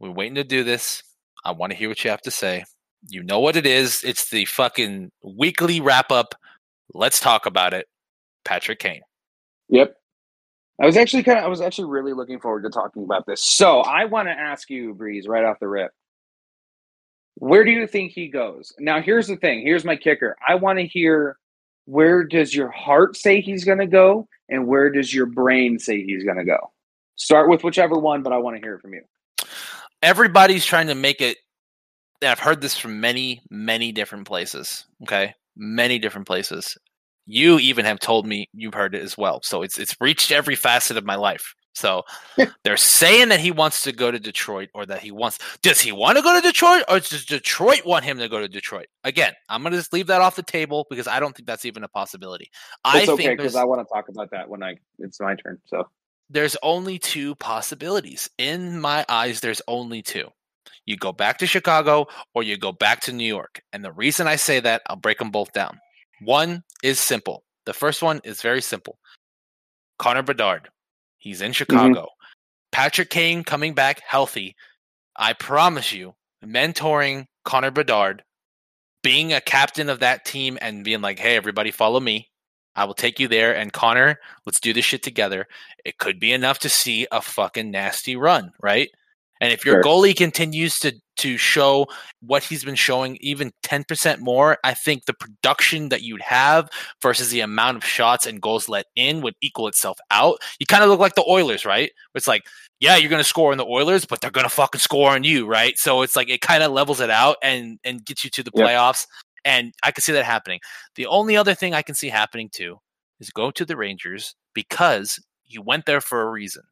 We're 0.00 0.10
waiting 0.10 0.34
to 0.34 0.44
do 0.44 0.64
this. 0.64 1.02
I 1.44 1.52
want 1.52 1.70
to 1.70 1.78
hear 1.78 1.88
what 1.88 2.02
you 2.02 2.10
have 2.10 2.22
to 2.22 2.30
say. 2.32 2.64
You 3.08 3.22
know 3.22 3.38
what 3.38 3.54
it 3.54 3.66
is. 3.66 4.02
It's 4.02 4.30
the 4.30 4.44
fucking 4.46 5.12
weekly 5.22 5.80
wrap 5.80 6.10
up. 6.10 6.34
Let's 6.92 7.20
talk 7.20 7.46
about 7.46 7.74
it. 7.74 7.86
Patrick 8.44 8.80
Kane. 8.80 9.02
Yep. 9.68 9.94
I 10.80 10.86
was 10.86 10.96
actually 10.96 11.22
kind 11.24 11.38
of 11.38 11.44
I 11.44 11.48
was 11.48 11.60
actually 11.60 11.88
really 11.88 12.12
looking 12.12 12.40
forward 12.40 12.62
to 12.62 12.70
talking 12.70 13.04
about 13.04 13.26
this. 13.26 13.44
So 13.44 13.80
I 13.80 14.04
want 14.06 14.28
to 14.28 14.32
ask 14.32 14.70
you, 14.70 14.94
Breeze, 14.94 15.26
right 15.26 15.44
off 15.44 15.58
the 15.60 15.68
rip. 15.68 15.90
Where 17.34 17.64
do 17.64 17.70
you 17.70 17.86
think 17.86 18.12
he 18.12 18.28
goes? 18.28 18.72
Now 18.78 19.00
here's 19.00 19.28
the 19.28 19.36
thing. 19.36 19.62
Here's 19.62 19.84
my 19.84 19.96
kicker. 19.96 20.36
I 20.46 20.54
want 20.54 20.78
to 20.78 20.86
hear 20.86 21.36
where 21.88 22.22
does 22.22 22.54
your 22.54 22.70
heart 22.70 23.16
say 23.16 23.40
he's 23.40 23.64
gonna 23.64 23.86
go 23.86 24.28
and 24.50 24.66
where 24.66 24.90
does 24.90 25.14
your 25.14 25.24
brain 25.24 25.78
say 25.78 26.04
he's 26.04 26.22
gonna 26.22 26.44
go? 26.44 26.70
Start 27.16 27.48
with 27.48 27.64
whichever 27.64 27.98
one, 27.98 28.22
but 28.22 28.30
I 28.30 28.36
want 28.36 28.56
to 28.56 28.62
hear 28.62 28.74
it 28.74 28.82
from 28.82 28.92
you. 28.92 29.00
Everybody's 30.02 30.66
trying 30.66 30.88
to 30.88 30.94
make 30.94 31.22
it. 31.22 31.38
I've 32.22 32.38
heard 32.38 32.60
this 32.60 32.76
from 32.76 33.00
many, 33.00 33.40
many 33.48 33.90
different 33.90 34.26
places. 34.26 34.84
Okay. 35.04 35.32
Many 35.56 35.98
different 35.98 36.26
places. 36.26 36.76
You 37.24 37.58
even 37.58 37.86
have 37.86 38.00
told 38.00 38.26
me 38.26 38.50
you've 38.52 38.74
heard 38.74 38.94
it 38.94 39.02
as 39.02 39.16
well. 39.16 39.40
So 39.42 39.62
it's 39.62 39.78
it's 39.78 39.96
reached 39.98 40.30
every 40.30 40.56
facet 40.56 40.98
of 40.98 41.06
my 41.06 41.16
life. 41.16 41.54
So 41.74 42.02
they're 42.64 42.76
saying 42.76 43.28
that 43.28 43.40
he 43.40 43.50
wants 43.50 43.82
to 43.82 43.92
go 43.92 44.10
to 44.10 44.18
Detroit 44.18 44.68
or 44.74 44.84
that 44.86 45.00
he 45.00 45.12
wants. 45.12 45.38
Does 45.62 45.80
he 45.80 45.92
want 45.92 46.16
to 46.16 46.22
go 46.22 46.34
to 46.34 46.40
Detroit 46.40 46.82
or 46.88 46.98
does 46.98 47.24
Detroit 47.24 47.86
want 47.86 48.04
him 48.04 48.18
to 48.18 48.28
go 48.28 48.40
to 48.40 48.48
Detroit? 48.48 48.86
Again, 49.04 49.32
I'm 49.48 49.62
going 49.62 49.72
to 49.72 49.78
just 49.78 49.92
leave 49.92 50.08
that 50.08 50.20
off 50.20 50.34
the 50.34 50.42
table 50.42 50.86
because 50.90 51.06
I 51.06 51.20
don't 51.20 51.36
think 51.36 51.46
that's 51.46 51.64
even 51.64 51.84
a 51.84 51.88
possibility. 51.88 52.50
It's 52.86 53.08
I 53.08 53.12
okay 53.12 53.26
think 53.26 53.38
because 53.38 53.54
I 53.54 53.64
want 53.64 53.80
to 53.80 53.92
talk 53.92 54.08
about 54.08 54.30
that 54.32 54.48
when 54.48 54.62
I 54.62 54.76
it's 54.98 55.20
my 55.20 55.36
turn. 55.36 55.60
So 55.66 55.84
there's 56.30 56.56
only 56.62 56.98
two 56.98 57.34
possibilities. 57.36 58.28
In 58.38 58.80
my 58.80 59.04
eyes, 59.08 59.40
there's 59.40 59.62
only 59.68 60.02
two. 60.02 60.28
You 60.84 60.96
go 60.96 61.12
back 61.12 61.38
to 61.38 61.46
Chicago 61.46 62.06
or 62.34 62.42
you 62.42 62.56
go 62.56 62.72
back 62.72 63.00
to 63.02 63.12
New 63.12 63.26
York. 63.26 63.60
And 63.72 63.84
the 63.84 63.92
reason 63.92 64.26
I 64.26 64.36
say 64.36 64.60
that, 64.60 64.82
I'll 64.88 64.96
break 64.96 65.18
them 65.18 65.30
both 65.30 65.52
down. 65.52 65.78
One 66.22 66.64
is 66.82 66.98
simple. 66.98 67.44
The 67.66 67.72
first 67.74 68.02
one 68.02 68.20
is 68.24 68.42
very 68.42 68.62
simple. 68.62 68.98
Connor 69.98 70.22
Bedard, 70.22 70.68
he's 71.18 71.42
in 71.42 71.52
Chicago. 71.52 72.00
Mm-hmm. 72.00 72.24
Patrick 72.72 73.10
Kane 73.10 73.44
coming 73.44 73.74
back 73.74 74.00
healthy. 74.06 74.54
I 75.16 75.32
promise 75.32 75.92
you, 75.92 76.14
mentoring 76.44 77.26
Connor 77.44 77.70
Bedard, 77.70 78.22
being 79.02 79.32
a 79.32 79.40
captain 79.40 79.88
of 79.88 80.00
that 80.00 80.24
team 80.24 80.58
and 80.60 80.84
being 80.84 81.00
like, 81.00 81.18
hey, 81.18 81.36
everybody, 81.36 81.70
follow 81.70 82.00
me. 82.00 82.28
I 82.76 82.84
will 82.84 82.94
take 82.94 83.18
you 83.18 83.26
there. 83.26 83.56
And 83.56 83.72
Connor, 83.72 84.18
let's 84.46 84.60
do 84.60 84.72
this 84.72 84.84
shit 84.84 85.02
together. 85.02 85.46
It 85.84 85.98
could 85.98 86.20
be 86.20 86.32
enough 86.32 86.60
to 86.60 86.68
see 86.68 87.06
a 87.10 87.20
fucking 87.20 87.70
nasty 87.70 88.16
run, 88.16 88.52
right? 88.62 88.88
And 89.40 89.52
if 89.52 89.64
your 89.64 89.76
Sure. 89.76 89.82
goalie 89.82 90.16
continues 90.16 90.78
to 90.80 90.92
to 91.18 91.36
show 91.36 91.86
what 92.20 92.44
he's 92.44 92.64
been 92.64 92.76
showing, 92.76 93.16
even 93.20 93.52
ten 93.62 93.84
percent 93.84 94.20
more, 94.20 94.58
I 94.64 94.74
think 94.74 95.04
the 95.06 95.14
production 95.14 95.88
that 95.90 96.02
you'd 96.02 96.22
have 96.22 96.68
versus 97.02 97.30
the 97.30 97.40
amount 97.40 97.76
of 97.76 97.84
shots 97.84 98.26
and 98.26 98.40
goals 98.40 98.68
let 98.68 98.86
in 98.96 99.20
would 99.22 99.34
equal 99.40 99.68
itself 99.68 99.98
out. 100.10 100.38
You 100.60 100.66
kind 100.66 100.84
of 100.84 100.90
look 100.90 101.00
like 101.00 101.14
the 101.14 101.24
Oilers, 101.28 101.64
right? 101.66 101.90
It's 102.14 102.28
like, 102.28 102.44
yeah, 102.80 102.96
you're 102.96 103.10
gonna 103.10 103.24
score 103.24 103.50
on 103.52 103.58
the 103.58 103.66
Oilers, 103.66 104.04
but 104.04 104.20
they're 104.20 104.30
gonna 104.30 104.48
fucking 104.48 104.80
score 104.80 105.10
on 105.10 105.24
you, 105.24 105.46
right? 105.46 105.78
So 105.78 106.02
it's 106.02 106.16
like 106.16 106.28
it 106.30 106.40
kind 106.40 106.62
of 106.62 106.72
levels 106.72 107.00
it 107.00 107.10
out 107.10 107.36
and 107.42 107.78
and 107.84 108.04
gets 108.04 108.24
you 108.24 108.30
to 108.30 108.42
the 108.42 108.52
Yep. 108.54 108.64
playoffs. 108.66 109.06
And 109.44 109.72
I 109.82 109.90
can 109.92 110.02
see 110.02 110.12
that 110.12 110.24
happening. 110.24 110.60
The 110.96 111.06
only 111.06 111.36
other 111.36 111.54
thing 111.54 111.74
I 111.74 111.82
can 111.82 111.94
see 111.94 112.08
happening 112.08 112.48
too 112.52 112.78
is 113.20 113.30
go 113.30 113.50
to 113.52 113.64
the 113.64 113.76
Rangers 113.76 114.34
because 114.54 115.18
you 115.46 115.62
went 115.62 115.86
there 115.86 116.00
for 116.00 116.22
a 116.22 116.30
reason. 116.30 116.62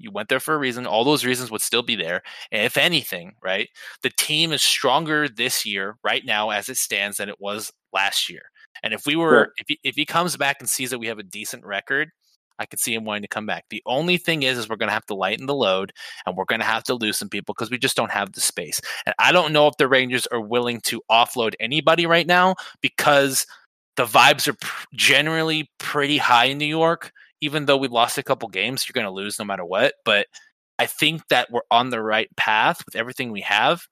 You 0.00 0.10
went 0.10 0.28
there 0.28 0.40
for 0.40 0.54
a 0.54 0.58
reason. 0.58 0.86
All 0.86 1.04
those 1.04 1.24
reasons 1.24 1.50
would 1.50 1.60
still 1.60 1.82
be 1.82 1.96
there. 1.96 2.22
And 2.50 2.64
if 2.64 2.76
anything, 2.76 3.34
right, 3.42 3.68
the 4.02 4.10
team 4.10 4.52
is 4.52 4.62
stronger 4.62 5.28
this 5.28 5.64
year, 5.66 5.96
right 6.02 6.24
now, 6.24 6.50
as 6.50 6.68
it 6.68 6.76
stands, 6.78 7.18
than 7.18 7.28
it 7.28 7.40
was 7.40 7.72
last 7.92 8.28
year. 8.30 8.42
And 8.82 8.94
if 8.94 9.04
we 9.06 9.16
were, 9.16 9.30
Sure. 9.30 9.52
if 9.58 9.66
he, 9.68 9.80
if 9.84 9.94
he 9.96 10.06
comes 10.06 10.36
back 10.36 10.56
and 10.60 10.68
sees 10.68 10.90
that 10.90 10.98
we 10.98 11.06
have 11.08 11.18
a 11.18 11.22
decent 11.24 11.64
record, 11.64 12.10
I 12.58 12.66
could 12.66 12.78
see 12.78 12.94
him 12.94 13.04
wanting 13.04 13.22
to 13.22 13.28
come 13.28 13.46
back. 13.46 13.64
The 13.70 13.82
only 13.86 14.18
thing 14.18 14.42
is, 14.42 14.58
is 14.58 14.68
we're 14.68 14.76
going 14.76 14.88
to 14.90 14.94
have 14.94 15.06
to 15.06 15.14
lighten 15.14 15.46
the 15.46 15.54
load 15.54 15.92
and 16.26 16.36
we're 16.36 16.44
going 16.44 16.60
to 16.60 16.66
have 16.66 16.84
to 16.84 16.94
lose 16.94 17.18
some 17.18 17.30
people 17.30 17.54
because 17.54 17.70
we 17.70 17.78
just 17.78 17.96
don't 17.96 18.10
have 18.10 18.32
the 18.32 18.40
space. 18.40 18.80
And 19.06 19.14
I 19.18 19.32
don't 19.32 19.52
know 19.54 19.66
if 19.66 19.76
the 19.78 19.88
Rangers 19.88 20.26
are 20.26 20.40
willing 20.42 20.80
to 20.82 21.00
offload 21.10 21.54
anybody 21.58 22.04
right 22.04 22.26
now 22.26 22.56
because 22.82 23.46
the 23.96 24.04
vibes 24.04 24.46
are 24.46 24.52
pr- 24.54 24.86
generally 24.94 25.70
pretty 25.78 26.18
high 26.18 26.46
in 26.46 26.58
New 26.58 26.66
York. 26.66 27.12
Even 27.40 27.66
though 27.66 27.76
we 27.76 27.88
lost 27.88 28.18
a 28.18 28.22
couple 28.22 28.48
games, 28.48 28.86
you're 28.86 29.00
going 29.00 29.06
to 29.06 29.10
lose 29.10 29.38
no 29.38 29.44
matter 29.44 29.64
what. 29.64 29.94
But 30.04 30.26
I 30.78 30.86
think 30.86 31.22
that 31.28 31.50
we're 31.50 31.60
on 31.70 31.90
the 31.90 32.02
right 32.02 32.28
path 32.36 32.84
with 32.86 32.96
everything 32.96 33.32
we 33.32 33.42
have. 33.42 33.82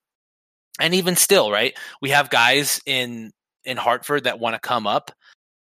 And 0.80 0.94
even 0.94 1.16
still, 1.16 1.50
right? 1.50 1.76
We 2.00 2.10
have 2.10 2.30
guys 2.30 2.80
in 2.86 3.32
in 3.64 3.76
Hartford 3.76 4.24
that 4.24 4.38
want 4.38 4.54
to 4.54 4.60
come 4.60 4.86
up. 4.86 5.10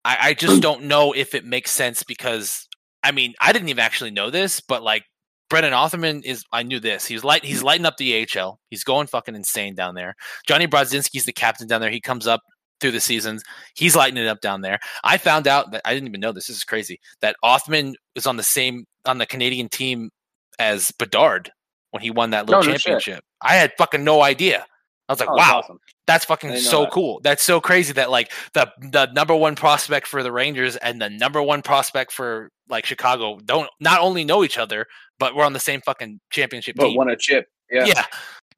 I, 0.04 0.18
I 0.20 0.34
just 0.34 0.54
hmm. 0.54 0.60
don't 0.60 0.84
know 0.84 1.12
if 1.12 1.34
it 1.34 1.44
makes 1.44 1.70
sense 1.70 2.02
because 2.02 2.66
I 3.02 3.12
mean 3.12 3.34
I 3.40 3.52
didn't 3.52 3.68
even 3.68 3.80
actually 3.80 4.10
know 4.10 4.30
this, 4.30 4.60
but 4.60 4.82
like 4.82 5.04
Brendan 5.50 5.72
Othmann 5.72 6.24
is 6.24 6.44
I 6.52 6.62
knew 6.62 6.80
this. 6.80 7.06
He's 7.06 7.22
light 7.22 7.44
he's 7.44 7.62
lighting 7.62 7.86
up 7.86 7.96
the 7.96 8.26
AHL. 8.26 8.58
He's 8.70 8.84
going 8.84 9.06
fucking 9.06 9.34
insane 9.34 9.74
down 9.74 9.94
there. 9.94 10.14
Johnny 10.46 10.66
Brodzinski's 10.66 11.26
the 11.26 11.32
captain 11.32 11.68
down 11.68 11.80
there. 11.80 11.90
He 11.90 12.00
comes 12.00 12.26
up 12.26 12.40
through 12.80 12.90
the 12.92 13.00
seasons. 13.00 13.42
He's 13.76 13.96
lighting 13.96 14.16
it 14.18 14.26
up 14.26 14.40
down 14.40 14.60
there. 14.60 14.78
I 15.04 15.16
found 15.18 15.46
out 15.48 15.70
that 15.72 15.82
I 15.84 15.94
didn't 15.94 16.08
even 16.08 16.20
know 16.20 16.32
this. 16.32 16.46
This 16.48 16.56
is 16.56 16.64
crazy. 16.64 17.00
That 17.20 17.36
Othmann 17.44 17.94
was 18.14 18.26
on 18.26 18.36
the 18.36 18.42
same 18.42 18.84
on 19.06 19.18
the 19.18 19.26
Canadian 19.26 19.68
team 19.68 20.10
as 20.58 20.90
Bedard 20.92 21.50
when 21.90 22.02
he 22.02 22.10
won 22.10 22.30
that 22.30 22.46
little 22.46 22.62
No, 22.62 22.68
no 22.68 22.72
shit. 22.74 22.82
championship. 22.82 23.24
I 23.42 23.54
had 23.54 23.72
fucking 23.78 24.02
no 24.04 24.22
idea. 24.22 24.64
I 25.08 25.12
was 25.12 25.20
like, 25.20 25.28
Oh, 25.30 25.36
that's 25.36 25.50
wow, 25.50 25.58
awesome. 25.58 25.78
that's 26.06 26.24
fucking 26.24 26.56
so 26.56 26.82
that. 26.82 26.90
cool. 26.92 27.20
That's 27.22 27.42
so 27.42 27.60
crazy 27.60 27.92
that 27.92 28.10
like 28.10 28.32
the 28.54 28.70
the 28.90 29.06
number 29.12 29.34
one 29.36 29.54
prospect 29.54 30.06
for 30.06 30.22
the 30.22 30.32
Rangers 30.32 30.76
and 30.76 31.00
the 31.00 31.10
number 31.10 31.42
one 31.42 31.60
prospect 31.62 32.10
for 32.10 32.50
like 32.70 32.86
Chicago 32.86 33.38
don't 33.44 33.68
not 33.80 34.00
only 34.00 34.24
know 34.24 34.42
each 34.44 34.56
other, 34.56 34.86
but 35.18 35.34
we're 35.36 35.44
on 35.44 35.52
the 35.52 35.60
same 35.60 35.80
fucking 35.82 36.20
championship 36.30 36.76
But 36.76 36.86
team. 36.88 36.96
won 36.96 37.10
a 37.10 37.16
chip. 37.16 37.46
Yeah. 37.70 37.84
yeah. 37.84 38.04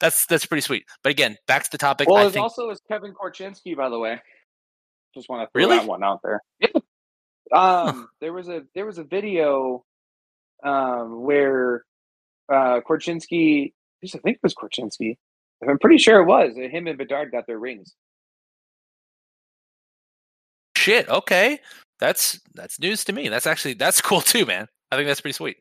That's 0.00 0.26
that's 0.26 0.46
pretty 0.46 0.60
sweet. 0.60 0.84
But 1.02 1.10
again, 1.10 1.36
back 1.46 1.64
to 1.64 1.70
the 1.70 1.78
topic. 1.78 2.08
Well, 2.08 2.26
I 2.26 2.30
think 2.30 2.42
also 2.42 2.70
is 2.70 2.80
Kevin 2.88 3.14
Korchinski, 3.14 3.76
by 3.76 3.88
the 3.88 3.98
way. 3.98 4.20
Just 5.14 5.28
want 5.28 5.42
to 5.42 5.50
throw 5.52 5.60
Really? 5.66 5.78
that 5.78 5.86
one 5.86 6.02
out 6.04 6.20
there. 6.22 6.40
Yeah. 6.60 6.80
Um, 7.52 8.08
there 8.20 8.32
was 8.32 8.48
a 8.48 8.64
there 8.74 8.84
was 8.84 8.98
a 8.98 9.04
video 9.04 9.84
um, 10.64 11.22
where 11.22 11.84
uh, 12.52 12.80
Korchinski, 12.80 13.72
I 14.04 14.08
think 14.08 14.24
it 14.24 14.40
was 14.42 14.52
Korchinski. 14.52 15.16
I'm 15.66 15.78
pretty 15.78 15.98
sure 15.98 16.20
it 16.20 16.24
was. 16.24 16.56
Him 16.56 16.88
and 16.88 16.98
Bedard 16.98 17.30
got 17.30 17.46
their 17.46 17.60
rings. 17.60 17.94
shit, 20.86 21.08
okay. 21.08 21.58
That's 21.98 22.40
that's 22.54 22.78
news 22.78 23.04
to 23.04 23.12
me. 23.12 23.28
That's 23.28 23.46
actually 23.46 23.74
that's 23.74 24.00
cool 24.08 24.20
too, 24.20 24.46
man. 24.46 24.68
I 24.90 24.96
think 24.96 25.08
that's 25.08 25.20
pretty 25.20 25.34
sweet. 25.34 25.56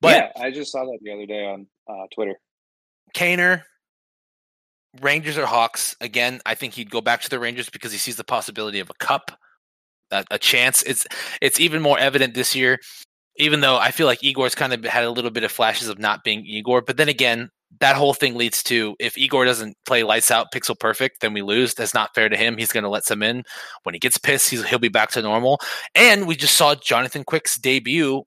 But 0.00 0.16
yeah, 0.16 0.42
I 0.42 0.50
just 0.50 0.72
saw 0.72 0.84
that 0.84 0.98
the 1.02 1.12
other 1.12 1.26
day 1.26 1.44
on 1.46 1.66
uh, 1.88 2.06
Twitter. 2.14 2.34
Kaner, 3.14 3.62
Rangers 5.00 5.38
or 5.38 5.46
Hawks. 5.46 5.96
Again, 6.00 6.40
I 6.44 6.54
think 6.54 6.74
he'd 6.74 6.90
go 6.90 7.00
back 7.00 7.22
to 7.22 7.30
the 7.30 7.38
Rangers 7.38 7.70
because 7.70 7.92
he 7.92 7.98
sees 7.98 8.16
the 8.16 8.24
possibility 8.24 8.80
of 8.80 8.90
a 8.90 8.94
cup, 8.94 9.32
a, 10.10 10.24
a 10.30 10.38
chance. 10.38 10.82
It's 10.82 11.06
it's 11.40 11.60
even 11.60 11.82
more 11.82 11.98
evident 11.98 12.34
this 12.34 12.54
year, 12.54 12.78
even 13.36 13.60
though 13.60 13.76
I 13.78 13.90
feel 13.90 14.06
like 14.06 14.22
Igor's 14.22 14.54
kind 14.54 14.72
of 14.72 14.84
had 14.84 15.04
a 15.04 15.10
little 15.10 15.30
bit 15.30 15.44
of 15.44 15.52
flashes 15.52 15.88
of 15.88 15.98
not 15.98 16.24
being 16.24 16.44
Igor. 16.46 16.82
But 16.82 16.96
then 16.96 17.08
again, 17.08 17.48
that 17.80 17.96
whole 17.96 18.14
thing 18.14 18.34
leads 18.34 18.62
to 18.64 18.94
if 19.00 19.16
Igor 19.16 19.44
doesn't 19.44 19.76
play 19.86 20.02
lights 20.02 20.30
out, 20.30 20.52
pixel 20.52 20.78
perfect, 20.78 21.20
then 21.20 21.32
we 21.32 21.42
lose. 21.42 21.74
That's 21.74 21.94
not 21.94 22.14
fair 22.14 22.28
to 22.28 22.36
him. 22.36 22.58
He's 22.58 22.72
going 22.72 22.84
to 22.84 22.90
let 22.90 23.04
some 23.04 23.22
in. 23.22 23.44
When 23.84 23.94
he 23.94 23.98
gets 23.98 24.18
pissed, 24.18 24.50
he'll 24.50 24.78
be 24.78 24.88
back 24.88 25.10
to 25.12 25.22
normal. 25.22 25.58
And 25.94 26.26
we 26.26 26.36
just 26.36 26.56
saw 26.56 26.74
Jonathan 26.74 27.24
Quick's 27.24 27.58
debut 27.58 28.24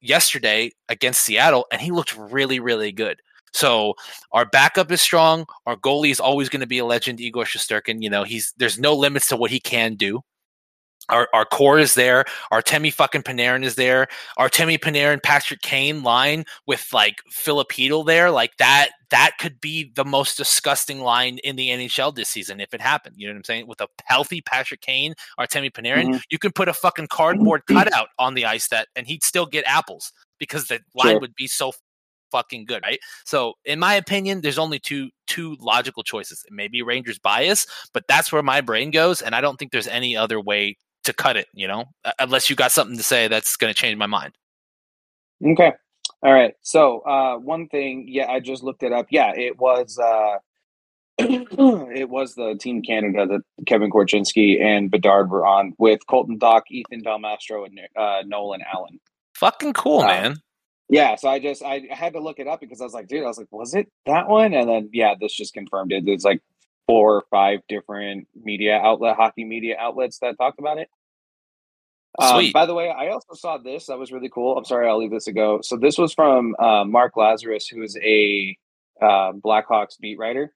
yesterday 0.00 0.70
against 0.88 1.22
Seattle, 1.22 1.66
and 1.72 1.80
he 1.80 1.90
looked 1.90 2.16
really, 2.16 2.60
really 2.60 2.92
good. 2.92 3.20
So 3.56 3.94
our 4.32 4.44
backup 4.44 4.92
is 4.92 5.00
strong. 5.00 5.46
Our 5.64 5.76
goalie 5.76 6.10
is 6.10 6.20
always 6.20 6.50
going 6.50 6.60
to 6.60 6.66
be 6.66 6.78
a 6.78 6.84
legend, 6.84 7.20
Igor 7.20 7.44
Shesterkin. 7.44 8.02
You 8.02 8.10
know, 8.10 8.22
he's 8.22 8.52
there's 8.58 8.78
no 8.78 8.94
limits 8.94 9.28
to 9.28 9.36
what 9.36 9.50
he 9.50 9.60
can 9.60 9.94
do. 9.94 10.20
Our 11.08 11.28
our 11.32 11.44
core 11.46 11.78
is 11.78 11.94
there. 11.94 12.24
Artemi 12.52 12.92
fucking 12.92 13.22
Panarin 13.22 13.64
is 13.64 13.76
there. 13.76 14.08
Artemi 14.38 14.76
Panarin, 14.78 15.22
Patrick 15.22 15.62
Kane 15.62 16.02
line 16.02 16.44
with 16.66 16.86
like 16.92 17.22
Filipino 17.30 18.02
there, 18.02 18.30
like 18.30 18.56
that. 18.58 18.90
That 19.10 19.32
could 19.38 19.60
be 19.60 19.92
the 19.94 20.04
most 20.04 20.36
disgusting 20.36 21.00
line 21.00 21.38
in 21.44 21.54
the 21.56 21.68
NHL 21.70 22.12
this 22.14 22.28
season 22.28 22.60
if 22.60 22.74
it 22.74 22.80
happened. 22.80 23.14
You 23.16 23.28
know 23.28 23.34
what 23.34 23.38
I'm 23.38 23.44
saying? 23.44 23.68
With 23.68 23.80
a 23.80 23.86
healthy 24.04 24.40
Patrick 24.42 24.80
Kane, 24.80 25.14
Artemi 25.38 25.70
Panarin, 25.70 26.08
Mhm. 26.08 26.22
you 26.28 26.38
can 26.40 26.50
put 26.52 26.68
a 26.68 26.74
fucking 26.74 27.06
cardboard 27.06 27.62
cutout 27.68 28.08
on 28.18 28.34
the 28.34 28.44
ice 28.44 28.66
that, 28.68 28.88
and 28.96 29.06
he'd 29.06 29.22
still 29.22 29.46
get 29.46 29.64
apples 29.64 30.12
because 30.40 30.66
the 30.66 30.80
line 30.94 31.12
Sure. 31.12 31.20
would 31.20 31.34
be 31.36 31.46
so 31.46 31.72
fucking 32.30 32.64
good, 32.66 32.82
right? 32.82 32.98
So, 33.24 33.54
in 33.64 33.78
my 33.78 33.94
opinion, 33.94 34.40
there's 34.40 34.58
only 34.58 34.78
two 34.78 35.10
two 35.26 35.56
logical 35.60 36.02
choices. 36.02 36.44
It 36.46 36.52
may 36.52 36.68
be 36.68 36.82
Rangers 36.82 37.18
bias, 37.18 37.66
but 37.92 38.04
that's 38.08 38.32
where 38.32 38.42
my 38.42 38.60
brain 38.60 38.90
goes, 38.90 39.22
and 39.22 39.34
I 39.34 39.40
don't 39.40 39.58
think 39.58 39.72
there's 39.72 39.88
any 39.88 40.16
other 40.16 40.40
way 40.40 40.76
to 41.04 41.12
cut 41.12 41.36
it. 41.36 41.46
You 41.54 41.68
know, 41.68 41.84
unless 42.18 42.48
you 42.50 42.56
got 42.56 42.72
something 42.72 42.96
to 42.96 43.02
say 43.02 43.28
that's 43.28 43.56
going 43.56 43.72
to 43.72 43.78
change 43.78 43.96
my 43.96 44.06
mind. 44.06 44.34
Okay. 45.44 45.72
All 46.22 46.32
right. 46.32 46.54
So 46.62 47.00
uh, 47.00 47.36
one 47.36 47.68
thing, 47.68 48.06
yeah, 48.08 48.26
I 48.30 48.40
just 48.40 48.62
looked 48.62 48.82
it 48.82 48.92
up. 48.92 49.06
Yeah, 49.10 49.32
it 49.36 49.58
was 49.58 49.98
uh, 49.98 50.38
it 51.18 52.08
was 52.08 52.34
the 52.34 52.54
Team 52.54 52.82
Canada 52.82 53.26
that 53.26 53.40
Kevin 53.66 53.90
Korchinski 53.90 54.60
and 54.62 54.90
Bedard 54.90 55.30
were 55.30 55.46
on 55.46 55.72
with 55.78 56.06
Colton 56.06 56.38
Dach, 56.38 56.62
Ethan 56.70 57.02
Del 57.02 57.18
Mastro, 57.18 57.64
and 57.64 57.78
uh, 57.96 58.22
Nolan 58.26 58.62
Allen. 58.72 59.00
Fucking 59.34 59.72
cool, 59.74 60.00
Uh, 60.00 60.06
man. 60.06 60.36
Yeah, 60.88 61.16
so 61.16 61.28
I 61.28 61.38
just 61.40 61.62
I 61.64 61.82
had 61.90 62.12
to 62.12 62.20
look 62.20 62.38
it 62.38 62.46
up 62.46 62.60
because 62.60 62.80
I 62.80 62.84
was 62.84 62.94
like, 62.94 63.08
dude, 63.08 63.24
I 63.24 63.26
was 63.26 63.38
like, 63.38 63.50
was 63.50 63.74
it 63.74 63.90
that 64.06 64.28
one? 64.28 64.54
And 64.54 64.68
then 64.68 64.90
yeah, 64.92 65.14
this 65.20 65.32
just 65.34 65.52
confirmed 65.54 65.92
it. 65.92 66.04
There's 66.06 66.24
like 66.24 66.40
four 66.86 67.16
or 67.16 67.24
five 67.30 67.60
different 67.68 68.28
media 68.40 68.76
outlet, 68.76 69.16
hockey 69.16 69.44
media 69.44 69.76
outlets 69.80 70.18
that 70.20 70.36
talked 70.38 70.60
about 70.60 70.78
it. 70.78 70.88
Um, 72.18 72.36
Sweet. 72.36 72.54
by 72.54 72.64
the 72.66 72.74
way, 72.74 72.88
I 72.88 73.08
also 73.08 73.34
saw 73.34 73.58
this. 73.58 73.86
That 73.86 73.98
was 73.98 74.10
really 74.12 74.30
cool. 74.30 74.56
I'm 74.56 74.64
sorry, 74.64 74.88
I'll 74.88 74.98
leave 74.98 75.10
this 75.10 75.24
to 75.24 75.32
go. 75.32 75.60
So 75.62 75.76
this 75.76 75.98
was 75.98 76.14
from 76.14 76.54
uh, 76.58 76.84
Mark 76.84 77.14
Lazerus, 77.16 77.64
who 77.70 77.82
is 77.82 77.98
a 78.02 78.56
uh, 79.02 79.32
Blackhawks 79.32 79.98
beat 80.00 80.18
writer, 80.18 80.54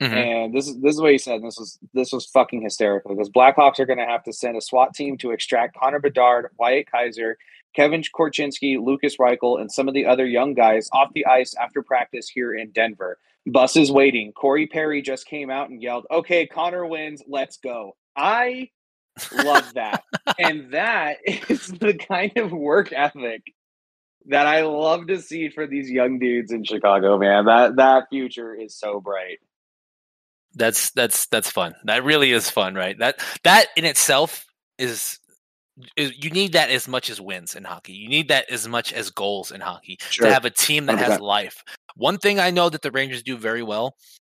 Mhm. 0.00 0.12
and 0.12 0.54
this 0.54 0.68
is 0.68 0.80
this 0.80 0.94
is 0.94 1.00
what 1.00 1.12
he 1.12 1.18
said. 1.18 1.42
This 1.42 1.58
was 1.58 1.78
this 1.92 2.12
was 2.12 2.24
fucking 2.26 2.62
hysterical 2.62 3.14
because 3.14 3.28
Blackhawks 3.28 3.78
are 3.80 3.84
going 3.86 3.98
to 3.98 4.06
have 4.06 4.22
to 4.24 4.32
send 4.32 4.56
a 4.56 4.60
SWAT 4.62 4.94
team 4.94 5.18
to 5.18 5.32
extract 5.32 5.76
Connor 5.76 5.98
Bedard, 5.98 6.48
Wyatt 6.58 6.90
Kaiser, 6.90 7.36
Kevin 7.76 8.02
Korchinski, 8.02 8.82
Lukas 8.82 9.18
Reichel, 9.18 9.60
and 9.60 9.70
some 9.70 9.86
of 9.86 9.94
the 9.94 10.06
other 10.06 10.26
young 10.26 10.54
guys 10.54 10.88
off 10.92 11.12
the 11.14 11.26
ice 11.26 11.54
after 11.54 11.82
practice 11.82 12.28
here 12.28 12.54
in 12.54 12.70
Denver. 12.70 13.18
Bus 13.46 13.76
is 13.76 13.92
waiting. 13.92 14.32
Corey 14.32 14.66
Perry 14.66 15.02
just 15.02 15.26
came 15.26 15.50
out 15.50 15.68
and 15.68 15.82
yelled, 15.82 16.06
Okay, 16.10 16.46
Connor 16.46 16.86
wins. 16.86 17.22
Let's 17.28 17.58
go. 17.58 17.94
I 18.16 18.70
love 19.44 19.74
that. 19.74 20.02
and 20.38 20.72
that 20.72 21.18
is 21.26 21.68
the 21.68 21.94
kind 21.94 22.36
of 22.36 22.50
work 22.50 22.92
ethic 22.92 23.42
that 24.28 24.46
I 24.46 24.62
love 24.62 25.06
to 25.08 25.20
see 25.20 25.50
for 25.50 25.66
these 25.66 25.90
young 25.90 26.18
dudes 26.18 26.50
in 26.50 26.64
Chicago, 26.64 27.18
man. 27.18 27.44
That 27.44 27.76
that 27.76 28.04
future 28.08 28.54
is 28.54 28.74
so 28.74 29.00
bright. 29.00 29.38
That's 30.54 30.90
that's 30.92 31.26
that's 31.26 31.50
fun. 31.50 31.74
That 31.84 32.04
really 32.04 32.32
is 32.32 32.50
fun, 32.50 32.74
right? 32.74 32.98
That 32.98 33.20
that 33.44 33.68
in 33.76 33.84
itself 33.84 34.46
is, 34.78 34.90
is 34.90 35.18
you 35.96 36.30
need 36.30 36.52
that 36.52 36.70
as 36.70 36.88
much 36.88 37.10
as 37.10 37.20
wins 37.20 37.54
in 37.54 37.64
hockey. 37.64 37.92
You 37.92 38.08
need 38.08 38.28
that 38.28 38.50
as 38.50 38.66
much 38.66 38.92
as 38.92 39.10
goals 39.10 39.52
in 39.52 39.60
hockey 39.60 39.98
sure. 40.08 40.26
to 40.26 40.32
have 40.32 40.44
a 40.44 40.50
team 40.50 40.86
that 40.86 40.96
100%. 40.96 41.02
has 41.02 41.20
life. 41.20 41.62
One 41.96 42.18
thing 42.18 42.40
I 42.40 42.50
know 42.50 42.68
that 42.70 42.82
the 42.82 42.90
Rangers 42.90 43.22
do 43.22 43.36
very 43.36 43.62
well 43.62 43.94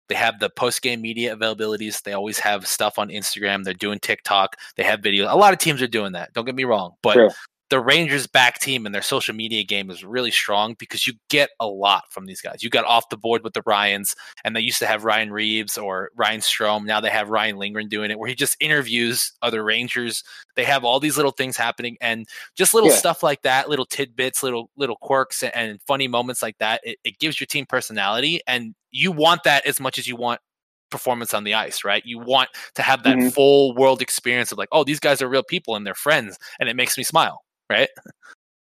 they 0.09 0.14
have 0.14 0.39
the 0.39 0.51
post 0.51 0.82
game 0.82 1.01
media 1.01 1.37
availabilities. 1.37 2.03
They 2.03 2.12
always 2.12 2.39
have 2.39 2.66
stuff 2.66 2.99
on 2.99 3.09
Instagram. 3.09 3.64
They're 3.64 3.74
doing 3.74 3.99
TikTok. 3.99 4.57
They 4.76 4.84
have 4.84 5.01
videos. 5.01 5.32
A 5.32 5.37
lot 5.37 5.53
of 5.53 5.59
teams 5.59 5.82
are 5.82 5.89
doing 5.89 6.12
that. 6.12 6.32
Don't 6.32 6.45
get 6.45 6.55
me 6.55 6.64
wrong, 6.64 6.93
but 7.03 7.14
sure 7.14 7.30
the 7.69 7.81
Rangers 7.81 8.27
back 8.29 8.61
team 8.61 8.87
and 8.87 8.95
their 8.95 9.03
social 9.03 9.35
media 9.35 9.64
game 9.64 9.91
is 9.91 10.05
really 10.05 10.31
strong 10.31 10.77
because 10.79 11.07
you 11.07 11.14
get 11.29 11.51
a 11.59 11.67
lot 11.67 12.05
from 12.11 12.27
these 12.27 12.41
guys. 12.41 12.62
You 12.62 12.71
got 12.71 12.85
off 12.85 13.09
the 13.09 13.17
board 13.17 13.43
with 13.43 13.55
the 13.55 13.62
Ryans, 13.67 14.14
and 14.45 14.55
they 14.55 14.61
used 14.61 14.79
to 14.79 14.87
have 14.87 15.05
Ryan 15.05 15.33
Reaves 15.33 15.77
or 15.77 16.11
Ryan 16.14 16.41
Strome. 16.41 16.85
Now 16.85 17.01
they 17.01 17.11
have 17.11 17.29
Ryan 17.29 17.57
Lindgren 17.57 17.89
doing 17.89 18.11
it, 18.11 18.19
where 18.19 18.29
he 18.29 18.37
just 18.37 18.57
interviews 18.61 19.33
other 19.43 19.64
Rangers. 19.64 20.23
They 20.55 20.64
have 20.64 20.85
all 20.85 21.01
these 21.01 21.17
little 21.17 21.33
things 21.33 21.57
happening, 21.57 21.97
and 22.01 22.27
just 22.57 22.73
little 22.73 22.91
yeah. 22.91 22.97
stuff 22.97 23.23
like 23.23 23.43
that, 23.43 23.69
little 23.69 23.87
tidbits, 23.87 24.45
little 24.45 24.71
little 24.77 24.97
quirks, 24.97 25.43
and, 25.43 25.55
and 25.55 25.81
funny 25.87 26.07
moments 26.07 26.43
like 26.43 26.59
that. 26.59 26.81
It, 26.85 26.99
it 27.03 27.19
gives 27.19 27.41
your 27.41 27.47
team 27.47 27.67
personality, 27.67 28.41
and 28.47 28.75
you 28.93 29.11
want 29.11 29.43
that 29.43 29.67
as 29.67 29.81
much 29.81 29.99
as 29.99 30.07
you 30.07 30.14
want 30.14 30.41
performance 30.89 31.35
on 31.35 31.43
the 31.43 31.55
ice, 31.55 31.85
right? 31.85 32.05
You 32.07 32.21
want 32.21 32.49
to 32.77 32.83
have 32.83 33.03
that 33.03 33.17
mm-hmm. 33.17 33.31
full 33.31 33.75
world 33.75 34.01
experience 34.01 34.53
of 34.53 34.59
like, 34.59 34.69
oh, 34.71 34.85
these 34.85 35.01
guys 35.01 35.21
are 35.21 35.29
real 35.29 35.43
people 35.43 35.75
and 35.75 35.85
they're 35.85 35.95
friends, 35.95 36.39
and 36.61 36.69
it 36.69 36.77
makes 36.77 36.97
me 36.97 37.03
smile 37.03 37.43
right? 37.71 37.89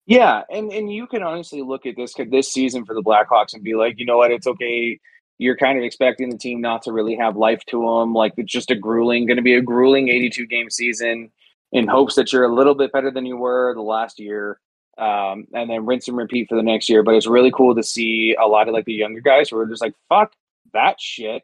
Yeah, 0.06 0.42
and 0.50 0.72
and 0.72 0.92
you 0.92 1.06
can 1.06 1.22
honestly 1.22 1.62
look 1.62 1.86
at 1.86 1.96
this 1.96 2.14
this 2.30 2.52
season 2.52 2.84
for 2.84 2.94
the 2.94 3.02
Blackhawks 3.02 3.54
and 3.54 3.62
be 3.62 3.74
like, 3.74 3.98
you 3.98 4.06
know 4.06 4.16
what, 4.16 4.32
it's 4.32 4.46
okay. 4.46 4.98
You're 5.38 5.56
kind 5.56 5.78
of 5.78 5.84
expecting 5.84 6.30
the 6.30 6.38
team 6.38 6.60
not 6.60 6.82
to 6.82 6.92
really 6.92 7.16
have 7.16 7.36
life 7.36 7.62
to 7.68 7.80
them, 7.80 8.12
like 8.14 8.34
it's 8.36 8.52
just 8.52 8.70
a 8.70 8.74
grueling, 8.74 9.26
going 9.26 9.36
to 9.36 9.42
be 9.42 9.54
a 9.54 9.62
grueling 9.62 10.08
82 10.08 10.46
game 10.46 10.70
season, 10.70 11.30
in 11.72 11.86
hopes 11.88 12.14
that 12.16 12.32
you're 12.32 12.44
a 12.44 12.54
little 12.54 12.74
bit 12.74 12.92
better 12.92 13.10
than 13.10 13.26
you 13.26 13.36
were 13.36 13.74
the 13.74 13.82
last 13.82 14.18
year, 14.18 14.60
um, 14.98 15.46
and 15.54 15.70
then 15.70 15.86
rinse 15.86 16.08
and 16.08 16.16
repeat 16.16 16.48
for 16.48 16.56
the 16.56 16.62
next 16.62 16.88
year. 16.88 17.02
But 17.02 17.14
it's 17.14 17.26
really 17.26 17.52
cool 17.52 17.74
to 17.74 17.82
see 17.82 18.34
a 18.34 18.46
lot 18.46 18.68
of 18.68 18.74
like 18.74 18.84
the 18.84 18.92
younger 18.92 19.20
guys 19.20 19.50
who 19.50 19.58
are 19.58 19.66
just 19.66 19.82
like, 19.82 19.94
fuck 20.08 20.32
that 20.72 21.00
shit. 21.00 21.42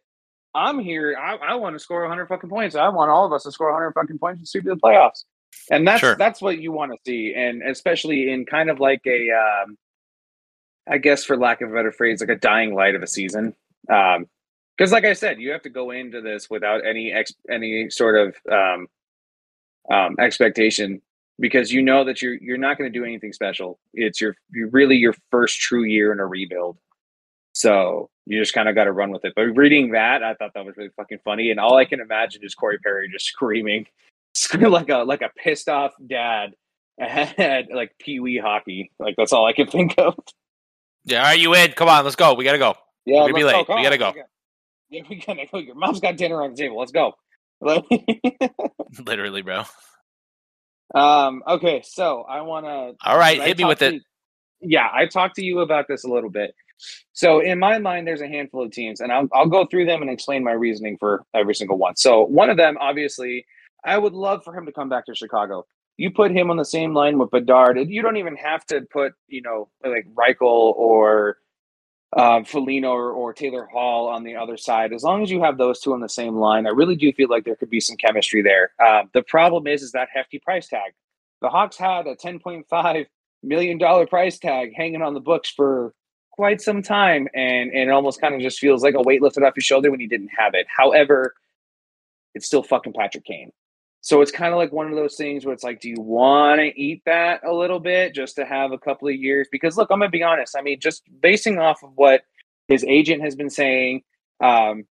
I'm 0.55 0.79
here. 0.79 1.17
I, 1.19 1.37
I 1.37 1.55
want 1.55 1.75
to 1.77 1.81
score 1.81 2.01
100 2.01 2.27
fucking 2.27 2.51
points. 2.51 2.75
I 2.75 2.89
want 2.89 3.11
all 3.11 3.25
of 3.25 3.33
us 3.33 3.45
to 3.45 3.53
score 3.53 3.71
100 3.71 3.93
fucking 3.93 4.19
points 4.19 4.41
and 4.41 4.49
sweep 4.49 4.65
the 4.65 4.77
playoffs 4.77 5.25
and 5.71 5.87
that's 5.87 6.01
sure. 6.01 6.17
that's 6.17 6.41
what 6.41 6.59
you 6.59 6.73
want 6.73 6.93
to 6.93 6.99
see 7.07 7.35
and 7.37 7.63
especially 7.63 8.31
in 8.31 8.45
kind 8.45 8.71
of 8.71 8.81
like 8.81 9.03
a 9.07 9.31
um, 9.31 9.77
I 10.89 10.99
guess 10.99 11.25
for 11.25 11.37
lack 11.37 11.61
of 11.61 11.71
a 11.71 11.75
better 11.75 11.93
phrase 11.93 12.21
like 12.21 12.31
a 12.31 12.37
dying 12.37 12.75
light 12.75 12.95
of 12.95 13.03
a 13.03 13.07
season. 13.07 13.55
Um 13.93 14.27
because 14.77 14.93
like 14.93 15.05
i 15.05 15.13
said 15.13 15.41
you 15.41 15.51
have 15.51 15.63
to 15.63 15.71
go 15.71 15.91
into 15.91 16.21
this 16.21 16.49
without 16.49 16.87
any 16.87 17.11
ex 17.13 17.33
any 17.51 17.91
sort 17.91 18.17
of 18.17 18.37
um, 18.53 18.87
um 19.91 20.15
expectation 20.21 21.03
because 21.41 21.73
you 21.73 21.83
know 21.83 22.05
that 22.05 22.23
you're 22.23 22.35
you're 22.35 22.59
not 22.59 22.79
going 22.79 22.93
to 22.93 22.99
do 22.99 23.05
anything 23.05 23.33
special. 23.33 23.79
It's 23.95 24.21
your 24.21 24.37
you 24.51 24.69
really 24.73 24.97
your 24.97 25.15
first 25.31 25.59
true 25.61 25.85
year 25.85 26.13
in 26.13 26.21
a 26.21 26.27
rebuild. 26.27 26.79
So 27.53 28.11
you 28.27 28.39
just 28.39 28.53
kind 28.53 28.69
of 28.69 28.75
got 28.75 28.85
to 28.85 28.93
run 28.93 29.11
with 29.11 29.25
it. 29.25 29.33
But 29.35 29.47
reading 29.57 29.93
that 29.93 30.23
i 30.23 30.35
thought 30.35 30.53
that 30.55 30.65
was 30.65 30.77
really 30.77 30.91
fucking 30.97 31.19
funny 31.25 31.51
and 31.51 31.59
all 31.61 31.77
i 31.77 31.85
can 31.85 32.01
imagine 32.01 32.43
is 32.45 32.55
corey 32.55 32.79
perry 32.79 33.09
just 33.11 33.27
screaming 33.33 33.87
like 34.59 34.89
a 34.89 34.99
like 34.99 35.23
a 35.23 35.31
pissed 35.37 35.69
off 35.69 35.93
dad 36.07 36.51
at 37.01 37.67
like 37.73 37.93
pee 37.99 38.21
wee 38.21 38.39
hockey. 38.39 38.91
Like 38.99 39.15
that's 39.17 39.33
all 39.33 39.47
I 39.47 39.53
can 39.53 39.67
think 39.67 39.95
of. 39.99 40.15
Yeah, 41.05 41.27
are 41.27 41.37
you 41.37 41.55
in? 41.55 41.73
Come 41.73 41.89
on, 41.89 42.05
let's 42.05 42.17
go. 42.17 42.35
We 42.35 42.45
gotta 42.45 42.59
go. 42.59 42.75
Yeah, 43.05 43.25
we 43.25 43.33
be 43.33 43.45
late. 43.45 43.67
Go. 43.67 43.77
We 43.77 43.83
gotta 43.83 43.99
go. 43.99 44.13
Yeah, 44.91 45.03
we 45.09 45.17
gotta 45.17 45.47
go. 45.51 45.59
Your 45.59 45.75
mom's 45.75 46.01
got 46.01 46.17
dinner 46.17 46.43
on 46.43 46.51
the 46.51 46.57
table. 46.57 46.79
Let's 46.79 46.93
go. 46.93 47.15
Literally, 49.05 49.43
bro. 49.43 49.65
Um. 50.95 51.43
Okay, 51.47 51.83
so 51.85 52.23
I 52.23 52.43
want 52.43 52.67
to. 52.67 53.09
All 53.09 53.19
right, 53.19 53.41
hit 53.43 53.59
me 53.59 53.65
with 53.65 53.83
it. 53.83 54.03
yeah, 54.61 54.89
I 54.93 55.07
talked 55.07 55.37
to 55.37 55.45
you 55.45 55.61
about 55.61 55.87
this 55.89 56.05
a 56.05 56.09
little 56.09 56.31
bit. 56.31 56.55
So 57.13 57.41
in 57.41 57.59
my 57.59 57.79
mind, 57.79 58.07
there's 58.07 58.21
a 58.21 58.29
handful 58.29 58.65
of 58.65 58.73
teams, 58.73 59.01
and 59.01 59.13
I'll 59.13 59.29
I'll 59.33 59.49
go 59.49 59.67
through 59.67 59.87
them 59.87 60.03
and 60.03 60.11
explain 60.11 60.45
my 60.45 60.53
reasoning 60.53 60.97
for 60.99 61.25
every 61.35 61.55
single 61.55 61.79
one. 61.79 61.97
So 61.97 62.25
one 62.25 62.51
of 62.51 62.57
them, 62.57 62.77
obviously, 62.81 63.45
I 63.85 63.99
would 63.99 64.13
love 64.13 64.45
for 64.45 64.57
him 64.57 64.67
to 64.67 64.73
come 64.73 64.89
back 64.89 65.07
to 65.07 65.15
Chicago. 65.15 65.67
You 65.97 66.11
put 66.11 66.31
him 66.31 66.51
on 66.51 66.57
the 66.57 66.65
same 66.65 66.95
line 66.95 67.19
with 67.19 67.31
Bedard, 67.31 67.79
you 67.89 68.03
don't 68.03 68.17
even 68.17 68.37
have 68.37 68.65
to 68.67 68.83
put, 68.83 69.15
you 69.27 69.43
know, 69.43 69.69
like 69.85 70.07
Reichel 70.15 70.75
or 70.77 71.39
uh, 72.17 72.43
Foligno 72.45 72.91
or, 72.91 73.11
or, 73.11 73.35
Taylor 73.35 73.67
Hall 73.67 74.09
on 74.09 74.25
the 74.25 74.35
other 74.35 74.57
side. 74.57 74.93
As 74.93 75.03
long 75.03 75.23
as 75.23 75.31
you 75.31 75.43
have 75.43 75.59
those 75.59 75.81
two 75.81 75.93
on 75.93 76.01
the 76.01 76.09
same 76.09 76.37
line, 76.37 76.67
I 76.67 76.71
really 76.71 76.97
do 76.97 77.13
feel 77.13 77.29
like 77.29 77.45
there 77.45 77.57
could 77.57 77.69
be 77.69 77.81
some 77.81 77.97
chemistry 77.97 78.41
there. 78.41 78.71
Uh, 78.83 79.03
the 79.13 79.23
problem 79.23 79.67
is, 79.67 79.83
is 79.83 79.93
that 79.93 80.09
hefty 80.13 80.39
price 80.39 80.69
tag. 80.69 80.93
The 81.43 81.51
Hawks 81.51 81.77
had 81.77 82.07
a 82.07 82.17
ten 82.17 82.39
point 82.39 82.67
five 82.71 83.07
million 83.43 83.77
dollar 83.77 84.07
price 84.07 84.39
tag 84.39 84.73
hanging 84.75 85.03
on 85.03 85.13
the 85.15 85.21
books 85.21 85.51
for 85.51 85.93
quite 86.33 86.61
some 86.61 86.83
time, 86.83 87.29
and, 87.35 87.71
and 87.73 87.91
it 87.91 87.91
almost 87.91 88.21
kind 88.21 88.35
of 88.35 88.41
just 88.41 88.59
feels 88.59 88.83
like 88.83 88.95
a 88.95 89.03
weight 89.03 89.21
lifted 89.21 89.43
off 89.43 89.55
your 89.57 89.63
shoulder 89.63 89.91
when 89.91 90.01
you 90.01 90.09
didn't 90.09 90.31
have 90.37 90.55
it. 90.55 90.67
However, 90.75 91.35
it's 92.35 92.47
still 92.47 92.63
fucking 92.63 92.95
Patrick 92.95 93.25
Kane. 93.25 93.53
So 94.09 94.23
it's 94.23 94.31
kind 94.31 94.55
of 94.55 94.59
like 94.59 94.73
one 94.73 94.89
of 94.89 94.95
those 94.95 95.17
things 95.17 95.45
where 95.45 95.53
it's 95.53 95.63
like, 95.63 95.83
do 95.83 95.91
you 95.91 96.01
want 96.01 96.61
to 96.61 96.81
eat 96.81 97.03
that 97.05 97.45
a 97.45 97.53
little 97.53 97.79
bit 97.79 98.15
just 98.15 98.37
to 98.37 98.47
have 98.47 98.73
a 98.73 98.79
couple 98.79 99.07
of 99.07 99.15
years? 99.15 99.49
Because 99.53 99.77
look, 99.77 99.91
I'm 99.91 99.99
gonna 99.99 100.09
be 100.09 100.23
honest. 100.23 100.57
I 100.57 100.63
mean, 100.63 100.81
just 100.81 101.03
basing 101.21 101.59
off 101.59 101.83
of 101.83 101.91
what 101.95 102.23
his 102.69 102.83
agent 102.85 103.21
has 103.21 103.37
been 103.37 103.51
saying, 103.51 104.05
um, 104.43 104.87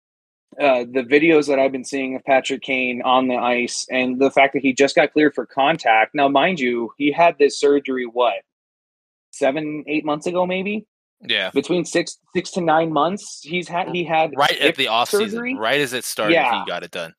uh, 0.60 0.80
the 0.80 1.02
videos 1.02 1.46
that 1.46 1.58
I've 1.58 1.72
been 1.72 1.82
seeing 1.82 2.14
of 2.14 2.24
Patrick 2.24 2.60
Kane 2.60 3.00
on 3.06 3.28
the 3.28 3.36
ice, 3.36 3.86
and 3.90 4.20
the 4.20 4.30
fact 4.30 4.52
that 4.52 4.60
he 4.60 4.74
just 4.74 4.94
got 4.94 5.14
cleared 5.14 5.34
for 5.34 5.46
contact. 5.46 6.14
Now, 6.14 6.28
mind 6.28 6.60
you, 6.60 6.92
he 6.98 7.10
had 7.10 7.38
this 7.38 7.58
surgery 7.58 8.04
what 8.04 8.42
seven, 9.30 9.82
eight 9.86 10.04
months 10.04 10.26
ago, 10.26 10.44
maybe. 10.44 10.86
Yeah, 11.26 11.48
between 11.54 11.86
six 11.86 12.18
six 12.34 12.50
to 12.50 12.60
nine 12.60 12.92
months, 12.92 13.40
he's 13.42 13.66
had 13.66 13.88
he 13.88 14.04
had 14.04 14.34
right 14.36 14.60
at 14.60 14.76
the 14.76 14.88
off 14.88 15.08
surgery. 15.08 15.52
season, 15.52 15.56
right 15.56 15.80
as 15.80 15.94
it 15.94 16.04
started, 16.04 16.34
yeah. 16.34 16.60
he 16.60 16.68
got 16.68 16.82
it 16.82 16.90
done. 16.90 17.14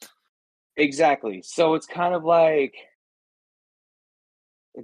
Exactly. 0.77 1.41
So 1.43 1.73
it's 1.73 1.87
kind 1.87 2.13
of 2.13 2.23
like 2.23 2.75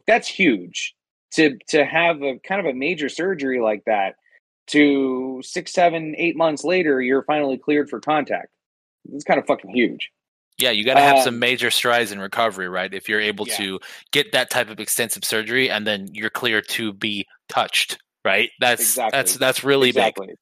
that's 0.08 0.28
huge 0.28 0.96
to 1.34 1.58
to 1.70 1.86
have 1.86 2.22
a 2.22 2.40
kind 2.40 2.60
of 2.60 2.66
a 2.66 2.74
major 2.74 3.10
surgery 3.10 3.62
like 3.62 3.84
that. 3.86 4.16
To 4.68 5.42
six, 5.44 5.74
seven, 5.74 6.16
eight 6.18 6.38
months 6.38 6.64
later, 6.64 7.02
you're 7.02 7.24
finally 7.24 7.58
cleared 7.58 7.90
for 7.90 8.00
contact. 8.00 8.48
It's 9.12 9.26
kind 9.26 9.38
of 9.38 9.46
fucking 9.46 9.72
huge. 9.72 10.10
Yeah, 10.58 10.72
you 10.72 10.86
got 10.86 10.94
to 10.94 11.02
have 11.02 11.18
um, 11.18 11.24
some 11.24 11.40
major 11.40 11.70
strides 11.70 12.14
in 12.14 12.20
recovery, 12.20 12.70
right? 12.70 12.94
If 12.94 13.10
you're 13.10 13.20
able 13.20 13.46
yeah. 13.48 13.58
to 13.58 13.80
get 14.12 14.32
that 14.32 14.50
type 14.50 14.70
of 14.70 14.80
extensive 14.80 15.26
surgery, 15.26 15.70
and 15.70 15.86
then 15.86 16.08
you're 16.14 16.30
clear 16.30 16.62
to 16.62 16.94
be 16.94 17.28
touched, 17.50 17.98
right? 18.24 18.52
That's 18.60 18.82
exactly. 18.82 19.18
that's 19.18 19.38
that's 19.38 19.64
really 19.64 19.90
exactly. 19.90 20.28
big. 20.28 20.36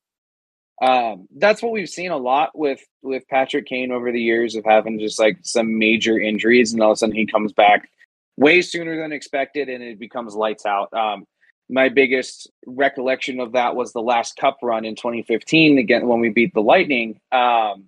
Um, 0.81 1.27
that's 1.37 1.61
what 1.61 1.71
we've 1.71 1.89
seen 1.89 2.09
a 2.09 2.17
lot 2.17 2.57
with 2.57 2.81
with 3.03 3.27
Patrick 3.27 3.67
Kane 3.67 3.91
over 3.91 4.11
the 4.11 4.21
years 4.21 4.55
of 4.55 4.65
having 4.65 4.99
just 4.99 5.19
like 5.19 5.37
some 5.43 5.77
major 5.77 6.19
injuries, 6.19 6.73
and 6.73 6.81
all 6.81 6.91
of 6.91 6.95
a 6.95 6.97
sudden 6.97 7.15
he 7.15 7.27
comes 7.27 7.53
back 7.53 7.89
way 8.35 8.61
sooner 8.61 8.99
than 8.99 9.11
expected, 9.11 9.69
and 9.69 9.83
it 9.83 9.99
becomes 9.99 10.33
lights 10.33 10.65
out. 10.65 10.91
Um, 10.91 11.25
my 11.69 11.87
biggest 11.89 12.49
recollection 12.65 13.39
of 13.39 13.51
that 13.51 13.75
was 13.75 13.93
the 13.93 14.01
last 14.01 14.35
Cup 14.37 14.57
run 14.63 14.83
in 14.83 14.95
2015 14.95 15.77
again 15.77 16.07
when 16.07 16.19
we 16.19 16.29
beat 16.29 16.53
the 16.53 16.61
Lightning. 16.61 17.19
Um, 17.31 17.85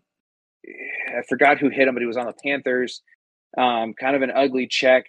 I 0.65 1.23
forgot 1.27 1.57
who 1.57 1.69
hit 1.69 1.87
him, 1.87 1.95
but 1.95 2.01
he 2.01 2.07
was 2.07 2.15
on 2.15 2.27
the 2.27 2.33
Panthers. 2.45 3.01
Um, 3.57 3.95
kind 3.95 4.15
of 4.15 4.21
an 4.21 4.31
ugly 4.31 4.67
check. 4.67 5.07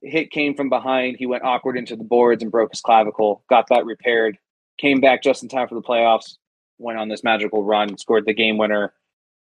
Hit 0.00 0.30
came 0.30 0.54
from 0.54 0.68
behind. 0.68 1.16
He 1.18 1.26
went 1.26 1.44
awkward 1.44 1.76
into 1.76 1.96
the 1.96 2.04
boards 2.04 2.42
and 2.42 2.52
broke 2.52 2.70
his 2.70 2.80
clavicle. 2.80 3.42
Got 3.50 3.68
that 3.70 3.84
repaired. 3.84 4.38
Came 4.78 5.00
back 5.00 5.22
just 5.22 5.42
in 5.42 5.48
time 5.48 5.66
for 5.66 5.74
the 5.74 5.82
playoffs 5.82 6.36
went 6.78 6.98
on 6.98 7.08
this 7.08 7.24
magical 7.24 7.62
run, 7.62 7.96
scored 7.98 8.26
the 8.26 8.34
game 8.34 8.58
winner 8.58 8.92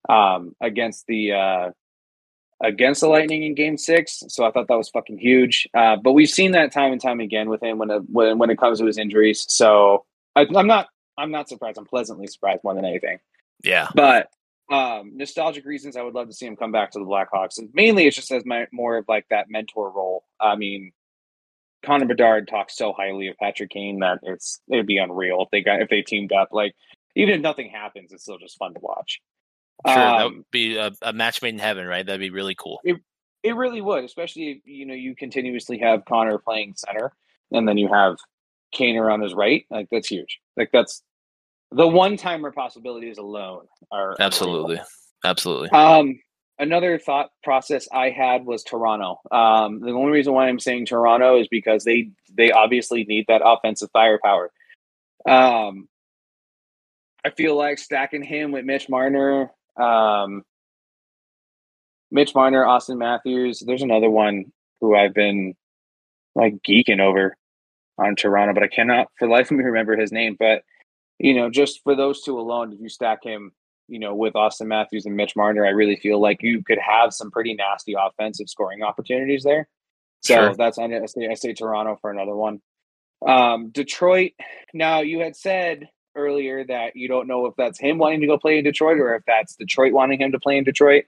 um, 0.10 0.56
against 0.62 1.06
the 1.08 1.34
uh, 1.34 1.72
against 2.64 3.02
the 3.02 3.08
Lightning 3.08 3.44
in 3.44 3.56
Game 3.56 3.78
Six. 3.78 4.24
So 4.28 4.46
I 4.46 4.52
thought 4.52 4.68
that 4.68 4.78
was 4.78 4.90
fucking 4.90 5.18
huge. 5.18 5.68
Uh, 5.74 5.96
but 5.96 6.14
we've 6.14 6.30
seen 6.30 6.52
that 6.52 6.72
time 6.72 6.92
and 6.92 7.02
time 7.02 7.20
again 7.20 7.50
with 7.50 7.62
him 7.62 7.78
when 7.78 7.90
it, 7.90 8.02
when 8.12 8.38
when 8.38 8.50
it 8.50 8.58
comes 8.58 8.80
to 8.80 8.86
his 8.86 8.98
injuries. 8.98 9.46
So 9.50 10.06
I, 10.36 10.46
I'm 10.56 10.68
not 10.68 10.88
I'm 11.18 11.32
not 11.32 11.50
surprised. 11.50 11.78
I'm 11.78 11.86
pleasantly 11.86 12.28
surprised 12.28 12.64
more 12.64 12.76
than 12.76 12.86
anything. 12.86 13.20
Yeah, 13.64 13.90
but 13.96 14.30
um, 14.72 15.12
nostalgic 15.16 15.66
reasons, 15.66 15.96
I 15.96 16.02
would 16.02 16.14
love 16.14 16.28
to 16.28 16.34
see 16.34 16.46
him 16.46 16.56
come 16.56 16.72
back 16.72 16.92
to 16.92 17.00
the 17.00 17.06
Blackhawks, 17.06 17.58
and 17.58 17.70
mainly 17.74 18.08
it's 18.08 18.16
just 18.16 18.32
as 18.32 18.46
my, 18.46 18.68
more 18.72 18.98
of 18.98 19.06
like 19.08 19.26
that 19.30 19.50
mentor 19.50 19.92
role. 19.92 20.24
I 20.40 20.56
mean, 20.56 20.92
Connor 21.86 22.06
Bedard 22.06 22.48
talks 22.48 22.76
so 22.76 22.94
highly 22.94 23.28
of 23.28 23.38
Patrick 23.38 23.70
Kane 23.70 24.00
that 24.00 24.20
it's 24.24 24.60
it'd 24.70 24.88
be 24.88 24.98
unreal 24.98 25.42
if 25.44 25.50
they 25.52 25.62
got 25.62 25.82
if 25.82 25.90
they 25.90 26.02
teamed 26.02 26.32
up. 26.32 26.50
Like 26.52 26.76
even 27.16 27.36
if 27.36 27.42
nothing 27.42 27.70
happens, 27.70 28.12
it's 28.12 28.24
still 28.24 28.38
just 28.38 28.58
fun 28.58 28.74
to 28.74 28.80
watch. 28.80 29.22
Sure, 29.88 29.96
that 29.96 30.26
Um, 30.26 30.36
would 30.38 30.52
be 30.52 30.78
a, 30.78 30.92
a 31.02 31.14
match 31.14 31.42
made 31.42 31.54
in 31.54 31.60
heaven, 31.60 31.86
right? 31.86 32.06
That'd 32.06 32.20
be 32.20 32.30
really 32.30 32.56
cool. 32.56 32.82
It 32.84 33.56
really 33.56 33.82
would, 33.82 34.04
especially 34.04 34.50
if 34.52 34.58
you 34.66 34.86
know 34.86 34.96
you 34.96 35.16
continuously 35.16 35.78
have 35.80 36.06
Connor 36.06 36.40
playing 36.40 36.74
center, 36.76 37.14
and 37.52 37.68
then 37.68 37.78
you 37.78 37.88
have 37.90 38.18
Kaner 38.74 39.12
on 39.12 39.22
his 39.22 39.34
right. 39.34 39.66
Like 39.70 39.88
that's 39.92 40.08
huge. 40.08 40.40
Like 40.58 40.70
that's 40.72 41.04
the 41.72 41.88
one 41.88 42.18
timer 42.18 42.52
possibilities 42.52 43.18
alone 43.18 43.68
are. 43.92 44.16
Absolutely, 44.20 44.80
absolutely. 45.24 45.70
Um, 45.70 46.20
another 46.58 46.98
thought 46.98 47.30
process 47.44 47.88
I 47.92 48.10
had 48.10 48.46
was 48.46 48.64
Toronto. 48.64 49.20
Um, 49.30 49.80
the 49.80 49.92
only 49.92 50.12
reason 50.12 50.34
why 50.34 50.48
I'm 50.48 50.60
saying 50.60 50.88
Toronto 50.88 51.40
is 51.40 51.48
because 51.48 51.84
they 51.84 52.10
they 52.34 52.52
obviously 52.52 53.04
need 53.04 53.26
that 53.28 53.42
offensive 53.46 53.90
firepower. 53.94 54.52
Um, 55.28 55.88
I 57.26 57.32
feel 57.32 57.56
like 57.56 57.80
stacking 57.80 58.22
him 58.24 58.52
with 58.52 58.66
Mitch 58.66 58.88
Marner, 58.88 59.50
um, 59.78 60.44
Mitch 62.12 62.36
Marner, 62.36 62.64
Auston 62.64 62.98
Matthews. 63.00 63.64
There's 63.66 63.82
another 63.82 64.12
one 64.12 64.46
who 64.80 64.96
I've 64.96 65.16
been 65.16 65.56
like 66.36 66.56
geeking 66.68 67.00
over 67.00 67.36
on 67.98 68.16
Toronto, 68.16 68.54
but 68.54 68.62
I 68.62 68.68
cannot 68.68 69.08
for 69.18 69.28
the 69.28 69.34
life 69.34 69.50
of 69.50 69.58
me 69.58 69.64
remember 69.64 69.98
his 69.98 70.12
name. 70.12 70.36
But 70.38 70.62
you 71.18 71.34
know, 71.34 71.50
just 71.50 71.82
for 71.84 71.96
those 71.96 72.22
two 72.22 72.40
alone, 72.40 72.72
if 72.74 72.80
you 72.80 72.90
stack 72.90 73.24
him, 73.24 73.54
you 73.88 73.98
know, 73.98 74.14
with 74.14 74.34
Auston 74.34 74.68
Matthews 74.68 75.08
and 75.08 75.16
Mitch 75.16 75.36
Marner, 75.36 75.66
I 75.66 75.70
really 75.70 75.96
feel 75.96 76.22
like 76.22 76.44
you 76.44 76.64
could 76.64 76.80
have 76.80 77.12
some 77.12 77.32
pretty 77.32 77.56
nasty 77.56 77.96
offensive 78.00 78.50
scoring 78.50 78.84
opportunities 78.84 79.44
there. 79.44 79.68
So 80.22 80.36
Sure. 80.36 80.56
that's 80.56 80.78
I 80.78 80.88
say, 81.06 81.28
I 81.28 81.34
say 81.34 81.54
Toronto 81.54 81.98
for 82.02 82.12
another 82.12 82.36
one. 82.36 82.62
Um, 83.26 83.70
Detroit. 83.70 84.34
Now 84.74 85.02
you 85.02 85.20
had 85.22 85.36
said 85.36 85.88
earlier 86.16 86.64
that 86.66 86.96
you 86.96 87.08
don't 87.08 87.28
know 87.28 87.46
if 87.46 87.56
that's 87.56 87.80
him 87.80 87.98
wanting 87.98 88.22
to 88.22 88.28
go 88.28 88.38
play 88.38 88.58
in 88.58 88.64
Detroit 88.64 88.98
or 89.00 89.16
if 89.16 89.24
that's 89.26 89.56
Detroit 89.56 89.94
wanting 89.94 90.22
him 90.22 90.32
to 90.32 90.40
play 90.40 90.58
in 90.58 90.64
Detroit. 90.64 91.06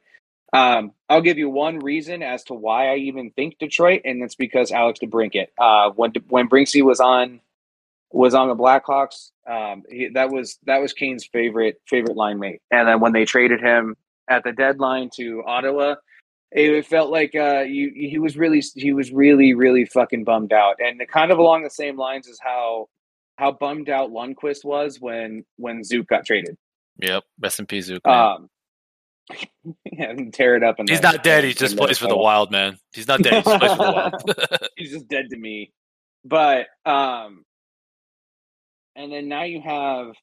Um, 0.54 0.94
I'll 1.10 1.22
give 1.22 1.38
you 1.38 1.50
one 1.50 1.80
reason 1.80 2.24
as 2.24 2.44
to 2.46 2.54
why 2.54 2.92
I 2.92 2.96
even 2.98 3.32
think 3.32 3.60
Detroit, 3.60 4.02
and 4.06 4.22
that's 4.22 4.36
because 4.36 4.72
Alex 4.72 5.00
DeBrincat. 5.00 5.48
Uh, 5.58 5.92
when 5.92 6.14
when 6.30 6.48
Brinksy 6.48 6.84
was 6.84 7.00
on 7.00 7.42
was 8.12 8.34
on 8.34 8.48
the 8.48 8.56
Blackhawks, 8.56 9.32
um, 9.46 9.84
he, 9.90 10.10
that 10.10 10.30
was 10.30 10.58
that 10.66 10.82
was 10.82 10.94
Kane's 10.94 11.26
favorite 11.26 11.82
favorite 11.86 12.16
line 12.16 12.40
mate. 12.40 12.62
And 12.72 12.88
then 12.88 13.00
when 13.02 13.12
they 13.12 13.26
traded 13.26 13.60
him 13.60 13.96
at 14.30 14.44
the 14.44 14.54
deadline 14.54 15.10
to 15.16 15.44
Ottawa, 15.46 15.96
it 16.52 16.86
felt 16.86 17.12
like 17.12 17.36
uh, 17.36 17.62
you, 17.62 17.92
he 17.94 18.20
was 18.20 18.38
really 18.38 18.64
he 18.76 18.94
was 18.94 19.12
really 19.12 19.54
really 19.54 19.86
fucking 19.86 20.24
bummed 20.24 20.54
out, 20.54 20.78
and 20.80 21.02
kind 21.10 21.32
of 21.32 21.40
along 21.40 21.64
the 21.64 21.70
same 21.70 21.98
lines 21.98 22.28
as 22.30 22.40
how 22.42 22.88
how 23.38 23.52
bummed 23.52 23.90
out 23.90 24.12
Lundqvist 24.12 24.66
was 24.66 25.00
when 25.00 25.46
when 25.58 25.84
Zook 25.84 26.08
got 26.08 26.26
traded. 26.26 26.58
Yep. 27.00 27.24
Rest 27.40 27.60
in 27.60 27.66
peace, 27.68 27.86
Zook. 27.86 28.06
Um, 28.06 28.50
and 29.98 30.34
tear 30.34 30.56
it 30.56 30.64
up. 30.64 30.80
In 30.80 30.88
he's 30.88 31.02
not 31.02 31.24
dead. 31.24 31.44
He 31.44 31.54
just 31.54 31.78
plays 31.78 31.98
for 31.98 32.08
the. 32.08 32.18
Wild, 32.18 32.52
man. 32.52 32.78
He's 32.94 33.08
not 33.08 33.22
dead. 33.22 33.34
He 33.34 33.42
just 33.42 33.60
plays 33.60 33.72
for 33.72 33.86
the 33.86 33.92
Wild. 33.92 34.70
he's 34.76 34.92
just 34.92 35.08
dead 35.08 35.30
to 35.30 35.38
me. 35.38 35.72
But 36.26 36.68
um, 36.86 37.46
and 38.96 39.12
then 39.12 39.28
now 39.28 39.44
you 39.44 39.62
have 39.62 40.14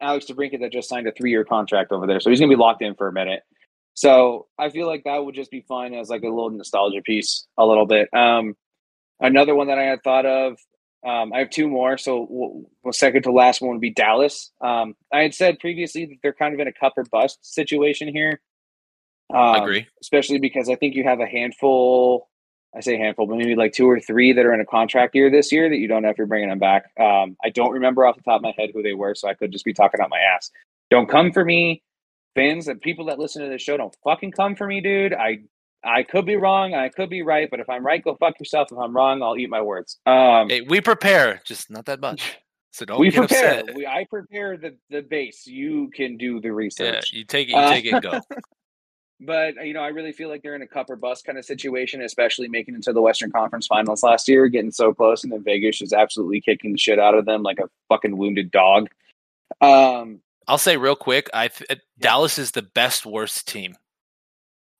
Alex 0.00 0.26
DeBrincat 0.26 0.60
that 0.60 0.72
just 0.72 0.88
signed 0.88 1.06
a 1.06 1.12
three 1.12 1.30
year 1.30 1.44
contract 1.44 1.92
over 1.92 2.06
there, 2.06 2.20
so 2.20 2.30
he's 2.30 2.40
gonna 2.40 2.50
be 2.50 2.56
locked 2.56 2.82
in 2.82 2.94
for 2.94 3.08
a 3.08 3.12
minute. 3.12 3.42
So 3.94 4.46
I 4.58 4.70
feel 4.70 4.86
like 4.86 5.04
that 5.04 5.24
would 5.24 5.34
just 5.34 5.50
be 5.50 5.64
fun 5.68 5.92
as 5.94 6.08
like 6.08 6.22
a 6.22 6.28
little 6.28 6.50
nostalgia 6.50 7.02
piece, 7.02 7.46
a 7.56 7.66
little 7.66 7.86
bit. 7.86 8.08
Um, 8.14 8.54
another 9.20 9.54
one 9.54 9.66
that 9.68 9.78
I 9.78 9.84
had 9.84 10.02
thought 10.02 10.26
of. 10.26 10.56
Um, 11.06 11.32
I 11.32 11.38
have 11.38 11.50
two 11.50 11.68
more. 11.68 11.96
So 11.96 12.26
w- 12.26 12.66
w- 12.82 12.92
second 12.92 13.22
to 13.22 13.32
last 13.32 13.60
one 13.60 13.72
would 13.72 13.80
be 13.80 13.90
Dallas. 13.90 14.50
Um, 14.60 14.96
I 15.12 15.22
had 15.22 15.34
said 15.34 15.58
previously 15.60 16.06
that 16.06 16.16
they're 16.22 16.32
kind 16.32 16.54
of 16.54 16.60
in 16.60 16.68
a 16.68 16.72
cup 16.72 16.94
or 16.96 17.04
bust 17.04 17.38
situation 17.42 18.08
here. 18.08 18.40
Um, 19.32 19.62
Agree. 19.62 19.86
especially 20.00 20.38
because 20.38 20.68
I 20.68 20.74
think 20.74 20.94
you 20.94 21.04
have 21.04 21.20
a 21.20 21.26
handful. 21.26 22.28
I 22.76 22.80
say 22.80 22.98
handful, 22.98 23.26
but 23.26 23.36
maybe 23.36 23.54
like 23.56 23.72
two 23.72 23.88
or 23.88 24.00
three 24.00 24.32
that 24.32 24.44
are 24.44 24.52
in 24.52 24.60
a 24.60 24.66
contract 24.66 25.14
year 25.14 25.30
this 25.30 25.50
year 25.52 25.68
that 25.68 25.76
you 25.76 25.88
don't 25.88 26.02
know 26.02 26.10
if 26.10 26.18
you're 26.18 26.26
bringing 26.26 26.50
them 26.50 26.58
back. 26.58 26.90
Um, 27.00 27.36
I 27.42 27.50
don't 27.50 27.72
remember 27.72 28.06
off 28.06 28.16
the 28.16 28.22
top 28.22 28.36
of 28.36 28.42
my 28.42 28.54
head 28.58 28.70
who 28.74 28.82
they 28.82 28.92
were, 28.94 29.14
so 29.14 29.28
I 29.28 29.34
could 29.34 29.52
just 29.52 29.64
be 29.64 29.72
talking 29.72 30.00
out 30.00 30.10
my 30.10 30.18
ass. 30.18 30.50
Don't 30.90 31.08
come 31.08 31.32
for 31.32 31.44
me, 31.44 31.82
fans 32.34 32.68
and 32.68 32.80
people 32.80 33.06
that 33.06 33.18
listen 33.18 33.42
to 33.42 33.48
this 33.48 33.62
show. 33.62 33.76
Don't 33.76 33.96
fucking 34.04 34.32
come 34.32 34.54
for 34.54 34.66
me, 34.66 34.80
dude. 34.80 35.14
I 35.14 35.40
I 35.84 36.02
could 36.02 36.26
be 36.26 36.36
wrong, 36.36 36.74
I 36.74 36.88
could 36.88 37.08
be 37.08 37.22
right, 37.22 37.48
but 37.50 37.60
if 37.60 37.68
I'm 37.70 37.84
right, 37.86 38.02
go 38.02 38.16
fuck 38.16 38.38
yourself. 38.40 38.68
If 38.72 38.78
I'm 38.78 38.94
wrong, 38.94 39.22
I'll 39.22 39.36
eat 39.36 39.48
my 39.48 39.62
words. 39.62 39.98
Um, 40.06 40.48
Hey, 40.48 40.60
we 40.62 40.80
prepare, 40.80 41.40
just 41.44 41.70
not 41.70 41.86
that 41.86 42.00
much. 42.00 42.36
So 42.70 42.84
don't 42.84 43.00
we 43.00 43.10
prepare. 43.10 43.60
upset. 43.60 43.74
We, 43.74 43.86
I 43.86 44.06
prepare 44.08 44.56
the 44.56 44.76
the 44.88 45.00
base. 45.00 45.46
You 45.48 45.90
can 45.92 46.16
do 46.16 46.38
the 46.40 46.48
yeah, 46.48 46.54
research. 46.54 47.12
you 47.12 47.24
take 47.24 47.48
it, 47.48 47.52
you 47.52 47.56
Uh, 47.56 47.72
take 47.72 47.84
it, 47.86 47.94
and 47.94 48.02
go. 48.02 48.20
But 49.20 49.54
you 49.66 49.72
know, 49.72 49.80
I 49.80 49.88
really 49.88 50.12
feel 50.12 50.28
like 50.28 50.42
they're 50.42 50.54
in 50.54 50.62
a 50.62 50.66
cup 50.66 50.88
or 50.90 50.94
bust 50.94 51.24
kind 51.24 51.38
of 51.38 51.44
situation, 51.44 52.02
especially 52.02 52.46
making 52.46 52.76
it 52.76 52.82
to 52.84 52.92
the 52.92 53.00
Western 53.02 53.32
Conference 53.32 53.66
Finals 53.66 54.04
last 54.04 54.28
year, 54.28 54.46
getting 54.46 54.70
so 54.70 54.94
close, 54.94 55.24
and 55.24 55.32
then 55.32 55.42
Vegas 55.42 55.82
is 55.82 55.92
absolutely 55.92 56.40
kicking 56.40 56.70
the 56.70 56.78
shit 56.78 57.00
out 57.00 57.14
of 57.14 57.24
them 57.24 57.42
like 57.42 57.58
a 57.58 57.68
fucking 57.88 58.16
wounded 58.16 58.52
dog. 58.52 58.88
Um, 59.60 60.20
I'll 60.46 60.58
say 60.58 60.76
real 60.76 60.94
quick, 60.94 61.28
I 61.34 61.48
th- 61.48 61.80
Dallas 61.98 62.38
is 62.38 62.52
the 62.52 62.62
best 62.62 63.04
worst 63.04 63.48
team. 63.48 63.74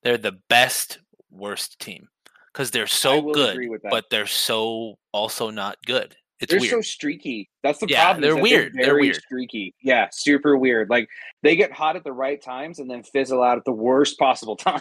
They're 0.09 0.16
the 0.16 0.39
best 0.48 1.01
worst 1.30 1.78
team 1.80 2.09
because 2.51 2.70
they're 2.70 2.86
so 2.86 3.20
good, 3.30 3.51
agree 3.52 3.68
with 3.68 3.82
that. 3.82 3.90
but 3.90 4.06
they're 4.10 4.24
so 4.24 4.94
also 5.12 5.51
not 5.51 5.76
good. 5.85 6.16
It's 6.40 6.51
they're 6.51 6.60
weird. 6.60 6.70
so 6.70 6.80
streaky. 6.80 7.51
That's 7.62 7.78
the 7.78 7.89
Yeah, 7.90 8.05
problem. 8.05 8.22
they're 8.22 8.43
weird. 8.43 8.72
They're 8.74 8.86
very 8.86 9.02
weird. 9.02 9.16
streaky. 9.16 9.74
Yeah, 9.82 10.09
super 10.10 10.56
weird. 10.56 10.89
Like 10.89 11.10
they 11.43 11.56
get 11.56 11.72
hot 11.72 11.94
at 11.97 12.05
the 12.05 12.12
right 12.14 12.40
times 12.43 12.78
and 12.78 12.90
then 12.90 13.02
fizzle 13.02 13.43
out 13.43 13.59
at 13.59 13.66
the 13.66 13.72
worst 13.72 14.18
possible 14.18 14.56
time. 14.56 14.80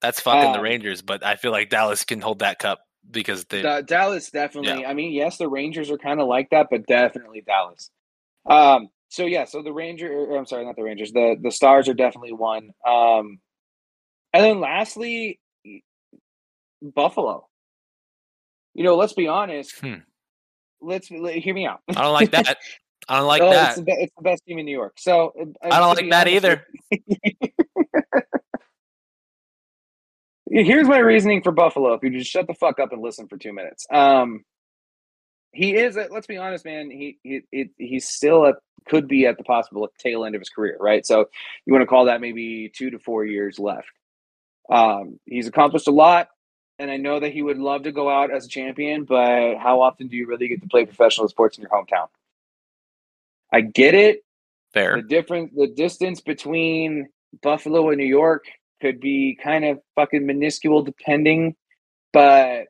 That's 0.00 0.18
fucking 0.20 0.52
the 0.52 0.58
um, 0.60 0.64
Rangers, 0.64 1.02
but 1.02 1.22
I 1.22 1.36
feel 1.36 1.50
like 1.52 1.68
Dallas 1.68 2.02
can 2.02 2.22
hold 2.22 2.38
that 2.38 2.58
cup 2.58 2.80
because 3.10 3.44
they. 3.44 3.60
Da- 3.60 3.82
Dallas 3.82 4.30
definitely. 4.30 4.86
I 4.86 4.94
mean, 4.94 5.12
yes, 5.12 5.36
the 5.36 5.46
Rangers 5.46 5.90
are 5.90 5.98
kind 5.98 6.22
of 6.22 6.26
like 6.26 6.48
that, 6.52 6.68
but 6.70 6.86
definitely 6.86 7.42
Dallas. 7.46 7.90
Um. 8.48 8.88
So 9.10 9.26
yeah. 9.26 9.44
So 9.44 9.62
the 9.62 9.74
Ranger. 9.74 10.34
I'm 10.34 10.46
sorry, 10.46 10.64
not 10.64 10.76
the 10.76 10.84
Rangers. 10.84 11.12
The 11.12 11.36
the 11.42 11.50
Stars 11.50 11.86
are 11.86 11.94
definitely 11.94 12.32
one. 12.32 12.70
Um. 12.88 13.40
And 14.34 14.44
then 14.44 14.60
lastly, 14.60 15.38
Buffalo. 16.82 17.48
You 18.74 18.82
know, 18.84 18.96
let's 18.96 19.12
be 19.14 19.28
honest. 19.28 19.78
Hmm. 19.80 19.94
Let's 20.82 21.10
let, 21.10 21.36
hear 21.36 21.54
me 21.54 21.64
out. 21.66 21.80
I 21.88 22.02
don't 22.02 22.12
like 22.12 22.30
that. 22.32 22.58
I 23.08 23.18
don't 23.18 23.26
like 23.28 23.42
Oh, 23.42 23.50
that. 23.50 23.76
It's 23.78 23.86
the, 23.86 23.92
it's 23.92 24.12
the 24.16 24.22
best 24.22 24.42
team 24.46 24.58
in 24.58 24.66
New 24.66 24.76
York. 24.76 24.94
So 24.98 25.32
uh, 25.40 25.44
I 25.70 25.78
don't 25.78 25.94
like 25.96 26.10
that 26.10 26.26
either. 26.28 26.66
Here's 30.50 30.86
my 30.88 30.98
reasoning 30.98 31.42
for 31.42 31.52
Buffalo. 31.52 31.94
If 31.94 32.02
you 32.02 32.10
just 32.10 32.30
shut 32.30 32.46
the 32.46 32.54
fuck 32.54 32.78
up 32.78 32.92
and 32.92 33.00
listen 33.02 33.28
for 33.28 33.36
two 33.36 33.52
minutes. 33.52 33.86
Um, 33.90 34.44
he 35.52 35.74
is. 35.76 35.96
a- 35.96 36.08
Let's 36.10 36.26
be 36.26 36.36
honest, 36.36 36.64
man. 36.64 36.90
He 36.90 37.18
he 37.22 37.42
it, 37.52 37.70
he's 37.78 38.08
still 38.08 38.46
at 38.46 38.56
could 38.86 39.08
be 39.08 39.26
at 39.26 39.38
the 39.38 39.44
possible 39.44 39.88
tail 39.98 40.24
end 40.24 40.34
of 40.34 40.40
his 40.40 40.50
career, 40.50 40.76
right? 40.80 41.06
So 41.06 41.26
you 41.64 41.72
want 41.72 41.82
to 41.82 41.86
call 41.86 42.04
that 42.06 42.20
maybe 42.20 42.70
two 42.74 42.90
to 42.90 42.98
four 42.98 43.24
years 43.24 43.58
left. 43.58 43.88
Um, 44.70 45.18
he's 45.26 45.46
accomplished 45.46 45.88
a 45.88 45.92
lot, 45.92 46.28
and 46.78 46.90
I 46.90 46.96
know 46.96 47.20
that 47.20 47.32
he 47.32 47.42
would 47.42 47.58
love 47.58 47.82
to 47.84 47.92
go 47.92 48.08
out 48.08 48.30
as 48.30 48.46
a 48.46 48.48
champion. 48.48 49.04
But 49.04 49.56
how 49.58 49.82
often 49.82 50.08
do 50.08 50.16
you 50.16 50.26
really 50.26 50.48
get 50.48 50.62
to 50.62 50.68
play 50.68 50.84
professional 50.84 51.28
sports 51.28 51.58
in 51.58 51.62
your 51.62 51.70
hometown? 51.70 52.08
I 53.52 53.60
get 53.60 53.94
it. 53.94 54.24
Fair. 54.72 54.96
The 54.96 55.08
difference, 55.08 55.52
the 55.54 55.68
distance 55.68 56.20
between 56.20 57.08
Buffalo 57.42 57.88
and 57.90 57.98
New 57.98 58.06
York 58.06 58.44
could 58.80 59.00
be 59.00 59.38
kind 59.42 59.64
of 59.64 59.78
fucking 59.94 60.26
minuscule, 60.26 60.82
depending. 60.82 61.54
But 62.12 62.66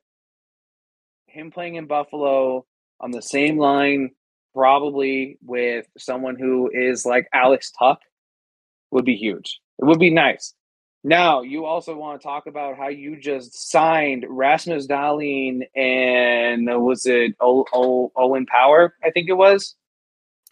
him 1.27 1.51
playing 1.51 1.77
in 1.77 1.87
Buffalo 1.87 2.66
on 3.01 3.11
the 3.11 3.23
same 3.23 3.59
line, 3.59 4.11
probably 4.55 5.39
with 5.45 5.87
someone 5.99 6.37
who 6.37 6.71
is 6.73 7.05
like 7.05 7.29
Alex 7.33 7.73
Tuch, 7.73 7.99
would 8.91 9.05
be 9.05 9.16
huge. 9.16 9.61
It 9.81 9.85
would 9.85 9.99
be 9.99 10.11
nice. 10.11 10.55
Now, 11.07 11.43
you 11.43 11.67
also 11.67 11.95
want 11.95 12.21
to 12.21 12.27
talk 12.27 12.47
about 12.47 12.79
how 12.79 12.89
you 12.89 13.21
just 13.21 13.71
signed 13.71 14.25
Rasmus 14.27 14.87
Dahlin 14.87 15.61
and 15.77 16.67
was 16.83 17.05
it 17.05 17.35
o- 17.41 17.67
o- 17.75 18.11
Owen 18.17 18.47
Power? 18.47 18.95
I 19.05 19.11
think 19.11 19.29
it 19.29 19.35
was 19.35 19.77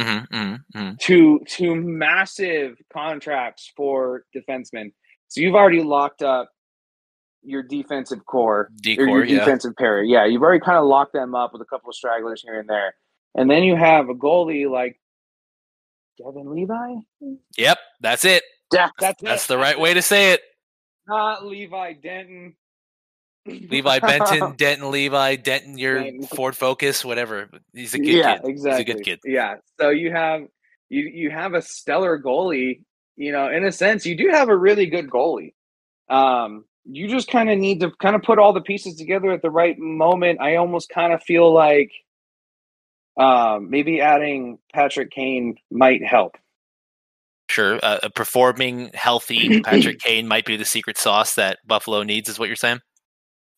Mhm, 0.00 0.28
mhm, 0.28 0.64
mhm. 0.74 0.98
to 1.00 1.38
to 1.56 1.74
massive 1.74 2.76
contracts 2.92 3.72
for 3.76 4.24
defensemen. 4.36 4.92
So 5.28 5.40
you've 5.40 5.54
already 5.54 5.82
locked 5.82 6.22
up 6.22 6.50
your 7.42 7.62
defensive 7.62 8.24
core, 8.26 8.60
or 8.60 8.70
Decor, 8.82 9.06
your 9.06 9.24
yeah. 9.24 9.38
defensive 9.40 9.74
pair. 9.76 10.02
Yeah, 10.02 10.26
you've 10.26 10.42
already 10.42 10.60
kind 10.60 10.78
of 10.78 10.84
locked 10.84 11.12
them 11.14 11.34
up 11.34 11.52
with 11.54 11.62
a 11.62 11.64
couple 11.66 11.88
of 11.88 11.94
stragglers 11.96 12.42
here 12.42 12.60
and 12.60 12.68
there, 12.68 12.94
and 13.34 13.50
then 13.50 13.62
you 13.62 13.74
have 13.76 14.08
a 14.10 14.14
goalie 14.14 14.68
like 14.70 15.00
Devon 16.18 16.50
Levi. 16.54 16.96
Yep, 17.56 17.78
that's 18.00 18.24
it. 18.24 18.42
Yeah, 18.72 18.88
that's 18.98 19.22
That's 19.22 19.44
it. 19.44 19.48
the 19.48 19.58
right 19.58 19.78
way 19.78 19.94
to 19.94 20.02
say 20.02 20.32
it. 20.32 20.40
Not 21.06 21.44
Levi 21.46 21.94
Denton. 21.94 22.54
Levi 23.46 23.98
Benton, 23.98 24.54
Denton 24.56 24.90
Levi, 24.90 25.36
Denton 25.36 25.76
your 25.78 26.02
Denton. 26.02 26.26
Ford 26.28 26.56
Focus, 26.56 27.04
whatever. 27.04 27.50
He's 27.72 27.94
a 27.94 27.98
good 27.98 28.06
yeah, 28.06 28.38
kid. 28.38 28.48
exactly. 28.48 28.52
He's 28.52 28.80
a 28.80 28.94
good 28.94 29.04
kid. 29.04 29.20
Yeah. 29.24 29.56
So 29.80 29.90
you 29.90 30.12
have 30.12 30.42
you 30.88 31.02
you 31.12 31.30
have 31.30 31.54
a 31.54 31.62
stellar 31.62 32.20
goalie. 32.20 32.82
You 33.16 33.32
know, 33.32 33.50
in 33.50 33.64
a 33.64 33.72
sense, 33.72 34.06
you 34.06 34.16
do 34.16 34.28
have 34.30 34.48
a 34.48 34.56
really 34.56 34.86
good 34.86 35.10
goalie. 35.10 35.54
Um, 36.08 36.64
you 36.84 37.08
just 37.08 37.30
kind 37.30 37.50
of 37.50 37.58
need 37.58 37.80
to 37.80 37.90
kind 38.00 38.16
of 38.16 38.22
put 38.22 38.38
all 38.38 38.52
the 38.52 38.60
pieces 38.60 38.96
together 38.96 39.30
at 39.32 39.42
the 39.42 39.50
right 39.50 39.78
moment. 39.78 40.40
I 40.40 40.56
almost 40.56 40.88
kind 40.88 41.12
of 41.12 41.22
feel 41.22 41.52
like 41.52 41.92
um, 43.18 43.70
maybe 43.70 44.00
adding 44.00 44.58
Patrick 44.72 45.10
Kane 45.10 45.56
might 45.70 46.04
help. 46.04 46.36
Sure, 47.52 47.78
uh, 47.82 47.98
a 48.02 48.08
performing, 48.08 48.90
healthy 48.94 49.60
Patrick 49.64 49.98
Kane 49.98 50.26
might 50.26 50.46
be 50.46 50.56
the 50.56 50.64
secret 50.64 50.96
sauce 50.96 51.34
that 51.34 51.58
Buffalo 51.66 52.02
needs. 52.02 52.30
Is 52.30 52.38
what 52.38 52.48
you're 52.48 52.56
saying? 52.56 52.80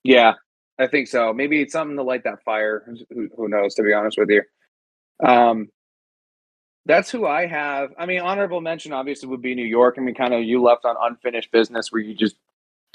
Yeah, 0.02 0.34
I 0.80 0.88
think 0.88 1.06
so. 1.06 1.32
Maybe 1.32 1.62
it's 1.62 1.72
something 1.72 1.96
to 1.96 2.02
light 2.02 2.24
that 2.24 2.42
fire. 2.44 2.84
Who, 3.10 3.28
who 3.36 3.48
knows? 3.48 3.74
To 3.76 3.84
be 3.84 3.92
honest 3.92 4.18
with 4.18 4.30
you, 4.30 4.42
um, 5.24 5.68
that's 6.86 7.08
who 7.08 7.24
I 7.24 7.46
have. 7.46 7.90
I 7.96 8.06
mean, 8.06 8.20
honorable 8.20 8.60
mention 8.60 8.92
obviously 8.92 9.28
would 9.28 9.40
be 9.40 9.54
New 9.54 9.64
York. 9.64 9.94
I 9.96 10.00
mean, 10.00 10.16
kind 10.16 10.34
of 10.34 10.42
you 10.42 10.60
left 10.60 10.84
on 10.84 10.96
unfinished 11.00 11.52
business 11.52 11.92
where 11.92 12.02
you 12.02 12.14
just, 12.14 12.34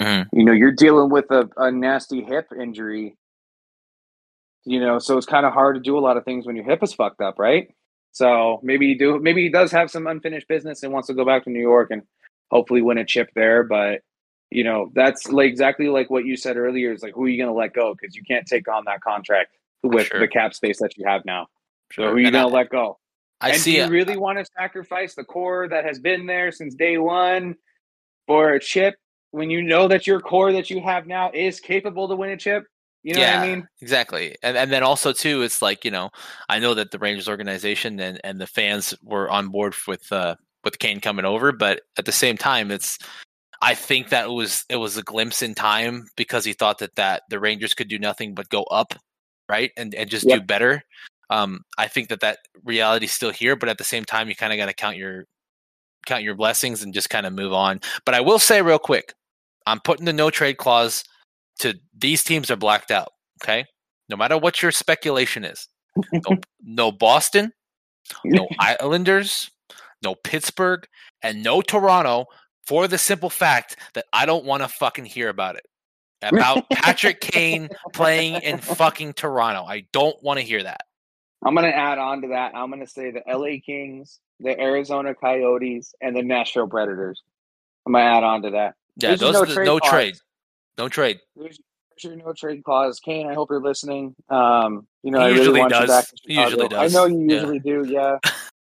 Mhm. 0.02 0.26
you 0.34 0.44
know, 0.44 0.52
you're 0.52 0.70
dealing 0.70 1.10
with 1.10 1.30
a, 1.30 1.48
a 1.56 1.70
nasty 1.72 2.22
hip 2.22 2.48
injury. 2.60 3.16
You 4.66 4.80
know, 4.80 4.98
so 4.98 5.16
it's 5.16 5.26
kind 5.26 5.46
of 5.46 5.54
hard 5.54 5.76
to 5.76 5.80
do 5.80 5.96
a 5.96 6.00
lot 6.00 6.18
of 6.18 6.26
things 6.26 6.46
when 6.46 6.56
your 6.56 6.66
hip 6.66 6.82
is 6.82 6.92
fucked 6.92 7.22
up, 7.22 7.38
right? 7.38 7.74
So 8.12 8.60
maybe 8.62 8.86
you 8.86 8.98
do. 8.98 9.18
Maybe 9.20 9.42
he 9.42 9.48
does 9.48 9.70
have 9.72 9.90
some 9.90 10.06
unfinished 10.06 10.48
business 10.48 10.82
and 10.82 10.92
wants 10.92 11.08
to 11.08 11.14
go 11.14 11.24
back 11.24 11.44
to 11.44 11.50
New 11.50 11.60
York 11.60 11.90
and 11.90 12.02
hopefully 12.50 12.82
win 12.82 12.98
a 12.98 13.04
chip 13.04 13.30
there. 13.34 13.62
But 13.62 14.00
you 14.50 14.64
know, 14.64 14.90
that's 14.94 15.28
like 15.30 15.48
exactly 15.48 15.88
like 15.88 16.10
what 16.10 16.24
you 16.24 16.36
said 16.36 16.56
earlier. 16.56 16.92
Is 16.92 17.02
like 17.02 17.14
who 17.14 17.24
are 17.24 17.28
you 17.28 17.36
going 17.38 17.52
to 17.52 17.58
let 17.58 17.72
go 17.72 17.94
because 17.98 18.16
you 18.16 18.22
can't 18.24 18.46
take 18.46 18.68
on 18.68 18.84
that 18.86 19.00
contract 19.00 19.52
with 19.82 20.08
Sure. 20.08 20.20
the 20.20 20.28
cap 20.28 20.54
space 20.54 20.78
that 20.80 20.96
you 20.96 21.06
have 21.06 21.24
now. 21.24 21.46
So 21.92 22.02
Sure. 22.02 22.10
who 22.10 22.16
are 22.16 22.18
you 22.20 22.26
And 22.26 22.34
going 22.34 22.48
to 22.48 22.54
let 22.54 22.68
go? 22.70 22.98
I 23.40 23.50
and 23.50 23.60
see. 23.60 23.76
do 23.76 23.78
you 23.78 23.88
really 23.88 24.16
want 24.18 24.38
to 24.38 24.44
sacrifice 24.58 25.14
the 25.14 25.24
core 25.24 25.68
that 25.68 25.84
has 25.84 25.98
been 25.98 26.26
there 26.26 26.52
since 26.52 26.74
day 26.74 26.98
one 26.98 27.54
for 28.26 28.52
a 28.52 28.60
chip 28.60 28.96
when 29.30 29.48
you 29.50 29.62
know 29.62 29.88
that 29.88 30.06
your 30.06 30.20
core 30.20 30.52
that 30.52 30.68
you 30.68 30.80
have 30.82 31.06
now 31.06 31.30
is 31.32 31.60
capable 31.60 32.08
to 32.08 32.16
win 32.16 32.30
a 32.30 32.36
chip? 32.36 32.64
You 33.02 33.14
know 33.14 33.20
yeah, 33.20 33.40
what 33.40 33.48
I 33.48 33.54
mean? 33.54 33.68
exactly. 33.80 34.36
And 34.42 34.56
and 34.56 34.70
then 34.70 34.82
also 34.82 35.12
too, 35.12 35.42
it's 35.42 35.62
like 35.62 35.84
you 35.84 35.90
know, 35.90 36.10
I 36.48 36.58
know 36.58 36.74
that 36.74 36.90
the 36.90 36.98
Rangers 36.98 37.28
organization 37.28 37.98
and 38.00 38.20
and 38.24 38.40
the 38.40 38.46
fans 38.46 38.94
were 39.02 39.30
on 39.30 39.48
board 39.48 39.74
with 39.86 40.10
uh 40.12 40.36
with 40.64 40.78
Kane 40.78 41.00
coming 41.00 41.24
over, 41.24 41.52
but 41.52 41.80
at 41.96 42.04
the 42.04 42.12
same 42.12 42.36
time, 42.36 42.70
it's 42.70 42.98
I 43.62 43.74
think 43.74 44.10
that 44.10 44.26
it 44.26 44.32
was 44.32 44.64
it 44.68 44.76
was 44.76 44.96
a 44.96 45.02
glimpse 45.02 45.42
in 45.42 45.54
time 45.54 46.06
because 46.16 46.44
he 46.44 46.52
thought 46.52 46.78
that 46.78 46.94
that 46.96 47.22
the 47.30 47.40
Rangers 47.40 47.74
could 47.74 47.88
do 47.88 47.98
nothing 47.98 48.34
but 48.34 48.48
go 48.48 48.64
up, 48.64 48.94
right, 49.48 49.70
and 49.76 49.94
and 49.94 50.10
just 50.10 50.28
do 50.28 50.40
better. 50.40 50.82
Um, 51.30 51.60
I 51.78 51.86
think 51.86 52.08
that 52.08 52.20
that 52.20 52.38
reality's 52.64 53.12
still 53.12 53.30
here, 53.30 53.54
but 53.56 53.68
at 53.68 53.78
the 53.78 53.84
same 53.84 54.04
time, 54.04 54.28
you 54.28 54.34
kind 54.34 54.52
of 54.52 54.56
got 54.56 54.66
to 54.66 54.74
count 54.74 54.96
your 54.96 55.24
count 56.06 56.22
your 56.22 56.34
blessings 56.34 56.82
and 56.82 56.94
just 56.94 57.10
kind 57.10 57.26
of 57.26 57.32
move 57.32 57.52
on. 57.52 57.80
But 58.04 58.14
I 58.14 58.20
will 58.20 58.38
say 58.38 58.62
real 58.62 58.78
quick, 58.78 59.14
I'm 59.66 59.80
putting 59.80 60.06
the 60.06 60.12
no 60.12 60.30
trade 60.30 60.56
clause 60.56 61.04
to 61.58 61.78
these 61.96 62.22
teams 62.24 62.50
are 62.50 62.56
blacked 62.56 62.90
out. 62.90 63.12
Okay, 63.42 63.64
no 64.08 64.16
matter 64.16 64.38
what 64.38 64.62
your 64.62 64.72
speculation 64.72 65.44
is, 65.44 65.68
no, 66.12 66.36
no 66.62 66.92
Boston, 66.92 67.52
no 68.24 68.48
Islanders, 68.58 69.50
no 70.02 70.14
Pittsburgh, 70.14 70.86
and 71.22 71.42
no 71.42 71.60
Toronto 71.60 72.26
for 72.66 72.86
the 72.88 72.98
simple 72.98 73.30
fact 73.30 73.76
that 73.94 74.04
I 74.12 74.26
don't 74.26 74.44
want 74.44 74.62
to 74.62 74.68
fucking 74.68 75.06
hear 75.06 75.28
about 75.28 75.56
it. 75.56 75.66
About 76.22 76.68
Patrick 76.70 77.20
Kane 77.22 77.70
playing 77.94 78.42
in 78.42 78.58
fucking 78.58 79.14
Toronto. 79.14 79.64
I 79.64 79.86
don't 79.92 80.22
want 80.22 80.38
to 80.38 80.44
hear 80.44 80.62
that. 80.62 80.82
I'm 81.42 81.54
going 81.54 81.64
to 81.64 81.74
add 81.74 81.96
on 81.96 82.20
to 82.22 82.28
that. 82.28 82.54
I'm 82.54 82.68
going 82.68 82.84
to 82.84 82.90
say 82.90 83.10
the 83.10 83.22
LA 83.26 83.56
Kings, 83.64 84.20
the 84.38 84.58
Arizona 84.60 85.14
Coyotes, 85.14 85.94
and 86.02 86.14
the 86.14 86.22
Nashville 86.22 86.68
Predators. 86.68 87.22
I'm 87.86 87.94
going 87.94 88.04
to 88.04 88.10
add 88.10 88.22
on 88.22 88.42
to 88.42 88.50
that. 88.50 88.74
Yeah, 88.96 89.08
There's 89.10 89.20
those 89.20 89.32
no 89.32 89.42
are 89.42 89.46
the, 89.46 89.54
trade 89.54 89.64
no 89.64 89.78
clause. 89.78 89.90
trade. 89.90 90.16
No 90.80 90.88
trade. 90.88 91.20
There's, 91.36 91.60
your 92.02 92.16
no 92.16 92.32
trade 92.32 92.64
clause. 92.64 93.00
Kane, 93.00 93.26
I 93.26 93.34
hope 93.34 93.50
you're 93.50 93.60
listening. 93.60 94.14
Um, 94.30 94.86
you 95.02 95.10
know, 95.10 95.18
He 95.18 95.24
I 95.24 95.28
really 95.28 95.38
usually 95.40 95.60
want 95.60 95.74
you 95.74 95.80
does. 95.80 95.88
back 95.90 96.06
in 96.24 96.34
He 96.34 96.40
usually 96.40 96.68
does. 96.68 96.96
I 96.96 96.98
know 96.98 97.04
you 97.04 97.26
Yeah. 97.28 97.34
usually 97.34 97.58
do. 97.58 97.84
Yeah. 97.86 98.16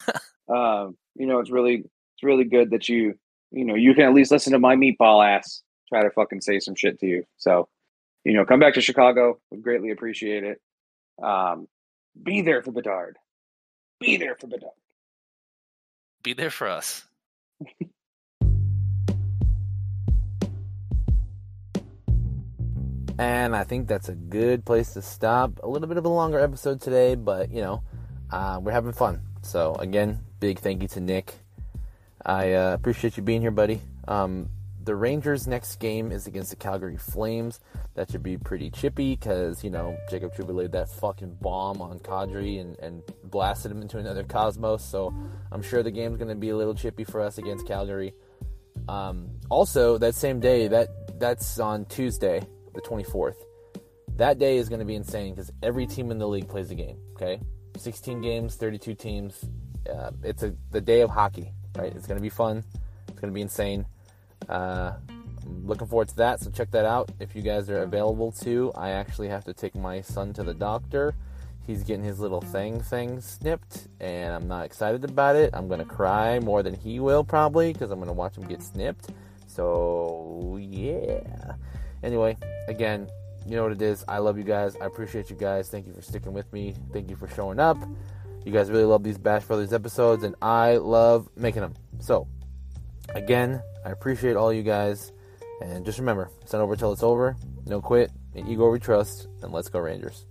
um, 0.54 0.98
you 1.16 1.26
know, 1.26 1.40
it's 1.40 1.50
really, 1.50 1.76
it's 1.76 2.24
really 2.24 2.44
good 2.44 2.72
that 2.72 2.90
you, 2.90 3.18
you 3.52 3.64
know, 3.64 3.76
you 3.76 3.94
can 3.94 4.04
at 4.04 4.14
least 4.14 4.32
listen 4.32 4.52
to 4.52 4.60
my 4.60 4.76
meatball 4.76 5.26
ass 5.26 5.64
try 5.88 6.04
to 6.04 6.10
fucking 6.12 6.42
say 6.42 6.60
some 6.60 6.76
shit 6.76 7.00
to 7.00 7.08
you. 7.08 7.24
So, 7.38 7.70
you 8.26 8.34
know, 8.34 8.44
come 8.44 8.60
back 8.60 8.74
to 8.74 8.82
Chicago. 8.82 9.40
Would 9.52 9.64
greatly 9.64 9.92
appreciate 9.92 10.44
it. 10.44 10.62
Um, 11.24 11.70
be 12.22 12.42
there 12.42 12.62
for 12.62 12.74
Bedard. 12.74 13.16
Be 14.02 14.18
there 14.18 14.36
for 14.36 14.48
Bedard. 14.48 14.74
Be 16.22 16.34
there 16.34 16.52
for 16.52 16.68
us. 16.68 17.06
And 23.20 23.54
I 23.54 23.66
think 23.66 23.90
that's 23.90 24.08
a 24.08 24.16
good 24.16 24.64
place 24.64 24.94
to 24.94 25.02
stop. 25.02 25.60
A 25.62 25.68
little 25.68 25.90
bit 25.90 25.98
of 25.98 26.06
a 26.06 26.10
longer 26.10 26.40
episode 26.40 26.80
today, 26.80 27.16
but 27.16 27.52
you 27.52 27.62
know, 27.62 27.84
uh, 28.32 28.62
we're 28.64 28.72
having 28.72 28.94
fun. 28.94 29.22
So 29.42 29.76
again, 29.76 30.20
big 30.40 30.60
thank 30.60 30.82
you 30.82 30.88
to 30.88 31.02
Nick. 31.02 31.34
I 32.26 32.54
uh, 32.54 32.74
appreciate 32.74 33.18
you 33.18 33.24
being 33.24 33.42
here, 33.42 33.52
buddy. 33.52 33.82
Um, 34.08 34.50
the 34.86 34.96
Rangers' 34.96 35.48
next 35.48 35.82
game 35.82 36.14
is 36.14 36.28
against 36.28 36.52
the 36.52 36.56
Calgary 36.56 36.96
Flames. 36.96 37.60
That 37.96 38.10
should 38.10 38.24
be 38.24 38.38
pretty 38.38 38.70
chippy 38.70 39.18
because 39.18 39.66
you 39.66 39.70
know 39.70 39.98
Jacob 40.10 40.34
Trouba 40.34 40.56
laid 40.56 40.72
that 40.72 40.88
fucking 40.88 41.40
bomb 41.42 41.82
on 41.82 42.00
Kadri 42.00 42.62
and, 42.62 42.80
and 42.80 43.04
blasted 43.26 43.70
him 43.70 43.82
into 43.82 43.98
another 43.98 44.24
cosmos. 44.24 44.86
So 44.86 45.14
I'm 45.52 45.62
sure 45.62 45.84
the 45.84 45.92
game's 45.92 46.20
going 46.20 46.30
to 46.30 46.36
be 46.36 46.52
a 46.52 46.56
little 46.56 46.74
chippy 46.74 47.04
for 47.04 47.20
us 47.20 47.38
against 47.38 47.68
Calgary. 47.68 48.14
Um, 48.88 49.28
also, 49.50 49.98
that 49.98 50.16
same 50.16 50.40
day, 50.40 50.70
that 50.70 51.20
that's 51.20 51.60
on 51.60 51.84
Tuesday, 51.84 52.48
the 52.74 52.82
24th. 52.82 53.36
That 54.16 54.38
day 54.38 54.58
is 54.58 54.70
going 54.70 54.80
to 54.80 54.86
be 54.86 54.96
insane 54.96 55.34
because 55.34 55.52
every 55.64 55.88
team 55.88 56.12
in 56.12 56.18
the 56.18 56.28
league 56.28 56.48
plays 56.48 56.72
a 56.72 56.76
game. 56.76 56.98
Okay, 57.14 57.40
16 57.78 58.22
games, 58.22 58.56
32 58.56 58.96
teams. 58.96 59.46
Uh, 59.90 60.12
it's 60.24 60.44
a 60.44 60.54
the 60.72 60.82
day 60.82 61.02
of 61.02 61.10
hockey, 61.10 61.54
right? 61.78 61.94
It's 61.96 62.06
going 62.06 62.18
to 62.18 62.22
be 62.22 62.30
fun. 62.30 62.64
It's 63.08 63.20
going 63.20 63.32
to 63.32 63.36
be 63.36 63.42
insane. 63.42 63.86
Uh, 64.48 64.94
I'm 65.10 65.66
looking 65.66 65.88
forward 65.88 66.10
to 66.10 66.16
that. 66.18 66.40
So 66.40 66.50
check 66.50 66.72
that 66.72 66.86
out 66.86 67.12
if 67.20 67.36
you 67.36 67.42
guys 67.42 67.70
are 67.70 67.84
available 67.84 68.32
to. 68.44 68.72
I 68.76 68.92
actually 68.92 69.30
have 69.30 69.46
to 69.46 69.54
take 69.54 69.76
my 69.76 70.02
son 70.02 70.34
to 70.34 70.44
the 70.44 70.54
doctor. 70.54 71.16
He's 71.66 71.84
getting 71.84 72.04
his 72.04 72.20
little 72.20 72.42
thing 72.42 72.82
thing 72.82 73.22
snipped, 73.22 73.90
and 74.00 74.34
I'm 74.34 74.48
not 74.48 74.66
excited 74.66 75.04
about 75.04 75.36
it. 75.36 75.52
I'm 75.54 75.68
gonna 75.68 75.86
cry 75.86 76.40
more 76.40 76.64
than 76.64 76.74
he 76.74 77.00
will 77.00 77.24
probably 77.24 77.74
because 77.74 77.92
I'm 77.92 78.00
gonna 78.00 78.12
watch 78.12 78.36
him 78.36 78.48
get 78.48 78.64
snipped. 78.64 79.10
So 79.46 80.58
yeah. 80.60 81.54
Anyway, 82.04 82.38
again, 82.68 83.10
you 83.46 83.56
know 83.56 83.64
what 83.64 83.72
it 83.72 83.82
is. 83.82 84.04
I 84.08 84.20
love 84.20 84.38
you 84.38 84.44
guys. 84.44 84.76
I 84.82 84.86
appreciate 84.86 85.30
you 85.30 85.36
guys. 85.36 85.70
Thank 85.70 85.88
you 85.88 85.94
for 85.94 86.02
sticking 86.02 86.34
with 86.34 86.52
me. 86.54 86.76
Thank 86.94 87.10
you 87.10 87.16
for 87.16 87.28
showing 87.28 87.60
up. 87.60 87.78
You 88.46 88.52
guys 88.52 88.70
really 88.70 88.86
love 88.86 89.04
these 89.04 89.18
Bash 89.18 89.44
Brothers 89.44 89.74
episodes, 89.74 90.24
and 90.24 90.36
I 90.42 90.78
love 90.78 91.30
making 91.36 91.62
them. 91.62 91.74
So, 92.00 92.28
again, 93.10 93.62
I 93.86 93.90
appreciate 93.90 94.36
all 94.36 94.54
you 94.54 94.64
guys. 94.64 95.12
And 95.62 95.86
just 95.86 96.00
remember, 96.00 96.30
it's 96.42 96.54
not 96.54 96.62
over 96.62 96.76
till 96.76 96.94
it's 96.94 97.04
over. 97.04 97.36
No 97.66 97.82
quit. 97.82 98.12
And 98.36 98.48
Igor 98.48 98.72
we 98.72 98.80
trust. 98.80 99.28
And 99.42 99.52
let's 99.52 99.68
go 99.68 99.80
Rangers. 99.80 100.26